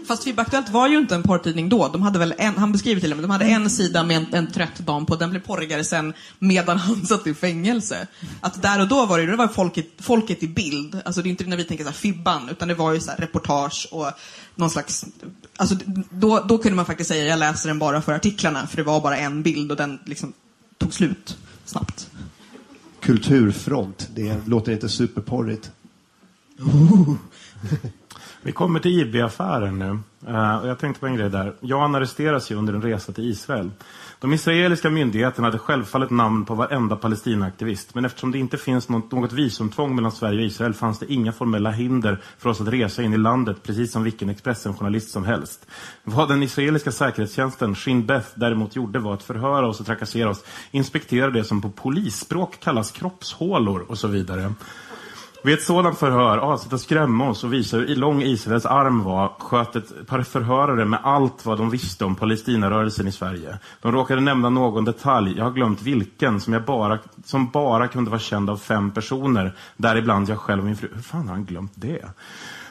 Fast 0.08 0.24
FIB-Aktuellt 0.24 0.70
var 0.70 0.88
ju 0.88 0.98
inte 0.98 1.16
en 1.16 1.24
porrtidning 1.24 1.70
då. 1.70 1.88
De 1.88 2.02
hade 2.02 2.20
väl 2.20 2.34
en, 2.38 2.58
han 2.58 2.72
beskriver 2.72 3.02
till 3.02 3.12
och 3.12 3.18
med, 3.18 3.24
de 3.24 3.32
hade 3.32 3.46
en 3.46 3.70
sida 3.70 4.04
med 4.04 4.18
en, 4.18 4.34
en 4.34 4.52
trött 4.52 4.80
dam 4.80 5.06
på. 5.06 5.16
Den 5.16 5.30
blev 5.30 5.40
porrigare 5.40 5.84
sen 5.84 6.14
medan 6.40 6.78
han 6.78 7.06
satt 7.06 7.28
i 7.28 7.34
fängelse. 7.34 8.08
Att 8.42 8.62
där 8.62 8.82
och 8.82 8.88
då 8.88 9.06
var 9.06 9.20
det, 9.20 9.26
det 9.26 9.36
var 9.36 9.48
folket, 9.48 9.88
folket 10.00 10.44
i 10.44 10.48
bild. 10.48 11.02
Alltså 11.06 11.22
det 11.22 11.28
är 11.28 11.32
inte 11.32 11.46
när 11.46 11.58
vi 11.58 11.64
tänker 11.64 11.84
så 11.84 11.90
här 11.90 11.98
Fibban, 11.98 12.50
utan 12.50 12.68
det 12.68 12.74
var 12.74 12.94
ju 12.94 13.00
så 13.00 13.12
här 13.12 13.18
reportage 13.18 13.88
och 13.92 14.12
någon 14.56 14.70
slags... 14.70 15.06
Alltså 15.58 15.76
då, 16.10 16.40
då 16.40 16.58
kunde 16.58 16.76
man 16.76 16.86
faktiskt 16.86 17.08
säga, 17.08 17.26
jag 17.26 17.40
läser 17.40 17.68
den 17.68 17.80
bara 17.80 18.02
för 18.02 18.14
artiklarna, 18.14 18.68
för 18.68 18.78
det 18.78 18.84
var 18.84 19.02
bara 19.02 19.18
en 19.18 19.44
bild 19.44 19.72
och 19.72 19.78
den 19.78 20.00
liksom 20.06 20.34
tog 20.78 20.94
slut 20.94 21.38
snabbt. 21.66 22.10
Kulturfront, 23.00 24.10
det 24.16 24.48
låter 24.48 24.72
inte 24.72 24.90
superporrigt. 24.90 25.72
Vi 28.46 28.52
kommer 28.52 28.80
till 28.80 29.00
IB-affären 29.00 29.80
nu. 29.80 30.00
Eh, 30.28 30.58
och 30.58 30.68
jag 30.68 30.80
tänkte 30.80 31.00
på 31.00 31.08
en 31.08 31.16
grej 31.16 31.30
där. 31.30 31.54
Jan 31.60 31.96
arresteras 31.96 32.52
ju 32.52 32.56
under 32.56 32.74
en 32.74 32.82
resa 32.82 33.12
till 33.12 33.30
Israel. 33.32 33.72
De 34.20 34.34
israeliska 34.34 34.90
myndigheterna 34.90 35.48
hade 35.48 35.58
självfallet 35.58 36.10
namn 36.10 36.46
på 36.46 36.56
varenda 36.56 36.96
Palestinaaktivist. 36.96 37.96
Men 37.96 38.06
eftersom 38.06 38.32
det 38.32 38.38
inte 38.38 38.58
finns 38.58 38.90
något, 38.90 39.12
något 39.12 39.34
visumtvång 39.34 39.96
mellan 39.96 40.12
Sverige 40.12 40.40
och 40.40 40.46
Israel 40.46 40.74
fanns 40.74 41.00
det 41.00 41.14
inga 41.14 41.32
formella 41.32 41.72
hinder 41.72 42.22
för 42.38 42.50
oss 42.50 42.62
att 42.62 42.68
resa 42.68 43.04
in 43.04 43.14
i 43.14 43.18
landet, 43.18 43.64
precis 43.64 43.92
som 43.92 44.04
vilken 44.04 44.30
Expressen-journalist 44.30 45.10
som 45.10 45.26
helst. 45.26 45.68
Vad 46.04 46.30
den 46.30 46.44
israeliska 46.44 46.92
säkerhetstjänsten, 46.92 47.76
Shin 47.76 48.06
Beth, 48.06 48.28
däremot 48.36 48.76
gjorde 48.76 49.00
var 49.00 49.14
att 49.14 49.24
förhöra 49.24 49.68
oss 49.68 49.80
och 49.80 49.86
trakassera 49.86 50.30
oss, 50.30 50.44
inspektera 50.72 51.30
det 51.30 51.44
som 51.44 51.62
på 51.62 51.70
polisspråk 51.70 52.60
kallas 52.60 52.92
kroppshålor 52.92 53.86
och 53.88 53.98
så 53.98 54.08
vidare. 54.08 54.54
Vid 55.46 55.54
ett 55.54 55.64
sådant 55.64 55.98
förhör, 55.98 56.38
avsett 56.38 56.74
att 56.74 56.82
skrämma 56.82 57.30
oss 57.30 57.44
och 57.44 57.54
visa 57.54 57.78
hur 57.78 57.96
lång 57.96 58.22
Israels 58.22 58.66
arm 58.66 59.04
var, 59.04 59.32
sköt 59.40 59.76
ett 59.76 60.08
par 60.08 60.22
förhörare 60.22 60.86
med 60.86 61.00
allt 61.04 61.46
vad 61.46 61.58
de 61.58 61.70
visste 61.70 62.06
om 62.06 62.16
Palestinarörelsen 62.16 63.08
i 63.08 63.12
Sverige. 63.12 63.58
De 63.82 63.92
råkade 63.92 64.22
nämna 64.22 64.50
någon 64.50 64.86
detalj, 64.86 65.34
jag 65.38 65.44
har 65.44 65.52
glömt 65.52 65.82
vilken, 65.82 66.40
som, 66.40 66.54
jag 66.54 66.64
bara, 66.64 67.00
som 67.26 67.50
bara 67.50 67.88
kunde 67.88 68.10
vara 68.12 68.20
känd 68.20 68.50
av 68.50 68.58
fem 68.58 68.92
personer, 68.92 69.56
däribland 69.78 70.30
jag 70.30 70.40
själv 70.40 70.60
och 70.60 70.66
min 70.66 70.78
fru. 70.78 70.90
Hur 70.94 71.02
fan 71.02 71.28
har 71.28 71.36
han 71.36 71.46
glömt 71.46 71.74
det? 71.76 72.06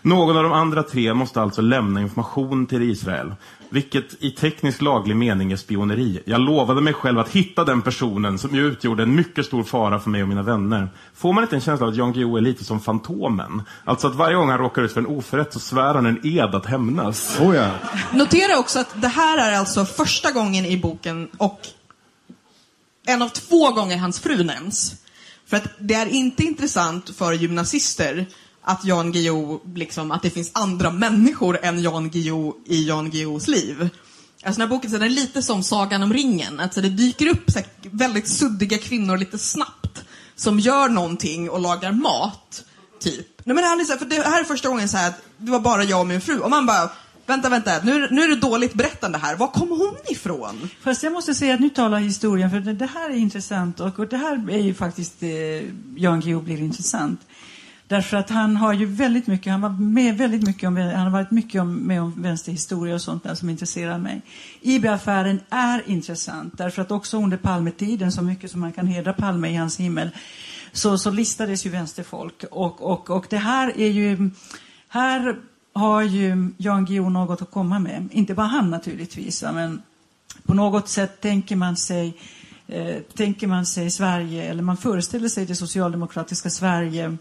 Någon 0.02 0.36
av 0.36 0.42
de 0.42 0.52
andra 0.52 0.82
tre 0.82 1.14
måste 1.14 1.42
alltså 1.42 1.62
lämna 1.62 2.00
information 2.00 2.66
till 2.66 2.82
Israel. 2.82 3.34
Vilket 3.68 4.22
i 4.22 4.30
teknisk 4.30 4.82
laglig 4.82 5.16
mening 5.16 5.52
är 5.52 5.56
spioneri. 5.56 6.22
Jag 6.24 6.40
lovade 6.40 6.80
mig 6.80 6.92
själv 6.92 7.18
att 7.18 7.28
hitta 7.28 7.64
den 7.64 7.82
personen 7.82 8.38
som 8.38 8.54
ju 8.54 8.66
utgjorde 8.66 9.02
en 9.02 9.14
mycket 9.14 9.46
stor 9.46 9.62
fara 9.64 10.00
för 10.00 10.10
mig 10.10 10.22
och 10.22 10.28
mina 10.28 10.42
vänner. 10.42 10.88
Får 11.14 11.32
man 11.32 11.44
inte 11.44 11.56
en 11.56 11.60
känsla 11.60 11.86
av 11.86 11.92
att 11.92 11.98
Jan 11.98 12.12
Guillou 12.12 12.36
är 12.36 12.40
lite 12.40 12.64
som 12.64 12.80
Fantomen? 12.80 13.62
Alltså 13.84 14.06
att 14.06 14.14
varje 14.14 14.36
gång 14.36 14.50
han 14.50 14.58
råkar 14.58 14.82
ut 14.82 14.92
för 14.92 15.00
en 15.00 15.06
oförrätt 15.06 15.52
så 15.52 15.60
svär 15.60 15.94
han 15.94 16.06
en 16.06 16.26
ed 16.26 16.54
att 16.54 16.66
hämnas. 16.66 17.40
Oh 17.40 17.56
ja. 17.56 17.70
Notera 18.12 18.58
också 18.58 18.78
att 18.78 19.02
det 19.02 19.08
här 19.08 19.50
är 19.50 19.58
alltså 19.58 19.84
första 19.84 20.32
gången 20.32 20.66
i 20.66 20.76
boken 20.76 21.28
och 21.36 21.60
en 23.06 23.22
av 23.22 23.28
två 23.28 23.70
gånger 23.70 23.98
hans 23.98 24.20
fru 24.20 24.44
nämns. 24.44 24.94
För 25.46 25.56
att 25.56 25.68
det 25.78 25.94
är 25.94 26.06
inte 26.06 26.44
intressant 26.44 27.16
för 27.16 27.32
gymnasister 27.32 28.26
att 28.64 28.84
Jan 28.84 29.12
Guillou, 29.12 29.60
liksom, 29.74 30.10
att 30.10 30.22
det 30.22 30.30
finns 30.30 30.50
andra 30.54 30.90
människor 30.90 31.58
än 31.62 31.82
Jan 31.82 32.10
Guillou 32.10 32.52
i 32.66 32.88
Jan 32.88 33.10
Guillous 33.10 33.48
liv. 33.48 33.80
Alltså 34.44 34.60
den 34.60 34.68
här 34.70 34.76
boken 34.76 34.90
så 34.90 34.96
den 34.96 35.06
är 35.06 35.10
lite 35.10 35.42
som 35.42 35.62
Sagan 35.62 36.02
om 36.02 36.12
ringen. 36.12 36.60
Alltså 36.60 36.80
det 36.80 36.88
dyker 36.88 37.26
upp 37.26 37.50
så 37.50 37.58
här, 37.58 37.68
väldigt 37.82 38.28
suddiga 38.28 38.78
kvinnor 38.78 39.16
lite 39.16 39.38
snabbt 39.38 40.04
som 40.36 40.60
gör 40.60 40.88
någonting 40.88 41.50
och 41.50 41.60
lagar 41.60 41.92
mat. 41.92 42.64
Typ. 43.00 43.26
Nej, 43.44 43.54
men 43.54 43.64
han 43.64 43.80
är 43.80 43.84
så 43.84 43.92
här, 43.92 43.98
för 43.98 44.06
det 44.06 44.22
här 44.22 44.40
är 44.40 44.44
första 44.44 44.68
gången 44.68 44.88
så 44.88 44.96
här 44.96 45.08
att 45.08 45.22
det 45.36 45.50
var 45.50 45.60
bara 45.60 45.84
jag 45.84 46.00
och 46.00 46.06
min 46.06 46.20
fru. 46.20 46.38
Och 46.38 46.50
man 46.50 46.66
bara, 46.66 46.90
vänta, 47.26 47.48
vänta, 47.48 47.70
nu, 47.82 48.08
nu 48.10 48.22
är 48.22 48.28
det 48.28 48.36
dåligt 48.36 48.74
berättande 48.74 49.18
här. 49.18 49.36
Var 49.36 49.46
kom 49.46 49.68
hon 49.68 49.96
ifrån? 50.08 50.68
Fast 50.80 51.02
jag 51.02 51.12
måste 51.12 51.34
säga 51.34 51.54
att 51.54 51.60
nu 51.60 51.68
talar 51.68 51.98
historien, 51.98 52.50
för 52.50 52.60
det, 52.60 52.86
här 52.86 53.10
är 53.10 53.14
intressant 53.14 53.80
och, 53.80 53.98
och 53.98 54.08
det 54.08 54.16
här 54.16 54.50
är 54.50 54.58
ju 54.58 54.74
faktiskt 54.74 55.22
eh, 55.22 55.28
Jan 55.96 56.20
Guillou 56.20 56.42
blir 56.42 56.60
intressant. 56.60 57.20
Därför 57.94 58.16
att 58.16 58.30
han 58.30 58.56
har 58.56 58.72
ju 58.72 58.86
väldigt 58.86 59.26
mycket, 59.26 59.52
han 59.52 59.60
var 59.60 59.68
med 59.70 60.18
väldigt 60.18 60.42
mycket 60.42 60.66
om, 60.68 60.76
han 60.76 60.94
har 60.94 61.10
varit 61.10 61.30
mycket 61.30 61.60
om, 61.60 61.74
med 61.74 62.02
om 62.02 62.22
vänsterhistoria 62.22 62.94
och 62.94 63.00
sånt 63.00 63.22
där 63.24 63.34
som 63.34 63.50
intresserar 63.50 63.98
mig. 63.98 64.22
IB-affären 64.60 65.40
är 65.50 65.82
intressant 65.86 66.58
därför 66.58 66.82
att 66.82 66.90
också 66.90 67.18
under 67.18 67.36
Palmetiden, 67.36 68.12
så 68.12 68.22
mycket 68.22 68.50
som 68.50 68.60
man 68.60 68.72
kan 68.72 68.86
hedra 68.86 69.12
Palme 69.12 69.48
i 69.48 69.54
hans 69.54 69.80
himmel, 69.80 70.10
så, 70.72 70.98
så 70.98 71.10
listades 71.10 71.66
ju 71.66 71.70
vänsterfolk. 71.70 72.44
Och, 72.50 72.82
och, 72.82 73.10
och 73.10 73.26
det 73.30 73.36
här 73.36 73.80
är 73.80 73.90
ju, 73.90 74.30
här 74.88 75.36
har 75.72 76.02
ju 76.02 76.50
Jan 76.56 76.84
Guillou 76.84 77.10
något 77.10 77.42
att 77.42 77.50
komma 77.50 77.78
med. 77.78 78.08
Inte 78.12 78.34
bara 78.34 78.46
han 78.46 78.70
naturligtvis, 78.70 79.42
men 79.42 79.82
på 80.44 80.54
något 80.54 80.88
sätt 80.88 81.20
tänker 81.20 81.56
man 81.56 81.76
sig 81.76 82.16
eh, 82.68 82.96
tänker 83.16 83.46
man 83.46 83.66
sig 83.66 83.90
Sverige, 83.90 84.42
eller 84.44 84.62
man 84.62 84.76
föreställer 84.76 85.28
sig 85.28 85.46
det 85.46 85.56
socialdemokratiska 85.56 86.50
Sverige 86.50 87.16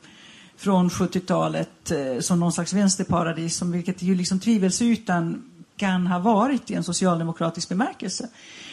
från 0.57 0.89
70-talet 0.89 1.91
eh, 1.91 2.19
som 2.19 2.39
någon 2.39 2.53
slags 2.53 2.73
vänsterparadis, 2.73 3.55
som, 3.57 3.71
vilket 3.71 4.01
ju 4.01 4.15
liksom 4.15 4.39
tvivelsutan 4.39 5.43
kan 5.77 6.07
ha 6.07 6.19
varit 6.19 6.71
i 6.71 6.73
en 6.73 6.83
socialdemokratisk 6.83 7.69
bemärkelse. 7.69 8.29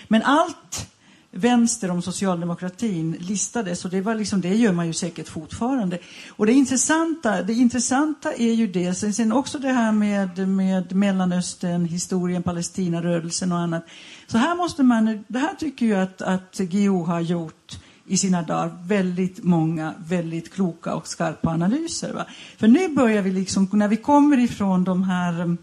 Men 0.08 0.22
allt 0.22 0.90
vänster 1.30 1.90
om 1.90 2.02
socialdemokratin 2.02 3.16
listades 3.20 3.84
och 3.84 3.90
det, 3.90 4.00
var 4.00 4.14
liksom, 4.14 4.40
det 4.40 4.54
gör 4.54 4.72
man 4.72 4.86
ju 4.86 4.92
säkert 4.92 5.28
fortfarande. 5.28 5.98
Och 6.28 6.46
det 6.46 6.52
intressanta, 6.52 7.42
det 7.42 7.52
intressanta 7.52 8.32
är 8.34 8.52
ju 8.52 8.66
det, 8.66 8.94
sen, 8.94 9.14
sen 9.14 9.32
också 9.32 9.58
det 9.58 9.72
här 9.72 9.92
med, 9.92 10.48
med 10.48 10.94
Mellanöstern, 10.94 11.84
historien, 11.84 12.42
Palestinarörelsen 12.42 13.52
och 13.52 13.58
annat. 13.58 13.84
Så 14.26 14.38
här 14.38 14.54
måste 14.54 14.82
man, 14.82 15.24
det 15.28 15.38
här 15.38 15.54
tycker 15.54 15.86
jag 15.86 16.02
att, 16.02 16.22
att 16.22 16.58
GO 16.58 17.04
har 17.04 17.20
gjort 17.20 17.78
i 18.10 18.16
sina 18.16 18.42
dagar 18.42 18.78
väldigt 18.86 19.44
många 19.44 19.94
väldigt 20.06 20.52
kloka 20.52 20.94
och 20.94 21.06
skarpa 21.06 21.50
analyser. 21.50 22.12
Va? 22.12 22.26
För 22.56 22.68
nu 22.68 22.88
börjar 22.88 23.22
vi 23.22 23.30
liksom, 23.30 23.68
när 23.72 23.88
vi 23.88 23.96
kommer 23.96 24.38
ifrån 24.38 24.84
de 24.84 25.02
här 25.02 25.32
mm, 25.32 25.58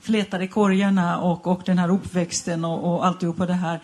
flätade 0.00 0.46
korgarna 0.46 1.18
och, 1.18 1.46
och 1.46 1.62
den 1.66 1.78
här 1.78 1.88
uppväxten 1.90 2.64
och, 2.64 2.94
och 2.94 3.06
alltihopa 3.06 3.46
det 3.46 3.54
här 3.54 3.80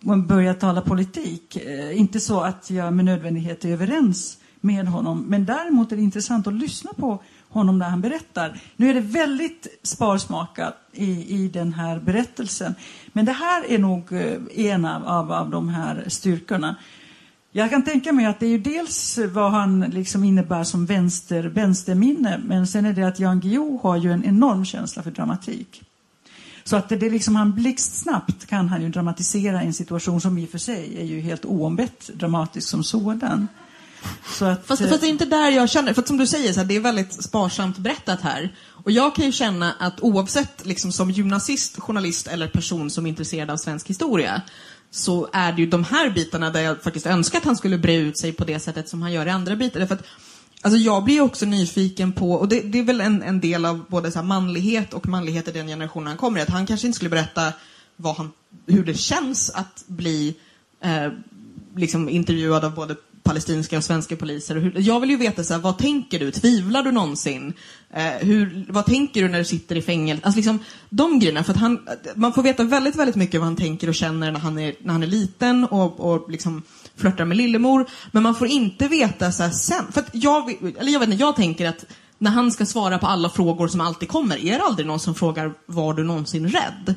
man 0.00 0.26
börjar 0.26 0.54
tala 0.54 0.80
politik. 0.80 1.56
Eh, 1.56 1.98
inte 1.98 2.20
så 2.20 2.40
att 2.40 2.70
jag 2.70 2.92
med 2.92 3.04
nödvändighet 3.04 3.64
är 3.64 3.68
överens 3.68 4.38
med 4.60 4.86
honom, 4.86 5.24
men 5.28 5.44
däremot 5.44 5.92
är 5.92 5.96
det 5.96 6.02
intressant 6.02 6.46
att 6.46 6.54
lyssna 6.54 6.90
på 6.96 7.22
honom 7.48 7.78
när 7.78 7.88
han 7.88 8.00
berättar. 8.00 8.60
Nu 8.76 8.90
är 8.90 8.94
det 8.94 9.00
väldigt 9.00 9.78
sparsmakat 9.82 10.74
i, 10.92 11.44
i 11.44 11.48
den 11.48 11.72
här 11.72 12.00
berättelsen, 12.00 12.74
men 13.12 13.24
det 13.24 13.32
här 13.32 13.70
är 13.70 13.78
nog 13.78 14.12
eh, 14.12 14.38
en 14.54 14.84
av, 14.84 15.04
av, 15.04 15.32
av 15.32 15.50
de 15.50 15.68
här 15.68 16.04
styrkorna. 16.06 16.76
Jag 17.58 17.70
kan 17.70 17.82
tänka 17.82 18.12
mig 18.12 18.26
att 18.26 18.40
det 18.40 18.46
är 18.46 18.50
ju 18.50 18.58
dels 18.58 19.18
vad 19.32 19.50
han 19.50 19.80
liksom 19.80 20.24
innebär 20.24 20.64
som 20.64 20.86
vänster, 20.86 21.44
vänsterminne, 21.44 22.40
men 22.44 22.66
sen 22.66 22.86
är 22.86 22.92
det 22.92 23.02
att 23.02 23.20
Jan 23.20 23.40
Guillou 23.40 23.78
har 23.82 23.96
ju 23.96 24.12
en 24.12 24.24
enorm 24.24 24.64
känsla 24.64 25.02
för 25.02 25.10
dramatik. 25.10 25.82
Så 26.64 26.76
att 26.76 26.88
det, 26.88 26.96
det 26.96 27.10
liksom, 27.10 27.36
han 27.36 27.54
blixtsnabbt 27.54 28.46
kan 28.46 28.68
han 28.68 28.82
ju 28.82 28.88
dramatisera 28.88 29.62
en 29.62 29.74
situation 29.74 30.20
som 30.20 30.38
i 30.38 30.44
och 30.44 30.50
för 30.50 30.58
sig 30.58 31.00
är 31.00 31.04
ju 31.04 31.20
helt 31.20 31.44
oombett 31.44 32.10
dramatisk 32.14 32.68
som 32.68 32.84
sådan. 32.84 33.48
Så 34.26 34.44
att, 34.44 34.66
Fast, 34.66 34.88
fast 34.88 35.00
det 35.00 35.06
är 35.06 35.10
inte 35.10 35.24
där 35.24 35.50
jag 35.50 35.70
känner, 35.70 35.94
för 35.94 36.02
att 36.02 36.08
som 36.08 36.16
du 36.16 36.26
säger, 36.26 36.52
så 36.52 36.60
här, 36.60 36.66
det 36.66 36.76
är 36.76 36.80
väldigt 36.80 37.24
sparsamt 37.24 37.78
berättat 37.78 38.20
här. 38.20 38.54
Och 38.84 38.90
jag 38.90 39.14
kan 39.14 39.24
ju 39.24 39.32
känna 39.32 39.72
att 39.78 40.00
oavsett 40.00 40.66
liksom, 40.66 40.92
som 40.92 41.10
gymnasist, 41.10 41.80
journalist 41.80 42.26
eller 42.26 42.48
person 42.48 42.90
som 42.90 43.06
är 43.06 43.10
intresserad 43.10 43.50
av 43.50 43.56
svensk 43.56 43.88
historia, 43.88 44.42
så 44.90 45.28
är 45.32 45.52
det 45.52 45.62
ju 45.62 45.66
de 45.66 45.84
här 45.84 46.10
bitarna 46.10 46.50
där 46.50 46.60
jag 46.60 46.82
faktiskt 46.82 47.06
önskar 47.06 47.38
att 47.38 47.44
han 47.44 47.56
skulle 47.56 47.78
bre 47.78 47.96
ut 47.96 48.18
sig 48.18 48.32
på 48.32 48.44
det 48.44 48.60
sättet 48.60 48.88
som 48.88 49.02
han 49.02 49.12
gör 49.12 49.26
i 49.26 49.30
andra 49.30 49.56
bitar. 49.56 49.80
Därför 49.80 49.94
att, 49.94 50.04
alltså 50.62 50.78
jag 50.78 51.04
blir 51.04 51.20
också 51.20 51.46
nyfiken 51.46 52.12
på, 52.12 52.32
och 52.32 52.48
det, 52.48 52.60
det 52.60 52.78
är 52.78 52.82
väl 52.82 53.00
en, 53.00 53.22
en 53.22 53.40
del 53.40 53.64
av 53.64 53.84
både 53.88 54.10
så 54.10 54.18
här 54.18 54.26
manlighet 54.26 54.94
och 54.94 55.08
manlighet 55.08 55.48
i 55.48 55.52
den 55.52 55.66
generationen 55.66 56.06
han 56.06 56.16
kommer 56.16 56.40
i, 56.40 56.42
att 56.42 56.48
han 56.48 56.66
kanske 56.66 56.86
inte 56.86 56.96
skulle 56.96 57.10
berätta 57.10 57.52
vad 57.96 58.16
han, 58.16 58.30
hur 58.66 58.84
det 58.84 58.94
känns 58.94 59.50
att 59.50 59.84
bli 59.86 60.36
eh, 60.80 61.12
liksom 61.76 62.08
intervjuad 62.08 62.64
av 62.64 62.74
både 62.74 62.96
palestinska 63.28 63.76
och 63.76 63.84
svenska 63.84 64.16
poliser. 64.16 64.56
Hur, 64.56 64.72
jag 64.76 65.00
vill 65.00 65.10
ju 65.10 65.16
veta, 65.16 65.44
så 65.44 65.54
här, 65.54 65.60
vad 65.60 65.78
tänker 65.78 66.18
du? 66.18 66.30
Tvivlar 66.30 66.82
du 66.82 66.92
någonsin? 66.92 67.52
Eh, 67.90 68.02
hur, 68.04 68.66
vad 68.68 68.86
tänker 68.86 69.22
du 69.22 69.28
när 69.28 69.38
du 69.38 69.44
sitter 69.44 69.76
i 69.76 69.82
fängelse? 69.82 70.22
Alltså 70.24 70.36
liksom, 70.36 70.58
de 70.90 71.18
grejerna. 71.18 71.44
För 71.44 71.52
att 71.52 71.58
han, 71.58 71.88
man 72.14 72.32
får 72.32 72.42
veta 72.42 72.62
väldigt, 72.64 72.96
väldigt 72.96 73.16
mycket 73.16 73.40
vad 73.40 73.46
han 73.46 73.56
tänker 73.56 73.88
och 73.88 73.94
känner 73.94 74.32
när 74.32 74.40
han 74.40 74.58
är, 74.58 74.74
när 74.80 74.92
han 74.92 75.02
är 75.02 75.06
liten 75.06 75.64
och, 75.64 76.00
och 76.00 76.30
liksom 76.30 76.62
flörtar 76.96 77.24
med 77.24 77.36
lillemor. 77.36 77.86
Men 78.12 78.22
man 78.22 78.34
får 78.34 78.46
inte 78.46 78.88
veta 78.88 79.32
så 79.32 79.42
här, 79.42 79.50
sen. 79.50 79.92
För 79.92 80.00
att 80.00 80.10
jag, 80.12 80.50
eller 80.78 80.92
jag 80.92 81.00
vet 81.00 81.08
inte, 81.08 81.22
jag 81.22 81.36
tänker 81.36 81.68
att 81.68 81.84
när 82.18 82.30
han 82.30 82.52
ska 82.52 82.66
svara 82.66 82.98
på 82.98 83.06
alla 83.06 83.30
frågor 83.30 83.68
som 83.68 83.80
alltid 83.80 84.08
kommer, 84.08 84.46
är 84.46 84.58
det 84.58 84.64
aldrig 84.64 84.86
någon 84.86 85.00
som 85.00 85.14
frågar 85.14 85.52
var 85.66 85.94
du 85.94 86.04
någonsin 86.04 86.48
rädd? 86.48 86.94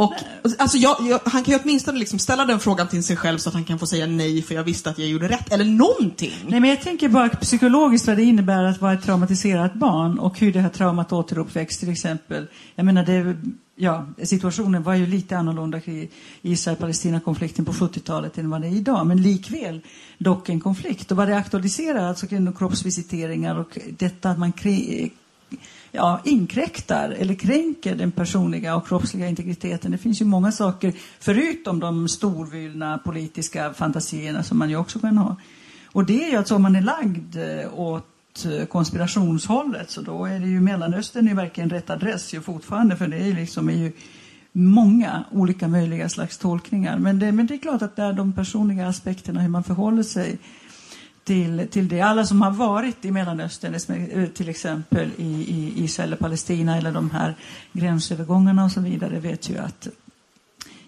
Och, 0.00 0.14
alltså 0.58 0.78
jag, 0.78 0.96
jag, 1.00 1.20
han 1.24 1.44
kan 1.44 1.54
ju 1.54 1.60
åtminstone 1.62 1.98
liksom 1.98 2.18
ställa 2.18 2.44
den 2.44 2.60
frågan 2.60 2.88
till 2.88 3.04
sig 3.04 3.16
själv 3.16 3.38
så 3.38 3.48
att 3.48 3.54
han 3.54 3.64
kan 3.64 3.78
få 3.78 3.86
säga 3.86 4.06
nej 4.06 4.42
för 4.42 4.54
jag 4.54 4.64
visste 4.64 4.90
att 4.90 4.98
jag 4.98 5.08
gjorde 5.08 5.28
rätt. 5.28 5.52
Eller 5.52 5.64
någonting. 5.64 6.32
Nej, 6.48 6.60
men 6.60 6.70
jag 6.70 6.80
tänker 6.82 7.08
bara 7.08 7.28
psykologiskt 7.28 8.06
vad 8.06 8.16
det 8.16 8.22
innebär 8.22 8.64
att 8.64 8.80
vara 8.80 8.92
ett 8.92 9.02
traumatiserat 9.02 9.74
barn 9.74 10.18
och 10.18 10.38
hur 10.38 10.52
det 10.52 10.60
här 10.60 10.68
traumat 10.68 11.12
återuppväcks 11.12 11.78
till 11.78 11.92
exempel. 11.92 12.46
Jag 12.74 12.86
menar, 12.86 13.04
det, 13.04 13.36
ja, 13.76 14.06
situationen 14.22 14.82
var 14.82 14.94
ju 14.94 15.06
lite 15.06 15.36
annorlunda 15.36 15.78
i 15.78 16.08
Israel-Palestina-konflikten 16.42 17.64
på 17.64 17.72
70-talet 17.72 18.38
än 18.38 18.50
vad 18.50 18.60
det 18.60 18.66
är 18.66 18.76
idag, 18.76 19.06
men 19.06 19.22
likväl 19.22 19.80
dock 20.18 20.48
en 20.48 20.60
konflikt. 20.60 21.10
Och 21.10 21.16
vad 21.16 21.28
det 21.28 21.36
aktualiserar, 21.36 22.08
alltså 22.08 22.26
kring 22.26 22.52
kroppsvisiteringar 22.52 23.58
och 23.58 23.78
detta 23.98 24.30
att 24.30 24.38
man 24.38 24.52
ja, 25.92 26.20
inkräktar 26.24 27.10
eller 27.10 27.34
kränker 27.34 27.94
den 27.94 28.10
personliga 28.10 28.76
och 28.76 28.88
kroppsliga 28.88 29.28
integriteten. 29.28 29.90
Det 29.90 29.98
finns 29.98 30.20
ju 30.20 30.24
många 30.24 30.52
saker, 30.52 30.92
förutom 31.20 31.80
de 31.80 32.08
storvulna 32.08 32.98
politiska 32.98 33.72
fantasierna 33.72 34.42
som 34.42 34.58
man 34.58 34.70
ju 34.70 34.76
också 34.76 34.98
kan 34.98 35.18
ha. 35.18 35.36
Och 35.92 36.04
det 36.04 36.24
är 36.24 36.30
ju 36.30 36.36
att 36.36 36.50
om 36.50 36.62
man 36.62 36.76
är 36.76 36.80
lagd 36.80 37.36
eh, 37.36 37.78
åt 37.80 38.46
eh, 38.46 38.66
konspirationshållet 38.66 39.90
så 39.90 40.00
då 40.00 40.24
är 40.24 40.40
det 40.40 40.46
ju 40.46 40.60
Mellanöstern 40.60 41.28
är 41.28 41.34
verkligen 41.34 41.70
rätt 41.70 41.90
adress 41.90 42.34
ju 42.34 42.40
fortfarande 42.40 42.96
för 42.96 43.08
det 43.08 43.16
är 43.16 43.34
liksom 43.34 43.68
är 43.68 43.74
ju 43.74 43.92
många 44.52 45.24
olika 45.32 45.68
möjliga 45.68 46.08
slags 46.08 46.38
tolkningar. 46.38 46.98
Men 46.98 47.18
det, 47.18 47.32
men 47.32 47.46
det 47.46 47.54
är 47.54 47.58
klart 47.58 47.82
att 47.82 47.96
där 47.96 48.12
de 48.12 48.32
personliga 48.32 48.88
aspekterna, 48.88 49.40
hur 49.40 49.48
man 49.48 49.64
förhåller 49.64 50.02
sig 50.02 50.38
till, 51.30 51.68
till 51.70 51.88
det. 51.88 52.00
Alla 52.00 52.26
som 52.26 52.42
har 52.42 52.50
varit 52.50 53.04
i 53.04 53.10
Mellanöstern, 53.10 53.74
eh, 54.10 54.26
till 54.28 54.48
exempel 54.48 55.10
i, 55.16 55.24
i 55.24 55.84
Israel 55.84 56.12
och 56.12 56.18
Palestina 56.18 56.76
eller 56.76 56.92
de 56.92 57.10
här 57.10 57.34
gränsövergångarna 57.72 58.64
och 58.64 58.72
så 58.72 58.80
vidare, 58.80 59.20
vet 59.20 59.50
ju 59.50 59.58
att 59.58 59.88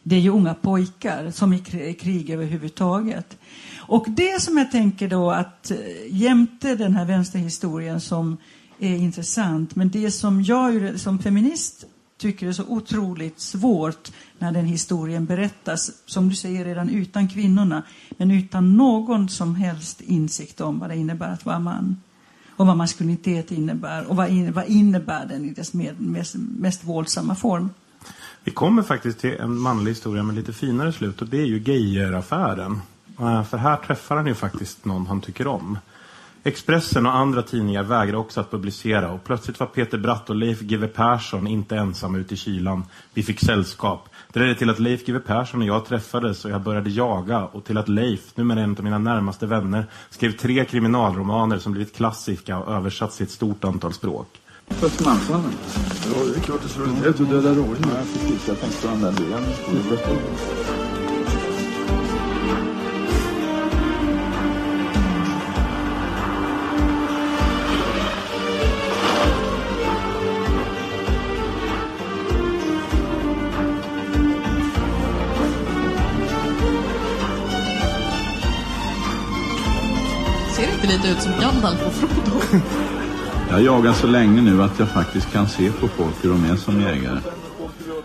det 0.03 0.16
är 0.16 0.20
ju 0.20 0.30
unga 0.30 0.55
pojkar 0.55 1.30
som 1.30 1.53
i 1.53 1.95
krig 2.01 2.30
överhuvudtaget. 2.30 3.38
Och 3.76 4.07
det 4.09 4.43
som 4.43 4.59
jag 4.59 4.70
tänker 4.70 5.09
då 5.09 5.30
att 5.30 5.70
eh, 5.70 5.78
jämte 6.09 6.74
den 6.74 6.95
här 6.95 7.05
vänsterhistorien 7.05 8.01
som 8.01 8.36
är 8.78 8.97
intressant, 8.97 9.76
men 9.76 9.90
det 9.90 10.11
som 10.11 10.43
jag 10.43 11.01
som 11.01 11.18
feminist 11.18 11.84
tycker 12.18 12.47
är 12.47 12.53
så 12.53 12.64
otroligt 12.68 13.40
svårt 13.40 14.12
när 14.43 14.53
den 14.53 14.64
historien 14.64 15.26
berättas, 15.26 15.90
som 16.07 16.28
du 16.28 16.34
säger, 16.34 16.64
redan 16.64 16.88
utan 16.88 17.28
kvinnorna, 17.28 17.82
men 18.11 18.30
utan 18.30 18.76
någon 18.76 19.28
som 19.28 19.55
helst 19.55 20.01
insikt 20.01 20.61
om 20.61 20.78
vad 20.78 20.90
det 20.90 20.97
innebär 20.97 21.32
att 21.32 21.47
vara 21.47 21.59
man. 21.59 21.97
Och 22.57 22.66
vad 22.66 22.76
maskulinitet 22.76 23.51
innebär 23.51 24.07
och 24.07 24.16
vad, 24.16 24.28
in, 24.28 24.53
vad 24.53 24.66
innebär 24.66 25.26
den 25.26 25.45
i 25.45 25.51
dess 25.51 25.74
med, 25.74 26.01
mest, 26.01 26.34
mest 26.59 26.84
våldsamma 26.84 27.34
form. 27.34 27.70
Vi 28.45 28.51
kommer 28.51 28.82
faktiskt 28.82 29.18
till 29.18 29.36
en 29.40 29.59
manlig 29.59 29.90
historia 29.90 30.22
med 30.22 30.34
lite 30.34 30.53
finare 30.53 30.93
slut 30.93 31.22
och 31.22 31.28
det 31.28 31.40
är 31.40 31.47
ju 31.47 31.59
Geijeraffären. 31.59 32.80
Eh, 33.20 33.45
för 33.45 33.59
här 33.59 33.76
träffar 33.76 34.16
han 34.16 34.26
ju 34.26 34.34
faktiskt 34.34 34.84
någon 34.84 35.07
han 35.07 35.20
tycker 35.20 35.47
om. 35.47 35.78
Expressen 36.45 37.07
och 37.07 37.16
andra 37.16 37.43
tidningar 37.43 37.82
vägrar 37.82 38.16
också 38.16 38.40
att 38.40 38.51
publicera 38.51 39.12
och 39.12 39.24
plötsligt 39.24 39.61
var 39.61 39.66
Peter 39.66 39.99
Bratt 39.99 40.30
och 40.30 40.36
Leif 40.36 40.61
GW 40.61 40.86
Persson 40.86 41.47
inte 41.47 41.76
ensamma 41.76 42.18
ute 42.18 42.34
i 42.34 42.36
kylan. 42.36 42.84
Vi 43.14 43.22
fick 43.22 43.40
sällskap. 43.40 44.09
Det 44.33 44.41
ledde 44.41 44.55
till 44.55 44.70
att 44.70 44.78
Leif 44.78 45.07
GW 45.07 45.18
Persson 45.18 45.61
och 45.61 45.66
jag 45.66 45.85
träffades 45.85 46.45
och 46.45 46.51
jag 46.51 46.61
började 46.61 46.91
jaga 46.91 47.45
och 47.45 47.64
till 47.64 47.78
att 47.78 47.89
Leif, 47.89 48.37
numera 48.37 48.61
en 48.61 48.76
av 48.76 48.85
mina 48.85 48.99
närmaste 48.99 49.47
vänner, 49.47 49.87
skrev 50.11 50.33
tre 50.33 50.64
kriminalromaner 50.64 51.59
som 51.59 51.72
blivit 51.72 51.97
klassiska 51.97 52.59
och 52.59 52.74
översatts 52.74 53.20
i 53.20 53.24
ett 53.24 53.30
stort 53.30 53.64
antal 53.64 53.93
språk. 53.93 54.28
Först 54.68 55.05
mansmannen. 55.05 55.53
Ja, 56.14 56.24
det 56.24 56.41
är 56.41 56.43
klart 56.43 56.62
det 56.62 56.68
slår 56.68 56.89
inte 56.89 57.09
ut 57.09 57.20
att 57.20 57.30
döda 57.30 57.49
rådjur. 57.49 57.76
Ja, 57.80 57.89
precis. 58.12 58.49
Jag 58.49 58.61
tänkte. 58.61 58.78
Ser 58.78 58.91
det 60.76 60.82
lite 80.93 81.09
ut 81.09 81.22
som 81.22 81.32
Gandalf 81.40 81.86
och 81.86 81.93
Frodo? 81.93 82.62
Jag 83.51 83.62
jagar 83.62 83.93
så 83.93 84.07
länge 84.07 84.43
nu 84.43 84.62
att 84.62 84.78
jag 84.78 84.88
faktiskt 84.88 85.32
kan 85.32 85.49
se 85.49 85.70
på 85.70 85.88
folk 85.88 86.14
hur 86.22 86.30
de 86.30 86.45
är 86.45 86.57
som 86.57 86.80
jägare. 86.80 87.18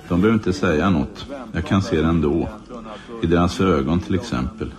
De 0.07 0.21
behöver 0.21 0.33
inte 0.33 0.53
säga 0.53 0.89
något. 0.89 1.25
Jag 1.51 1.65
kan 1.65 1.81
se 1.81 2.01
det 2.01 2.07
ändå. 2.07 2.49
I 3.23 3.27
deras 3.27 3.61
ögon 3.61 3.99
till 3.99 4.15
exempel. 4.15 4.71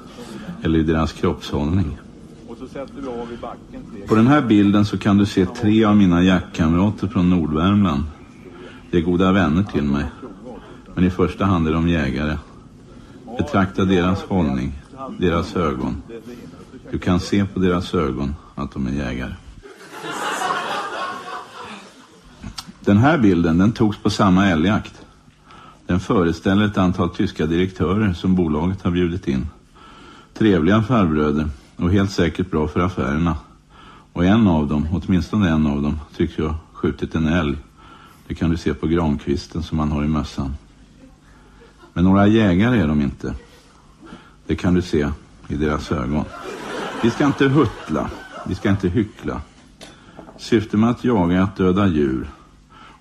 Eller 0.62 0.78
i 0.78 0.82
deras 0.82 1.12
kroppshållning. 1.12 1.98
På 4.08 4.14
den 4.14 4.26
här 4.26 4.42
bilden 4.42 4.84
så 4.84 4.98
kan 4.98 5.18
du 5.18 5.26
se 5.26 5.46
tre 5.46 5.84
av 5.84 5.96
mina 5.96 6.22
jaktkamrater 6.22 7.08
från 7.08 7.30
Nordvärmland. 7.30 8.02
De 8.90 8.98
är 8.98 9.02
goda 9.02 9.32
vänner 9.32 9.62
till 9.62 9.84
mig. 9.84 10.04
Men 10.94 11.04
i 11.04 11.10
första 11.10 11.44
hand 11.44 11.68
är 11.68 11.72
de 11.72 11.88
jägare. 11.88 12.36
Betrakta 13.38 13.84
deras 13.84 14.22
hållning, 14.22 14.72
deras 15.18 15.56
ögon. 15.56 16.02
Du 16.90 16.98
kan 16.98 17.20
se 17.20 17.44
på 17.44 17.60
deras 17.60 17.94
ögon 17.94 18.34
att 18.54 18.72
de 18.72 18.86
är 18.86 18.90
jägare. 18.90 19.34
Den 22.80 22.96
här 22.96 23.18
bilden 23.18 23.58
den 23.58 23.72
togs 23.72 23.98
på 23.98 24.10
samma 24.10 24.46
älgjakt. 24.46 24.94
Den 25.86 26.00
föreställer 26.00 26.64
ett 26.66 26.78
antal 26.78 27.10
tyska 27.10 27.46
direktörer 27.46 28.12
som 28.12 28.34
bolaget 28.34 28.82
har 28.82 28.90
bjudit 28.90 29.28
in. 29.28 29.48
Trevliga 30.34 30.82
farbröder 30.82 31.48
och 31.76 31.92
helt 31.92 32.10
säkert 32.10 32.50
bra 32.50 32.68
för 32.68 32.80
affärerna. 32.80 33.36
Och 34.12 34.24
en 34.24 34.48
av 34.48 34.68
dem, 34.68 34.88
åtminstone 34.92 35.50
en 35.50 35.66
av 35.66 35.82
dem, 35.82 36.00
tycks 36.16 36.38
ju 36.38 36.46
ha 36.46 36.56
skjutit 36.72 37.14
en 37.14 37.28
älg. 37.28 37.56
Det 38.26 38.34
kan 38.34 38.50
du 38.50 38.56
se 38.56 38.74
på 38.74 38.86
grankvisten 38.86 39.62
som 39.62 39.78
han 39.78 39.92
har 39.92 40.04
i 40.04 40.08
mössan. 40.08 40.54
Men 41.92 42.04
några 42.04 42.26
jägare 42.26 42.80
är 42.80 42.88
de 42.88 43.00
inte. 43.00 43.34
Det 44.46 44.56
kan 44.56 44.74
du 44.74 44.82
se 44.82 45.08
i 45.48 45.54
deras 45.54 45.92
ögon. 45.92 46.24
Vi 47.02 47.10
ska 47.10 47.26
inte 47.26 47.48
huttla, 47.48 48.10
vi 48.46 48.54
ska 48.54 48.70
inte 48.70 48.88
hyckla. 48.88 49.40
Syftet 50.36 50.80
med 50.80 50.90
att 50.90 51.04
jaga 51.04 51.36
är 51.36 51.40
att 51.40 51.56
döda 51.56 51.86
djur. 51.86 52.30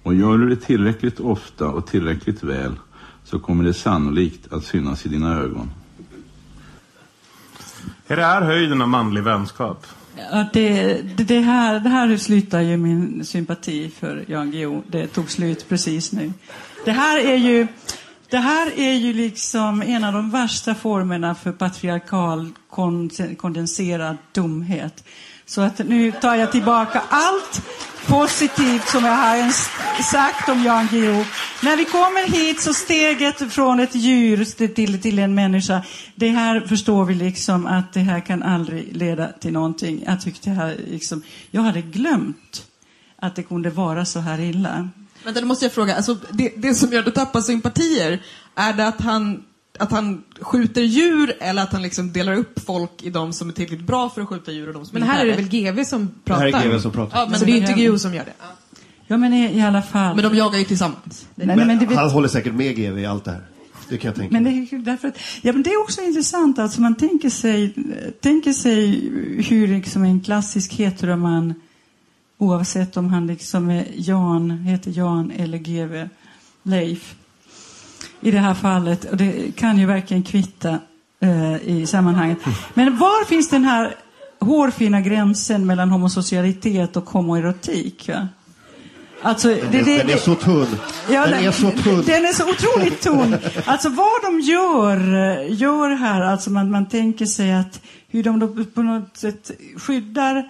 Och 0.03 0.15
gör 0.15 0.37
du 0.37 0.49
det 0.49 0.55
tillräckligt 0.55 1.19
ofta 1.19 1.67
och 1.67 1.87
tillräckligt 1.87 2.43
väl 2.43 2.75
så 3.23 3.39
kommer 3.39 3.63
det 3.63 3.73
sannolikt 3.73 4.53
att 4.53 4.63
synas 4.63 5.05
i 5.05 5.09
dina 5.09 5.35
ögon. 5.35 5.71
Är 8.07 8.15
det 8.15 8.25
här 8.25 8.41
höjden 8.41 8.81
av 8.81 8.89
manlig 8.89 9.23
vänskap? 9.23 9.87
Ja, 10.31 10.45
det, 10.53 11.01
det, 11.17 11.23
det, 11.23 11.39
här, 11.39 11.79
det 11.79 11.89
här 11.89 12.17
slutar 12.17 12.61
ju 12.61 12.77
min 12.77 13.25
sympati 13.25 13.89
för 13.89 14.25
Jan 14.27 14.51
Guillou. 14.51 14.81
Det 14.87 15.07
tog 15.07 15.29
slut 15.29 15.69
precis 15.69 16.11
nu. 16.11 16.33
Det 16.85 16.91
här 16.91 17.19
är 17.19 17.35
ju, 17.35 17.67
det 18.29 18.37
här 18.37 18.79
är 18.79 18.93
ju 18.93 19.13
liksom 19.13 19.81
en 19.81 20.03
av 20.03 20.13
de 20.13 20.29
värsta 20.29 20.75
formerna 20.75 21.35
för 21.35 21.51
patriarkal 21.51 22.51
kondenserad 23.37 24.17
dumhet. 24.31 25.03
Så 25.45 25.61
att 25.61 25.77
nu 25.77 26.11
tar 26.11 26.35
jag 26.35 26.51
tillbaka 26.51 27.01
allt 27.09 27.61
positivt 28.07 28.87
som 28.87 29.05
jag 29.05 29.13
har 29.13 29.35
ens 29.35 29.69
sagt 30.11 30.49
om 30.49 30.63
Jan 30.63 30.87
Guillou. 30.91 31.25
När 31.63 31.77
vi 31.77 31.85
kommer 31.85 32.27
hit 32.27 32.61
så 32.61 32.73
steget 32.73 33.53
från 33.53 33.79
ett 33.79 33.95
djur 33.95 34.67
till, 34.67 35.01
till 35.01 35.19
en 35.19 35.35
människa. 35.35 35.81
Det 36.15 36.29
här 36.29 36.59
förstår 36.59 37.05
vi 37.05 37.15
liksom 37.15 37.65
att 37.65 37.93
det 37.93 37.99
här 37.99 38.19
kan 38.19 38.43
aldrig 38.43 38.95
leda 38.95 39.27
till 39.27 39.53
någonting. 39.53 40.03
Jag 40.05 40.21
tyckte 40.21 40.49
här 40.49 40.77
liksom, 40.87 41.23
jag 41.51 41.61
hade 41.61 41.81
glömt 41.81 42.65
att 43.15 43.35
det 43.35 43.43
kunde 43.43 43.69
vara 43.69 44.05
så 44.05 44.19
här 44.19 44.39
illa. 44.39 44.89
Vänta, 45.27 45.41
då 45.41 45.47
måste 45.47 45.65
jag 45.65 45.71
fråga. 45.71 45.95
Alltså, 45.95 46.17
det, 46.31 46.53
det 46.57 46.73
som 46.75 46.91
gör 46.91 46.99
att 46.99 47.05
du 47.05 47.11
tappar 47.11 47.41
sympatier, 47.41 48.21
är 48.55 48.73
det 48.73 48.87
att 48.87 49.01
han, 49.01 49.43
att 49.79 49.91
han 49.91 50.23
skjuter 50.41 50.81
djur 50.81 51.33
eller 51.39 51.63
att 51.63 51.73
han 51.73 51.81
liksom 51.81 52.13
delar 52.13 52.33
upp 52.35 52.65
folk 52.65 53.03
i 53.03 53.09
de 53.09 53.33
som 53.33 53.49
är 53.49 53.53
tillräckligt 53.53 53.87
bra 53.87 54.09
för 54.09 54.21
att 54.21 54.27
skjuta 54.27 54.51
djur 54.51 54.67
och 54.67 54.73
de 54.73 54.85
som 54.85 54.93
Men 54.93 55.03
inte 55.03 55.15
här 55.15 55.25
är 55.25 55.29
det 55.29 55.35
väl 55.35 55.47
GV 55.47 55.83
som 55.83 56.11
Det 56.23 56.33
här 56.33 56.51
pratar? 56.51 56.65
är 56.65 56.71
GV 56.71 56.79
som 56.79 56.91
pratar. 56.91 57.19
Ja, 57.19 57.27
men 57.29 57.39
så 57.39 57.45
det 57.45 57.51
är 57.51 57.57
inte 57.57 57.73
Guillou 57.73 57.99
som 57.99 58.13
gör 58.13 58.25
det? 58.25 58.33
Ja, 59.07 59.17
men 59.17 59.33
i, 59.33 59.57
i 59.57 59.61
alla 59.61 59.81
fall. 59.81 60.15
Men 60.15 60.23
de 60.23 60.37
jagar 60.37 60.59
ju 60.59 60.65
tillsammans. 60.65 61.27
Nej, 61.35 61.47
Men, 61.47 61.67
men 61.67 61.79
det 61.79 61.95
han 61.95 62.09
håller 62.09 62.27
säkert 62.27 62.53
med 62.53 62.75
GV 62.75 62.99
i 62.99 63.05
allt 63.05 63.25
det 63.25 63.31
här. 63.31 63.41
Det 63.89 63.97
kan 63.97 64.09
jag 64.09 64.15
tänka 64.15 64.33
Men 64.33 64.43
det 64.43 64.49
är 64.49 64.79
därför 64.79 65.07
att, 65.07 65.17
ja, 65.41 65.53
men 65.53 65.63
det 65.63 65.69
är 65.69 65.81
också 65.81 66.01
intressant. 66.01 66.59
Alltså 66.59 66.81
man 66.81 66.95
tänker 66.95 67.29
sig, 67.29 67.73
tänker 68.21 68.53
sig 68.53 69.09
hur 69.49 69.67
liksom 69.67 70.03
en 70.03 70.21
klassisk 70.21 70.73
heteroman, 70.73 71.53
oavsett 72.37 72.97
om 72.97 73.09
han 73.09 73.27
liksom 73.27 73.69
är 73.69 73.85
Jan, 73.95 74.51
heter 74.51 74.91
Jan 74.95 75.31
eller 75.37 75.57
GV, 75.57 76.07
Leif, 76.63 77.15
i 78.21 78.31
det 78.31 78.39
här 78.39 78.53
fallet. 78.53 79.05
Och 79.11 79.17
det 79.17 79.55
kan 79.55 79.77
ju 79.77 79.85
verkligen 79.85 80.23
kvitta 80.23 80.79
eh, 81.19 81.55
i 81.69 81.85
sammanhanget. 81.87 82.37
Men 82.73 82.97
var 82.97 83.25
finns 83.25 83.49
den 83.49 83.63
här 83.63 83.95
hårfina 84.39 85.01
gränsen 85.01 85.65
mellan 85.65 85.89
homosocialitet 85.91 86.97
och 86.97 87.09
homoerotik? 87.09 88.09
Va? 88.09 88.27
Alltså, 89.21 89.47
det, 89.47 89.55
Den, 89.61 89.71
det, 89.71 89.97
den 89.97 90.09
är 90.09 90.13
det- 90.13 90.19
så 90.19 90.35
tunn. 90.35 90.67
Ja, 91.09 91.27
den 91.27 91.43
är 91.43 91.51
så 91.51 91.71
tunn. 91.71 92.03
Den 92.05 92.25
är 92.25 92.33
så 92.33 92.49
otroligt 92.49 93.01
tunn. 93.01 93.35
Alltså 93.65 93.89
vad 93.89 94.21
de 94.23 94.39
gör, 94.39 94.97
gör 95.49 95.89
här, 95.95 96.21
alltså 96.21 96.49
man, 96.51 96.71
man 96.71 96.85
tänker 96.89 97.25
sig 97.25 97.53
att 97.53 97.81
hur 98.07 98.23
de 98.23 98.65
på 98.75 98.81
något 98.81 99.17
sätt 99.17 99.51
skyddar 99.77 100.49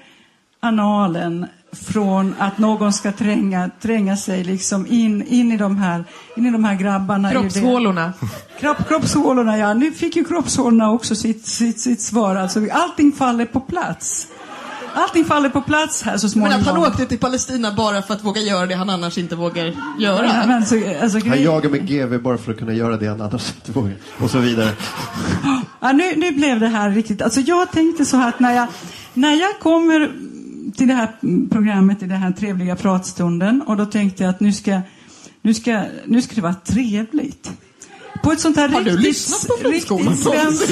analen 0.59 1.45
från 1.85 2.35
att 2.39 2.57
någon 2.57 2.93
ska 2.93 3.11
tränga, 3.11 3.69
tränga 3.81 4.17
sig 4.17 4.43
liksom 4.43 4.87
in, 4.87 5.27
in, 5.27 5.51
i 5.51 5.57
de 5.57 5.77
här, 5.77 6.03
in 6.35 6.45
i 6.45 6.51
de 6.51 6.63
här 6.63 6.75
grabbarna. 6.75 7.31
Kroppshålorna. 7.31 8.13
Kropp, 8.59 8.87
kroppshålorna, 8.87 9.57
ja. 9.57 9.73
Nu 9.73 9.91
fick 9.91 10.15
ju 10.15 10.25
kroppshålorna 10.25 10.91
också 10.91 11.15
sitt, 11.15 11.45
sitt, 11.45 11.79
sitt 11.79 12.01
svar. 12.01 12.35
Alltså, 12.35 12.59
allting 12.71 13.11
faller 13.11 13.45
på 13.45 13.59
plats. 13.59 14.27
Allting 14.93 15.25
faller 15.25 15.49
på 15.49 15.61
plats 15.61 16.03
här 16.03 16.17
så 16.17 16.25
Men 16.25 16.31
småningom. 16.31 16.61
att 16.61 16.67
han 16.67 16.77
åkte 16.77 17.05
till 17.05 17.19
Palestina 17.19 17.73
bara 17.73 18.01
för 18.01 18.13
att 18.13 18.23
våga 18.23 18.41
göra 18.41 18.65
det 18.65 18.75
han 18.75 18.89
annars 18.89 19.17
inte 19.17 19.35
vågar 19.35 19.65
göra. 19.99 20.25
Ja, 20.25 20.47
men 20.47 20.55
alltså, 20.55 20.75
alltså, 21.01 21.27
Han 21.27 21.43
jagar 21.43 21.69
med 21.69 21.87
GV 21.87 22.21
bara 22.21 22.37
för 22.37 22.51
att 22.51 22.57
kunna 22.57 22.73
göra 22.73 22.97
det 22.97 23.07
han 23.07 23.21
annars 23.21 23.53
inte 23.55 23.71
vågar. 23.71 23.95
Och 24.19 24.31
så 24.31 24.37
vidare. 24.37 24.69
Ja, 25.79 25.91
nu, 25.91 26.15
nu 26.15 26.31
blev 26.31 26.59
det 26.59 26.67
här 26.67 26.89
riktigt... 26.91 27.21
Alltså 27.21 27.39
jag 27.39 27.71
tänkte 27.71 28.05
så 28.05 28.17
här 28.17 28.29
att 28.29 28.39
när 28.39 28.55
jag, 28.55 28.67
när 29.13 29.33
jag 29.33 29.59
kommer 29.59 30.11
till 30.77 30.87
det 30.87 30.93
här 30.93 31.09
programmet, 31.49 32.03
i 32.03 32.05
den 32.05 32.17
här 32.17 32.31
trevliga 32.31 32.75
pratstunden, 32.75 33.61
och 33.61 33.77
då 33.77 33.85
tänkte 33.85 34.23
jag 34.23 34.29
att 34.29 34.39
nu 34.39 34.53
ska, 34.53 34.81
nu 35.41 35.53
ska, 35.53 35.83
nu 36.05 36.21
ska 36.21 36.35
det 36.35 36.41
vara 36.41 36.53
trevligt. 36.53 37.51
På 38.23 38.31
ett 38.31 38.39
sånt 38.39 38.57
här 38.57 38.69
Har 38.69 38.81
du 38.81 38.89
riktigt, 38.89 39.05
lyssnat 39.05 39.61
på 39.63 39.69
riktigt 39.69 40.19
svenskt, 40.23 40.69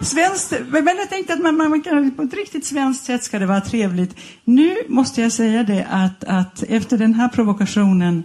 svenskt... 0.00 0.54
Men 0.70 0.96
jag 0.96 1.10
tänkte 1.10 1.32
att 1.32 1.42
man, 1.42 1.56
man 1.56 1.82
kan, 1.82 2.10
på 2.10 2.22
ett 2.22 2.34
riktigt 2.34 2.66
svenskt 2.66 3.04
sätt 3.04 3.22
ska 3.22 3.38
det 3.38 3.46
vara 3.46 3.60
trevligt. 3.60 4.16
Nu 4.44 4.76
måste 4.88 5.22
jag 5.22 5.32
säga 5.32 5.62
det 5.62 5.86
att, 5.90 6.24
att 6.24 6.62
efter 6.62 6.98
den 6.98 7.14
här 7.14 7.28
provokationen 7.28 8.22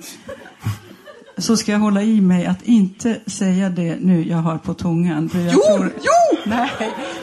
så 1.38 1.58
ska 1.58 1.72
jag 1.72 1.80
hålla 1.80 2.04
i 2.04 2.22
mig 2.22 2.46
att 2.46 2.64
inte 2.64 3.20
säga 3.26 3.70
det 3.70 3.98
nu 4.02 4.28
jag 4.28 4.38
har 4.38 4.58
på 4.58 4.74
tungan. 4.74 5.30
För 5.30 5.40
jag 5.40 5.54
Jo, 5.54 5.78
tror... 5.78 5.94
jo! 5.96 6.40
Nej, 6.46 6.70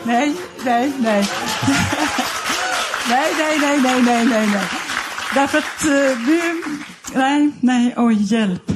nej, 0.04 0.34
nej, 0.64 0.92
nej. 0.98 1.28
Nej, 3.10 3.32
nej, 3.38 3.58
nej, 3.60 3.80
nej, 3.80 4.02
nej, 4.02 4.26
nej, 4.26 4.46
nej. 4.46 4.66
Därför 5.34 5.58
att 5.58 5.84
uh, 5.84 6.28
nu... 6.28 6.40
Nej, 7.14 7.50
nej, 7.60 7.94
oj, 7.96 8.16
hjälp. 8.20 8.72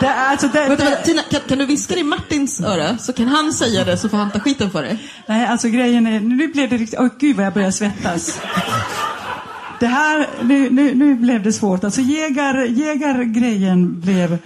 Det 0.00 0.06
är 0.06 0.30
alltså... 0.30 0.48
Det, 0.48 0.68
Vänta, 0.68 0.84
vänta, 0.84 1.02
Tina, 1.02 1.22
kan, 1.22 1.40
kan 1.48 1.58
du 1.58 1.66
viska 1.66 1.94
det 1.94 2.00
i 2.00 2.04
Martins 2.04 2.60
öra 2.60 2.98
så 2.98 3.12
kan 3.12 3.28
han 3.28 3.52
säga 3.52 3.84
det 3.84 3.96
så 3.96 4.08
får 4.08 4.16
han 4.16 4.30
ta 4.30 4.40
skiten 4.40 4.70
för 4.70 4.82
det? 4.82 4.98
Nej, 5.26 5.46
alltså 5.46 5.68
grejen 5.68 6.06
är, 6.06 6.20
nu 6.20 6.48
blev 6.48 6.70
det 6.70 6.76
riktigt, 6.76 7.00
åh 7.00 7.08
gud 7.18 7.36
vad 7.36 7.46
jag 7.46 7.52
börjar 7.52 7.70
svettas. 7.70 8.40
Det 9.80 9.86
här, 9.86 10.28
nu, 10.42 10.70
nu, 10.70 10.94
nu 10.94 11.14
blev 11.14 11.42
det 11.42 11.52
svårt. 11.52 11.84
Alltså 11.84 12.00
jägar, 12.00 12.64
jägargrejen 12.64 14.00
blev, 14.00 14.38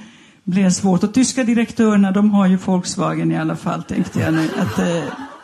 blev 0.45 0.71
svårt. 0.71 1.05
Och 1.05 1.15
tyska 1.15 1.45
direktörerna, 1.45 2.11
de 2.11 2.31
har 2.31 2.47
ju 2.47 2.57
Volkswagen 2.57 3.33
i 3.33 3.39
alla 3.39 3.57
fall, 3.57 3.83
tänkte 3.83 4.21
jag 4.21 4.35
nu. 4.35 4.49
Att, 4.59 4.79
eh, 4.79 5.03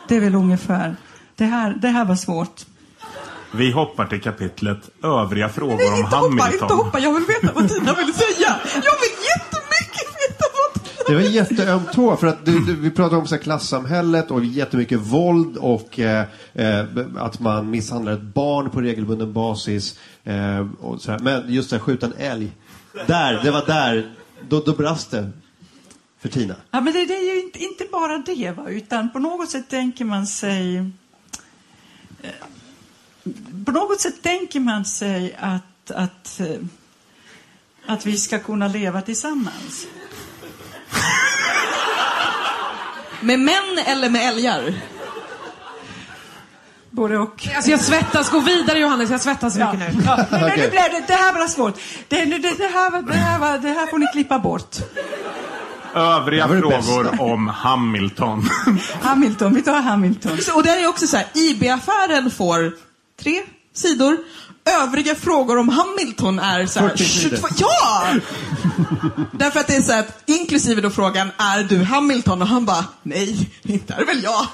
det 0.09 0.17
är 0.17 0.21
väl 0.21 0.35
ungefär. 0.35 0.97
Det 1.37 1.45
här, 1.45 1.79
det 1.83 1.89
här 1.89 2.05
var 2.05 2.17
svårt. 2.17 2.65
Vi 3.55 3.73
hoppar 3.73 4.07
till 4.07 4.21
kapitlet 4.21 4.91
Övriga 5.03 5.49
frågor 5.49 5.77
Nej, 5.77 5.89
om 5.89 6.05
hoppa, 6.05 6.17
Hamilton. 6.17 6.53
inte 6.53 6.75
hoppa. 6.75 6.99
Jag 6.99 7.15
vill 7.15 7.25
veta 7.25 7.53
vad 7.55 7.69
Tina 7.69 7.95
vill 7.95 8.15
säga. 8.15 8.57
Jag 8.75 8.97
vill 9.01 9.17
jättemycket 9.29 10.09
veta 10.23 10.47
vad 10.55 10.85
Tina 10.85 11.05
Det 11.09 11.15
var 11.15 11.23
en 11.23 11.33
jätteöm 11.33 11.81
tå, 11.95 12.17
för 12.17 12.27
att 12.27 12.45
du, 12.45 12.59
du, 12.59 12.77
vi 12.77 12.91
pratar 12.91 13.17
om 13.17 13.27
så 13.27 13.35
här 13.35 13.43
klassamhället 13.43 14.31
och 14.31 14.45
jättemycket 14.45 15.01
våld 15.01 15.57
och 15.57 16.01
eh, 16.01 16.27
eh, 16.53 16.85
att 17.17 17.41
man 17.41 17.71
misshandlar 17.71 18.13
ett 18.13 18.23
barn 18.23 18.71
på 18.71 18.81
regelbunden 18.81 19.33
basis. 19.33 19.99
Eh, 20.25 20.67
och 20.81 21.01
så 21.03 21.11
här. 21.11 21.19
Men 21.19 21.53
just 21.53 21.71
det 21.71 21.77
här, 21.77 21.83
skjuta 21.83 22.07
en 22.07 22.15
älg. 22.19 22.53
Där, 23.07 23.41
det 23.45 23.51
var 23.51 23.67
där, 23.67 24.15
då, 24.49 24.61
då 24.61 24.73
brast 24.73 25.11
det 25.11 25.31
för 26.21 26.29
Tina. 26.29 26.55
Ja, 26.71 26.81
men 26.81 26.93
det, 26.93 27.07
det 27.07 27.15
är 27.15 27.35
ju 27.35 27.43
inte, 27.43 27.59
inte 27.59 27.85
bara 27.93 28.19
det, 28.19 28.51
va? 28.51 28.69
utan 28.69 29.13
på 29.13 29.19
något 29.19 29.51
sätt 29.51 29.71
tänker 29.71 30.05
man 30.05 30.27
sig... 30.27 30.91
På 33.67 33.73
något 33.73 34.01
sätt 34.01 34.23
tänker 34.23 34.61
man 34.61 34.85
sig 34.85 35.37
att, 35.41 35.91
att, 35.91 36.41
eh, 36.41 36.47
att 37.87 38.07
vi 38.07 38.17
ska 38.17 38.39
kunna 38.39 38.69
leva 38.69 39.03
tillsammans. 39.03 39.87
Med 43.21 43.41
män 43.41 43.79
eller 43.87 44.11
med 44.11 44.29
älgar? 44.29 44.75
Både 46.91 47.19
och. 47.19 47.49
Alltså 47.57 47.71
jag 47.71 47.81
svettas. 47.81 48.31
Gå 48.31 48.41
vidare 48.41 48.79
Johannes, 48.79 49.11
jag 49.11 49.21
svettas 49.21 49.57
Ja, 49.57 49.73
mycket 49.73 49.95
nu. 49.95 50.03
ja. 50.07 50.27
Men, 50.31 50.41
nu 50.41 50.55
blev 50.57 50.71
det, 50.91 51.05
det 51.07 51.15
här 51.15 51.33
var 51.33 51.49
svårt. 51.49 51.75
Det, 52.09 52.25
det, 52.25 52.39
det, 52.39 52.67
här, 52.69 53.03
det, 53.03 53.13
här, 53.15 53.39
var- 53.39 53.59
det 53.59 53.69
här 53.69 53.87
får 53.87 53.99
ni 53.99 54.07
klippa 54.13 54.39
bort. 54.39 54.77
Övriga 55.95 56.49
frågor 56.49 57.05
bästa. 57.05 57.23
om 57.23 57.49
Hamilton. 57.49 58.49
Hamilton, 59.03 59.55
vi 59.55 59.63
tar 59.63 59.81
Hamilton. 59.81 60.39
Och 60.55 60.63
där 60.63 60.77
är 60.85 60.89
också 60.89 61.07
så 61.07 61.17
här, 61.17 61.27
IB-affären 61.35 62.31
får 62.31 62.73
tre 63.23 63.43
sidor. 63.75 64.17
Övriga 64.83 65.15
frågor 65.15 65.59
om 65.59 65.69
Hamilton 65.69 66.39
är 66.39 66.67
så 66.67 66.81
här, 66.81 66.89
40 66.89 67.05
sidor. 67.05 67.37
22, 67.37 67.49
ja! 67.59 68.07
Därför 69.33 69.61
att 69.61 69.67
det 69.67 69.77
är 69.77 69.81
så 69.81 69.99
att, 69.99 70.23
inklusive 70.27 70.81
då 70.81 70.91
frågan, 70.91 71.31
är 71.37 71.63
du 71.63 71.85
Hamilton? 71.85 72.43
Och 72.43 72.49
han 72.49 72.65
bara, 72.65 72.85
nej, 73.03 73.51
inte 73.63 73.95
är 73.95 74.05
väl 74.05 74.23
jag. 74.23 74.47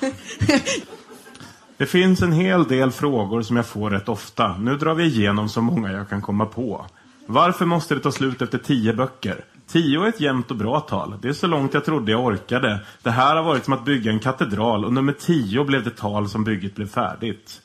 Det 1.76 1.86
finns 1.86 2.22
en 2.22 2.32
hel 2.32 2.64
del 2.64 2.90
frågor 2.90 3.42
som 3.42 3.56
jag 3.56 3.66
får 3.66 3.90
rätt 3.90 4.08
ofta. 4.08 4.56
Nu 4.58 4.76
drar 4.76 4.94
vi 4.94 5.04
igenom 5.04 5.48
så 5.48 5.60
många 5.60 5.92
jag 5.92 6.08
kan 6.08 6.22
komma 6.22 6.46
på. 6.46 6.86
Varför 7.26 7.64
måste 7.66 7.94
det 7.94 8.00
ta 8.00 8.12
slut 8.12 8.42
efter 8.42 8.58
tio 8.58 8.92
böcker? 8.92 9.44
Tio 9.66 10.02
är 10.02 10.08
ett 10.08 10.20
jämnt 10.20 10.50
och 10.50 10.56
bra 10.56 10.80
tal. 10.80 11.14
Det 11.22 11.28
är 11.28 11.32
så 11.32 11.46
långt 11.46 11.74
jag 11.74 11.84
trodde 11.84 12.12
jag 12.12 12.24
orkade. 12.24 12.80
Det 13.02 13.10
här 13.10 13.36
har 13.36 13.42
varit 13.42 13.64
som 13.64 13.72
att 13.72 13.84
bygga 13.84 14.10
en 14.10 14.20
katedral 14.20 14.84
och 14.84 14.92
nummer 14.92 15.12
tio 15.12 15.64
blev 15.64 15.84
det 15.84 15.96
tal 15.96 16.28
som 16.28 16.44
bygget 16.44 16.74
blev 16.74 16.88
färdigt. 16.88 17.60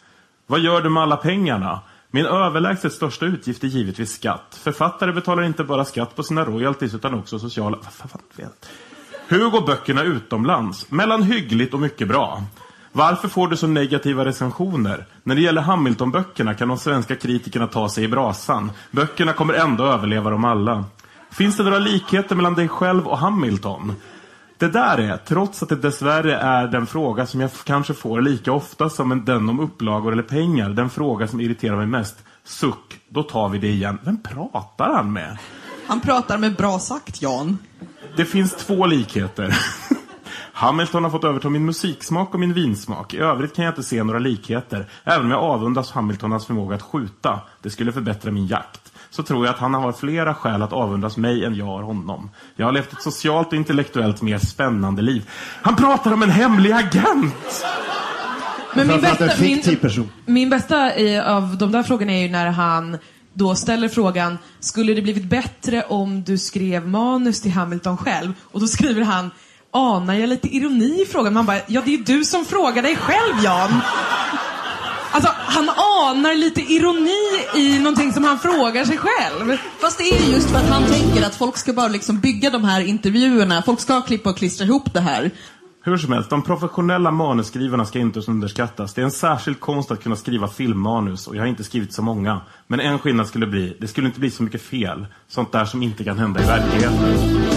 Vad 0.54 0.62
gör 0.62 0.82
du 0.82 0.90
med 0.90 1.04
alla 1.04 1.18
pengarna? 1.18 1.80
Min 2.12 2.26
överlägset 2.26 2.94
största 2.94 3.26
utgift 3.26 3.64
är 3.64 3.68
givetvis 3.68 4.12
skatt. 4.12 4.60
Författare 4.64 5.12
betalar 5.12 5.44
inte 5.44 5.64
bara 5.64 5.86
skatt 5.86 6.16
på 6.16 6.24
sina 6.24 6.46
royalties 6.46 6.94
utan 6.94 7.14
också 7.14 7.40
sociala... 7.40 7.78
Vet. 8.36 8.70
Hur 9.28 9.50
går 9.50 9.62
böckerna 9.62 10.04
utomlands? 10.04 10.92
Mellan 10.92 11.24
hyggligt 11.24 11.74
och 11.74 11.80
mycket 11.80 12.08
bra. 12.08 12.44
Varför 12.92 13.28
får 13.28 13.48
du 13.48 13.58
så 13.58 13.68
negativa 13.68 14.26
recensioner? 14.26 15.06
När 15.24 15.36
det 15.36 15.42
gäller 15.42 15.62
Hamilton-böckerna 15.62 16.54
kan 16.54 16.68
de 16.68 16.78
svenska 16.78 17.16
kritikerna 17.16 17.68
ta 17.68 17.90
sig 17.90 18.04
i 18.04 18.08
brasan. 18.08 18.72
Böckerna 18.92 19.34
kommer 19.34 19.54
ändå 19.54 19.86
överleva 19.86 20.30
dem 20.30 20.46
alla. 20.46 20.86
Finns 21.32 21.58
det 21.58 21.64
några 21.64 21.80
likheter 21.80 22.36
mellan 22.36 22.56
dig 22.56 22.68
själv 22.68 23.08
och 23.08 23.18
Hamilton? 23.18 23.94
Det 24.64 24.70
där 24.70 24.98
är, 24.98 25.18
trots 25.18 25.64
att 25.64 25.70
det 25.70 25.76
dessvärre 25.76 26.36
är 26.38 26.68
den 26.68 26.88
fråga 26.88 27.26
som 27.26 27.42
jag 27.42 27.52
kanske 27.64 27.94
får 27.94 28.22
lika 28.22 28.52
ofta 28.52 28.90
som 28.90 29.12
en- 29.12 29.26
den 29.26 29.50
om 29.50 29.60
upplagor 29.60 30.12
eller 30.12 30.24
pengar, 30.24 30.70
den 30.70 30.90
fråga 30.90 31.28
som 31.28 31.42
irriterar 31.42 31.76
mig 31.78 31.86
mest. 31.88 32.16
Suck, 32.44 33.00
då 33.10 33.24
tar 33.24 33.50
vi 33.50 33.58
det 33.58 33.68
igen. 33.68 34.00
Vem 34.04 34.22
pratar 34.24 34.94
han 34.94 35.14
med? 35.14 35.38
Han 35.88 36.02
pratar 36.02 36.38
med 36.38 36.56
bra 36.56 36.80
sagt, 36.80 37.22
Jan. 37.22 37.58
Det 38.18 38.26
finns 38.26 38.56
två 38.56 38.86
likheter. 38.86 39.58
Hamilton 40.54 41.04
har 41.04 41.12
fått 41.12 41.24
överta 41.24 41.50
min 41.50 41.66
musiksmak 41.66 42.34
och 42.34 42.40
min 42.40 42.54
vinsmak. 42.54 43.14
I 43.14 43.18
övrigt 43.18 43.56
kan 43.56 43.66
jag 43.66 43.72
inte 43.72 43.84
se 43.84 44.04
några 44.04 44.20
likheter. 44.20 44.90
Även 45.04 45.26
om 45.26 45.32
jag 45.32 45.44
avundas 45.44 45.92
Hamilton 45.92 46.32
hans 46.32 46.46
förmåga 46.46 46.76
att 46.76 46.82
skjuta. 46.82 47.40
Det 47.62 47.70
skulle 47.70 47.92
förbättra 47.92 48.32
min 48.32 48.48
jakt. 48.48 48.83
Så 49.14 49.24
tror 49.24 49.46
jag 49.46 49.54
att 49.54 49.60
han 49.60 49.74
har 49.74 49.92
flera 49.92 50.34
skäl 50.34 50.62
att 50.62 50.74
avundas 50.74 51.18
mig 51.18 51.46
än 51.46 51.56
jag 51.56 51.66
har 51.66 51.82
honom. 51.82 52.30
Jag 52.56 52.66
har 52.66 52.72
levt 52.72 52.94
ett 52.94 53.02
socialt 53.02 53.48
och 53.48 53.54
intellektuellt 53.54 54.22
mer 54.22 54.38
spännande 54.38 55.02
liv. 55.02 55.30
Han 55.62 55.76
pratar 55.76 56.14
om 56.14 56.24
en 56.24 56.30
hemlig 56.30 56.72
agent! 56.72 57.66
Men 58.76 58.88
min 58.88 59.02
bästa, 59.02 59.30
min, 59.42 60.10
min 60.26 60.50
bästa 60.50 61.00
i, 61.00 61.20
av 61.20 61.58
de 61.58 61.72
där 61.72 61.84
frågorna 61.84 62.12
är 62.12 62.22
ju 62.22 62.30
när 62.30 62.48
han 62.48 62.98
då 63.34 63.56
ställer 63.56 63.90
frågan, 63.90 64.38
skulle 64.60 64.94
det 64.94 65.02
blivit 65.02 65.26
bättre 65.26 65.84
om 65.84 66.24
du 66.24 66.38
skrev 66.38 66.88
manus 66.88 67.42
till 67.42 67.52
Hamilton 67.52 67.98
själv? 67.98 68.34
Och 68.52 68.60
då 68.60 68.68
skriver 68.68 69.02
han, 69.02 69.32
anar 69.72 70.14
jag 70.14 70.30
lite 70.30 70.56
ironi 70.56 71.02
i 71.02 71.06
frågan? 71.06 71.34
Man 71.34 71.46
bara, 71.46 71.60
ja 71.68 71.82
det 71.86 71.94
är 71.94 71.98
ju 71.98 72.04
du 72.04 72.26
som 72.26 72.46
frågar 72.46 72.82
dig 72.82 72.96
själv 72.96 73.44
Jan. 73.44 73.82
Alltså, 75.14 75.32
han 75.36 75.70
anar 75.70 76.36
lite 76.36 76.62
ironi 76.62 77.46
i 77.56 77.80
någonting 77.80 78.14
som 78.14 78.24
han 78.24 78.40
frågar 78.40 78.86
sig 78.86 78.98
själv. 78.98 79.58
Fast 79.80 79.98
det 79.98 80.04
är 80.04 80.32
just 80.32 80.50
för 80.50 80.58
att 80.58 80.70
han 80.70 80.84
tänker 80.86 81.26
att 81.26 81.36
folk 81.36 81.58
ska 81.58 81.74
bara 81.74 81.88
liksom 81.88 82.20
bygga 82.20 82.50
de 82.50 82.64
här 82.64 82.82
intervjuerna. 82.82 83.62
Folk 83.62 83.80
ska 83.80 84.02
klippa 84.02 84.30
och 84.30 84.38
klistra 84.38 84.66
ihop 84.66 84.94
det 84.94 85.00
här. 85.00 85.32
Hur 85.86 85.98
som 85.98 86.14
helst, 86.14 86.30
de 86.30 86.42
professionella 86.42 87.12
manusskrivarna 87.12 87.86
ska 87.86 88.00
inte 88.00 88.20
underskattas. 88.28 88.94
Det 88.94 89.02
är 89.02 89.06
en 89.06 89.12
särskild 89.12 89.60
konst 89.60 89.92
att 89.92 90.04
kunna 90.04 90.16
skriva 90.16 90.48
filmmanus 90.48 91.28
och 91.28 91.36
jag 91.36 91.42
har 91.42 91.48
inte 91.48 91.64
skrivit 91.64 91.94
så 91.94 92.02
många. 92.02 92.42
Men 92.68 92.80
en 92.80 93.00
skillnad 93.00 93.28
skulle 93.28 93.48
bli, 93.48 93.78
det 93.80 93.88
skulle 93.88 94.08
inte 94.08 94.20
bli 94.20 94.32
så 94.32 94.44
mycket 94.44 94.62
fel. 94.62 95.06
Sånt 95.28 95.52
där 95.52 95.66
som 95.66 95.84
inte 95.84 96.04
kan 96.04 96.20
hända 96.20 96.44
i 96.44 96.46
verkligheten. 96.46 97.53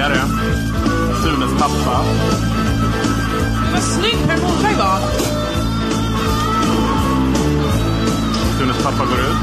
En 0.00 0.10
raggare. 0.10 0.28
Sunes 1.22 1.50
pappa. 1.58 2.04
Vad 3.72 3.82
snygg 3.82 4.16
Per 4.26 4.36
Morberg 4.36 4.74
var. 4.74 5.00
Sunes 8.58 8.82
pappa 8.82 9.04
går 9.04 9.18
ut. 9.18 9.36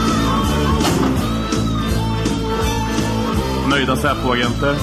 Nöjda 3.69 3.95
Säpoagenter. 3.95 4.75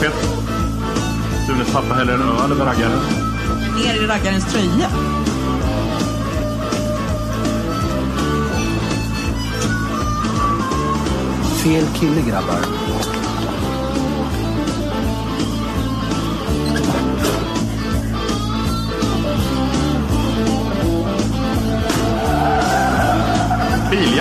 Fett. 0.00 0.28
Sunes 1.46 1.72
pappa 1.72 1.94
häller 1.94 2.14
en 2.14 2.22
öl 2.22 2.52
över 2.52 2.64
raggaren. 2.64 3.00
Ner 3.76 4.02
i 4.02 4.06
raggarens 4.06 4.52
tröja. 4.52 4.88
Fel 11.62 11.86
kille 11.94 12.20
grabbar. 12.20 13.23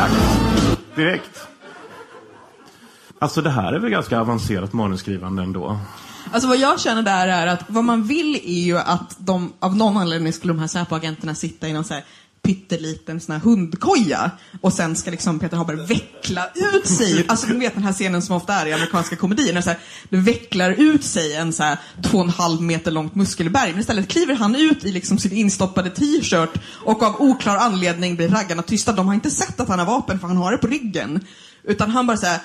Biljakt. 0.09 0.95
Direkt. 0.95 1.47
Alltså 3.19 3.41
det 3.41 3.49
här 3.49 3.73
är 3.73 3.79
väl 3.79 3.89
ganska 3.89 4.19
avancerat 4.19 4.73
manusskrivande 4.73 5.43
ändå. 5.43 5.79
Alltså 6.31 6.47
vad 6.47 6.57
jag 6.57 6.79
känner 6.79 7.01
där 7.01 7.27
är 7.27 7.47
att 7.47 7.63
vad 7.67 7.83
man 7.83 8.03
vill 8.03 8.35
är 8.35 8.63
ju 8.63 8.77
att 8.77 9.15
de, 9.17 9.53
av 9.59 9.75
någon 9.75 9.97
anledning 9.97 10.33
skulle 10.33 10.53
de 10.53 10.59
här 10.59 10.67
Säpo-agenterna 10.67 11.35
sitta 11.35 11.67
i 11.67 11.73
någon 11.73 11.83
så 11.83 11.93
här 11.93 12.03
pytteliten 12.43 13.19
sån 13.19 13.33
här 13.33 13.39
hundkoja 13.39 14.31
och 14.61 14.73
sen 14.73 14.95
ska 14.95 15.11
liksom 15.11 15.39
Peter 15.39 15.57
Haber 15.57 15.75
veckla 15.75 16.47
ut 16.55 16.87
sig. 16.87 17.25
Alltså 17.33 17.47
du 17.47 17.59
vet 17.59 17.73
den 17.73 17.83
här 17.83 17.93
scenen 17.93 18.21
som 18.21 18.35
ofta 18.35 18.53
är 18.53 18.65
i 18.65 18.73
amerikanska 18.73 19.15
komedier 19.15 19.53
när 19.53 19.61
så 19.61 19.69
här, 19.69 19.79
det 20.09 20.17
vecklar 20.17 20.71
ut 20.71 21.03
sig 21.03 21.35
en 21.35 21.53
så 21.53 21.63
här 21.63 21.79
två 22.03 22.17
och 22.17 22.23
en 22.23 22.29
halv 22.29 22.61
meter 22.61 22.91
långt 22.91 23.15
muskelberg. 23.15 23.71
Men 23.71 23.79
istället 23.79 24.07
kliver 24.07 24.35
han 24.35 24.55
ut 24.55 24.85
i 24.85 24.91
liksom 24.91 25.17
sin 25.17 25.31
instoppade 25.31 25.89
t-shirt 25.89 26.61
och 26.67 27.03
av 27.03 27.21
oklar 27.21 27.57
anledning 27.57 28.15
blir 28.15 28.29
raggarna 28.29 28.61
tysta. 28.61 28.91
De 28.91 29.07
har 29.07 29.13
inte 29.13 29.31
sett 29.31 29.59
att 29.59 29.69
han 29.69 29.79
har 29.79 29.85
vapen 29.85 30.19
för 30.19 30.27
han 30.27 30.37
har 30.37 30.51
det 30.51 30.57
på 30.57 30.67
ryggen. 30.67 31.25
Utan 31.63 31.89
han 31.89 32.07
bara 32.07 32.17
så 32.17 32.25
här 32.25 32.39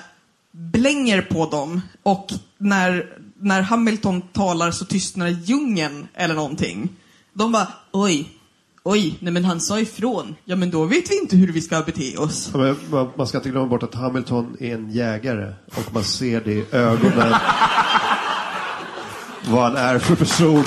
blänger 0.51 1.21
på 1.21 1.49
dem 1.49 1.81
och 2.03 2.27
när, 2.57 3.05
när 3.41 3.61
Hamilton 3.61 4.21
talar 4.21 4.71
så 4.71 4.85
tystnar 4.85 5.27
djungeln 5.27 6.07
eller 6.13 6.35
någonting. 6.35 6.89
De 7.33 7.51
bara, 7.51 7.67
oj, 7.91 8.38
oj, 8.83 9.17
nej 9.19 9.33
men 9.33 9.45
han 9.45 9.61
sa 9.61 9.79
ifrån. 9.79 10.35
Ja 10.45 10.55
men 10.55 10.71
då 10.71 10.85
vet 10.85 11.11
vi 11.11 11.19
inte 11.19 11.35
hur 11.35 11.51
vi 11.51 11.61
ska 11.61 11.81
bete 11.81 12.17
oss. 12.17 12.49
Ja, 12.53 12.59
men 12.59 12.75
man, 12.89 13.09
man 13.17 13.27
ska 13.27 13.37
inte 13.37 13.49
glömma 13.49 13.67
bort 13.67 13.83
att 13.83 13.95
Hamilton 13.95 14.57
är 14.59 14.73
en 14.73 14.91
jägare 14.91 15.53
och 15.75 15.93
man 15.93 16.03
ser 16.03 16.41
det 16.41 16.53
i 16.53 16.65
ögonen 16.71 17.33
vad 19.47 19.63
han 19.63 19.75
är 19.75 19.99
för 19.99 20.15
person. 20.15 20.65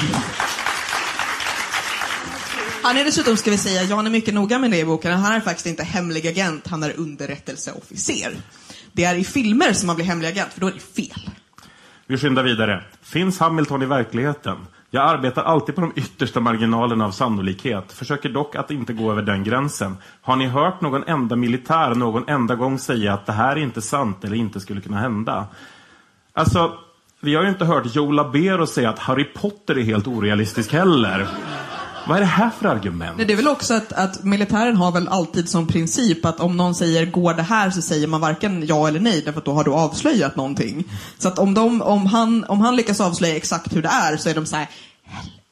Han 2.82 2.96
är 2.96 3.04
dessutom, 3.04 3.36
ska 3.36 3.50
vi 3.50 3.58
säga, 3.58 3.82
Jan 3.82 4.06
är 4.06 4.10
mycket 4.10 4.34
noga 4.34 4.58
med 4.58 4.70
det 4.70 4.78
i 4.78 4.84
boken, 4.84 5.12
han 5.12 5.32
är 5.32 5.40
faktiskt 5.40 5.66
inte 5.66 5.82
hemlig 5.82 6.26
agent, 6.26 6.68
han 6.68 6.82
är 6.82 7.00
underrättelseofficer. 7.00 8.32
Det 8.92 9.04
är 9.04 9.14
i 9.14 9.24
filmer 9.24 9.72
som 9.72 9.86
man 9.86 9.96
blir 9.96 10.06
hemlig 10.06 10.28
agent, 10.28 10.52
för 10.52 10.60
då 10.60 10.66
är 10.66 10.72
det 10.72 10.80
fel. 10.80 11.30
Vi 12.06 12.18
skyndar 12.18 12.42
vidare. 12.42 12.84
Finns 13.02 13.38
Hamilton 13.38 13.82
i 13.82 13.86
verkligheten? 13.86 14.56
Jag 14.94 15.08
arbetar 15.08 15.42
alltid 15.42 15.74
på 15.74 15.80
de 15.80 15.92
yttersta 15.96 16.40
marginalerna 16.40 17.04
av 17.04 17.10
sannolikhet. 17.10 17.92
Försöker 17.92 18.28
dock 18.28 18.56
att 18.56 18.70
inte 18.70 18.92
gå 18.92 19.12
över 19.12 19.22
den 19.22 19.44
gränsen. 19.44 19.96
Har 20.22 20.36
ni 20.36 20.46
hört 20.46 20.80
någon 20.80 21.04
enda 21.06 21.36
militär 21.36 21.94
någon 21.94 22.28
enda 22.28 22.54
gång 22.54 22.78
säga 22.78 23.14
att 23.14 23.26
det 23.26 23.32
här 23.32 23.56
är 23.56 23.60
inte 23.60 23.82
sant 23.82 24.24
eller 24.24 24.36
inte 24.36 24.60
skulle 24.60 24.80
kunna 24.80 24.98
hända? 24.98 25.46
Alltså, 26.32 26.72
vi 27.20 27.34
har 27.34 27.42
ju 27.42 27.48
inte 27.48 27.64
hört 27.64 27.94
Joe 27.94 28.12
Labero 28.12 28.66
säga 28.66 28.90
att 28.90 28.98
Harry 28.98 29.24
Potter 29.24 29.78
är 29.78 29.82
helt 29.82 30.06
orealistisk 30.06 30.72
heller. 30.72 31.28
Vad 32.08 32.16
är 32.16 32.20
det 32.20 32.26
här 32.26 32.50
för 32.50 32.68
argument? 32.68 33.16
Nej, 33.16 33.26
det 33.26 33.32
är 33.32 33.36
väl 33.36 33.48
också 33.48 33.74
att, 33.74 33.92
att 33.92 34.24
militären 34.24 34.76
har 34.76 34.92
väl 34.92 35.08
alltid 35.08 35.48
som 35.48 35.66
princip 35.66 36.24
att 36.24 36.40
om 36.40 36.56
någon 36.56 36.74
säger 36.74 37.06
går 37.06 37.34
det 37.34 37.42
här 37.42 37.70
så 37.70 37.82
säger 37.82 38.06
man 38.06 38.20
varken 38.20 38.66
ja 38.66 38.88
eller 38.88 39.00
nej 39.00 39.22
därför 39.24 39.38
att 39.38 39.44
då 39.44 39.52
har 39.52 39.64
du 39.64 39.70
avslöjat 39.70 40.36
någonting. 40.36 40.84
Så 41.18 41.28
att 41.28 41.38
om, 41.38 41.54
de, 41.54 41.82
om, 41.82 42.06
han, 42.06 42.44
om 42.44 42.60
han 42.60 42.76
lyckas 42.76 43.00
avslöja 43.00 43.36
exakt 43.36 43.76
hur 43.76 43.82
det 43.82 43.88
är 43.88 44.16
så 44.16 44.28
är 44.28 44.34
de 44.34 44.46
så 44.46 44.56
här 44.56 44.68
helvete. 45.04 45.42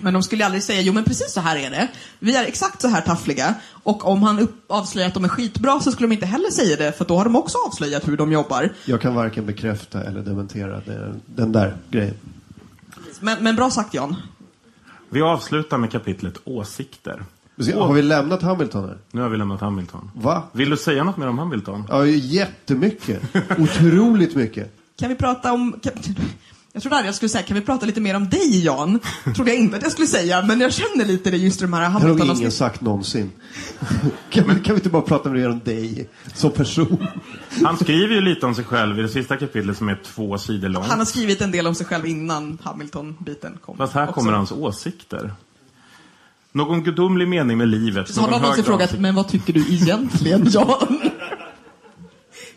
Men 0.00 0.14
de 0.14 0.22
skulle 0.22 0.44
aldrig 0.44 0.62
säga 0.62 0.80
jo 0.80 0.92
men 0.92 1.04
precis 1.04 1.32
så 1.32 1.40
här 1.40 1.56
är 1.56 1.70
det. 1.70 1.88
Vi 2.18 2.36
är 2.36 2.44
exakt 2.44 2.80
så 2.80 2.88
här 2.88 3.00
taffliga. 3.00 3.54
Och 3.70 4.06
om 4.06 4.22
han 4.22 4.38
upp, 4.38 4.64
avslöjar 4.68 5.08
att 5.08 5.14
de 5.14 5.24
är 5.24 5.28
skitbra 5.28 5.80
så 5.80 5.92
skulle 5.92 6.08
de 6.08 6.14
inte 6.14 6.26
heller 6.26 6.50
säga 6.50 6.76
det 6.76 6.92
för 6.92 7.04
då 7.04 7.16
har 7.16 7.24
de 7.24 7.36
också 7.36 7.58
avslöjat 7.66 8.08
hur 8.08 8.16
de 8.16 8.32
jobbar. 8.32 8.72
Jag 8.84 9.00
kan 9.00 9.14
varken 9.14 9.46
bekräfta 9.46 10.04
eller 10.04 10.20
dementera 10.20 10.80
det, 10.80 11.14
den 11.26 11.52
där 11.52 11.76
grejen. 11.90 12.14
Men, 13.20 13.42
men 13.44 13.56
bra 13.56 13.70
sagt 13.70 13.94
Jan. 13.94 14.16
Vi 15.10 15.22
avslutar 15.22 15.78
med 15.78 15.92
kapitlet 15.92 16.40
åsikter. 16.44 17.22
Har 17.74 17.92
vi 17.92 18.02
lämnat 18.02 18.42
Hamilton 18.42 18.84
här? 18.84 18.98
Nu 19.10 19.20
har 19.20 19.28
vi 19.28 19.36
lämnat 19.36 19.60
Hamilton. 19.60 20.10
Va? 20.14 20.42
Vill 20.52 20.70
du 20.70 20.76
säga 20.76 21.04
något 21.04 21.16
mer 21.16 21.26
om 21.28 21.38
Hamilton? 21.38 21.84
Ja, 21.88 22.06
jättemycket. 22.06 23.22
Otroligt 23.58 24.34
mycket. 24.34 24.74
Kan 24.98 25.08
vi 25.08 25.14
prata 25.14 25.52
om... 25.52 25.80
Kan, 25.82 25.92
Jag 26.72 26.82
trodde 26.82 26.96
aldrig 26.96 27.08
jag 27.08 27.14
skulle 27.14 27.28
säga, 27.28 27.42
kan 27.42 27.54
vi 27.54 27.60
prata 27.60 27.86
lite 27.86 28.00
mer 28.00 28.16
om 28.16 28.28
dig 28.28 28.64
Jan? 28.64 29.00
Trodde 29.34 29.50
jag 29.50 29.60
inte 29.60 29.76
att 29.76 29.82
jag 29.82 29.92
skulle 29.92 30.06
säga, 30.06 30.42
men 30.42 30.60
jag 30.60 30.72
känner 30.72 31.04
lite 31.04 31.30
det 31.30 31.36
just 31.36 31.60
i 31.60 31.64
de 31.64 31.72
här 31.72 31.80
Det 31.80 31.86
har 31.86 32.00
nog 32.00 32.08
Hamilton 32.08 32.36
ingen 32.36 32.52
sagt 32.52 32.80
någonsin. 32.80 33.32
kan, 34.30 34.48
vi, 34.48 34.54
kan 34.54 34.74
vi 34.74 34.74
inte 34.74 34.88
bara 34.88 35.02
prata 35.02 35.28
mer 35.28 35.50
om 35.50 35.60
dig 35.64 36.08
som 36.34 36.50
person? 36.50 37.06
Han 37.64 37.76
skriver 37.76 38.14
ju 38.14 38.20
lite 38.20 38.46
om 38.46 38.54
sig 38.54 38.64
själv 38.64 38.98
i 38.98 39.02
det 39.02 39.08
sista 39.08 39.36
kapitlet 39.36 39.76
som 39.76 39.88
är 39.88 40.00
två 40.04 40.38
sidor 40.38 40.68
långt. 40.68 40.86
Han 40.86 40.98
har 40.98 41.06
skrivit 41.06 41.40
en 41.40 41.50
del 41.50 41.66
om 41.66 41.74
sig 41.74 41.86
själv 41.86 42.06
innan 42.06 42.58
Hamilton-biten 42.62 43.58
kom. 43.64 43.76
Fast 43.76 43.92
här 43.92 44.02
också. 44.02 44.14
kommer 44.14 44.32
hans 44.32 44.52
åsikter. 44.52 45.32
Någon 46.52 46.84
gudomlig 46.84 47.28
mening 47.28 47.58
med 47.58 47.68
livet. 47.68 48.08
Så 48.08 48.20
har 48.20 48.26
någon 48.26 48.32
någon 48.32 48.42
någonsin 48.42 48.64
frågat, 48.64 48.98
men 48.98 49.14
vad 49.14 49.28
tycker 49.28 49.52
du 49.52 49.60
egentligen 49.60 50.50
Jan? 50.50 51.00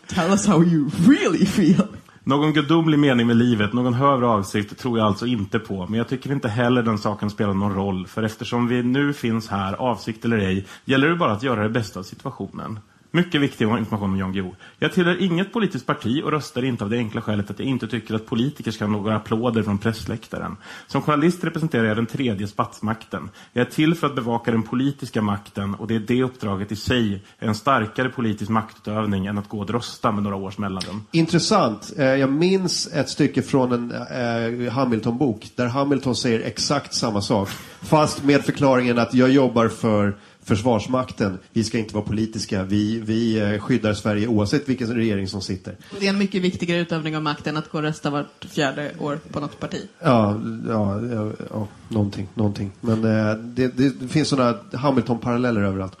Tell 0.06 0.30
us 0.30 0.46
how 0.46 0.64
you 0.64 0.90
really 1.06 1.46
feel. 1.46 1.86
Någon 2.24 2.52
gudomlig 2.52 2.98
mening 2.98 3.26
med 3.26 3.36
livet, 3.36 3.72
någon 3.72 3.94
högre 3.94 4.26
avsikt 4.26 4.78
tror 4.78 4.98
jag 4.98 5.06
alltså 5.06 5.26
inte 5.26 5.58
på. 5.58 5.86
Men 5.86 5.98
jag 5.98 6.08
tycker 6.08 6.32
inte 6.32 6.48
heller 6.48 6.82
den 6.82 6.98
saken 6.98 7.30
spelar 7.30 7.54
någon 7.54 7.74
roll. 7.74 8.06
För 8.06 8.22
eftersom 8.22 8.68
vi 8.68 8.82
nu 8.82 9.12
finns 9.12 9.48
här, 9.48 9.74
avsikt 9.74 10.24
eller 10.24 10.38
ej, 10.38 10.66
gäller 10.84 11.08
det 11.08 11.16
bara 11.16 11.32
att 11.32 11.42
göra 11.42 11.62
det 11.62 11.68
bästa 11.68 12.00
av 12.00 12.02
situationen. 12.02 12.78
Mycket 13.14 13.40
viktig 13.40 13.64
information 13.64 14.10
om 14.10 14.18
Jan 14.18 14.32
Guillou. 14.32 14.54
Jag 14.78 14.92
tillhör 14.92 15.22
inget 15.22 15.52
politiskt 15.52 15.86
parti 15.86 16.22
och 16.24 16.30
röstar 16.30 16.64
inte 16.64 16.84
av 16.84 16.90
det 16.90 16.96
enkla 16.96 17.22
skälet 17.22 17.50
att 17.50 17.58
jag 17.58 17.68
inte 17.68 17.88
tycker 17.88 18.14
att 18.14 18.26
politiker 18.26 18.70
ska 18.70 18.84
ha 18.84 18.92
några 18.92 19.16
applåder 19.16 19.62
från 19.62 19.78
pressläktaren. 19.78 20.56
Som 20.86 21.02
journalist 21.02 21.44
representerar 21.44 21.84
jag 21.84 21.96
den 21.96 22.06
tredje 22.06 22.46
statsmakten. 22.46 23.30
Jag 23.52 23.66
är 23.66 23.70
till 23.70 23.94
för 23.94 24.06
att 24.06 24.14
bevaka 24.14 24.50
den 24.50 24.62
politiska 24.62 25.22
makten 25.22 25.74
och 25.74 25.86
det 25.86 25.94
är 25.94 25.98
det 25.98 26.22
uppdraget 26.22 26.72
i 26.72 26.76
sig 26.76 27.22
är 27.38 27.48
en 27.48 27.54
starkare 27.54 28.08
politisk 28.08 28.50
maktutövning 28.50 29.26
än 29.26 29.38
att 29.38 29.48
gå 29.48 29.58
och 29.58 29.70
rösta 29.70 30.12
med 30.12 30.22
några 30.22 30.36
års 30.36 30.58
mellanrum. 30.58 31.04
Intressant. 31.10 31.92
Eh, 31.98 32.04
jag 32.04 32.32
minns 32.32 32.86
ett 32.86 33.08
stycke 33.08 33.42
från 33.42 33.72
en 33.72 33.92
eh, 33.92 34.72
Hamilton-bok 34.72 35.50
där 35.56 35.66
Hamilton 35.66 36.16
säger 36.16 36.40
exakt 36.40 36.94
samma 36.94 37.20
sak. 37.20 37.48
Fast 37.82 38.24
med 38.24 38.44
förklaringen 38.44 38.98
att 38.98 39.14
jag 39.14 39.30
jobbar 39.30 39.68
för 39.68 40.16
Försvarsmakten. 40.44 41.38
Vi 41.52 41.64
ska 41.64 41.78
inte 41.78 41.94
vara 41.94 42.04
politiska. 42.04 42.62
Vi, 42.62 43.00
vi 43.00 43.40
eh, 43.40 43.60
skyddar 43.60 43.94
Sverige 43.94 44.26
oavsett 44.26 44.68
vilken 44.68 44.94
regering 44.94 45.28
som 45.28 45.40
sitter. 45.40 45.76
Det 46.00 46.06
är 46.06 46.10
en 46.10 46.18
mycket 46.18 46.42
viktigare 46.42 46.80
utövning 46.80 47.16
av 47.16 47.22
makten 47.22 47.56
att 47.56 47.70
gå 47.70 47.78
och 47.78 47.84
rösta 47.84 48.10
vart 48.10 48.44
fjärde 48.44 48.92
år 48.98 49.18
på 49.32 49.40
något 49.40 49.60
parti. 49.60 49.88
Ja, 49.98 50.40
ja, 50.68 51.00
ja, 51.00 51.32
ja 51.50 51.68
någonting, 51.88 52.28
någonting. 52.34 52.72
Men 52.80 53.04
eh, 53.04 53.34
det, 53.36 53.68
det, 53.68 54.08
finns 54.08 54.28
sådana 54.28 54.58
Hamilton-paralleller 54.72 55.62
överallt. 55.62 55.96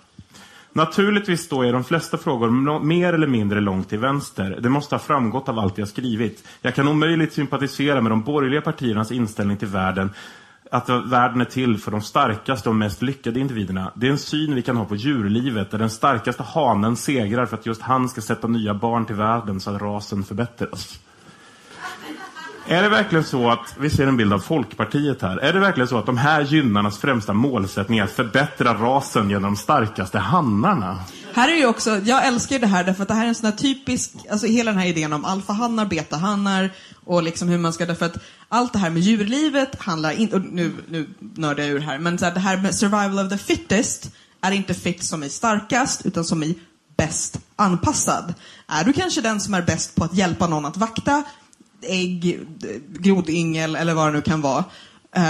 Naturligtvis 0.72 1.40
står 1.40 1.64
jag 1.64 1.68
i 1.68 1.72
de 1.72 1.84
flesta 1.84 2.18
frågor 2.18 2.80
mer 2.80 3.12
eller 3.12 3.26
mindre 3.26 3.60
långt 3.60 3.88
till 3.88 3.98
vänster. 3.98 4.58
Det 4.62 4.68
måste 4.68 4.94
ha 4.94 5.00
framgått 5.00 5.48
av 5.48 5.58
allt 5.58 5.78
jag 5.78 5.88
skrivit. 5.88 6.44
Jag 6.62 6.74
kan 6.74 6.88
omöjligt 6.88 7.32
sympatisera 7.32 8.00
med 8.00 8.12
de 8.12 8.22
borgerliga 8.22 8.60
partiernas 8.60 9.12
inställning 9.12 9.56
till 9.56 9.68
världen 9.68 10.10
att 10.72 10.88
världen 10.88 11.40
är 11.40 11.44
till 11.44 11.78
för 11.78 11.90
de 11.90 12.02
starkaste 12.02 12.68
och 12.68 12.74
mest 12.74 13.02
lyckade 13.02 13.40
individerna. 13.40 13.92
Det 13.94 14.06
är 14.06 14.10
en 14.10 14.18
syn 14.18 14.54
vi 14.54 14.62
kan 14.62 14.76
ha 14.76 14.84
på 14.84 14.96
djurlivet 14.96 15.70
där 15.70 15.78
den 15.78 15.90
starkaste 15.90 16.42
hanen 16.42 16.96
segrar 16.96 17.46
för 17.46 17.56
att 17.56 17.66
just 17.66 17.82
han 17.82 18.08
ska 18.08 18.20
sätta 18.20 18.48
nya 18.48 18.74
barn 18.74 19.06
till 19.06 19.14
världen 19.14 19.60
så 19.60 19.70
att 19.70 19.82
rasen 19.82 20.24
förbättras. 20.24 20.98
Är 22.66 22.82
det 22.82 22.88
verkligen 22.88 23.24
så 23.24 23.50
att, 23.50 23.74
vi 23.78 23.90
ser 23.90 24.06
en 24.06 24.16
bild 24.16 24.32
av 24.32 24.38
Folkpartiet 24.38 25.22
här, 25.22 25.36
är 25.36 25.52
det 25.52 25.60
verkligen 25.60 25.88
så 25.88 25.98
att 25.98 26.06
de 26.06 26.16
här 26.16 26.42
gynnarnas 26.42 26.98
främsta 26.98 27.32
målsättning 27.32 27.98
är 27.98 28.04
att 28.04 28.10
förbättra 28.10 28.74
rasen 28.74 29.30
genom 29.30 29.42
de 29.42 29.56
starkaste 29.56 30.18
hannarna? 30.18 30.98
Här 31.34 31.48
är 31.48 31.56
ju 31.56 31.66
också, 31.66 31.98
jag 32.04 32.26
älskar 32.26 32.56
ju 32.56 32.60
det 32.60 32.66
här 32.66 32.84
därför 32.84 33.02
att 33.02 33.08
det 33.08 33.14
här 33.14 33.24
är 33.24 33.28
en 33.28 33.34
sån 33.34 33.50
här 33.50 33.56
typisk, 33.56 34.12
alltså 34.30 34.46
hela 34.46 34.70
den 34.70 34.80
här 34.80 34.86
idén 34.86 35.12
om 35.12 35.24
alfahannar, 35.24 35.86
betahannar 35.86 36.70
och 37.04 37.22
liksom 37.22 37.48
hur 37.48 37.58
man 37.58 37.72
ska, 37.72 37.86
därför 37.86 38.06
att 38.06 38.16
allt 38.48 38.72
det 38.72 38.78
här 38.78 38.90
med 38.90 39.02
djurlivet 39.02 39.80
handlar 39.82 40.12
inte, 40.12 40.36
och 40.36 40.42
nu, 40.42 40.72
nu 40.88 41.08
nördar 41.20 41.64
jag 41.64 41.72
ur 41.72 41.80
här, 41.80 41.98
men 41.98 42.18
så 42.18 42.24
här, 42.24 42.34
det 42.34 42.40
här 42.40 42.56
med 42.56 42.74
survival 42.74 43.26
of 43.26 43.32
the 43.32 43.38
fittest 43.38 44.10
är 44.40 44.52
inte 44.52 44.74
fit 44.74 45.02
som 45.02 45.22
är 45.22 45.28
starkast, 45.28 46.06
utan 46.06 46.24
som 46.24 46.42
är 46.42 46.54
bäst 46.96 47.40
anpassad. 47.56 48.34
Är 48.66 48.84
du 48.84 48.92
kanske 48.92 49.20
den 49.20 49.40
som 49.40 49.54
är 49.54 49.62
bäst 49.62 49.94
på 49.94 50.04
att 50.04 50.14
hjälpa 50.14 50.46
någon 50.46 50.64
att 50.64 50.76
vakta 50.76 51.24
ägg, 51.82 52.40
grodyngel 52.88 53.76
eller 53.76 53.94
vad 53.94 54.08
det 54.08 54.12
nu 54.12 54.22
kan 54.22 54.40
vara, 54.40 54.64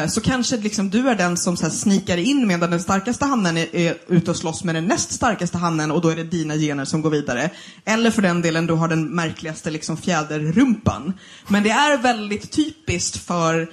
så 0.08 0.20
kanske 0.20 0.56
liksom 0.56 0.90
du 0.90 1.08
är 1.08 1.14
den 1.14 1.36
som 1.36 1.56
så 1.56 1.70
snikar 1.70 2.16
in 2.16 2.46
medan 2.46 2.70
den 2.70 2.80
starkaste 2.80 3.24
hannen 3.24 3.56
är, 3.56 3.76
är 3.76 3.96
ute 4.08 4.30
och 4.30 4.36
slåss 4.36 4.64
med 4.64 4.74
den 4.74 4.84
näst 4.84 5.12
starkaste 5.12 5.58
hannen 5.58 5.90
och 5.90 6.00
då 6.00 6.08
är 6.08 6.16
det 6.16 6.24
dina 6.24 6.54
gener 6.56 6.84
som 6.84 7.02
går 7.02 7.10
vidare. 7.10 7.50
Eller 7.84 8.10
för 8.10 8.22
den 8.22 8.42
delen, 8.42 8.66
du 8.66 8.72
har 8.74 8.88
den 8.88 9.04
märkligaste 9.14 9.70
liksom 9.70 9.96
fjäderrumpan. 9.96 11.12
Men 11.48 11.62
det 11.62 11.70
är 11.70 11.98
väldigt 11.98 12.50
typiskt 12.50 13.16
för 13.16 13.70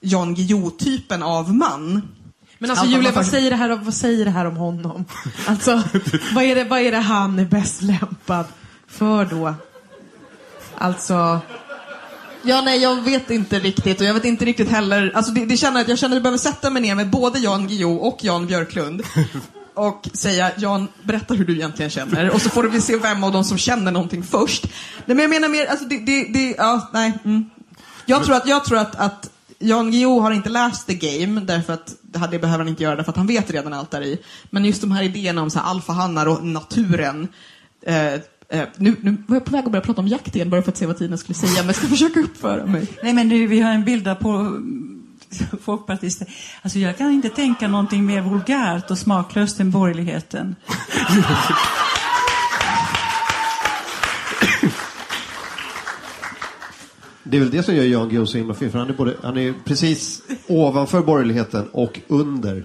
Jan 0.00 0.34
Guillou-typen 0.34 1.22
av 1.22 1.54
man. 1.54 2.08
Men 2.58 2.70
alltså 2.70 2.84
Allt 2.84 2.94
Julia, 2.94 3.12
vad 3.12 3.26
säger, 3.26 3.50
det 3.50 3.56
här, 3.56 3.70
om- 3.70 3.84
vad 3.84 3.94
säger 3.94 4.24
det 4.24 4.30
här 4.30 4.44
om 4.46 4.56
honom? 4.56 5.04
Alltså, 5.46 5.82
vad 6.34 6.44
är, 6.44 6.54
det, 6.54 6.64
vad 6.64 6.80
är 6.80 6.92
det 6.92 6.98
han 6.98 7.38
är 7.38 7.44
bäst 7.44 7.82
lämpad 7.82 8.44
för 8.88 9.24
då? 9.24 9.54
Alltså... 10.74 11.40
Ja, 12.42 12.60
nej, 12.60 12.82
jag 12.82 13.02
vet 13.02 13.30
inte 13.30 13.58
riktigt 13.58 14.00
och 14.00 14.06
jag 14.06 14.14
vet 14.14 14.24
inte 14.24 14.44
riktigt 14.44 14.68
heller. 14.68 15.12
Alltså, 15.14 15.32
det, 15.32 15.46
det 15.46 15.56
känner 15.56 15.80
att 15.80 15.88
jag 15.88 15.98
känner 15.98 16.12
att 16.12 16.16
jag 16.16 16.22
behöver 16.22 16.38
sätta 16.38 16.70
mig 16.70 16.82
ner 16.82 16.94
med 16.94 17.10
både 17.10 17.38
Jan 17.38 17.68
Guillou 17.68 17.96
och 17.96 18.24
Jan 18.24 18.46
Björklund 18.46 19.02
och 19.74 20.08
säga 20.12 20.50
Jan, 20.56 20.88
berätta 21.02 21.34
hur 21.34 21.44
du 21.44 21.52
egentligen 21.54 21.90
känner 21.90 22.30
och 22.30 22.42
så 22.42 22.50
får 22.50 22.64
vi 22.64 22.80
se 22.80 22.96
vem 22.96 23.24
av 23.24 23.32
dem 23.32 23.44
som 23.44 23.58
känner 23.58 23.92
någonting 23.92 24.22
först. 24.22 24.64
Nej, 25.04 25.16
men 25.16 25.18
jag 25.18 25.30
menar 25.30 25.48
mer, 25.48 25.66
alltså 25.66 25.84
det, 25.84 25.98
det, 25.98 26.24
det 26.32 26.54
ja, 26.58 26.90
nej. 26.92 27.12
Mm. 27.24 27.50
Jag 28.06 28.24
tror 28.24 28.36
att, 28.36 28.46
jag 28.46 28.64
tror 28.64 28.78
att, 28.78 28.96
att 28.96 29.30
Jan 29.58 29.90
Guillou 29.90 30.20
har 30.20 30.32
inte 30.32 30.48
läst 30.48 30.86
the 30.86 30.94
game 30.94 31.40
därför 31.40 31.72
att 31.72 31.94
det 32.30 32.38
behöver 32.38 32.58
han 32.58 32.68
inte 32.68 32.82
göra 32.82 32.96
därför 32.96 33.10
att 33.10 33.16
han 33.16 33.26
vet 33.26 33.50
redan 33.50 33.72
allt 33.72 33.90
där 33.90 34.02
i. 34.02 34.18
Men 34.50 34.64
just 34.64 34.80
de 34.80 34.92
här 34.92 35.02
idéerna 35.02 35.42
om 35.42 35.50
alfahannar 35.54 36.26
och 36.26 36.44
naturen. 36.44 37.28
Eh, 37.82 38.14
eh, 38.52 38.68
nu, 38.76 38.96
nu 39.00 39.16
var 39.26 39.36
jag 39.36 39.44
på 39.44 39.52
väg 39.52 39.64
att 39.64 39.72
börja 39.72 39.84
prata 39.84 40.00
om 40.00 40.08
jakt 40.08 40.36
igen 40.36 40.50
bara 40.50 40.62
för 40.62 40.72
att 40.72 40.76
se 40.76 40.86
vad 40.86 40.96
Tina 40.98 41.16
skulle 41.16 41.34
säga 41.34 41.56
men 41.56 41.66
jag 41.66 41.76
ska 41.76 41.86
försöka 41.96 42.20
uppföra 42.20 42.66
mig. 42.66 42.86
Nej, 43.02 43.12
men 43.12 43.28
nu, 43.28 43.46
vi 43.46 43.60
har 43.60 43.72
en 43.72 43.84
bild 43.84 44.18
på 44.20 44.28
mm, 44.28 45.02
folkpartister. 45.62 46.28
Alltså, 46.62 46.78
jag 46.78 46.98
kan 46.98 47.10
inte 47.10 47.28
tänka 47.28 47.68
någonting 47.68 48.06
mer 48.06 48.22
vulgärt 48.22 48.90
och 48.90 48.98
smaklöst 48.98 49.60
än 49.60 49.70
borgerligheten. 49.70 50.56
Det 57.30 57.36
är 57.36 57.40
väl 57.40 57.50
det 57.50 57.62
som 57.62 57.74
gör 57.74 57.84
Jan 57.84 58.08
Guillou 58.08 58.26
så 58.26 58.38
himla 58.38 58.54
fin, 58.54 58.70
för 58.70 58.78
han 58.78 58.88
är, 58.88 58.94
både, 58.94 59.14
han 59.22 59.38
är 59.38 59.54
precis 59.64 60.22
ovanför 60.46 61.02
borgerligheten 61.02 61.68
och 61.72 62.00
under. 62.08 62.64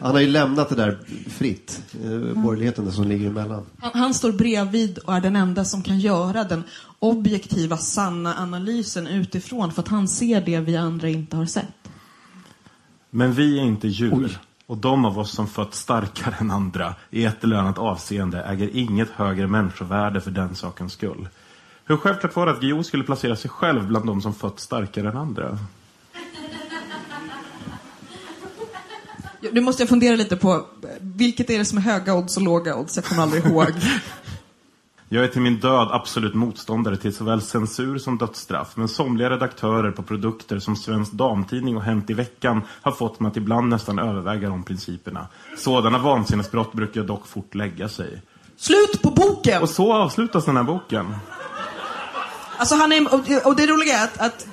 Han 0.00 0.12
har 0.12 0.20
ju 0.20 0.26
lämnat 0.26 0.68
det 0.68 0.74
där 0.74 0.98
fritt, 1.28 1.82
eh, 2.04 2.42
borgerligheten 2.42 2.84
där 2.84 2.92
som 2.92 3.08
ligger 3.08 3.26
emellan. 3.26 3.66
Han, 3.78 3.90
han 3.94 4.14
står 4.14 4.32
bredvid 4.32 4.98
och 4.98 5.14
är 5.14 5.20
den 5.20 5.36
enda 5.36 5.64
som 5.64 5.82
kan 5.82 5.98
göra 5.98 6.44
den 6.44 6.64
objektiva, 6.98 7.76
sanna 7.76 8.34
analysen 8.38 9.06
utifrån 9.06 9.72
för 9.72 9.82
att 9.82 9.88
han 9.88 10.08
ser 10.08 10.40
det 10.40 10.60
vi 10.60 10.76
andra 10.76 11.08
inte 11.08 11.36
har 11.36 11.46
sett. 11.46 11.90
Men 13.10 13.32
vi 13.32 13.58
är 13.58 13.62
inte 13.62 13.88
djur. 13.88 14.38
Och 14.66 14.76
de 14.76 15.04
av 15.04 15.18
oss 15.18 15.30
som 15.30 15.46
fött 15.46 15.74
starkare 15.74 16.34
än 16.38 16.50
andra 16.50 16.94
i 17.10 17.24
ett 17.24 17.44
eller 17.44 17.56
annat 17.56 17.78
avseende 17.78 18.42
äger 18.42 18.76
inget 18.76 19.10
högre 19.10 19.46
människovärde 19.46 20.20
för 20.20 20.30
den 20.30 20.54
sakens 20.54 20.92
skull. 20.92 21.28
Hur 21.84 21.96
självklart 21.96 22.36
var 22.36 22.46
det 22.46 22.52
att 22.52 22.60
Guillou 22.60 22.82
skulle 22.82 23.04
placera 23.04 23.36
sig 23.36 23.50
själv 23.50 23.86
bland 23.86 24.06
de 24.06 24.22
som 24.22 24.34
fött 24.34 24.60
starkare 24.60 25.08
än 25.08 25.16
andra? 25.16 25.58
Nu 29.52 29.60
måste 29.60 29.82
jag 29.82 29.88
fundera 29.88 30.16
lite 30.16 30.36
på 30.36 30.66
vilket 31.00 31.50
är 31.50 31.58
det 31.58 31.64
som 31.64 31.78
är 31.78 31.82
höga 31.82 32.14
odds 32.14 32.36
och 32.36 32.42
låga 32.42 32.76
odds? 32.76 32.96
Jag 32.96 33.04
kommer 33.04 33.22
aldrig 33.22 33.46
ihåg. 33.46 33.72
Jag 35.12 35.24
är 35.24 35.28
till 35.28 35.42
min 35.42 35.60
död 35.60 35.88
absolut 35.90 36.34
motståndare 36.34 36.96
till 36.96 37.14
såväl 37.14 37.42
censur 37.42 37.98
som 37.98 38.18
dödsstraff. 38.18 38.76
Men 38.76 38.88
somliga 38.88 39.30
redaktörer 39.30 39.90
på 39.90 40.02
produkter 40.02 40.58
som 40.58 40.76
Svensk 40.76 41.12
Damtidning 41.12 41.76
och 41.76 41.82
Hänt 41.82 42.10
i 42.10 42.14
veckan 42.14 42.62
har 42.82 42.92
fått 42.92 43.20
mig 43.20 43.30
att 43.30 43.36
ibland 43.36 43.68
nästan 43.68 43.98
överväga 43.98 44.48
de 44.48 44.62
principerna. 44.62 45.26
Sådana 45.58 45.98
vansinnesbrott 45.98 46.72
brukar 46.72 47.02
dock 47.02 47.26
fort 47.26 47.54
lägga 47.54 47.88
sig. 47.88 48.22
Slut 48.56 49.02
på 49.02 49.10
boken! 49.10 49.62
Och 49.62 49.68
så 49.68 49.92
avslutas 49.92 50.44
den 50.44 50.56
här 50.56 50.64
boken. 50.64 51.14
Alltså 52.60 52.74
han 52.74 52.92
är, 52.92 53.14
och- 53.46 53.56
det 53.56 53.66
roliga 53.66 53.98
är 53.98 54.04
att, 54.04 54.18
att 54.20 54.46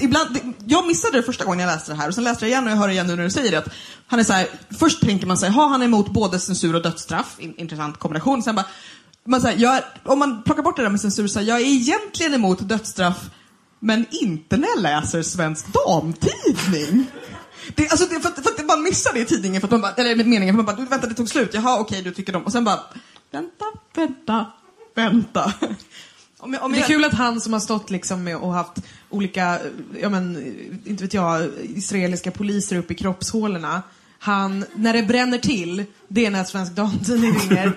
ibland, 0.00 0.38
jag 0.66 0.86
missade 0.86 1.16
det 1.16 1.22
första 1.22 1.44
gången 1.44 1.60
jag 1.60 1.66
läste 1.66 1.92
det 1.92 1.96
här 1.98 2.08
och 2.08 2.14
sen 2.14 2.24
läste 2.24 2.44
jag 2.44 2.50
igen 2.50 2.64
och 2.64 2.70
jag 2.70 2.76
hör 2.76 2.88
igen 2.88 3.06
nu 3.06 3.16
när 3.16 3.24
du 3.24 3.30
säger 3.30 3.50
det. 3.50 3.58
Att 3.58 3.68
han 4.06 4.20
är 4.20 4.24
så 4.24 4.32
här, 4.32 4.46
först 4.78 5.00
tänker 5.00 5.26
man 5.26 5.38
sig, 5.38 5.50
har 5.50 5.68
han 5.68 5.80
är 5.82 5.86
emot 5.86 6.08
både 6.08 6.38
censur 6.38 6.74
och 6.74 6.82
dödsstraff? 6.82 7.36
In, 7.38 7.54
intressant 7.56 7.98
kombination. 7.98 8.42
Sen 8.42 8.54
bara, 8.54 8.66
man 9.24 9.42
här, 9.42 9.54
jag 9.58 9.82
om 10.04 10.18
man 10.18 10.42
plockar 10.42 10.62
bort 10.62 10.76
det 10.76 10.82
där 10.82 10.90
med 10.90 11.00
censur, 11.00 11.26
så 11.28 11.38
här, 11.38 11.46
jag 11.46 11.60
är 11.60 11.64
egentligen 11.64 12.34
emot 12.34 12.68
dödsstraff, 12.68 13.30
men 13.80 14.06
inte 14.10 14.56
när 14.56 14.68
jag 14.68 14.82
läser 14.82 15.22
Svensk 15.22 15.66
Damtidning. 15.72 17.06
Det, 17.74 17.88
alltså, 17.90 18.06
det, 18.06 18.20
för, 18.20 18.28
att, 18.28 18.42
för 18.42 18.50
att 18.50 18.66
man 18.66 18.82
missar 18.82 19.12
det 19.12 19.20
i 19.20 19.24
tidningen, 19.24 19.60
för 19.60 19.66
att 19.66 19.72
man 19.72 19.80
bara, 19.80 19.92
eller 19.92 20.16
med 20.16 20.26
meningen, 20.26 20.54
för 20.54 20.60
att 20.60 20.66
man 20.66 20.76
bara, 20.76 20.90
vänta 20.90 21.06
det 21.06 21.14
tog 21.14 21.28
slut, 21.28 21.50
jaha 21.54 21.80
okej 21.80 22.02
du 22.02 22.10
tycker 22.10 22.32
de, 22.32 22.44
och 22.44 22.52
sen 22.52 22.64
bara, 22.64 22.80
vänta, 23.32 23.64
vänta, 23.94 24.46
vänta. 24.94 25.52
Om 26.40 26.52
jag, 26.54 26.62
om 26.62 26.72
Det 26.72 26.78
är 26.78 26.80
jag, 26.80 26.86
kul 26.86 27.04
att 27.04 27.14
han 27.14 27.40
som 27.40 27.52
har 27.52 27.60
stått 27.60 27.90
liksom 27.90 28.38
och 28.40 28.52
haft 28.52 28.72
olika, 29.10 29.58
ja 30.00 30.08
men, 30.08 30.54
inte 30.84 31.04
vet 31.04 31.14
jag, 31.14 31.48
israeliska 31.62 32.30
poliser 32.30 32.76
uppe 32.76 32.92
i 32.92 32.96
kroppshålorna. 32.96 33.82
Han, 34.18 34.64
när 34.74 34.92
det 34.92 35.02
bränner 35.02 35.38
till, 35.38 35.84
det 36.08 36.26
är 36.26 36.30
när 36.30 36.44
Svensk 36.44 36.72
Damtidning 36.72 37.32
ringer. 37.50 37.72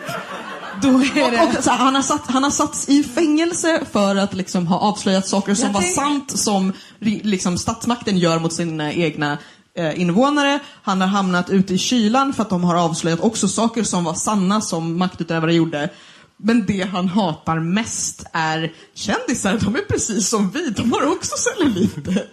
Då 0.81 0.89
är 0.89 1.31
det... 1.31 1.41
och, 1.41 1.57
och, 1.57 1.63
så 1.63 1.69
här, 1.69 1.77
han, 1.77 1.95
har 1.95 2.01
satt, 2.01 2.21
han 2.27 2.43
har 2.43 2.51
satts 2.51 2.89
i 2.89 3.03
fängelse 3.03 3.81
för 3.91 4.15
att 4.15 4.33
liksom 4.33 4.67
ha 4.67 4.79
avslöjat 4.79 5.27
saker 5.27 5.53
som 5.55 5.65
Jag 5.65 5.73
var 5.73 5.81
tänk- 5.81 5.95
sant 5.95 6.37
som 6.37 6.73
liksom, 6.99 7.57
statsmakten 7.57 8.17
gör 8.17 8.39
mot 8.39 8.53
sina 8.53 8.93
egna 8.93 9.37
eh, 9.77 9.99
invånare. 9.99 10.59
Han 10.83 11.01
har 11.01 11.07
hamnat 11.07 11.49
ute 11.49 11.73
i 11.73 11.77
kylan 11.77 12.33
för 12.33 12.41
att 12.43 12.49
de 12.49 12.63
har 12.63 12.75
avslöjat 12.75 13.19
också 13.19 13.47
saker 13.47 13.83
som 13.83 14.03
var 14.03 14.13
sanna 14.13 14.61
som 14.61 14.97
maktutövare 14.97 15.53
gjorde. 15.53 15.89
Men 16.37 16.65
det 16.65 16.81
han 16.81 17.07
hatar 17.07 17.59
mest 17.59 18.25
är 18.33 18.73
kändisar. 18.93 19.59
De 19.63 19.75
är 19.75 19.81
precis 19.81 20.29
som 20.29 20.49
vi. 20.49 20.69
De 20.69 20.91
har 20.91 21.11
också 21.11 21.35
celluliter. 21.37 22.25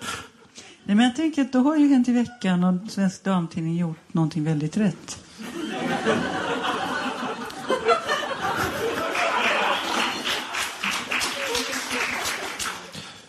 Nej, 0.85 0.97
men 0.97 1.05
jag 1.05 1.17
tänker 1.17 1.43
att 1.43 1.53
då 1.53 1.59
har 1.59 1.77
ju 1.77 1.89
Hänt 1.89 2.09
i 2.09 2.13
veckan 2.13 2.65
och 2.65 2.91
Svensk 2.91 3.25
Damtidning 3.25 3.77
gjort 3.77 4.15
någonting 4.15 4.45
väldigt 4.45 4.77
rätt. 4.77 5.19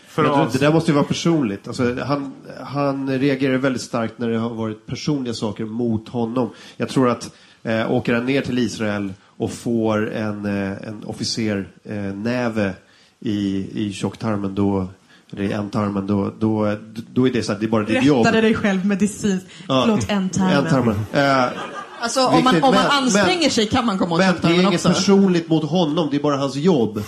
För 0.07 0.23
det, 0.23 0.49
det 0.53 0.65
där 0.65 0.73
måste 0.73 0.91
ju 0.91 0.95
vara 0.95 1.05
personligt. 1.05 1.67
Alltså, 1.67 1.95
han, 2.03 2.33
han 2.63 3.19
reagerar 3.19 3.57
väldigt 3.57 3.81
starkt 3.81 4.19
när 4.19 4.29
det 4.29 4.37
har 4.37 4.49
varit 4.49 4.85
personliga 4.85 5.33
saker 5.33 5.65
mot 5.65 6.09
honom. 6.09 6.49
Jag 6.77 6.89
tror 6.89 7.09
att 7.09 7.35
eh, 7.63 7.91
åker 7.91 8.13
han 8.13 8.25
ner 8.25 8.41
till 8.41 8.59
Israel 8.59 9.13
och 9.41 9.51
får 9.51 10.13
en, 10.13 10.45
eh, 10.45 10.87
en 10.87 11.03
officer 11.05 11.67
eh, 11.83 11.95
näve 11.95 12.73
i, 13.19 13.67
i 13.87 13.93
tjocktarmen 13.93 14.55
då 14.55 14.87
eller 15.33 15.43
i 15.43 15.51
ändtarmen, 15.51 16.07
då, 16.07 16.31
då, 16.39 16.75
då 17.13 17.27
är 17.27 17.33
det 17.33 17.43
så 17.43 17.51
att 17.51 17.59
det 17.59 17.65
är 17.65 17.67
bara 17.67 17.83
ditt 17.83 18.03
jobb. 18.03 18.25
Rättade 18.25 18.41
dig 18.41 18.53
själv 18.55 18.85
medicinskt. 18.85 19.47
Ja, 19.67 19.83
Förlåt, 19.85 20.09
ändtarmen. 20.09 20.57
ändtarmen. 20.57 20.95
Eh, 21.13 21.49
Alltså 22.03 22.27
om 22.27 22.43
man, 22.43 22.55
om 22.63 22.75
man 22.75 22.85
anstränger 22.91 23.41
men- 23.41 23.49
sig 23.51 23.67
kan 23.67 23.85
man 23.85 23.97
komma 23.97 24.15
åt 24.15 24.19
Men 24.21 24.35
det 24.41 24.47
är 24.47 24.53
inget 24.61 24.73
också. 24.73 24.87
personligt 24.89 25.49
mot 25.49 25.69
honom, 25.69 26.07
det 26.11 26.17
är 26.17 26.21
bara 26.21 26.37
hans 26.37 26.55
jobb. 26.55 27.03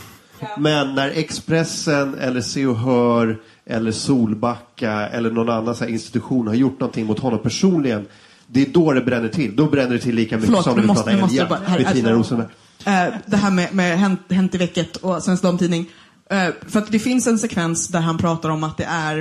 Men 0.57 0.95
när 0.95 1.09
Expressen 1.09 2.15
eller 2.15 2.41
Se 2.41 2.65
och 2.65 2.77
Hör 2.77 3.37
eller 3.65 3.91
Solbacka 3.91 4.91
eller 4.91 5.31
någon 5.31 5.49
annan 5.49 5.75
så 5.75 5.83
här 5.83 5.91
institution 5.91 6.47
har 6.47 6.53
gjort 6.55 6.79
någonting 6.79 7.05
mot 7.05 7.19
honom 7.19 7.39
personligen. 7.39 8.05
Det 8.53 8.61
är 8.61 8.73
då 8.73 8.93
det 8.93 9.01
bränner 9.01 9.29
till. 9.29 9.55
Då 9.55 9.65
bränner 9.69 9.93
det 9.93 9.99
till 9.99 10.15
lika 10.15 10.35
mycket 10.35 10.45
Förlåt, 10.49 10.63
som 10.63 10.75
när 10.75 10.81
vi 10.81 10.87
måste- 10.87 11.03
pratar 11.03 11.21
måste 11.21 11.35
älgar 11.35 11.49
bara- 11.49 11.59
här- 11.67 11.79
med 11.79 11.93
Tina 11.93 12.11
alltså- 12.11 12.35
Rosenberg. 12.35 12.47
Eh, 12.85 13.13
det 13.25 13.37
här 13.37 13.51
med, 13.51 13.73
med 13.73 13.99
hänt, 13.99 14.19
hänt 14.29 14.55
i 14.55 14.57
vecket 14.57 14.95
och 14.95 15.23
Svensk 15.23 15.43
Damtidning. 15.43 15.89
Eh, 16.29 16.47
för 16.67 16.79
att 16.79 16.91
det 16.91 16.99
finns 16.99 17.27
en 17.27 17.39
sekvens 17.39 17.87
där 17.87 17.99
han 17.99 18.17
pratar 18.17 18.49
om 18.49 18.63
att 18.63 18.77
det 18.77 18.83
är 18.89 19.17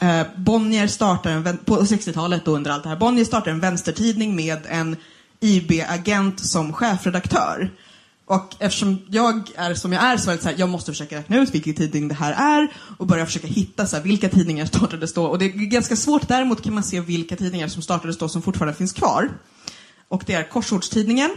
eh, 0.00 0.26
Bonnier 0.36 0.86
startar 0.86 1.30
en, 1.30 1.56
på 1.64 1.76
60-talet 1.76 2.44
då 2.44 2.56
under 2.56 2.70
allt 2.70 2.82
det 2.82 2.88
här, 2.88 2.96
Bonnier 2.96 3.24
startar 3.24 3.50
en 3.50 3.60
vänstertidning 3.60 4.36
med 4.36 4.58
en 4.68 4.96
IB-agent 5.40 6.40
som 6.40 6.72
chefredaktör. 6.72 7.70
Och 8.28 8.54
eftersom 8.58 8.98
jag 9.10 9.50
är 9.56 9.74
som 9.74 9.92
jag 9.92 10.02
är 10.04 10.16
så 10.16 10.30
är 10.30 10.36
det 10.36 10.42
så 10.42 10.48
här, 10.48 10.56
jag 10.58 10.68
måste 10.68 10.92
försöka 10.92 11.18
räkna 11.18 11.36
ut 11.38 11.54
vilken 11.54 11.74
tidning 11.74 12.08
det 12.08 12.14
här 12.14 12.32
är 12.32 12.68
och 12.98 13.06
börja 13.06 13.26
försöka 13.26 13.46
hitta 13.46 13.86
så 13.86 13.96
här, 13.96 14.02
vilka 14.02 14.28
tidningar 14.28 14.66
startades 14.66 15.14
då. 15.14 15.24
Och 15.24 15.38
det 15.38 15.44
är 15.44 15.48
ganska 15.48 15.96
svårt, 15.96 16.28
däremot 16.28 16.62
kan 16.62 16.74
man 16.74 16.82
se 16.82 17.00
vilka 17.00 17.36
tidningar 17.36 17.68
som 17.68 17.82
startades 17.82 18.18
då 18.18 18.28
som 18.28 18.42
fortfarande 18.42 18.78
finns 18.78 18.92
kvar. 18.92 19.30
Och 20.08 20.22
det 20.26 20.32
är 20.32 20.48
Korsordstidningen, 20.48 21.30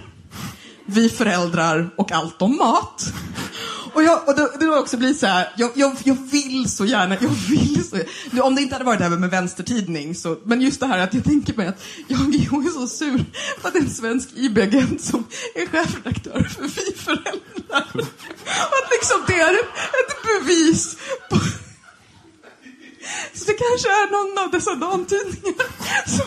Vi 0.85 1.09
föräldrar 1.09 1.89
och 1.97 2.11
Allt 2.11 2.41
om 2.41 2.57
mat. 2.57 3.13
Och, 3.93 4.03
jag, 4.03 4.27
och 4.27 4.35
det, 4.35 4.51
det 4.59 4.69
också 4.69 4.97
blir 4.97 5.13
så 5.13 5.25
här, 5.25 5.53
jag, 5.57 5.71
jag, 5.75 5.95
jag 6.03 6.17
vill 6.31 6.69
så 6.69 6.85
gärna, 6.85 7.17
jag 7.21 7.29
vill 7.29 7.89
så 7.89 7.97
gärna. 7.97 8.43
Om 8.43 8.55
det 8.55 8.61
inte 8.61 8.75
hade 8.75 8.85
varit 8.85 8.99
det 8.99 9.05
här 9.05 9.17
med 9.17 9.29
vänstertidning, 9.29 10.15
så, 10.15 10.37
men 10.43 10.61
just 10.61 10.79
det 10.79 10.85
här 10.85 10.99
att 10.99 11.13
jag 11.13 11.23
tänker 11.23 11.53
mig 11.53 11.67
att 11.67 11.83
jag 12.07 12.19
Guillou 12.19 12.67
är 12.67 12.71
så 12.71 12.87
sur 12.87 13.25
för 13.61 13.67
att 13.67 13.73
det 13.73 13.79
är 13.79 13.83
en 13.83 13.89
svensk 13.89 14.29
IB-agent 14.35 15.01
som 15.01 15.27
är 15.55 15.65
chefredaktör 15.65 16.43
för 16.43 16.63
Vi 16.63 16.93
föräldrar. 16.95 17.87
Och 17.93 18.77
att 18.83 18.91
liksom 18.91 19.23
det 19.27 19.39
är 19.39 19.53
ett 19.53 20.23
bevis 20.23 20.97
på... 21.29 21.35
Så 23.33 23.45
det 23.45 23.53
kanske 23.53 23.89
är 23.89 24.11
någon 24.11 24.45
av 24.45 24.51
dessa 24.51 24.75
damtidningar 24.75 25.67
som 26.07 26.25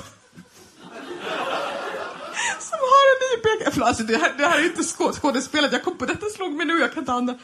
som 2.61 2.79
har 2.93 3.05
en 3.13 3.21
IB... 3.39 3.47
Förlåt, 3.73 3.89
alltså 3.89 4.03
det, 4.03 4.17
här, 4.17 4.33
det 4.39 4.47
här 4.47 4.59
är 4.59 4.65
inte 4.65 4.83
skå- 4.83 5.13
skådespelet. 5.13 5.73
Jag 5.73 5.85
kom 5.85 5.97
på 5.99 6.07
detta 6.07 6.27
slog 6.37 6.53
mig 6.53 6.67
nu, 6.67 6.79
jag 6.81 6.93
kan 6.95 7.03
inte 7.03 7.13
andra. 7.13 7.35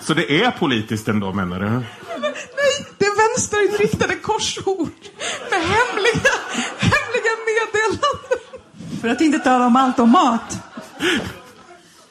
Så 0.00 0.14
det 0.14 0.44
är 0.44 0.50
politiskt 0.50 1.08
ändå 1.08 1.32
menar 1.32 1.60
du? 1.60 1.66
Nej, 1.70 1.84
det 2.98 3.04
är 3.04 3.28
vänsterinriktade 3.28 4.14
korsord 4.14 4.90
med 5.50 5.60
hemliga, 5.60 6.32
hemliga 6.78 7.32
meddelanden. 7.48 8.38
För 9.00 9.08
att 9.08 9.20
inte 9.20 9.38
tala 9.38 9.66
om 9.66 9.76
allt 9.76 9.98
om 9.98 10.10
mat. 10.10 10.58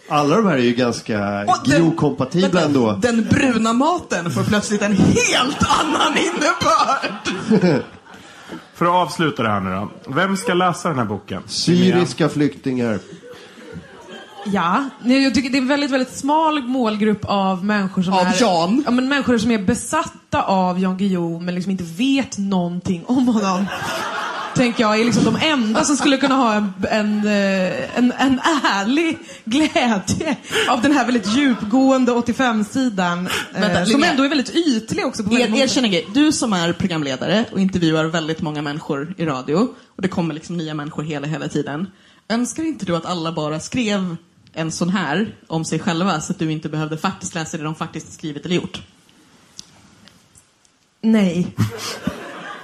Alla 0.09 0.35
de 0.35 0.47
här 0.47 0.53
är 0.53 0.61
ju 0.61 0.73
ganska 0.73 1.45
Guillou-kompatibla 1.65 2.61
ändå. 2.61 2.91
Den 3.01 3.27
bruna 3.29 3.73
maten 3.73 4.31
får 4.31 4.43
plötsligt 4.43 4.81
en 4.81 4.93
helt 4.95 5.63
annan 5.79 6.17
innebörd. 6.17 7.83
För 8.77 8.85
att 8.85 8.91
avsluta 8.91 9.43
det 9.43 9.49
här 9.49 9.59
nu 9.59 9.69
då. 9.69 9.89
Vem 10.13 10.37
ska 10.37 10.53
läsa 10.53 10.89
den 10.89 10.97
här 10.97 11.05
boken? 11.05 11.43
Syriska 11.45 12.29
flyktingar. 12.29 12.99
Ja, 14.45 14.89
nej, 15.03 15.23
jag 15.23 15.33
tycker 15.33 15.49
det 15.49 15.57
är 15.57 15.61
en 15.61 15.67
väldigt, 15.67 15.91
väldigt 15.91 16.17
smal 16.17 16.63
målgrupp 16.63 17.25
av 17.25 17.65
människor 17.65 18.01
som 18.01 18.13
Av 18.13 18.27
är... 18.27 18.41
Jan? 18.41 18.83
Ja, 18.85 18.91
men 18.91 19.09
människor 19.09 19.37
som 19.37 19.51
är 19.51 19.57
besatta 19.57 20.41
av 20.43 20.79
Jan 20.79 20.97
Guillou 20.97 21.39
men 21.39 21.55
liksom 21.55 21.71
inte 21.71 21.83
vet 21.83 22.37
någonting 22.37 23.05
om 23.05 23.27
honom. 23.27 23.65
Tänker 24.57 24.83
jag 24.83 24.99
är 24.99 25.05
liksom 25.05 25.23
de 25.23 25.35
enda 25.35 25.83
som 25.83 25.97
skulle 25.97 26.17
kunna 26.17 26.35
ha 26.35 26.53
en, 26.55 26.73
en, 26.89 27.27
eh, 27.27 27.97
en, 27.97 28.11
en 28.11 28.39
ärlig 28.63 29.17
glädje 29.45 30.37
av 30.69 30.81
den 30.81 30.91
här 30.91 31.05
väldigt 31.05 31.37
djupgående 31.37 32.11
85-sidan. 32.11 33.29
Vänta, 33.53 33.79
Eh, 33.79 33.85
som 33.85 34.03
ändå 34.03 34.23
är 34.23 34.29
väldigt 34.29 34.55
ytlig 34.55 35.05
också. 35.05 35.23
På 35.23 35.33
Er, 35.33 35.55
erkänn 35.55 35.85
en 35.85 35.91
grej. 35.91 36.07
Du 36.13 36.31
som 36.31 36.53
är 36.53 36.73
programledare 36.73 37.45
och 37.51 37.59
intervjuar 37.59 38.05
väldigt 38.05 38.41
många 38.41 38.61
människor 38.61 39.13
i 39.17 39.25
radio 39.25 39.67
och 39.95 40.01
det 40.01 40.07
kommer 40.07 40.33
liksom 40.33 40.57
nya 40.57 40.73
människor 40.73 41.03
hela, 41.03 41.27
hela 41.27 41.47
tiden. 41.47 41.87
Önskar 42.29 42.63
inte 42.63 42.85
du 42.85 42.95
att 42.95 43.05
alla 43.05 43.31
bara 43.31 43.59
skrev 43.59 44.15
en 44.53 44.71
sån 44.71 44.89
här 44.89 45.35
om 45.47 45.65
sig 45.65 45.79
själva 45.79 46.21
så 46.21 46.31
att 46.31 46.39
du 46.39 46.51
inte 46.51 46.69
behövde 46.69 46.97
faktiskt 46.97 47.35
läsa 47.35 47.57
det 47.57 47.63
de 47.63 47.75
faktiskt 47.75 48.13
skrivit 48.13 48.45
eller 48.45 48.55
gjort? 48.55 48.81
Nej. 51.01 51.55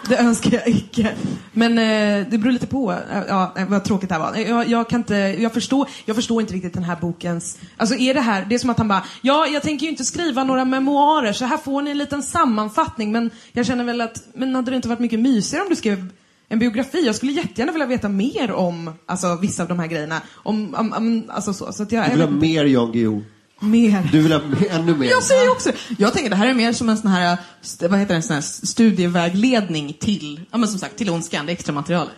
Det 0.07 0.17
önskar 0.17 0.51
jag 0.51 0.67
icke. 0.67 1.13
Men 1.51 1.77
eh, 1.77 2.27
det 2.30 2.38
beror 2.38 2.51
lite 2.51 2.67
på 2.67 2.91
eh, 2.91 2.97
ja, 3.27 3.53
eh, 3.57 3.65
vad 3.67 3.84
tråkigt 3.84 4.09
det 4.09 4.15
här 4.15 4.21
var. 4.21 4.35
Eh, 4.35 4.49
Jag, 4.49 4.67
jag, 4.67 4.89
kan 4.89 4.99
inte, 4.99 5.15
jag, 5.15 5.53
förstår, 5.53 5.88
jag 6.05 6.15
förstår 6.15 6.41
inte 6.41 6.53
riktigt 6.53 6.73
den 6.73 6.84
här 6.84 6.95
bokens... 7.01 7.57
Alltså 7.77 7.95
är 7.95 8.13
det 8.13 8.21
här, 8.21 8.45
det 8.49 8.55
är 8.55 8.59
som 8.59 8.69
att 8.69 8.77
han 8.77 8.88
bara, 8.88 9.03
ja 9.21 9.47
jag 9.47 9.63
tänker 9.63 9.84
ju 9.85 9.89
inte 9.89 10.05
skriva 10.05 10.43
några 10.43 10.65
memoarer 10.65 11.34
så 11.34 11.45
här 11.45 11.57
får 11.57 11.81
ni 11.81 11.91
en 11.91 11.97
liten 11.97 12.23
sammanfattning 12.23 13.11
men 13.11 13.30
jag 13.51 13.65
känner 13.65 13.84
väl 13.84 14.01
att, 14.01 14.23
men 14.34 14.55
hade 14.55 14.71
det 14.71 14.75
inte 14.75 14.88
varit 14.88 14.99
mycket 14.99 15.19
mysigare 15.19 15.63
om 15.63 15.69
du 15.69 15.75
skrev 15.75 16.09
en 16.49 16.59
biografi? 16.59 17.05
Jag 17.05 17.15
skulle 17.15 17.31
jättegärna 17.31 17.71
vilja 17.71 17.88
veta 17.88 18.09
mer 18.09 18.51
om 18.51 18.93
alltså, 19.05 19.38
vissa 19.41 19.63
av 19.63 19.69
de 19.69 19.80
här 19.80 19.88
grejerna. 19.88 20.21
Om, 20.34 20.75
om, 20.75 20.93
om, 20.93 21.23
alltså 21.27 21.53
så, 21.53 21.73
så 21.73 21.84
att 21.84 21.91
jag, 21.91 22.05
Du 22.05 22.11
vill 22.11 22.21
ha 22.21 22.30
mer 22.30 22.65
Jan 22.65 22.91
Guillou. 22.91 23.23
Mer. 23.64 24.10
Du 24.11 24.22
vill 24.22 24.31
ha 24.31 24.41
ännu 24.69 24.95
mer. 24.95 25.10
Jag 25.10 25.23
säger 25.23 25.52
också. 25.52 25.72
Jag 25.98 26.14
tänker 26.14 26.30
det 26.30 26.35
här 26.35 26.48
är 26.48 26.53
mer 26.53 26.73
som 26.73 26.90
en 26.90 26.98
sån 26.98 27.11
här, 27.11 27.38
vad 27.80 27.99
heter 27.99 28.14
det, 28.14 28.15
en 28.15 28.23
sån 28.23 28.34
här 28.34 28.41
studievägledning 28.41 29.94
till, 29.94 30.41
ja 30.52 30.57
men 30.57 30.69
som 30.69 30.80
sagt, 30.80 30.95
till 30.98 31.10
ondskan, 31.10 31.45
det 31.45 31.52
extra 31.52 31.73
materialet. 31.73 32.14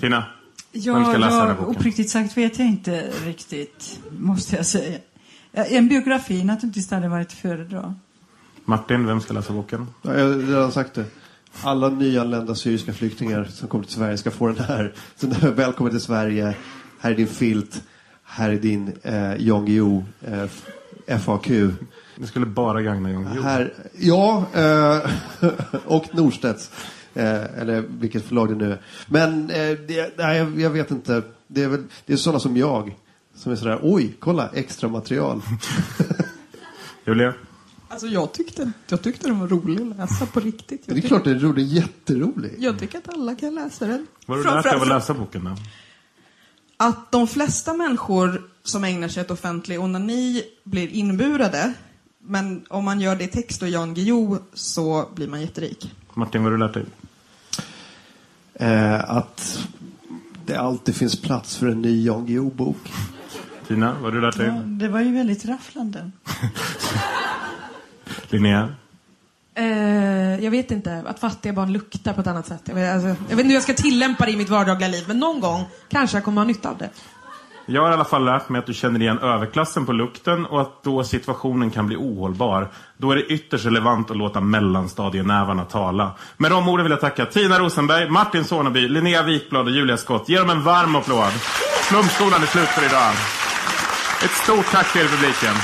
Tina? 0.00 0.24
Ja, 0.72 0.94
Vem 0.94 1.04
ska 1.04 1.16
läsa 1.16 1.30
den 1.36 1.40
här 1.40 1.48
jag, 1.48 1.56
boken? 1.56 1.76
uppriktigt 1.76 2.10
sagt 2.10 2.36
vet 2.36 2.58
jag 2.58 2.68
inte 2.68 3.10
riktigt, 3.24 4.00
måste 4.18 4.56
jag 4.56 4.66
säga. 4.66 4.98
En 5.52 5.88
biografi 5.88 6.44
naturligtvis 6.44 6.90
hade 6.90 7.08
varit 7.08 7.26
att 7.26 7.32
föredra. 7.32 7.94
Martin, 8.64 9.06
vem 9.06 9.20
ska 9.20 9.34
läsa 9.34 9.52
boken? 9.52 9.86
Ja, 10.02 10.14
jag 10.18 10.24
har 10.24 10.34
redan 10.34 10.72
sagt 10.72 10.94
det. 10.94 11.04
Alla 11.62 11.88
nyanlända 11.88 12.54
syriska 12.54 12.92
flyktingar 12.92 13.44
som 13.44 13.68
kommer 13.68 13.84
till 13.84 13.94
Sverige 13.94 14.18
ska 14.18 14.30
få 14.30 14.46
den 14.46 14.64
här. 14.64 14.94
Så 15.16 15.26
välkommen 15.50 15.92
till 15.92 16.00
Sverige. 16.00 16.54
Här 17.00 17.10
är 17.10 17.14
din 17.14 17.26
filt. 17.26 17.82
Här 18.24 18.50
är 18.50 18.56
din 18.56 18.92
eh, 19.02 19.36
Jan 19.38 19.66
Guillou 19.66 20.04
eh, 20.20 20.44
FAQ. 21.06 21.48
Det 22.16 22.26
skulle 22.26 22.46
bara 22.46 22.82
gagna 22.82 23.10
Jan 23.10 23.24
Guillou. 23.24 23.42
Här, 23.42 23.74
ja, 23.98 24.46
eh, 24.54 25.10
och 25.84 26.14
Norstedts. 26.14 26.70
Eh, 27.14 27.60
eller 27.60 27.84
vilket 27.88 28.24
förlag 28.24 28.48
det 28.48 28.54
nu 28.54 28.72
är. 28.72 28.80
Men 29.06 29.50
eh, 29.50 29.78
det, 29.88 30.18
nej, 30.18 30.62
jag, 30.62 30.70
vet 30.70 30.90
inte. 30.90 31.22
Det 31.46 31.62
är, 31.62 31.68
väl, 31.68 31.84
det 32.06 32.12
är 32.12 32.16
sådana 32.16 32.40
som 32.40 32.56
jag. 32.56 32.96
Som 33.34 33.52
är 33.52 33.56
sådär, 33.56 33.78
oj, 33.82 34.16
kolla, 34.18 34.50
extra 34.54 34.88
material. 34.88 35.42
Julia? 37.06 37.34
Alltså 37.88 38.06
jag 38.06 38.32
tyckte, 38.32 38.72
jag 38.88 39.02
tyckte 39.02 39.26
den 39.26 39.40
var 39.40 39.48
rolig 39.48 39.80
att 39.80 39.96
läsa 39.96 40.26
på 40.26 40.40
riktigt. 40.40 40.82
Jag 40.86 40.96
det 40.96 41.04
är 41.04 41.08
klart 41.08 41.24
den 41.24 41.34
är 41.36 41.38
rolig, 41.38 41.66
jätterolig. 41.66 42.54
Jag 42.58 42.78
tycker 42.78 42.98
att 42.98 43.08
alla 43.08 43.34
kan 43.34 43.54
läsa 43.54 43.86
den. 43.86 44.06
Vad 44.26 44.38
har 44.38 44.44
du 44.44 44.50
lärt 44.50 44.64
dig 44.64 44.74
av 44.74 44.82
att 44.82 44.88
läsa 44.88 45.14
boken 45.14 45.44
då? 45.44 45.56
Att 46.76 47.12
de 47.12 47.26
flesta 47.28 47.74
människor 47.74 48.50
som 48.68 48.84
ägnar 48.84 49.08
sig 49.08 49.20
åt 49.20 49.30
offentlig 49.30 49.80
onani 49.80 50.42
blir 50.64 50.88
inburade. 50.88 51.72
Men 52.18 52.66
om 52.68 52.84
man 52.84 53.00
gör 53.00 53.16
det 53.16 53.24
i 53.24 53.28
text 53.28 53.62
och 53.62 53.68
Jan 53.68 53.94
Guillou 53.94 54.38
så 54.54 55.08
blir 55.14 55.28
man 55.28 55.40
jätterik. 55.40 55.94
Martin, 56.14 56.42
vad 56.42 56.52
har 56.52 56.58
du 56.58 56.64
lärt 56.66 56.74
dig? 56.74 56.84
Eh, 58.54 59.10
att 59.10 59.68
det 60.46 60.56
alltid 60.56 60.96
finns 60.96 61.22
plats 61.22 61.56
för 61.56 61.66
en 61.66 61.82
ny 61.82 62.06
Jan 62.06 62.26
Guillou-bok. 62.26 62.92
Tina, 63.68 63.92
vad 63.92 64.02
har 64.02 64.10
du 64.10 64.20
lärt 64.20 64.36
dig? 64.36 64.46
Ja, 64.46 64.52
det 64.52 64.88
var 64.88 65.00
ju 65.00 65.12
väldigt 65.12 65.44
rafflande. 65.44 66.10
Linnea? 68.28 68.74
Eh, 69.54 70.44
jag 70.44 70.50
vet 70.50 70.70
inte, 70.70 71.04
att 71.06 71.18
fattiga 71.18 71.52
barn 71.52 71.72
luktar 71.72 72.12
på 72.12 72.20
ett 72.20 72.26
annat 72.26 72.46
sätt. 72.46 72.62
Jag 72.64 72.74
vet, 72.74 72.94
alltså, 72.94 73.08
jag 73.08 73.14
vet 73.16 73.30
inte 73.30 73.44
hur 73.44 73.54
jag 73.54 73.62
ska 73.62 73.74
tillämpa 73.74 74.26
det 74.26 74.32
i 74.32 74.36
mitt 74.36 74.48
vardagliga 74.48 74.88
liv, 74.88 75.04
men 75.08 75.18
någon 75.18 75.40
gång 75.40 75.64
kanske 75.88 76.16
jag 76.16 76.24
kommer 76.24 76.40
ha 76.40 76.46
nytta 76.46 76.70
av 76.70 76.78
det. 76.78 76.90
Jag 77.68 77.82
har 77.82 77.90
i 77.90 77.94
alla 77.94 78.04
fall 78.04 78.24
lärt 78.24 78.48
mig 78.48 78.58
att 78.58 78.66
du 78.66 78.74
känner 78.74 79.00
igen 79.00 79.18
överklassen 79.18 79.86
på 79.86 79.92
lukten 79.92 80.46
och 80.46 80.60
att 80.60 80.82
då 80.82 81.04
situationen 81.04 81.70
kan 81.70 81.86
bli 81.86 81.96
ohållbar. 81.96 82.68
Då 82.96 83.10
är 83.10 83.16
det 83.16 83.22
ytterst 83.22 83.66
relevant 83.66 84.10
att 84.10 84.16
låta 84.16 84.40
mellanstadienävarna 84.40 85.64
tala. 85.64 86.10
Med 86.36 86.50
de 86.50 86.68
orden 86.68 86.84
vill 86.84 86.90
jag 86.90 87.00
tacka 87.00 87.26
Tina 87.26 87.58
Rosenberg, 87.58 88.10
Martin 88.10 88.44
Soneby, 88.44 88.88
Linnea 88.88 89.22
Wikblad 89.22 89.66
och 89.66 89.72
Julia 89.72 89.96
Skott. 89.96 90.28
Ge 90.28 90.38
dem 90.38 90.50
en 90.50 90.62
varm 90.62 90.96
applåd. 90.96 91.32
Flumskolan 91.82 92.42
är 92.42 92.46
slut 92.46 92.68
för 92.68 92.86
idag. 92.86 93.12
Ett 94.24 94.30
stort 94.30 94.70
tack 94.72 94.92
till 94.92 95.00
er 95.00 95.06
publiken. 95.06 95.54